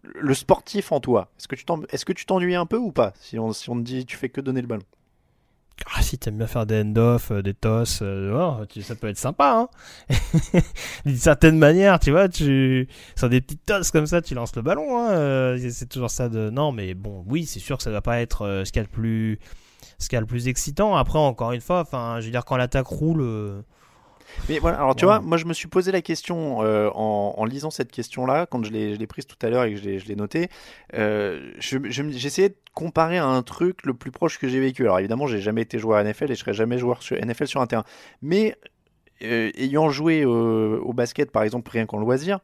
le 0.03 0.34
sportif 0.34 0.92
en 0.92 1.01
toi, 1.01 1.30
est-ce 1.38 2.05
que 2.05 2.12
tu 2.12 2.24
t'ennuies 2.26 2.55
un 2.55 2.66
peu 2.66 2.76
ou 2.78 2.92
pas 2.92 3.12
si 3.20 3.38
on, 3.38 3.53
si 3.53 3.68
on 3.70 3.76
te 3.76 3.82
dit 3.82 4.07
tu 4.07 4.16
fais 4.16 4.28
que 4.28 4.40
donner 4.40 4.61
le 4.62 4.66
ballon? 4.66 4.82
Ah 5.96 6.03
si 6.03 6.18
t'aimes 6.18 6.36
bien 6.36 6.46
faire 6.46 6.66
des 6.66 6.82
end-off 6.82 7.30
euh, 7.30 7.42
des 7.42 7.55
tosses 7.55 8.01
euh, 8.03 8.32
oh, 8.61 8.80
ça 8.82 8.94
peut 8.94 9.09
être 9.09 9.16
sympa 9.16 9.66
hein. 10.11 10.16
D'une 11.07 11.16
certaine 11.16 11.57
manière 11.57 11.98
tu 11.98 12.11
vois 12.11 12.28
tu 12.28 12.86
sur 13.16 13.30
des 13.30 13.40
petites 13.40 13.64
tosses 13.64 13.90
comme 13.90 14.07
ça 14.07 14.20
tu 14.20 14.34
lances 14.34 14.55
le 14.57 14.61
ballon 14.61 14.98
hein, 14.98 15.11
euh, 15.12 15.70
c'est- 15.70 15.86
toujours 15.86 16.11
ça 16.11 16.28
de 16.28 16.51
non 16.51 16.70
mais 16.70 16.92
bon 16.92 17.24
oui 17.26 17.46
c'est 17.46 17.61
sûr 17.61 17.78
que 17.78 17.82
ça 17.82 17.90
va 17.90 18.03
pas 18.03 18.20
être 18.20 18.42
euh, 18.42 18.64
ce 18.66 18.72
qu'il 18.72 18.80
y 18.80 18.84
a 18.84 18.86
de 18.86 18.92
plus 18.92 19.38
ce 19.98 20.09
qu'il 20.09 20.18
y 20.18 20.20
le 20.20 20.26
plus 20.26 20.48
excitant. 20.48 20.96
Après 20.96 21.18
encore 21.18 21.53
une 21.53 21.61
fois 21.62 21.80
enfin 21.80 22.20
je 22.20 22.26
veux 22.26 22.30
dire 22.30 22.44
quand 22.44 22.57
l'attaque 22.59 22.86
roule 22.86 23.22
Mais 24.49 24.59
voilà, 24.59 24.78
alors 24.78 24.95
tu 24.97 25.05
Ouais. 25.05 25.11
vois, 25.12 25.20
moi 25.20 25.37
je 25.37 25.45
me 25.47 25.53
suis 25.53 25.68
posé 25.68 25.93
la 25.93 26.03
question 26.03 26.62
euh, 26.62 26.91
en, 26.95 27.35
en 27.37 27.45
lisant 27.45 27.70
cette 27.70 27.91
question-là, 27.93 28.47
quand 28.47 28.64
je 28.64 28.70
l'ai 28.72 29.07
prise 29.07 29.26
tout 29.26 29.37
à 29.43 29.51
l'heure 29.51 29.64
et 29.64 29.74
que 29.74 29.78
je 29.81 29.85
l'ai- 30.07 30.16
notée. 30.16 30.49
Euh, 30.95 31.53
je- 31.59 31.78
je 31.91 32.03
me- 32.03 32.12
J'essayais 32.12 32.51
de 32.51 32.57
comparer 32.74 33.18
à 33.18 33.26
un 33.26 33.43
truc 33.43 33.85
le 33.85 33.95
plus 33.95 34.11
proche 34.11 34.39
que 34.39 34.49
j'ai 34.49 34.61
vécu. 34.61 34.83
Alors 34.83 34.99
évidemment, 34.99 35.26
j'ai 35.26 35.41
jamais 35.41 35.62
été 35.62 35.78
joueur 35.78 36.01
NFL 36.05 36.31
et 36.31 36.35
je 36.35 36.41
serai 36.41 36.53
jamais 36.55 36.78
joueur 36.78 37.03
sur 37.03 37.16
NFL 37.16 37.47
sur 37.47 37.61
un 37.61 37.66
terrain. 37.66 37.85
Mais 38.22 38.57
euh, 39.22 39.51
ayant 39.57 39.91
joué 39.91 40.24
au 40.24 40.93
basket, 40.93 41.31
par 41.31 41.43
exemple, 41.43 41.70
rien 41.70 41.87
qu'en 41.87 41.99
loisir, 41.99 42.41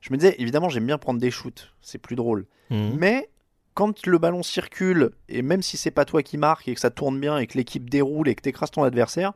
je 0.00 0.12
me 0.12 0.16
disais, 0.18 0.34
évidemment, 0.38 0.68
j'aime 0.68 0.86
bien 0.86 0.98
prendre 0.98 1.20
des 1.20 1.30
shoots, 1.30 1.72
c'est 1.80 1.98
plus 1.98 2.16
drôle. 2.16 2.46
Mhm. 2.70 2.96
Mais 2.98 3.28
quand 3.74 4.06
le 4.06 4.18
ballon 4.18 4.42
circule, 4.42 5.10
et 5.28 5.42
même 5.42 5.60
si 5.62 5.76
c'est 5.76 5.90
pas 5.90 6.04
toi 6.04 6.22
qui 6.22 6.38
marque 6.38 6.68
et 6.68 6.74
que 6.74 6.80
ça 6.80 6.90
tourne 6.90 7.18
bien 7.20 7.38
et 7.38 7.46
que 7.46 7.58
l'équipe 7.58 7.88
déroule 7.90 8.28
et 8.28 8.34
que 8.34 8.42
t'écrases 8.42 8.70
ton 8.70 8.84
adversaire, 8.84 9.32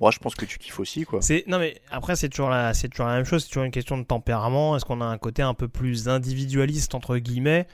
moi 0.00 0.10
je 0.10 0.18
pense 0.18 0.34
que 0.34 0.44
tu 0.44 0.58
kiffes 0.58 0.80
aussi 0.80 1.04
quoi. 1.04 1.20
C'est 1.22 1.44
non 1.46 1.58
mais 1.58 1.80
après 1.90 2.16
c'est 2.16 2.28
toujours 2.28 2.50
la 2.50 2.74
c'est 2.74 2.88
toujours 2.88 3.06
la 3.06 3.14
même 3.16 3.24
chose, 3.24 3.42
c'est 3.44 3.48
toujours 3.48 3.64
une 3.64 3.70
question 3.70 3.96
de 3.98 4.02
tempérament. 4.04 4.76
Est-ce 4.76 4.84
qu'on 4.84 5.00
a 5.00 5.04
un 5.06 5.18
côté 5.18 5.42
un 5.42 5.54
peu 5.54 5.68
plus 5.68 6.08
individualiste 6.08 6.94
entre 6.94 7.16
guillemets? 7.18 7.66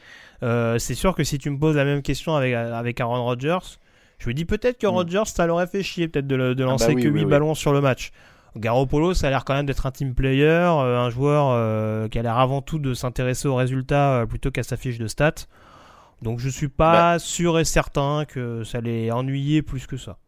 Euh, 0.42 0.78
C'est 0.78 0.94
sûr 0.94 1.14
que 1.14 1.24
si 1.24 1.38
tu 1.38 1.50
me 1.50 1.58
poses 1.58 1.76
la 1.76 1.84
même 1.84 2.02
question 2.02 2.34
avec 2.36 2.54
avec 2.54 3.00
Aaron 3.00 3.24
Rodgers, 3.24 3.58
je 4.18 4.28
me 4.28 4.34
dis 4.34 4.44
peut-être 4.44 4.78
que 4.78 4.86
Mm. 4.86 4.90
Rodgers 4.90 5.22
ça 5.26 5.46
l'aurait 5.46 5.66
fait 5.66 5.82
chier 5.82 6.08
peut-être 6.08 6.26
de, 6.26 6.36
le- 6.36 6.54
de 6.54 6.62
Ah 6.62 6.66
bah 6.66 6.72
lancer 6.72 6.94
oui, 6.94 7.02
que 7.02 7.08
oui, 7.08 7.20
8 7.20 7.24
oui. 7.24 7.30
ballons 7.30 7.54
sur 7.54 7.72
le 7.72 7.80
match. 7.80 8.10
Garoppolo, 8.56 9.14
ça 9.14 9.28
a 9.28 9.30
l'air 9.30 9.44
quand 9.44 9.54
même 9.54 9.66
d'être 9.66 9.86
un 9.86 9.92
team 9.92 10.12
player, 10.14 10.44
euh, 10.44 10.98
un 10.98 11.08
joueur 11.08 11.50
euh, 11.50 12.08
qui 12.08 12.18
a 12.18 12.22
l'air 12.22 12.36
avant 12.36 12.62
tout 12.62 12.78
de 12.80 12.94
s'intéresser 12.94 13.46
aux 13.46 13.54
résultats 13.54 14.24
plutôt 14.28 14.50
qu'à 14.50 14.64
sa 14.64 14.76
fiche 14.76 14.98
de 14.98 15.06
stats. 15.06 15.46
Donc 16.22 16.38
je 16.40 16.48
suis 16.48 16.68
pas 16.68 17.14
Bah. 17.14 17.18
sûr 17.20 17.58
et 17.60 17.64
certain 17.64 18.24
que 18.26 18.64
ça 18.64 18.80
l'ait 18.80 19.10
ennuyé 19.12 19.62
plus 19.62 19.86
que 19.86 19.96
ça. 19.96 20.18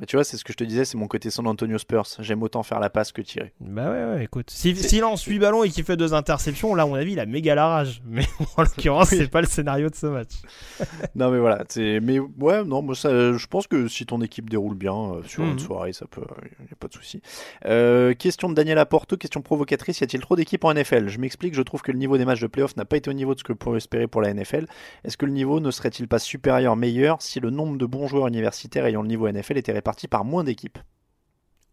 Mais 0.00 0.06
tu 0.06 0.16
vois, 0.16 0.24
c'est 0.24 0.36
ce 0.38 0.44
que 0.44 0.52
je 0.52 0.56
te 0.56 0.64
disais, 0.64 0.84
c'est 0.86 0.96
mon 0.96 1.06
côté 1.06 1.28
San 1.30 1.46
Antonio 1.46 1.76
Spurs. 1.78 2.06
J'aime 2.20 2.42
autant 2.42 2.62
faire 2.62 2.80
la 2.80 2.88
passe 2.90 3.12
que 3.12 3.20
tirer. 3.22 3.52
Bah 3.60 3.90
ouais, 3.90 4.04
ouais, 4.14 4.24
écoute. 4.24 4.50
Si- 4.50 4.74
S'il 4.74 5.00
lance 5.02 5.22
8 5.24 5.38
ballons 5.38 5.64
et 5.64 5.68
qu'il 5.68 5.84
fait 5.84 5.96
deux 5.98 6.14
interceptions, 6.14 6.74
là, 6.74 6.84
à 6.84 6.86
mon 6.86 6.94
avis, 6.94 7.12
il 7.12 7.20
a 7.20 7.26
méga 7.26 7.54
la 7.54 7.68
rage. 7.68 8.02
Mais 8.06 8.24
en 8.56 8.62
l'occurrence, 8.62 9.10
Oui. 9.12 9.18
c'est 9.18 9.28
pas 9.30 9.42
le 9.42 9.46
scénario 9.46 9.90
de 9.90 9.94
ce 9.94 10.06
match. 10.06 10.30
non 11.14 11.30
mais 11.30 11.38
voilà, 11.38 11.64
mais 11.76 12.18
ouais, 12.18 12.64
non, 12.64 12.82
moi 12.82 12.94
ça 12.94 13.10
je 13.36 13.46
pense 13.46 13.66
que 13.66 13.86
si 13.86 14.06
ton 14.06 14.20
équipe 14.22 14.48
déroule 14.48 14.74
bien 14.74 14.94
euh, 14.94 15.22
sur 15.24 15.42
une 15.44 15.52
Mhm. 15.52 15.58
soirée, 15.58 15.92
ça 15.92 16.06
peut 16.06 16.22
y 16.22 16.72
a 16.72 16.76
pas 16.78 16.88
de 16.88 16.94
souci. 16.94 17.20
Euh, 17.66 18.14
question 18.14 18.48
de 18.48 18.54
Daniel 18.54 18.78
Aporto, 18.78 19.16
question 19.16 19.42
provocatrice, 19.42 20.00
y 20.00 20.04
a-t-il 20.04 20.20
trop 20.22 20.36
d'équipes 20.36 20.64
en 20.64 20.72
NFL 20.74 21.08
Je 21.08 21.18
m'explique, 21.18 21.54
je 21.54 21.62
trouve 21.62 21.82
que 21.82 21.92
le 21.92 21.98
niveau 21.98 22.16
des 22.18 22.24
matchs 22.24 22.40
de 22.40 22.46
playoff 22.46 22.76
n'a 22.76 22.84
pas 22.84 22.96
été 22.96 23.10
au 23.10 23.12
niveau 23.12 23.34
de 23.34 23.38
ce 23.38 23.44
que 23.44 23.52
pour 23.52 23.76
espérer 23.76 24.06
pour 24.06 24.22
la 24.22 24.32
NFL. 24.32 24.66
Est-ce 25.04 25.16
que 25.16 25.26
le 25.26 25.32
niveau 25.32 25.60
ne 25.60 25.70
serait-il 25.70 26.08
pas 26.08 26.18
supérieur, 26.18 26.76
meilleur 26.76 27.20
si 27.22 27.40
le 27.40 27.50
nombre 27.50 27.76
de 27.76 27.86
bons 27.86 28.06
joueurs 28.08 28.26
universitaires 28.26 28.86
ayant 28.86 29.02
le 29.02 29.08
niveau 29.08 29.28
NFL 29.28 29.58
était 29.58 29.72
réparti 29.82 30.08
par 30.08 30.24
moins 30.24 30.44
d'équipes 30.44 30.78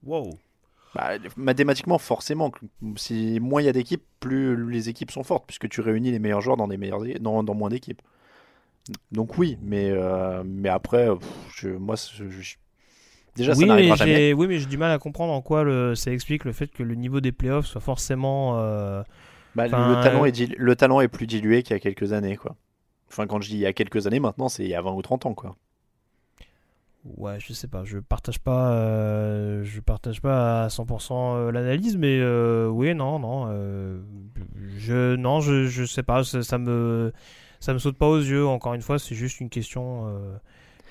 Wow. 0.04 0.40
Bah, 0.96 1.12
mathématiquement, 1.38 2.00
forcément, 2.00 2.52
si 2.96 3.40
moins 3.40 3.62
il 3.62 3.66
y 3.66 3.70
a 3.70 3.74
d'équipes, 3.74 4.04
plus 4.20 4.70
les 4.70 4.90
équipes 4.90 5.12
sont 5.12 5.24
fortes, 5.24 5.46
puisque 5.46 5.70
tu 5.70 5.82
réunis 5.82 6.12
les 6.12 6.20
meilleurs 6.20 6.42
joueurs 6.42 6.58
dans, 6.58 6.68
des 6.68 6.78
dans, 7.20 7.44
dans 7.44 7.54
moins 7.54 7.70
d'équipes. 7.70 8.02
Donc 9.12 9.38
oui, 9.38 9.58
mais, 9.62 9.90
euh, 9.92 10.44
mais 10.46 10.70
après, 10.70 11.08
pff, 11.16 11.28
je- 11.56 11.70
moi, 11.70 11.96
je- 11.96 12.30
je- 12.30 12.56
déjà, 13.36 13.54
ça 13.56 13.60
oui, 13.60 13.66
mais 13.68 13.76
n'arrivera 13.76 13.96
jamais. 13.96 14.22
j'ai 14.22 14.34
oui, 14.34 14.48
mais 14.48 14.60
j'ai 14.60 14.66
du 14.66 14.78
mal 14.78 14.92
à 14.92 15.00
comprendre 15.00 15.34
en 15.34 15.42
quoi 15.42 15.64
le, 15.64 15.96
ça 15.96 16.12
explique 16.12 16.46
le 16.46 16.54
fait 16.54 16.72
que 16.72 16.84
le 16.84 16.96
niveau 16.96 17.22
des 17.22 17.32
playoffs 17.32 17.68
soit 17.68 17.82
forcément. 17.82 18.60
euh, 18.60 19.04
Bah, 19.56 19.68
le- 19.68 19.96
talent 19.96 20.26
euh, 20.26 20.26
est 20.26 20.58
le 20.58 20.76
talent 20.76 21.02
est 21.02 21.08
plus 21.08 21.28
dilué 21.28 21.64
qu'il 21.64 21.74
y 21.74 21.78
a 21.78 21.80
quelques 21.80 22.14
années, 22.14 22.36
quoi. 22.38 22.56
Enfin, 23.10 23.28
quand 23.28 23.42
je 23.42 23.50
dis 23.50 23.56
il 23.56 23.60
y 23.62 23.66
a 23.66 23.74
quelques 23.74 24.08
années, 24.08 24.20
maintenant, 24.20 24.50
c'est 24.50 24.64
il 24.64 24.70
y 24.70 24.76
a 24.76 24.82
20 24.82 24.94
ou 24.94 25.02
30 25.02 25.26
ans, 25.26 25.34
quoi. 25.34 25.56
Ouais, 27.06 27.38
je 27.40 27.54
sais 27.54 27.68
pas, 27.68 27.86
je 27.86 27.98
partage 27.98 28.40
pas, 28.40 28.74
euh, 28.74 29.64
je 29.64 29.80
partage 29.80 30.22
pas 30.22 30.66
à 30.66 30.68
100% 30.68 31.36
euh, 31.38 31.52
l'analyse, 31.52 31.98
mais 31.98 32.20
euh, 32.20 32.68
oui, 32.68 32.94
non, 32.94 33.20
non, 33.20 33.46
euh, 33.50 34.02
je, 34.78 35.16
non, 35.16 35.40
je, 35.40 35.66
je 35.68 35.86
sais 35.86 36.04
pas, 36.04 36.24
ça, 36.26 36.44
ça 36.44 36.58
me, 36.58 37.14
ça 37.62 37.74
me 37.74 37.80
saute 37.80 37.98
pas 37.98 38.08
aux 38.08 38.20
yeux. 38.20 38.46
Encore 38.46 38.74
une 38.74 38.82
fois, 38.82 39.00
c'est 39.00 39.16
juste 39.16 39.40
une 39.40 39.50
question 39.50 40.08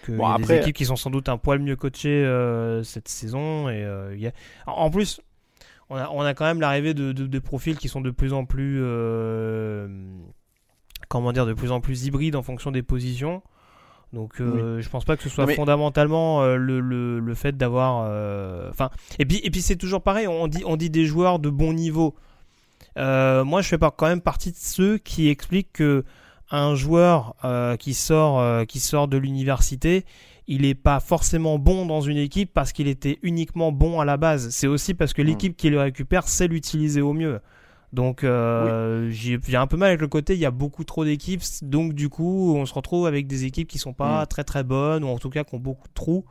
que 0.03 0.13
Bon, 0.13 0.25
il 0.25 0.29
y 0.29 0.33
a 0.33 0.35
après- 0.37 0.55
des 0.55 0.61
équipes 0.63 0.77
qui 0.77 0.87
sont 0.87 0.97
sans 0.97 1.11
doute 1.11 1.29
un 1.29 1.37
poil 1.37 1.59
mieux 1.61 1.77
coachées 1.77 2.25
cette 2.85 3.09
saison 3.09 3.69
et 3.69 3.87
il 4.15 4.21
y 4.21 4.27
a, 4.27 4.33
en 4.67 4.91
plus, 4.91 5.21
on 5.91 5.97
a, 5.97 6.09
on 6.11 6.23
a 6.23 6.33
quand 6.33 6.47
même 6.47 6.61
l'arrivée 6.61 6.95
de, 6.95 7.13
de, 7.13 7.27
de 7.27 7.39
profils 7.39 7.77
qui 7.77 7.89
sont 7.89 8.01
de 8.01 8.11
plus 8.11 8.33
en 8.33 8.47
plus, 8.47 8.81
comment 11.09 11.33
dire, 11.33 11.47
de 11.47 11.53
plus 11.53 11.71
en 11.71 11.81
plus 11.81 12.07
hybrides 12.07 12.35
en 12.37 12.43
fonction 12.43 12.71
des 12.71 12.83
positions. 12.83 13.43
Donc 14.13 14.41
euh, 14.41 14.81
je 14.81 14.89
pense 14.89 15.05
pas 15.05 15.17
que 15.17 15.23
ce 15.23 15.29
soit 15.29 15.45
mais- 15.47 15.55
fondamentalement 15.55 16.43
euh, 16.43 16.57
le, 16.57 16.81
le, 16.81 17.21
le 17.21 17.35
fait 17.35 17.57
d'avoir 17.57 18.07
euh, 18.09 18.71
enfin 18.71 18.89
et 19.19 19.27
puis 19.27 19.41
et 19.45 19.51
puis 19.51 19.61
c'est 19.61 19.77
toujours 19.77 20.01
pareil 20.03 20.27
on 20.27 20.49
dit 20.49 20.63
on 20.65 20.77
dit 20.77 20.89
des 20.91 21.05
joueurs 21.05 21.39
de 21.39 21.51
bon 21.51 21.73
niveau. 21.75 22.15
Moi 22.97 23.61
je 23.63 23.69
fais 23.69 23.79
pas 23.79 23.91
quand 23.91 24.07
même 24.09 24.21
partie 24.23 24.51
de 24.51 24.57
ceux 24.59 24.99
qui 24.99 25.29
expliquent 25.29 25.73
que 25.73 26.05
un 26.51 26.75
joueur 26.75 27.35
qui 27.79 27.95
sort 27.95 28.67
qui 28.67 28.81
sort 28.81 29.09
de 29.09 29.17
l'université 29.19 30.05
il 30.51 30.65
est 30.65 30.75
pas 30.75 30.99
forcément 30.99 31.59
bon 31.59 31.85
dans 31.85 32.01
une 32.01 32.17
équipe 32.17 32.51
parce 32.55 32.73
qu'il 32.73 32.89
était 32.89 33.19
uniquement 33.23 33.71
bon 33.71 34.01
à 34.01 34.07
la 34.07 34.17
base. 34.17 34.49
C'est 34.49 34.67
aussi 34.67 34.95
parce 34.95 35.13
que 35.13 35.21
l'équipe 35.21 35.55
qui 35.55 35.69
le 35.69 35.79
récupère 35.79 36.27
sait 36.27 36.49
l'utiliser 36.49 37.03
au 37.03 37.13
mieux 37.13 37.41
donc 37.93 38.23
euh, 38.23 39.09
j'ai 39.11 39.39
j'ai 39.47 39.57
un 39.57 39.67
peu 39.67 39.77
mal 39.79 39.89
avec 39.89 40.01
le 40.01 40.09
côté 40.09 40.35
il 40.35 40.41
y 40.41 40.45
a 40.45 40.51
beaucoup 40.51 40.85
trop 40.85 41.05
d'équipes 41.07 41.43
donc 41.63 41.95
du 41.95 42.11
coup 42.11 42.55
on 42.55 42.67
se 42.67 42.75
retrouve 42.75 43.07
avec 43.07 43.27
des 43.27 43.45
équipes 43.47 43.69
qui 43.69 43.79
sont 43.79 43.95
pas 43.95 44.23
Mm. 44.23 44.27
très 44.27 44.45
très 44.45 44.63
bonnes 44.63 45.05
ou 45.05 45.09
en 45.09 45.19
tout 45.19 45.31
cas 45.31 45.45
qui 45.45 45.55
ont 45.55 45.59
beaucoup 45.59 45.89
de 45.89 45.95
trous. 45.95 46.25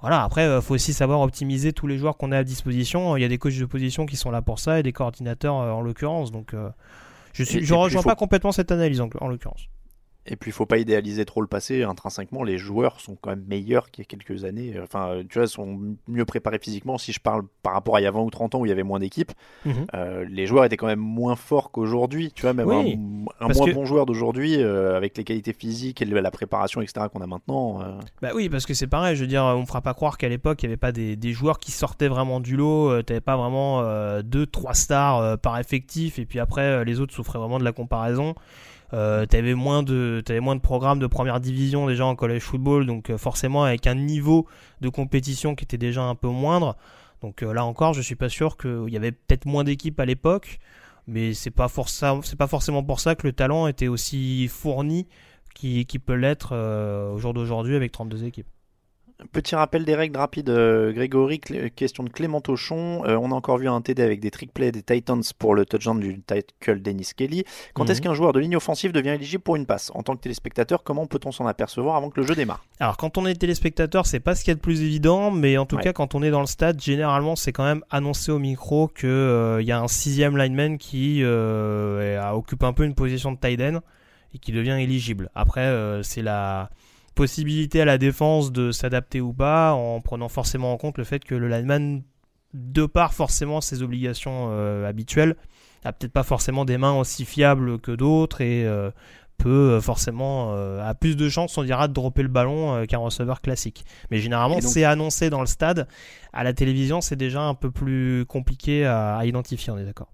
Voilà 0.00 0.22
après 0.22 0.46
il 0.46 0.62
faut 0.62 0.74
aussi 0.74 0.92
savoir 0.92 1.20
optimiser 1.20 1.72
tous 1.72 1.86
les 1.86 1.98
joueurs 1.98 2.16
qu'on 2.16 2.30
a 2.30 2.38
à 2.38 2.44
disposition. 2.44 3.16
Il 3.16 3.22
y 3.22 3.24
a 3.24 3.28
des 3.28 3.38
coachs 3.38 3.58
de 3.58 3.64
position 3.64 4.06
qui 4.06 4.16
sont 4.16 4.30
là 4.30 4.42
pour 4.42 4.58
ça 4.60 4.78
et 4.78 4.82
des 4.82 4.92
coordinateurs 4.92 5.56
euh, 5.56 5.72
en 5.72 5.80
l'occurrence. 5.80 6.30
Donc 6.30 6.54
euh, 6.54 6.68
je 7.32 7.44
puis, 7.44 7.72
rejoins 7.72 8.02
pas 8.02 8.14
complètement 8.14 8.52
cette 8.52 8.70
analyse 8.70 9.00
en, 9.00 9.08
en 9.20 9.28
l'occurrence 9.28 9.68
Et 10.28 10.36
puis, 10.36 10.50
il 10.50 10.52
faut 10.54 10.66
pas 10.66 10.78
idéaliser 10.78 11.24
trop 11.24 11.40
le 11.40 11.46
passé. 11.46 11.82
Intrinsèquement, 11.84 12.42
les 12.42 12.58
joueurs 12.58 13.00
sont 13.00 13.16
quand 13.20 13.30
même 13.30 13.44
meilleurs 13.48 13.90
qu'il 13.90 14.02
y 14.02 14.06
a 14.06 14.08
quelques 14.08 14.44
années. 14.44 14.74
Enfin, 14.82 15.22
tu 15.28 15.38
vois, 15.38 15.46
sont 15.46 15.78
mieux 16.08 16.24
préparés 16.24 16.58
physiquement. 16.60 16.98
Si 16.98 17.12
je 17.12 17.20
parle 17.20 17.42
par 17.62 17.74
rapport 17.74 17.96
à 17.96 18.00
il 18.00 18.04
y 18.04 18.06
a 18.06 18.10
20 18.10 18.20
ou 18.20 18.30
30 18.30 18.54
ans 18.54 18.60
où 18.60 18.66
il 18.66 18.68
y 18.68 18.72
avait 18.72 18.82
moins 18.82 18.98
d'équipes, 18.98 19.32
Mhm. 19.64 19.86
euh, 19.94 20.24
les 20.28 20.46
joueurs 20.46 20.64
étaient 20.64 20.76
quand 20.76 20.86
même 20.88 20.98
moins 20.98 21.36
forts 21.36 21.70
qu'aujourd'hui. 21.70 22.32
Tu 22.34 22.42
vois, 22.42 22.52
même 22.52 22.66
Oui, 22.66 22.98
un, 23.40 23.48
moins 23.48 23.66
que- 23.66 23.72
bon 23.74 23.84
joueur 23.84 24.06
d'aujourd'hui, 24.06 24.56
euh, 24.60 24.96
avec 24.96 25.16
les 25.16 25.24
qualités 25.24 25.52
physiques 25.52 26.02
et 26.02 26.04
la 26.04 26.30
préparation, 26.30 26.80
etc., 26.82 27.06
qu'on 27.12 27.20
a 27.20 27.26
maintenant. 27.26 27.80
euh, 27.82 27.92
Bah 28.20 28.30
oui, 28.34 28.48
parce 28.48 28.66
que 28.66 28.74
c'est 28.74 28.86
pareil, 28.86 29.14
je 29.16 29.20
veux 29.22 29.26
dire, 29.28 29.42
on 29.44 29.60
me 29.60 29.66
fera 29.66 29.80
pas 29.80 29.94
croire 29.94 30.18
qu'à 30.18 30.28
l'époque, 30.28 30.62
il 30.62 30.66
n'y 30.66 30.70
avait 30.72 30.76
pas 30.76 30.92
des, 30.92 31.14
des 31.16 31.32
joueurs 31.32 31.58
qui 31.58 31.70
sortaient 31.70 32.08
vraiment 32.08 32.40
du 32.40 32.56
lot, 32.56 32.90
euh, 32.90 33.02
t'avais 33.02 33.20
pas 33.20 33.36
vraiment 33.36 33.80
euh, 33.82 34.22
deux, 34.22 34.46
trois 34.46 34.74
stars 34.74 35.38
par 35.38 35.58
effectif, 35.58 36.18
et 36.18 36.26
puis 36.26 36.38
après, 36.40 36.84
les 36.84 37.00
autres 37.00 37.14
souffraient 37.14 37.38
vraiment 37.38 37.58
de 37.58 37.64
la 37.64 37.72
comparaison. 37.72 38.34
Euh, 38.92 39.26
t'avais 39.26 39.54
moins 39.54 39.82
de 39.82 40.22
t'avais 40.24 40.40
moins 40.40 40.54
de 40.54 40.60
programmes 40.60 41.00
de 41.00 41.06
première 41.06 41.40
division 41.40 41.86
déjà 41.86 42.06
en 42.06 42.14
college 42.14 42.42
football. 42.42 42.86
Donc 42.86 43.10
euh, 43.10 43.18
forcément 43.18 43.64
avec 43.64 43.86
un 43.86 43.94
niveau 43.94 44.46
de 44.80 44.88
compétition 44.88 45.54
qui 45.54 45.64
était 45.64 45.78
déjà 45.78 46.02
un 46.02 46.14
peu 46.14 46.28
moindre. 46.28 46.76
Donc 47.22 47.42
euh, 47.42 47.52
là 47.52 47.64
encore 47.64 47.94
je 47.94 48.02
suis 48.02 48.16
pas 48.16 48.28
sûr 48.28 48.56
qu'il 48.56 48.88
y 48.88 48.96
avait 48.96 49.12
peut-être 49.12 49.46
moins 49.46 49.64
d'équipes 49.64 49.98
à 50.00 50.04
l'époque. 50.04 50.58
Mais 51.08 51.34
c'est 51.34 51.50
pas 51.50 51.68
forcément 51.68 52.22
c'est 52.22 52.36
pas 52.36 52.48
forcément 52.48 52.82
pour 52.82 53.00
ça 53.00 53.14
que 53.14 53.26
le 53.26 53.32
talent 53.32 53.66
était 53.66 53.88
aussi 53.88 54.48
fourni 54.48 55.06
qui, 55.54 55.86
qui 55.86 55.98
peut 55.98 56.14
l'être 56.14 56.50
euh, 56.52 57.12
au 57.12 57.18
jour 57.18 57.32
d'aujourd'hui 57.32 57.76
avec 57.76 57.92
32 57.92 58.24
équipes 58.24 58.46
Petit 59.32 59.54
rappel 59.54 59.86
des 59.86 59.94
règles 59.94 60.18
rapides, 60.18 60.50
euh, 60.50 60.92
Grégory, 60.92 61.40
question 61.74 62.04
de 62.04 62.10
Clément 62.10 62.42
Auchon. 62.48 63.02
Euh, 63.06 63.16
on 63.16 63.32
a 63.32 63.34
encore 63.34 63.56
vu 63.56 63.66
un 63.66 63.80
TD 63.80 64.02
avec 64.02 64.20
des 64.20 64.30
trick 64.30 64.52
plays 64.52 64.72
des 64.72 64.82
Titans 64.82 65.22
pour 65.38 65.54
le 65.54 65.64
touchdown 65.64 65.98
du 65.98 66.20
tackle 66.20 66.82
Dennis 66.82 67.12
Kelly. 67.16 67.44
Quand 67.72 67.84
Mhm. 67.84 67.90
est-ce 67.90 68.02
qu'un 68.02 68.12
joueur 68.12 68.34
de 68.34 68.40
ligne 68.40 68.56
offensive 68.56 68.92
devient 68.92 69.08
éligible 69.10 69.42
pour 69.42 69.56
une 69.56 69.64
passe? 69.64 69.90
En 69.94 70.02
tant 70.02 70.16
que 70.16 70.20
téléspectateur, 70.20 70.82
comment 70.82 71.06
peut-on 71.06 71.32
s'en 71.32 71.46
apercevoir 71.46 71.96
avant 71.96 72.10
que 72.10 72.20
le 72.20 72.26
jeu 72.26 72.34
démarre? 72.34 72.62
Alors 72.78 72.98
quand 72.98 73.16
on 73.16 73.24
est 73.24 73.34
téléspectateur, 73.34 74.04
c'est 74.04 74.20
pas 74.20 74.34
ce 74.34 74.44
qu'il 74.44 74.50
y 74.50 74.52
a 74.52 74.56
de 74.56 74.60
plus 74.60 74.82
évident, 74.82 75.30
mais 75.30 75.56
en 75.56 75.64
tout 75.64 75.76
Ouais. 75.76 75.82
cas 75.82 75.92
quand 75.94 76.14
on 76.14 76.22
est 76.22 76.30
dans 76.30 76.40
le 76.40 76.46
stade, 76.46 76.78
généralement 76.78 77.36
c'est 77.36 77.52
quand 77.52 77.64
même 77.64 77.82
annoncé 77.88 78.30
au 78.32 78.38
micro 78.38 78.86
que 78.88 79.06
euh, 79.06 79.62
y 79.62 79.72
a 79.72 79.80
un 79.80 79.88
sixième 79.88 80.36
lineman 80.36 80.76
qui 80.76 81.22
occupe 81.24 82.62
un 82.64 82.74
peu 82.74 82.84
une 82.84 82.94
position 82.94 83.32
de 83.32 83.38
tight 83.38 83.62
end 83.62 83.80
et 84.34 84.38
qui 84.38 84.52
devient 84.52 84.76
éligible. 84.78 85.30
Après 85.34 86.00
c'est 86.02 86.20
la 86.22 86.68
possibilité 87.16 87.80
à 87.80 87.84
la 87.84 87.98
défense 87.98 88.52
de 88.52 88.70
s'adapter 88.70 89.20
ou 89.20 89.32
pas 89.32 89.72
en 89.72 90.00
prenant 90.00 90.28
forcément 90.28 90.72
en 90.72 90.76
compte 90.76 90.98
le 90.98 91.04
fait 91.04 91.24
que 91.24 91.34
le 91.34 91.48
lineman, 91.48 92.02
de 92.54 92.86
par 92.86 93.12
forcément 93.12 93.60
ses 93.60 93.82
obligations 93.82 94.50
euh, 94.50 94.88
habituelles, 94.88 95.34
a 95.84 95.92
peut-être 95.92 96.12
pas 96.12 96.22
forcément 96.22 96.64
des 96.64 96.78
mains 96.78 96.94
aussi 96.94 97.24
fiables 97.24 97.78
que 97.78 97.92
d'autres 97.92 98.40
et 98.40 98.64
euh, 98.66 98.90
peut 99.38 99.72
euh, 99.72 99.80
forcément 99.80 100.52
euh, 100.54 100.86
a 100.86 100.94
plus 100.94 101.16
de 101.16 101.28
chances 101.28 101.56
on 101.58 101.62
dira 101.62 101.88
de 101.88 101.92
dropper 101.92 102.22
le 102.22 102.28
ballon 102.28 102.84
qu'un 102.86 102.98
receveur 102.98 103.40
classique. 103.40 103.84
Mais 104.10 104.18
généralement 104.18 104.60
c'est 104.60 104.84
annoncé 104.84 105.30
dans 105.30 105.40
le 105.40 105.46
stade. 105.46 105.88
À 106.32 106.44
la 106.44 106.52
télévision 106.52 107.00
c'est 107.00 107.16
déjà 107.16 107.42
un 107.42 107.54
peu 107.54 107.70
plus 107.70 108.24
compliqué 108.26 108.84
à, 108.84 109.16
à 109.16 109.24
identifier 109.24 109.72
on 109.72 109.78
est 109.78 109.84
d'accord 109.84 110.08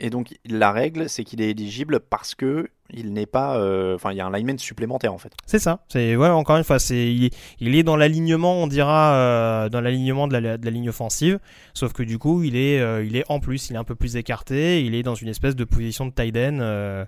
Et 0.00 0.08
donc 0.10 0.34
la 0.46 0.72
règle, 0.72 1.08
c'est 1.08 1.24
qu'il 1.24 1.40
est 1.42 1.50
éligible 1.50 2.00
parce 2.00 2.34
que 2.34 2.68
il 2.92 3.12
n'est 3.12 3.26
pas, 3.26 3.56
euh, 3.58 3.94
enfin, 3.94 4.10
il 4.10 4.16
y 4.16 4.20
a 4.20 4.26
un 4.26 4.32
lineman 4.32 4.58
supplémentaire 4.58 5.14
en 5.14 5.18
fait. 5.18 5.32
c'est 5.46 5.58
ça. 5.60 5.84
C'est 5.88 6.16
ouais 6.16 6.26
encore 6.28 6.56
une 6.56 6.64
fois 6.64 6.78
c'est 6.80 7.12
il, 7.14 7.26
est- 7.26 7.36
il 7.60 7.76
est 7.76 7.84
dans 7.84 7.96
l'alignement 7.96 8.54
on 8.62 8.66
dira 8.66 9.14
euh, 9.14 9.68
dans 9.68 9.80
l'alignement 9.80 10.26
de 10.26 10.36
la, 10.36 10.56
de 10.58 10.64
la 10.64 10.70
ligne 10.72 10.88
offensive. 10.88 11.38
Sauf 11.74 11.92
que 11.92 12.02
du 12.02 12.18
coup 12.18 12.42
il 12.42 12.56
est 12.56 12.80
euh, 12.80 13.04
il 13.04 13.14
est 13.14 13.24
en 13.28 13.38
plus 13.38 13.70
il 13.70 13.74
est 13.76 13.78
un 13.78 13.84
peu 13.84 13.94
plus 13.94 14.16
écarté. 14.16 14.82
Il 14.84 14.94
est 14.96 15.02
dans 15.04 15.14
une 15.14 15.28
espèce 15.28 15.54
de 15.54 15.64
position 15.64 16.06
de 16.06 16.12
tight 16.12 16.36
end 16.36 17.04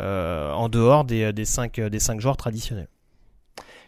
en 0.00 0.68
dehors 0.68 1.04
des, 1.04 1.32
des 1.32 1.44
cinq 1.44 1.80
des 1.80 1.98
cinq 1.98 2.20
joueurs 2.20 2.36
traditionnels. 2.36 2.88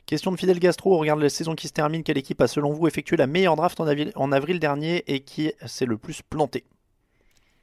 Question 0.07 0.33
de 0.33 0.37
Fidel 0.37 0.59
Gastro, 0.59 0.97
on 0.97 0.99
regarde 0.99 1.21
la 1.21 1.29
saison 1.29 1.55
qui 1.55 1.69
se 1.69 1.73
termine. 1.73 2.03
Quelle 2.03 2.19
équipe 2.19 2.41
a 2.41 2.49
selon 2.49 2.73
vous 2.73 2.89
effectué 2.89 3.17
la 3.17 3.29
meilleure 3.29 3.55
draft 3.55 3.79
en 3.79 3.87
avril, 3.87 4.11
en 4.17 4.33
avril 4.33 4.59
dernier 4.59 5.05
et 5.07 5.21
qui 5.21 5.53
s'est 5.67 5.87
le 5.87 5.99
plus 5.99 6.21
planté 6.29 6.65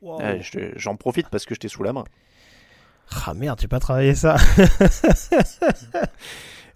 Wow. 0.02 0.20
Ouais, 0.20 0.42
je 0.42 0.52
te- 0.52 0.74
J'en 0.80 0.96
profite 0.96 1.28
parce 1.30 1.46
que 1.46 1.56
je 1.56 1.60
t'ai 1.60 1.68
sous 1.68 1.84
la 1.84 1.94
main. 1.94 2.04
Ah 3.26 3.34
merde, 3.34 3.60
j'ai 3.62 3.68
pas 3.68 3.80
travaillé 3.80 4.16
ça. 4.16 4.36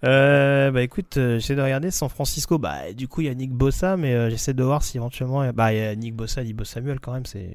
Euh, 0.03 0.71
bah 0.71 0.81
écoute, 0.81 1.17
euh, 1.17 1.37
j'essaie 1.37 1.53
de 1.55 1.61
regarder 1.61 1.91
San 1.91 2.09
Francisco. 2.09 2.57
Bah 2.57 2.91
du 2.91 3.07
coup 3.07 3.21
il 3.21 3.27
y 3.27 3.29
a 3.29 3.35
Nick 3.35 3.51
Bossa, 3.51 3.97
mais 3.97 4.15
euh, 4.15 4.31
j'essaie 4.31 4.55
de 4.55 4.63
voir 4.63 4.81
si 4.81 4.97
éventuellement, 4.97 5.47
bah 5.53 5.71
il 5.73 5.77
y 5.77 5.81
a 5.83 5.93
Nick 5.95 6.15
Bossa, 6.15 6.43
Nick 6.43 6.65
Samuel 6.65 6.99
quand 6.99 7.13
même, 7.13 7.27
c'est 7.27 7.51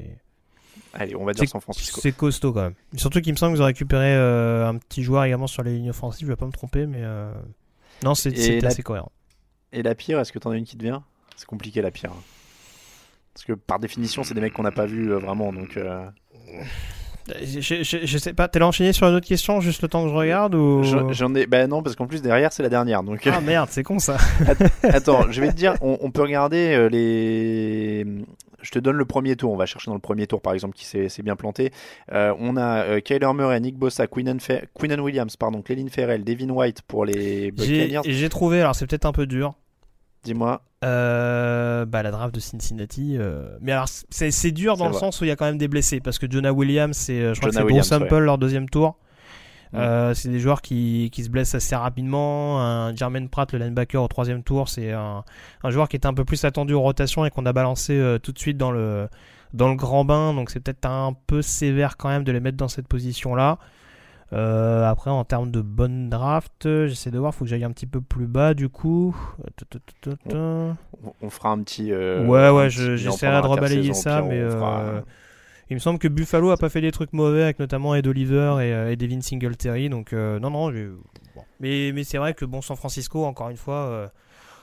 Allez, 0.94 1.16
on 1.16 1.24
va 1.24 1.32
dire 1.32 1.48
San 1.48 1.60
Francisco. 1.60 2.00
c'est 2.00 2.12
costaud 2.12 2.52
quand 2.52 2.62
même. 2.62 2.74
Surtout 2.94 3.20
qu'il 3.20 3.32
me 3.32 3.36
semble 3.36 3.54
qu'ils 3.54 3.62
ont 3.62 3.66
récupéré 3.66 4.14
euh, 4.14 4.68
un 4.68 4.76
petit 4.76 5.02
joueur 5.02 5.24
également 5.24 5.48
sur 5.48 5.64
les 5.64 5.74
lignes 5.74 5.90
offensives. 5.90 6.24
Je 6.28 6.32
vais 6.32 6.36
pas 6.36 6.46
me 6.46 6.52
tromper, 6.52 6.86
mais 6.86 7.00
euh, 7.02 7.32
non, 8.04 8.14
c'est 8.14 8.60
la- 8.60 8.68
assez 8.68 8.84
cohérent. 8.84 9.10
Et 9.72 9.82
la 9.82 9.96
pire, 9.96 10.20
est-ce 10.20 10.30
que 10.30 10.38
t'en 10.38 10.50
as 10.52 10.56
une 10.56 10.64
qui 10.64 10.76
te 10.76 10.84
vient? 10.84 11.02
C'est 11.34 11.46
compliqué 11.46 11.82
la 11.82 11.90
pire. 11.90 12.12
Parce 13.37 13.45
que 13.45 13.53
par 13.53 13.78
définition, 13.78 14.24
c'est 14.24 14.32
des 14.32 14.41
mecs 14.41 14.55
qu'on 14.55 14.62
n'a 14.62 14.72
pas 14.72 14.87
vus 14.87 15.12
euh, 15.12 15.18
vraiment, 15.18 15.53
donc. 15.53 15.76
euh, 15.76 16.07
Je, 17.45 17.61
je- 17.61 18.07
je 18.07 18.18
sais 18.18 18.32
pas. 18.32 18.47
T'es 18.49 18.62
enchaîné 18.62 18.93
sur 18.93 19.07
une 19.09 19.14
autre 19.14 19.26
question, 19.26 19.61
juste 19.61 19.82
le 19.82 19.89
temps 19.89 20.05
que 20.05 20.11
je 20.11 20.14
regarde 20.14 20.55
ou? 20.55 20.82
J'en- 20.84 21.12
J'en 21.12 21.34
ai. 21.34 21.47
Bah 21.47 21.66
non, 21.66 21.82
parce 21.82 21.97
qu'en 21.97 22.07
plus 22.07 22.22
derrière, 22.22 22.53
c'est 22.53 22.62
la 22.62 22.68
dernière. 22.68 23.03
Donc. 23.03 23.26
Ah 23.26 23.41
merde, 23.41 23.68
c'est 23.70 23.82
con 23.82 23.99
ça. 23.99 24.16
Attends, 24.84 25.30
je 25.30 25.41
vais 25.41 25.49
te 25.51 25.57
dire, 25.57 25.74
on, 25.80 25.99
on 26.01 26.11
peut 26.12 26.22
regarder 26.22 26.72
euh, 26.74 26.89
les. 26.89 28.07
Je 28.62 28.70
te 28.70 28.78
donne 28.78 28.97
le 28.97 29.05
premier 29.05 29.37
tour. 29.37 29.53
On 29.53 29.57
va 29.57 29.66
chercher 29.66 29.91
dans 29.91 29.95
le 29.97 30.01
premier 30.01 30.26
tour, 30.26 30.41
par 30.41 30.55
exemple, 30.55 30.74
qui 30.76 30.84
s'est 30.87 31.09
bien 31.22 31.37
planté. 31.37 31.72
Euh, 32.12 32.32
on 32.39 32.57
a 32.57 32.84
euh, 32.84 33.01
Kyler 33.01 33.32
Murray, 33.34 33.61
Nick 33.61 33.76
Bossa, 33.76 34.07
Quinnan 34.07 34.39
Williams, 35.01 35.37
pardon, 35.37 35.62
Clelin 35.62 35.89
Ferrell, 35.91 36.24
Devin 36.24 36.49
White 36.51 36.82
pour 36.82 37.05
les 37.05 37.51
Buccaneers. 37.51 38.01
j'ai 38.05 38.28
trouvé. 38.28 38.61
Alors 38.61 38.74
c'est 38.74 38.87
peut-être 38.87 39.05
un 39.05 39.12
peu 39.12 39.26
dur. 39.26 39.55
Dis-moi. 40.24 40.62
Euh, 40.87 41.84
bah, 41.84 42.03
la 42.03 42.11
draft 42.11 42.34
de 42.34 42.41
Cincinnati. 42.41 43.16
euh, 43.18 43.57
Mais 43.61 43.72
alors, 43.72 43.89
c'est 43.89 44.30
c'est 44.30 44.53
dur 44.53 44.76
dans 44.76 44.87
le 44.87 44.93
vrai. 44.93 45.01
sens 45.01 45.20
où 45.20 45.24
il 45.24 45.28
y 45.28 45.30
a 45.30 45.37
quand 45.37 45.45
même 45.45 45.59
des 45.59 45.68
blessés. 45.68 46.01
Parce 46.01 46.18
que 46.18 46.30
Jonah 46.30 46.53
Williams, 46.53 46.97
c'est, 46.97 47.20
euh, 47.20 47.34
je 47.34 47.41
crois 47.41 47.51
que 47.51 47.57
c'est 47.57 47.64
bon 47.64 47.82
sample 47.82 48.12
ouais. 48.12 48.20
leur 48.20 48.39
deuxième 48.39 48.68
tour. 48.68 48.97
Mm. 49.72 49.76
Euh, 49.78 50.14
c'est 50.14 50.28
des 50.28 50.39
joueurs 50.39 50.62
qui, 50.62 51.11
qui 51.12 51.24
se 51.24 51.28
blessent 51.28 51.55
assez 51.57 51.74
rapidement. 51.74 52.61
Un 52.61 52.95
Jermaine 52.95 53.28
Pratt, 53.28 53.53
le 53.53 53.59
linebacker 53.59 54.01
au 54.03 54.09
troisième 54.09 54.43
tour, 54.45 54.68
c'est 54.68 54.93
un, 54.93 55.24
un 55.64 55.70
joueur 55.70 55.89
qui 55.89 55.97
était 55.97 56.07
un 56.07 56.14
peu 56.14 56.24
plus 56.24 56.45
attendu 56.45 56.74
en 56.74 56.82
rotation 56.82 57.26
et 57.26 57.30
qu'on 57.30 57.47
a 57.47 57.53
balancé 57.53 57.95
euh, 57.95 58.18
tout 58.18 58.32
de 58.32 58.39
suite 58.39 58.57
dans 58.57 58.70
le, 58.70 59.09
dans 59.55 59.68
le 59.68 59.74
grand 59.74 60.05
bain. 60.05 60.34
Donc 60.34 60.51
c'est 60.51 60.61
peut-être 60.61 60.87
un 60.87 61.14
peu 61.26 61.43
sévère 61.43 61.97
quand 61.97 62.09
même 62.09 62.22
de 62.22 62.30
les 62.32 62.41
mettre 62.41 62.57
dans 62.57 62.68
cette 62.68 62.87
position-là. 62.87 63.59
Euh, 64.33 64.85
après, 64.89 65.11
en 65.11 65.24
termes 65.24 65.51
de 65.53 65.61
bonne 65.61 66.11
draft, 66.11 66.66
euh, 66.66 66.89
j'essaie 66.89 67.11
de 67.12 67.18
voir, 67.18 67.35
faut 67.35 67.45
que 67.45 67.51
j'aille 67.51 67.64
un 67.64 67.70
petit 67.70 67.87
peu 67.87 68.01
plus 68.01 68.27
bas 68.27 68.55
du 68.55 68.68
coup. 68.68 69.14
On, 71.05 71.12
on 71.22 71.31
fera 71.31 71.51
un 71.51 71.62
petit. 71.62 71.93
euh, 71.93 72.27
Ouais, 72.27 72.51
ouais, 72.51 72.70
je- 72.70 72.97
j'essaierai 72.97 73.41
de 73.43 73.47
rebalayer 73.47 73.95
ça, 73.95 74.22
mais 74.22 74.49
fera- 74.51 75.03
il 75.68 75.74
me 75.74 75.81
semble 75.81 75.99
que 75.99 76.09
Buffalo 76.09 76.51
a 76.51 76.57
pas 76.57 76.68
fait 76.68 76.81
des 76.81 76.93
trucs 76.93 77.12
mauvais 77.12 77.43
avec 77.43 77.59
notamment 77.59 77.95
Ed 77.95 78.07
Oliver 78.07 78.57
et, 78.61 78.93
et 78.93 78.97
Devin 78.97 79.20
Singletary, 79.20 79.89
donc 79.89 80.12
non, 80.12 80.51
non, 80.51 80.70
bon. 80.70 81.43
mais, 81.61 81.93
mais 81.95 82.05
c'est 82.05 82.18
vrai 82.18 82.35
que 82.35 82.45
bon, 82.45 82.62
San 82.62 82.77
Francisco, 82.77 83.24
encore 83.24 83.49
une 83.51 83.57
fois, 83.57 84.11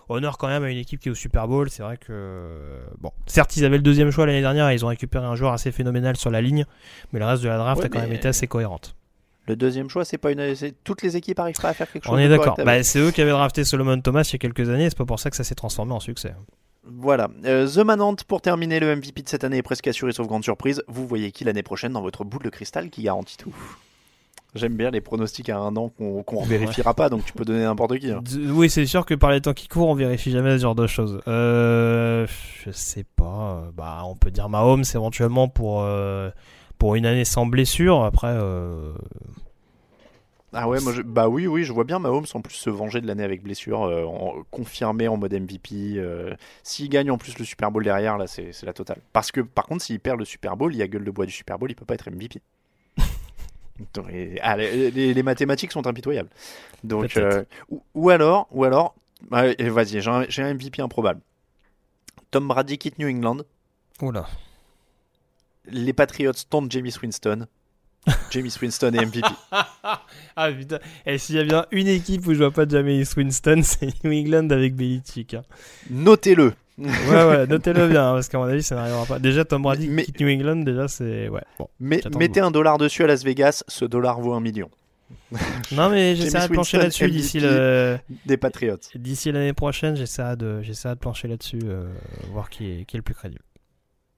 honneur 0.09 0.37
quand 0.37 0.47
même 0.47 0.63
à 0.63 0.69
une 0.71 0.77
équipe 0.77 0.99
qui 0.99 1.07
est 1.09 1.11
au 1.11 1.15
Super 1.15 1.47
Bowl, 1.47 1.69
c'est 1.69 1.83
vrai 1.83 1.97
que 1.97 2.81
bon, 2.99 3.11
certes 3.25 3.55
ils 3.57 3.63
avaient 3.65 3.77
le 3.77 3.83
deuxième 3.83 4.11
choix 4.11 4.25
l'année 4.25 4.41
dernière 4.41 4.69
et 4.69 4.75
ils 4.75 4.83
ont 4.83 4.89
récupéré 4.89 5.25
un 5.25 5.35
joueur 5.35 5.53
assez 5.53 5.71
phénoménal 5.71 6.15
sur 6.17 6.31
la 6.31 6.41
ligne, 6.41 6.65
mais 7.11 7.19
le 7.19 7.25
reste 7.25 7.43
de 7.43 7.47
la 7.49 7.57
draft 7.57 7.79
Ouais, 7.79 7.85
a 7.85 7.89
quand 7.89 8.01
même 8.01 8.11
été 8.13 8.27
assez 8.27 8.47
cohérente. 8.47 8.95
Le 9.47 9.55
deuxième 9.55 9.89
choix, 9.89 10.05
c'est 10.05 10.17
pas 10.17 10.31
une. 10.31 10.53
Toutes 10.83 11.01
les 11.01 11.17
équipes 11.17 11.39
arrivent 11.39 11.59
pas 11.61 11.69
à 11.69 11.73
faire 11.73 11.91
quelque 11.91 12.05
chose. 12.05 12.13
On 12.13 12.17
est 12.17 12.29
d'accord. 12.29 12.57
Bah, 12.63 12.81
c'est 12.83 12.99
eux 12.99 13.11
qui 13.11 13.21
avaient 13.21 13.31
drafté 13.31 13.63
Solomon 13.63 13.99
Thomas 13.99 14.23
il 14.29 14.33
y 14.33 14.35
a 14.35 14.39
quelques 14.39 14.69
années, 14.69 14.89
c'est 14.89 14.97
pas 14.97 15.05
pour 15.05 15.19
ça 15.19 15.29
que 15.29 15.35
ça 15.35 15.43
s'est 15.43 15.55
transformé 15.55 15.91
en 15.91 15.99
succès. 15.99 16.33
Voilà. 16.85 17.29
Euh, 17.45 17.67
The 17.67 17.77
Manant, 17.79 18.15
pour 18.27 18.41
terminer, 18.41 18.79
le 18.79 18.95
MVP 18.95 19.21
de 19.21 19.29
cette 19.29 19.43
année 19.43 19.57
est 19.57 19.61
presque 19.63 19.87
assuré, 19.87 20.11
sauf 20.11 20.27
grande 20.27 20.43
surprise. 20.43 20.83
Vous 20.87 21.07
voyez 21.07 21.31
qui 21.31 21.43
l'année 21.43 21.63
prochaine 21.63 21.93
dans 21.93 22.01
votre 22.01 22.23
boule 22.25 22.43
de 22.43 22.49
cristal 22.49 22.89
qui 22.89 23.03
garantit 23.03 23.37
tout? 23.37 23.53
J'aime 24.55 24.75
bien 24.75 24.91
les 24.91 25.01
pronostics 25.01 25.49
à 25.49 25.57
un 25.57 25.75
an 25.77 25.89
qu'on 25.89 26.21
qu'on 26.21 26.43
vérifiera 26.43 26.93
pas, 26.93 27.09
donc 27.09 27.25
tu 27.25 27.33
peux 27.33 27.43
donner 27.43 27.63
n'importe 27.63 27.97
qui. 27.97 28.11
hein. 28.11 28.21
Oui, 28.49 28.69
c'est 28.69 28.85
sûr 28.85 29.03
que 29.05 29.15
par 29.15 29.31
les 29.31 29.41
temps 29.41 29.53
qui 29.53 29.67
courent, 29.67 29.89
on 29.89 29.95
vérifie 29.95 30.29
jamais 30.29 30.57
ce 30.57 30.61
genre 30.61 30.75
de 30.75 30.85
choses. 30.85 31.21
Euh, 31.27 32.27
je 32.63 32.69
sais 32.71 33.03
pas. 33.15 33.63
Bah, 33.75 34.01
on 34.05 34.15
peut 34.15 34.29
dire 34.29 34.49
Mahomes 34.49 34.83
éventuellement 34.93 35.47
pour 35.47 35.81
euh, 35.81 36.29
pour 36.83 36.95
une 36.95 37.05
année 37.05 37.23
sans 37.23 37.45
blessure. 37.45 38.03
Après, 38.03 38.27
euh, 38.27 38.91
Ah 40.51 40.67
ouais, 40.67 40.81
moi 40.81 40.91
je- 40.91 41.01
bah 41.01 41.29
oui, 41.29 41.47
oui, 41.47 41.63
je 41.63 41.71
vois 41.71 41.85
bien 41.85 41.97
Mahomes 41.97 42.25
en 42.33 42.41
plus 42.41 42.55
se 42.55 42.69
venger 42.69 42.99
de 42.99 43.07
l'année 43.07 43.23
avec 43.23 43.41
blessure, 43.41 43.83
euh, 43.83 44.03
en- 44.03 44.43
confirmé 44.51 45.07
en 45.07 45.15
mode 45.15 45.33
MVP. 45.33 45.93
euh, 45.95 46.35
S'il 46.61 46.89
gagne 46.89 47.09
en 47.09 47.17
plus 47.17 47.39
le 47.39 47.45
Super 47.45 47.71
Bowl 47.71 47.85
derrière, 47.85 48.17
là 48.17 48.27
c'est 48.27 48.51
la 48.63 48.73
totale. 48.73 48.97
Parce 49.13 49.31
que 49.31 49.39
par 49.39 49.65
contre, 49.65 49.81
s'il 49.81 49.97
perd 50.01 50.19
le 50.19 50.25
Super 50.25 50.57
Bowl, 50.57 50.73
il 50.73 50.77
y 50.77 50.81
a 50.81 50.87
gueule 50.89 51.05
de 51.05 51.11
bois 51.11 51.25
du 51.25 51.31
Super 51.31 51.57
Bowl, 51.57 51.71
il 51.71 51.75
peut 51.75 51.85
pas 51.85 51.93
être 51.93 52.09
MVP. 52.11 52.41
Donc, 53.93 54.09
et- 54.11 54.37
ah, 54.41 54.57
les, 54.57 55.23
mathématiques 55.23 55.71
sont 55.71 55.87
impitoyables. 55.87 56.31
Donc, 56.83 57.15
euh, 57.15 57.45
ou, 57.69 57.81
ou 57.93 58.09
alors, 58.09 58.49
ou 58.51 58.65
alors, 58.65 58.93
bah, 59.31 59.43
vas-y, 59.57 60.01
j'ai 60.01 60.11
un, 60.11 60.25
j'ai 60.27 60.43
un 60.43 60.53
MVP 60.53 60.81
improbable. 60.81 61.21
Tom 62.29 62.45
Brady 62.45 62.77
quitte 62.77 62.99
New 62.99 63.07
England, 63.07 63.37
oula. 64.01 64.27
Les 65.71 65.93
Patriots 65.93 66.31
tentent 66.49 66.71
James 66.71 66.89
Winston. 67.01 67.45
James 68.31 68.49
Winston 68.61 68.91
est 68.93 69.05
MVP. 69.05 69.21
Ah 70.35 70.51
putain. 70.51 70.79
Et 71.05 71.17
s'il 71.17 71.35
y 71.35 71.39
a 71.39 71.43
bien 71.43 71.65
une 71.71 71.87
équipe 71.87 72.25
où 72.27 72.33
je 72.33 72.39
vois 72.39 72.51
pas 72.51 72.67
Jameis 72.67 73.05
Winston, 73.15 73.61
c'est 73.63 74.03
New 74.03 74.11
England 74.11 74.49
avec 74.49 74.75
Belichick. 74.75 75.35
hein. 75.35 75.43
Notez-le. 75.89 76.53
Ouais, 76.79 76.89
ouais, 77.09 77.45
notez-le 77.47 77.87
bien, 77.87 78.09
hein, 78.09 78.13
parce 78.15 78.29
qu'à 78.29 78.39
mon 78.39 78.45
avis, 78.45 78.63
ça 78.63 78.73
n'arrivera 78.75 79.05
pas. 79.05 79.19
Déjà, 79.19 79.45
Tom 79.45 79.61
Brady 79.61 79.89
Mais- 79.89 80.05
quitte 80.05 80.19
New 80.19 80.27
England, 80.29 80.55
déjà, 80.63 80.87
c'est. 80.87 81.29
Ouais, 81.29 81.43
bon. 81.59 81.67
Mais, 81.79 82.01
mettez 82.17 82.39
un 82.39 82.49
dollar 82.49 82.79
dessus 82.79 83.03
à 83.03 83.07
Las 83.07 83.23
Vegas, 83.23 83.63
ce 83.67 83.85
dollar 83.85 84.19
vaut 84.19 84.33
un 84.33 84.39
million. 84.39 84.69
Non, 85.71 85.89
mais 85.89 86.15
j'essaierai 86.15 86.47
de 86.47 86.53
plancher 86.53 86.77
là-dessus 86.79 87.11
d'ici 87.11 87.39
le. 87.39 87.99
Des 88.25 88.37
Patriots. 88.37 88.77
D'ici 88.95 89.31
l'année 89.31 89.53
prochaine, 89.53 89.95
j'essaierai 89.95 90.35
de, 90.35 90.61
de 90.63 90.93
plancher 90.95 91.27
là-dessus, 91.27 91.59
euh, 91.63 91.85
voir 92.31 92.49
qui 92.49 92.65
est, 92.71 92.85
qui 92.85 92.95
est 92.95 92.99
le 92.99 93.03
plus 93.03 93.13
crédible. 93.13 93.43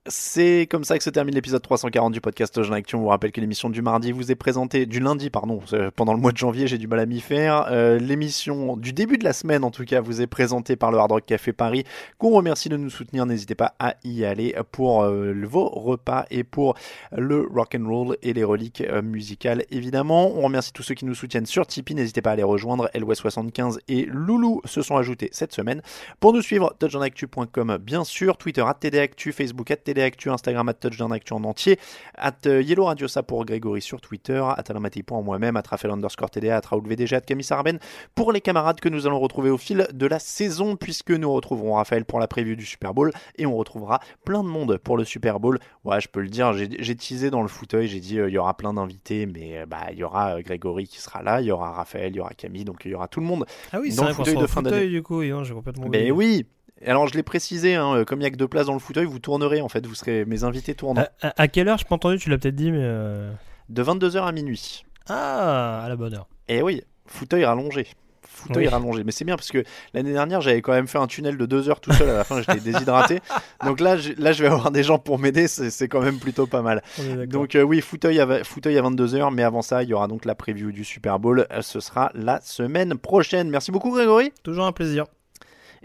C'est 0.07 0.67
comme 0.69 0.83
ça 0.83 0.99
que 0.99 1.03
se 1.03 1.09
termine 1.09 1.33
l'épisode 1.33 1.63
340 1.63 2.13
du 2.13 2.21
podcast 2.21 2.61
Jean 2.61 2.73
Action. 2.73 2.99
On 2.99 3.01
vous 3.01 3.07
rappelle 3.07 3.31
que 3.31 3.41
l'émission 3.41 3.71
du 3.71 3.81
mardi 3.81 4.11
vous 4.11 4.31
est 4.31 4.35
présentée, 4.35 4.85
du 4.85 4.99
lundi, 4.99 5.31
pardon, 5.31 5.59
euh, 5.73 5.89
pendant 5.95 6.13
le 6.13 6.19
mois 6.19 6.31
de 6.31 6.37
janvier, 6.37 6.67
j'ai 6.67 6.77
du 6.77 6.87
mal 6.87 6.99
à 6.99 7.07
m'y 7.07 7.19
faire. 7.19 7.65
Euh, 7.71 7.97
l'émission 7.97 8.77
du 8.77 8.93
début 8.93 9.17
de 9.17 9.23
la 9.23 9.33
semaine, 9.33 9.63
en 9.63 9.71
tout 9.71 9.83
cas, 9.83 10.01
vous 10.01 10.21
est 10.21 10.27
présentée 10.27 10.75
par 10.75 10.91
le 10.91 10.99
Hard 10.99 11.11
Rock 11.11 11.25
Café 11.25 11.53
Paris, 11.53 11.85
qu'on 12.19 12.29
remercie 12.29 12.69
de 12.69 12.77
nous 12.77 12.91
soutenir. 12.91 13.25
N'hésitez 13.25 13.55
pas 13.55 13.73
à 13.79 13.95
y 14.03 14.25
aller 14.25 14.55
pour 14.71 15.01
euh, 15.01 15.33
vos 15.43 15.69
repas 15.69 16.27
et 16.29 16.43
pour 16.43 16.75
le 17.11 17.41
rock 17.41 17.75
and 17.75 17.89
roll 17.89 18.15
et 18.21 18.33
les 18.33 18.43
reliques 18.43 18.83
musicales, 19.01 19.65
évidemment. 19.71 20.37
On 20.37 20.41
remercie 20.41 20.71
tous 20.71 20.83
ceux 20.83 20.93
qui 20.93 21.05
nous 21.05 21.15
soutiennent 21.15 21.47
sur 21.47 21.65
Tipeee. 21.65 21.95
N'hésitez 21.95 22.21
pas 22.21 22.33
à 22.33 22.35
les 22.35 22.43
rejoindre. 22.43 22.91
LOS75 22.93 23.79
et 23.87 24.05
Loulou 24.05 24.61
se 24.65 24.83
sont 24.83 24.97
ajoutés 24.97 25.29
cette 25.31 25.51
semaine. 25.51 25.81
Pour 26.19 26.31
nous 26.31 26.43
suivre, 26.43 26.75
touchdownactu.com 26.77 27.79
bien 27.81 28.03
sûr, 28.03 28.37
Twitter 28.37 28.63
TDActu, 28.79 29.31
Facebook 29.31 29.71
at 30.01 30.11
TDActu, 30.11 30.29
Instagram 30.29 30.69
at 30.69 30.73
touchdownactu 30.73 31.33
en 31.33 31.43
entier, 31.43 31.79
at 32.15 32.33
euh, 32.45 32.61
Yellow 32.61 32.85
Radiosa 32.85 33.23
pour 33.23 33.45
Grégory 33.45 33.81
sur 33.81 34.01
Twitter, 34.01 34.43
at 34.57 34.63
Alamatei 34.69 35.03
pour 35.03 35.21
moi-même, 35.23 35.57
at 35.57 35.63
Raphaël 35.69 35.93
underscore 35.93 36.29
TDA, 36.29 36.57
at 36.57 36.61
Raoul 36.69 36.87
VDG, 36.87 37.15
at 37.15 37.21
Camille 37.21 37.43
Sarben 37.43 37.79
pour 38.13 38.31
les 38.31 38.41
camarades 38.41 38.79
que 38.79 38.89
nous 38.89 39.07
allons 39.07 39.19
retrouver 39.19 39.49
au 39.49 39.57
fil 39.57 39.87
de 39.93 40.05
la 40.05 40.19
saison 40.19 40.75
puisque 40.75 41.11
nous 41.11 41.31
retrouverons 41.31 41.73
Raphaël 41.75 42.05
pour 42.05 42.19
la 42.19 42.27
preview 42.27 42.55
du 42.55 42.65
Super 42.65 42.93
Bowl 42.93 43.11
et 43.37 43.45
on 43.45 43.55
retrouvera 43.55 43.99
plein 44.25 44.43
de 44.43 44.49
monde 44.49 44.77
pour 44.77 44.97
le 44.97 45.03
Super 45.03 45.39
Bowl. 45.39 45.59
Ouais, 45.83 46.01
je 46.01 46.07
peux 46.07 46.21
le 46.21 46.29
dire, 46.29 46.53
j'ai 46.53 46.95
teasé 46.95 47.29
dans 47.29 47.41
le 47.41 47.47
fauteuil, 47.47 47.87
j'ai 47.87 47.99
dit 47.99 48.19
euh, 48.19 48.29
il 48.29 48.33
y 48.33 48.37
aura 48.37 48.55
plein 48.55 48.73
d'invités, 48.73 49.25
mais 49.25 49.59
euh, 49.59 49.65
bah 49.65 49.87
il 49.91 49.97
y 49.99 50.03
aura 50.03 50.35
euh, 50.37 50.41
Grégory 50.41 50.87
qui 50.87 50.99
sera 50.99 51.21
là, 51.23 51.41
il 51.41 51.47
y 51.47 51.51
aura 51.51 51.71
Raphaël, 51.71 52.11
il 52.13 52.17
y 52.17 52.19
aura 52.19 52.31
Camille, 52.31 52.65
donc 52.65 52.83
il 52.85 52.91
y 52.91 52.95
aura 52.95 53.07
tout 53.07 53.19
le 53.19 53.25
monde. 53.25 53.45
Ah 53.71 53.79
oui, 53.79 53.91
c'est 53.91 54.01
le 54.01 54.07
vrai 54.07 54.13
qu'on 54.15 54.25
fauteuil 54.25 54.41
de 54.41 54.47
fin 54.47 54.61
d'année. 54.61 54.87
du 54.87 55.01
coup, 55.03 55.23
non, 55.23 55.43
j'ai 55.43 55.53
complètement 55.53 55.87
Ben 55.87 56.11
oublié. 56.11 56.11
oui. 56.11 56.45
Alors 56.85 57.07
je 57.07 57.13
l'ai 57.15 57.23
précisé, 57.23 57.75
hein, 57.75 58.03
comme 58.05 58.19
il 58.21 58.23
y 58.23 58.27
a 58.27 58.31
que 58.31 58.35
deux 58.35 58.47
places 58.47 58.65
dans 58.67 58.73
le 58.73 58.79
fauteuil, 58.79 59.05
vous 59.05 59.19
tournerez 59.19 59.61
en 59.61 59.69
fait, 59.69 59.85
vous 59.85 59.95
serez 59.95 60.25
mes 60.25 60.43
invités 60.43 60.75
tournants. 60.75 61.05
À, 61.21 61.27
à- 61.29 61.41
à 61.43 61.47
quelle 61.47 61.67
heure 61.69 61.77
Je 61.77 61.85
pas 61.85 61.95
entendu, 61.95 62.17
tu 62.17 62.29
l'as 62.29 62.37
peut-être 62.37 62.55
dit, 62.55 62.71
mais. 62.71 62.79
euh, 62.81 63.31
De 63.69 63.81
22h 63.83 64.23
à 64.25 64.31
minuit. 64.31 64.85
Ah, 65.07 65.81
à 65.83 65.89
la 65.89 65.95
bonne 65.95 66.13
heure. 66.13 66.27
Et 66.47 66.61
oui, 66.61 66.81
fauteuil 67.07 67.45
rallongé. 67.45 67.87
Fauteuil 68.27 68.65
Oui. 68.65 68.67
rallongé. 68.67 69.03
Mais 69.05 69.11
c'est 69.13 69.23
bien 69.23 69.37
parce 69.37 69.49
que 69.49 69.63
l'année 69.93 70.11
dernière, 70.11 70.41
j'avais 70.41 70.61
quand 70.61 70.73
même 70.73 70.87
fait 70.87 70.97
un 70.97 71.07
tunnel 71.07 71.37
de 71.37 71.45
deux 71.45 71.69
heures 71.69 71.79
tout 71.79 71.93
seul. 71.93 72.09
À 72.09 72.13
la 72.17 72.23
fin, 72.25 72.41
j'étais 72.41 72.59
déshydraté. 72.59 73.21
Donc 73.65 73.79
là, 73.79 73.95
je- 73.97 74.11
là, 74.17 74.33
je 74.33 74.43
vais 74.43 74.49
avoir 74.49 74.71
des 74.71 74.83
gens 74.83 74.99
pour 74.99 75.17
m'aider. 75.17 75.47
C'est 75.47 75.87
quand 75.87 76.01
même 76.01 76.19
plutôt 76.19 76.45
pas 76.45 76.61
mal. 76.61 76.83
Donc 77.27 77.55
euh, 77.55 77.61
oui, 77.63 77.79
fauteuil 77.81 78.19
à, 78.19 78.43
fauteuil 78.43 78.77
à 78.77 78.81
22h. 78.81 79.33
Mais 79.33 79.43
avant 79.43 79.61
ça, 79.61 79.83
il 79.83 79.89
y 79.89 79.93
aura 79.93 80.07
donc 80.07 80.25
la 80.25 80.35
preview 80.35 80.71
du 80.73 80.83
Super 80.83 81.17
Bowl. 81.19 81.47
Euh, 81.51 81.61
Ce 81.61 81.79
sera 81.79 82.11
la 82.13 82.41
semaine 82.41 82.97
prochaine. 82.97 83.49
Merci 83.49 83.71
beaucoup, 83.71 83.91
Grégory. 83.91 84.31
Toujours 84.43 84.65
un 84.65 84.73
plaisir. 84.73 85.05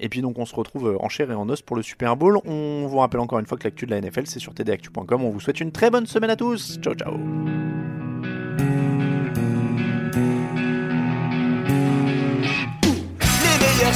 Et 0.01 0.09
puis 0.09 0.23
donc 0.23 0.39
on 0.39 0.47
se 0.47 0.55
retrouve 0.55 0.89
euh, 0.89 0.97
en 1.01 1.09
chair 1.09 1.31
et 1.31 1.35
en 1.35 1.49
os 1.49 1.63
pour 1.63 1.77
le 1.77 1.83
Super 1.83 2.17
Bowl. 2.17 2.39
On 2.45 2.87
vous 2.87 2.99
rappelle 2.99 3.21
encore 3.21 3.39
une 3.39 3.47
fois 3.47 3.59
que 3.59 3.65
l'actu 3.65 3.87
de 3.87 3.91
la 3.91 4.01
NFL 4.01 4.27
c'est 4.27 4.41
sur 4.41 4.55
tdactu.com. 4.55 5.23
On 5.23 5.31
vous 5.31 5.41
souhaite 5.41 5.61
une 5.61 5.73
très 5.73 5.91
bonne 5.91 6.07
semaine 6.07 6.31
à 6.31 6.37
tous. 6.37 6.79
Ciao 6.83 6.95
ciao. 6.95 7.15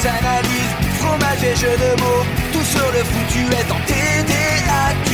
Analyses, 0.05 0.74
fromage 0.98 1.42
et 1.44 1.57
jeux 1.57 1.78
de 1.78 2.00
mots. 2.02 2.24
Tout 2.52 2.64
sur 2.64 2.84
le 2.92 3.02
foutu 3.05 3.40
est 3.55 3.70
en 3.72 3.80
TDAQ. 3.86 5.09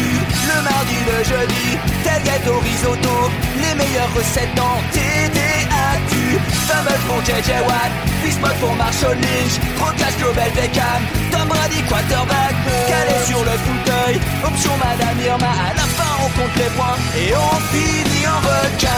Le 0.49 0.63
mardi, 0.65 0.99
le 1.07 1.23
jeudi, 1.23 1.79
tel 2.03 2.23
gâteau 2.25 2.59
risotto. 2.59 3.31
Les 3.57 3.75
meilleures 3.77 4.13
recettes 4.17 4.55
dans 4.57 4.81
TDAQ. 4.91 6.20
Fameux 6.69 7.01
pour 7.07 7.21
JJ 7.25 7.51
Watt, 7.67 7.93
Bismuth 8.23 8.59
pour 8.61 8.75
Marshall 8.77 9.17
Lynch. 9.17 9.55
Rocas 9.79 10.15
Global 10.19 10.51
Beckham, 10.55 11.03
Tom 11.31 11.49
Brady 11.49 11.83
quarterback. 11.89 12.55
Calé 12.89 13.17
sur 13.27 13.41
le 13.41 13.55
fauteuil, 13.67 14.21
option 14.45 14.73
Madame 14.79 15.21
Irma. 15.25 15.47
À 15.47 15.75
la 15.75 15.87
fin, 15.97 16.13
on 16.25 16.29
compte 16.39 16.57
les 16.57 16.71
points 16.77 16.99
et 17.17 17.35
on 17.35 17.57
finit 17.73 18.27
en 18.27 18.41
requin. 18.41 18.91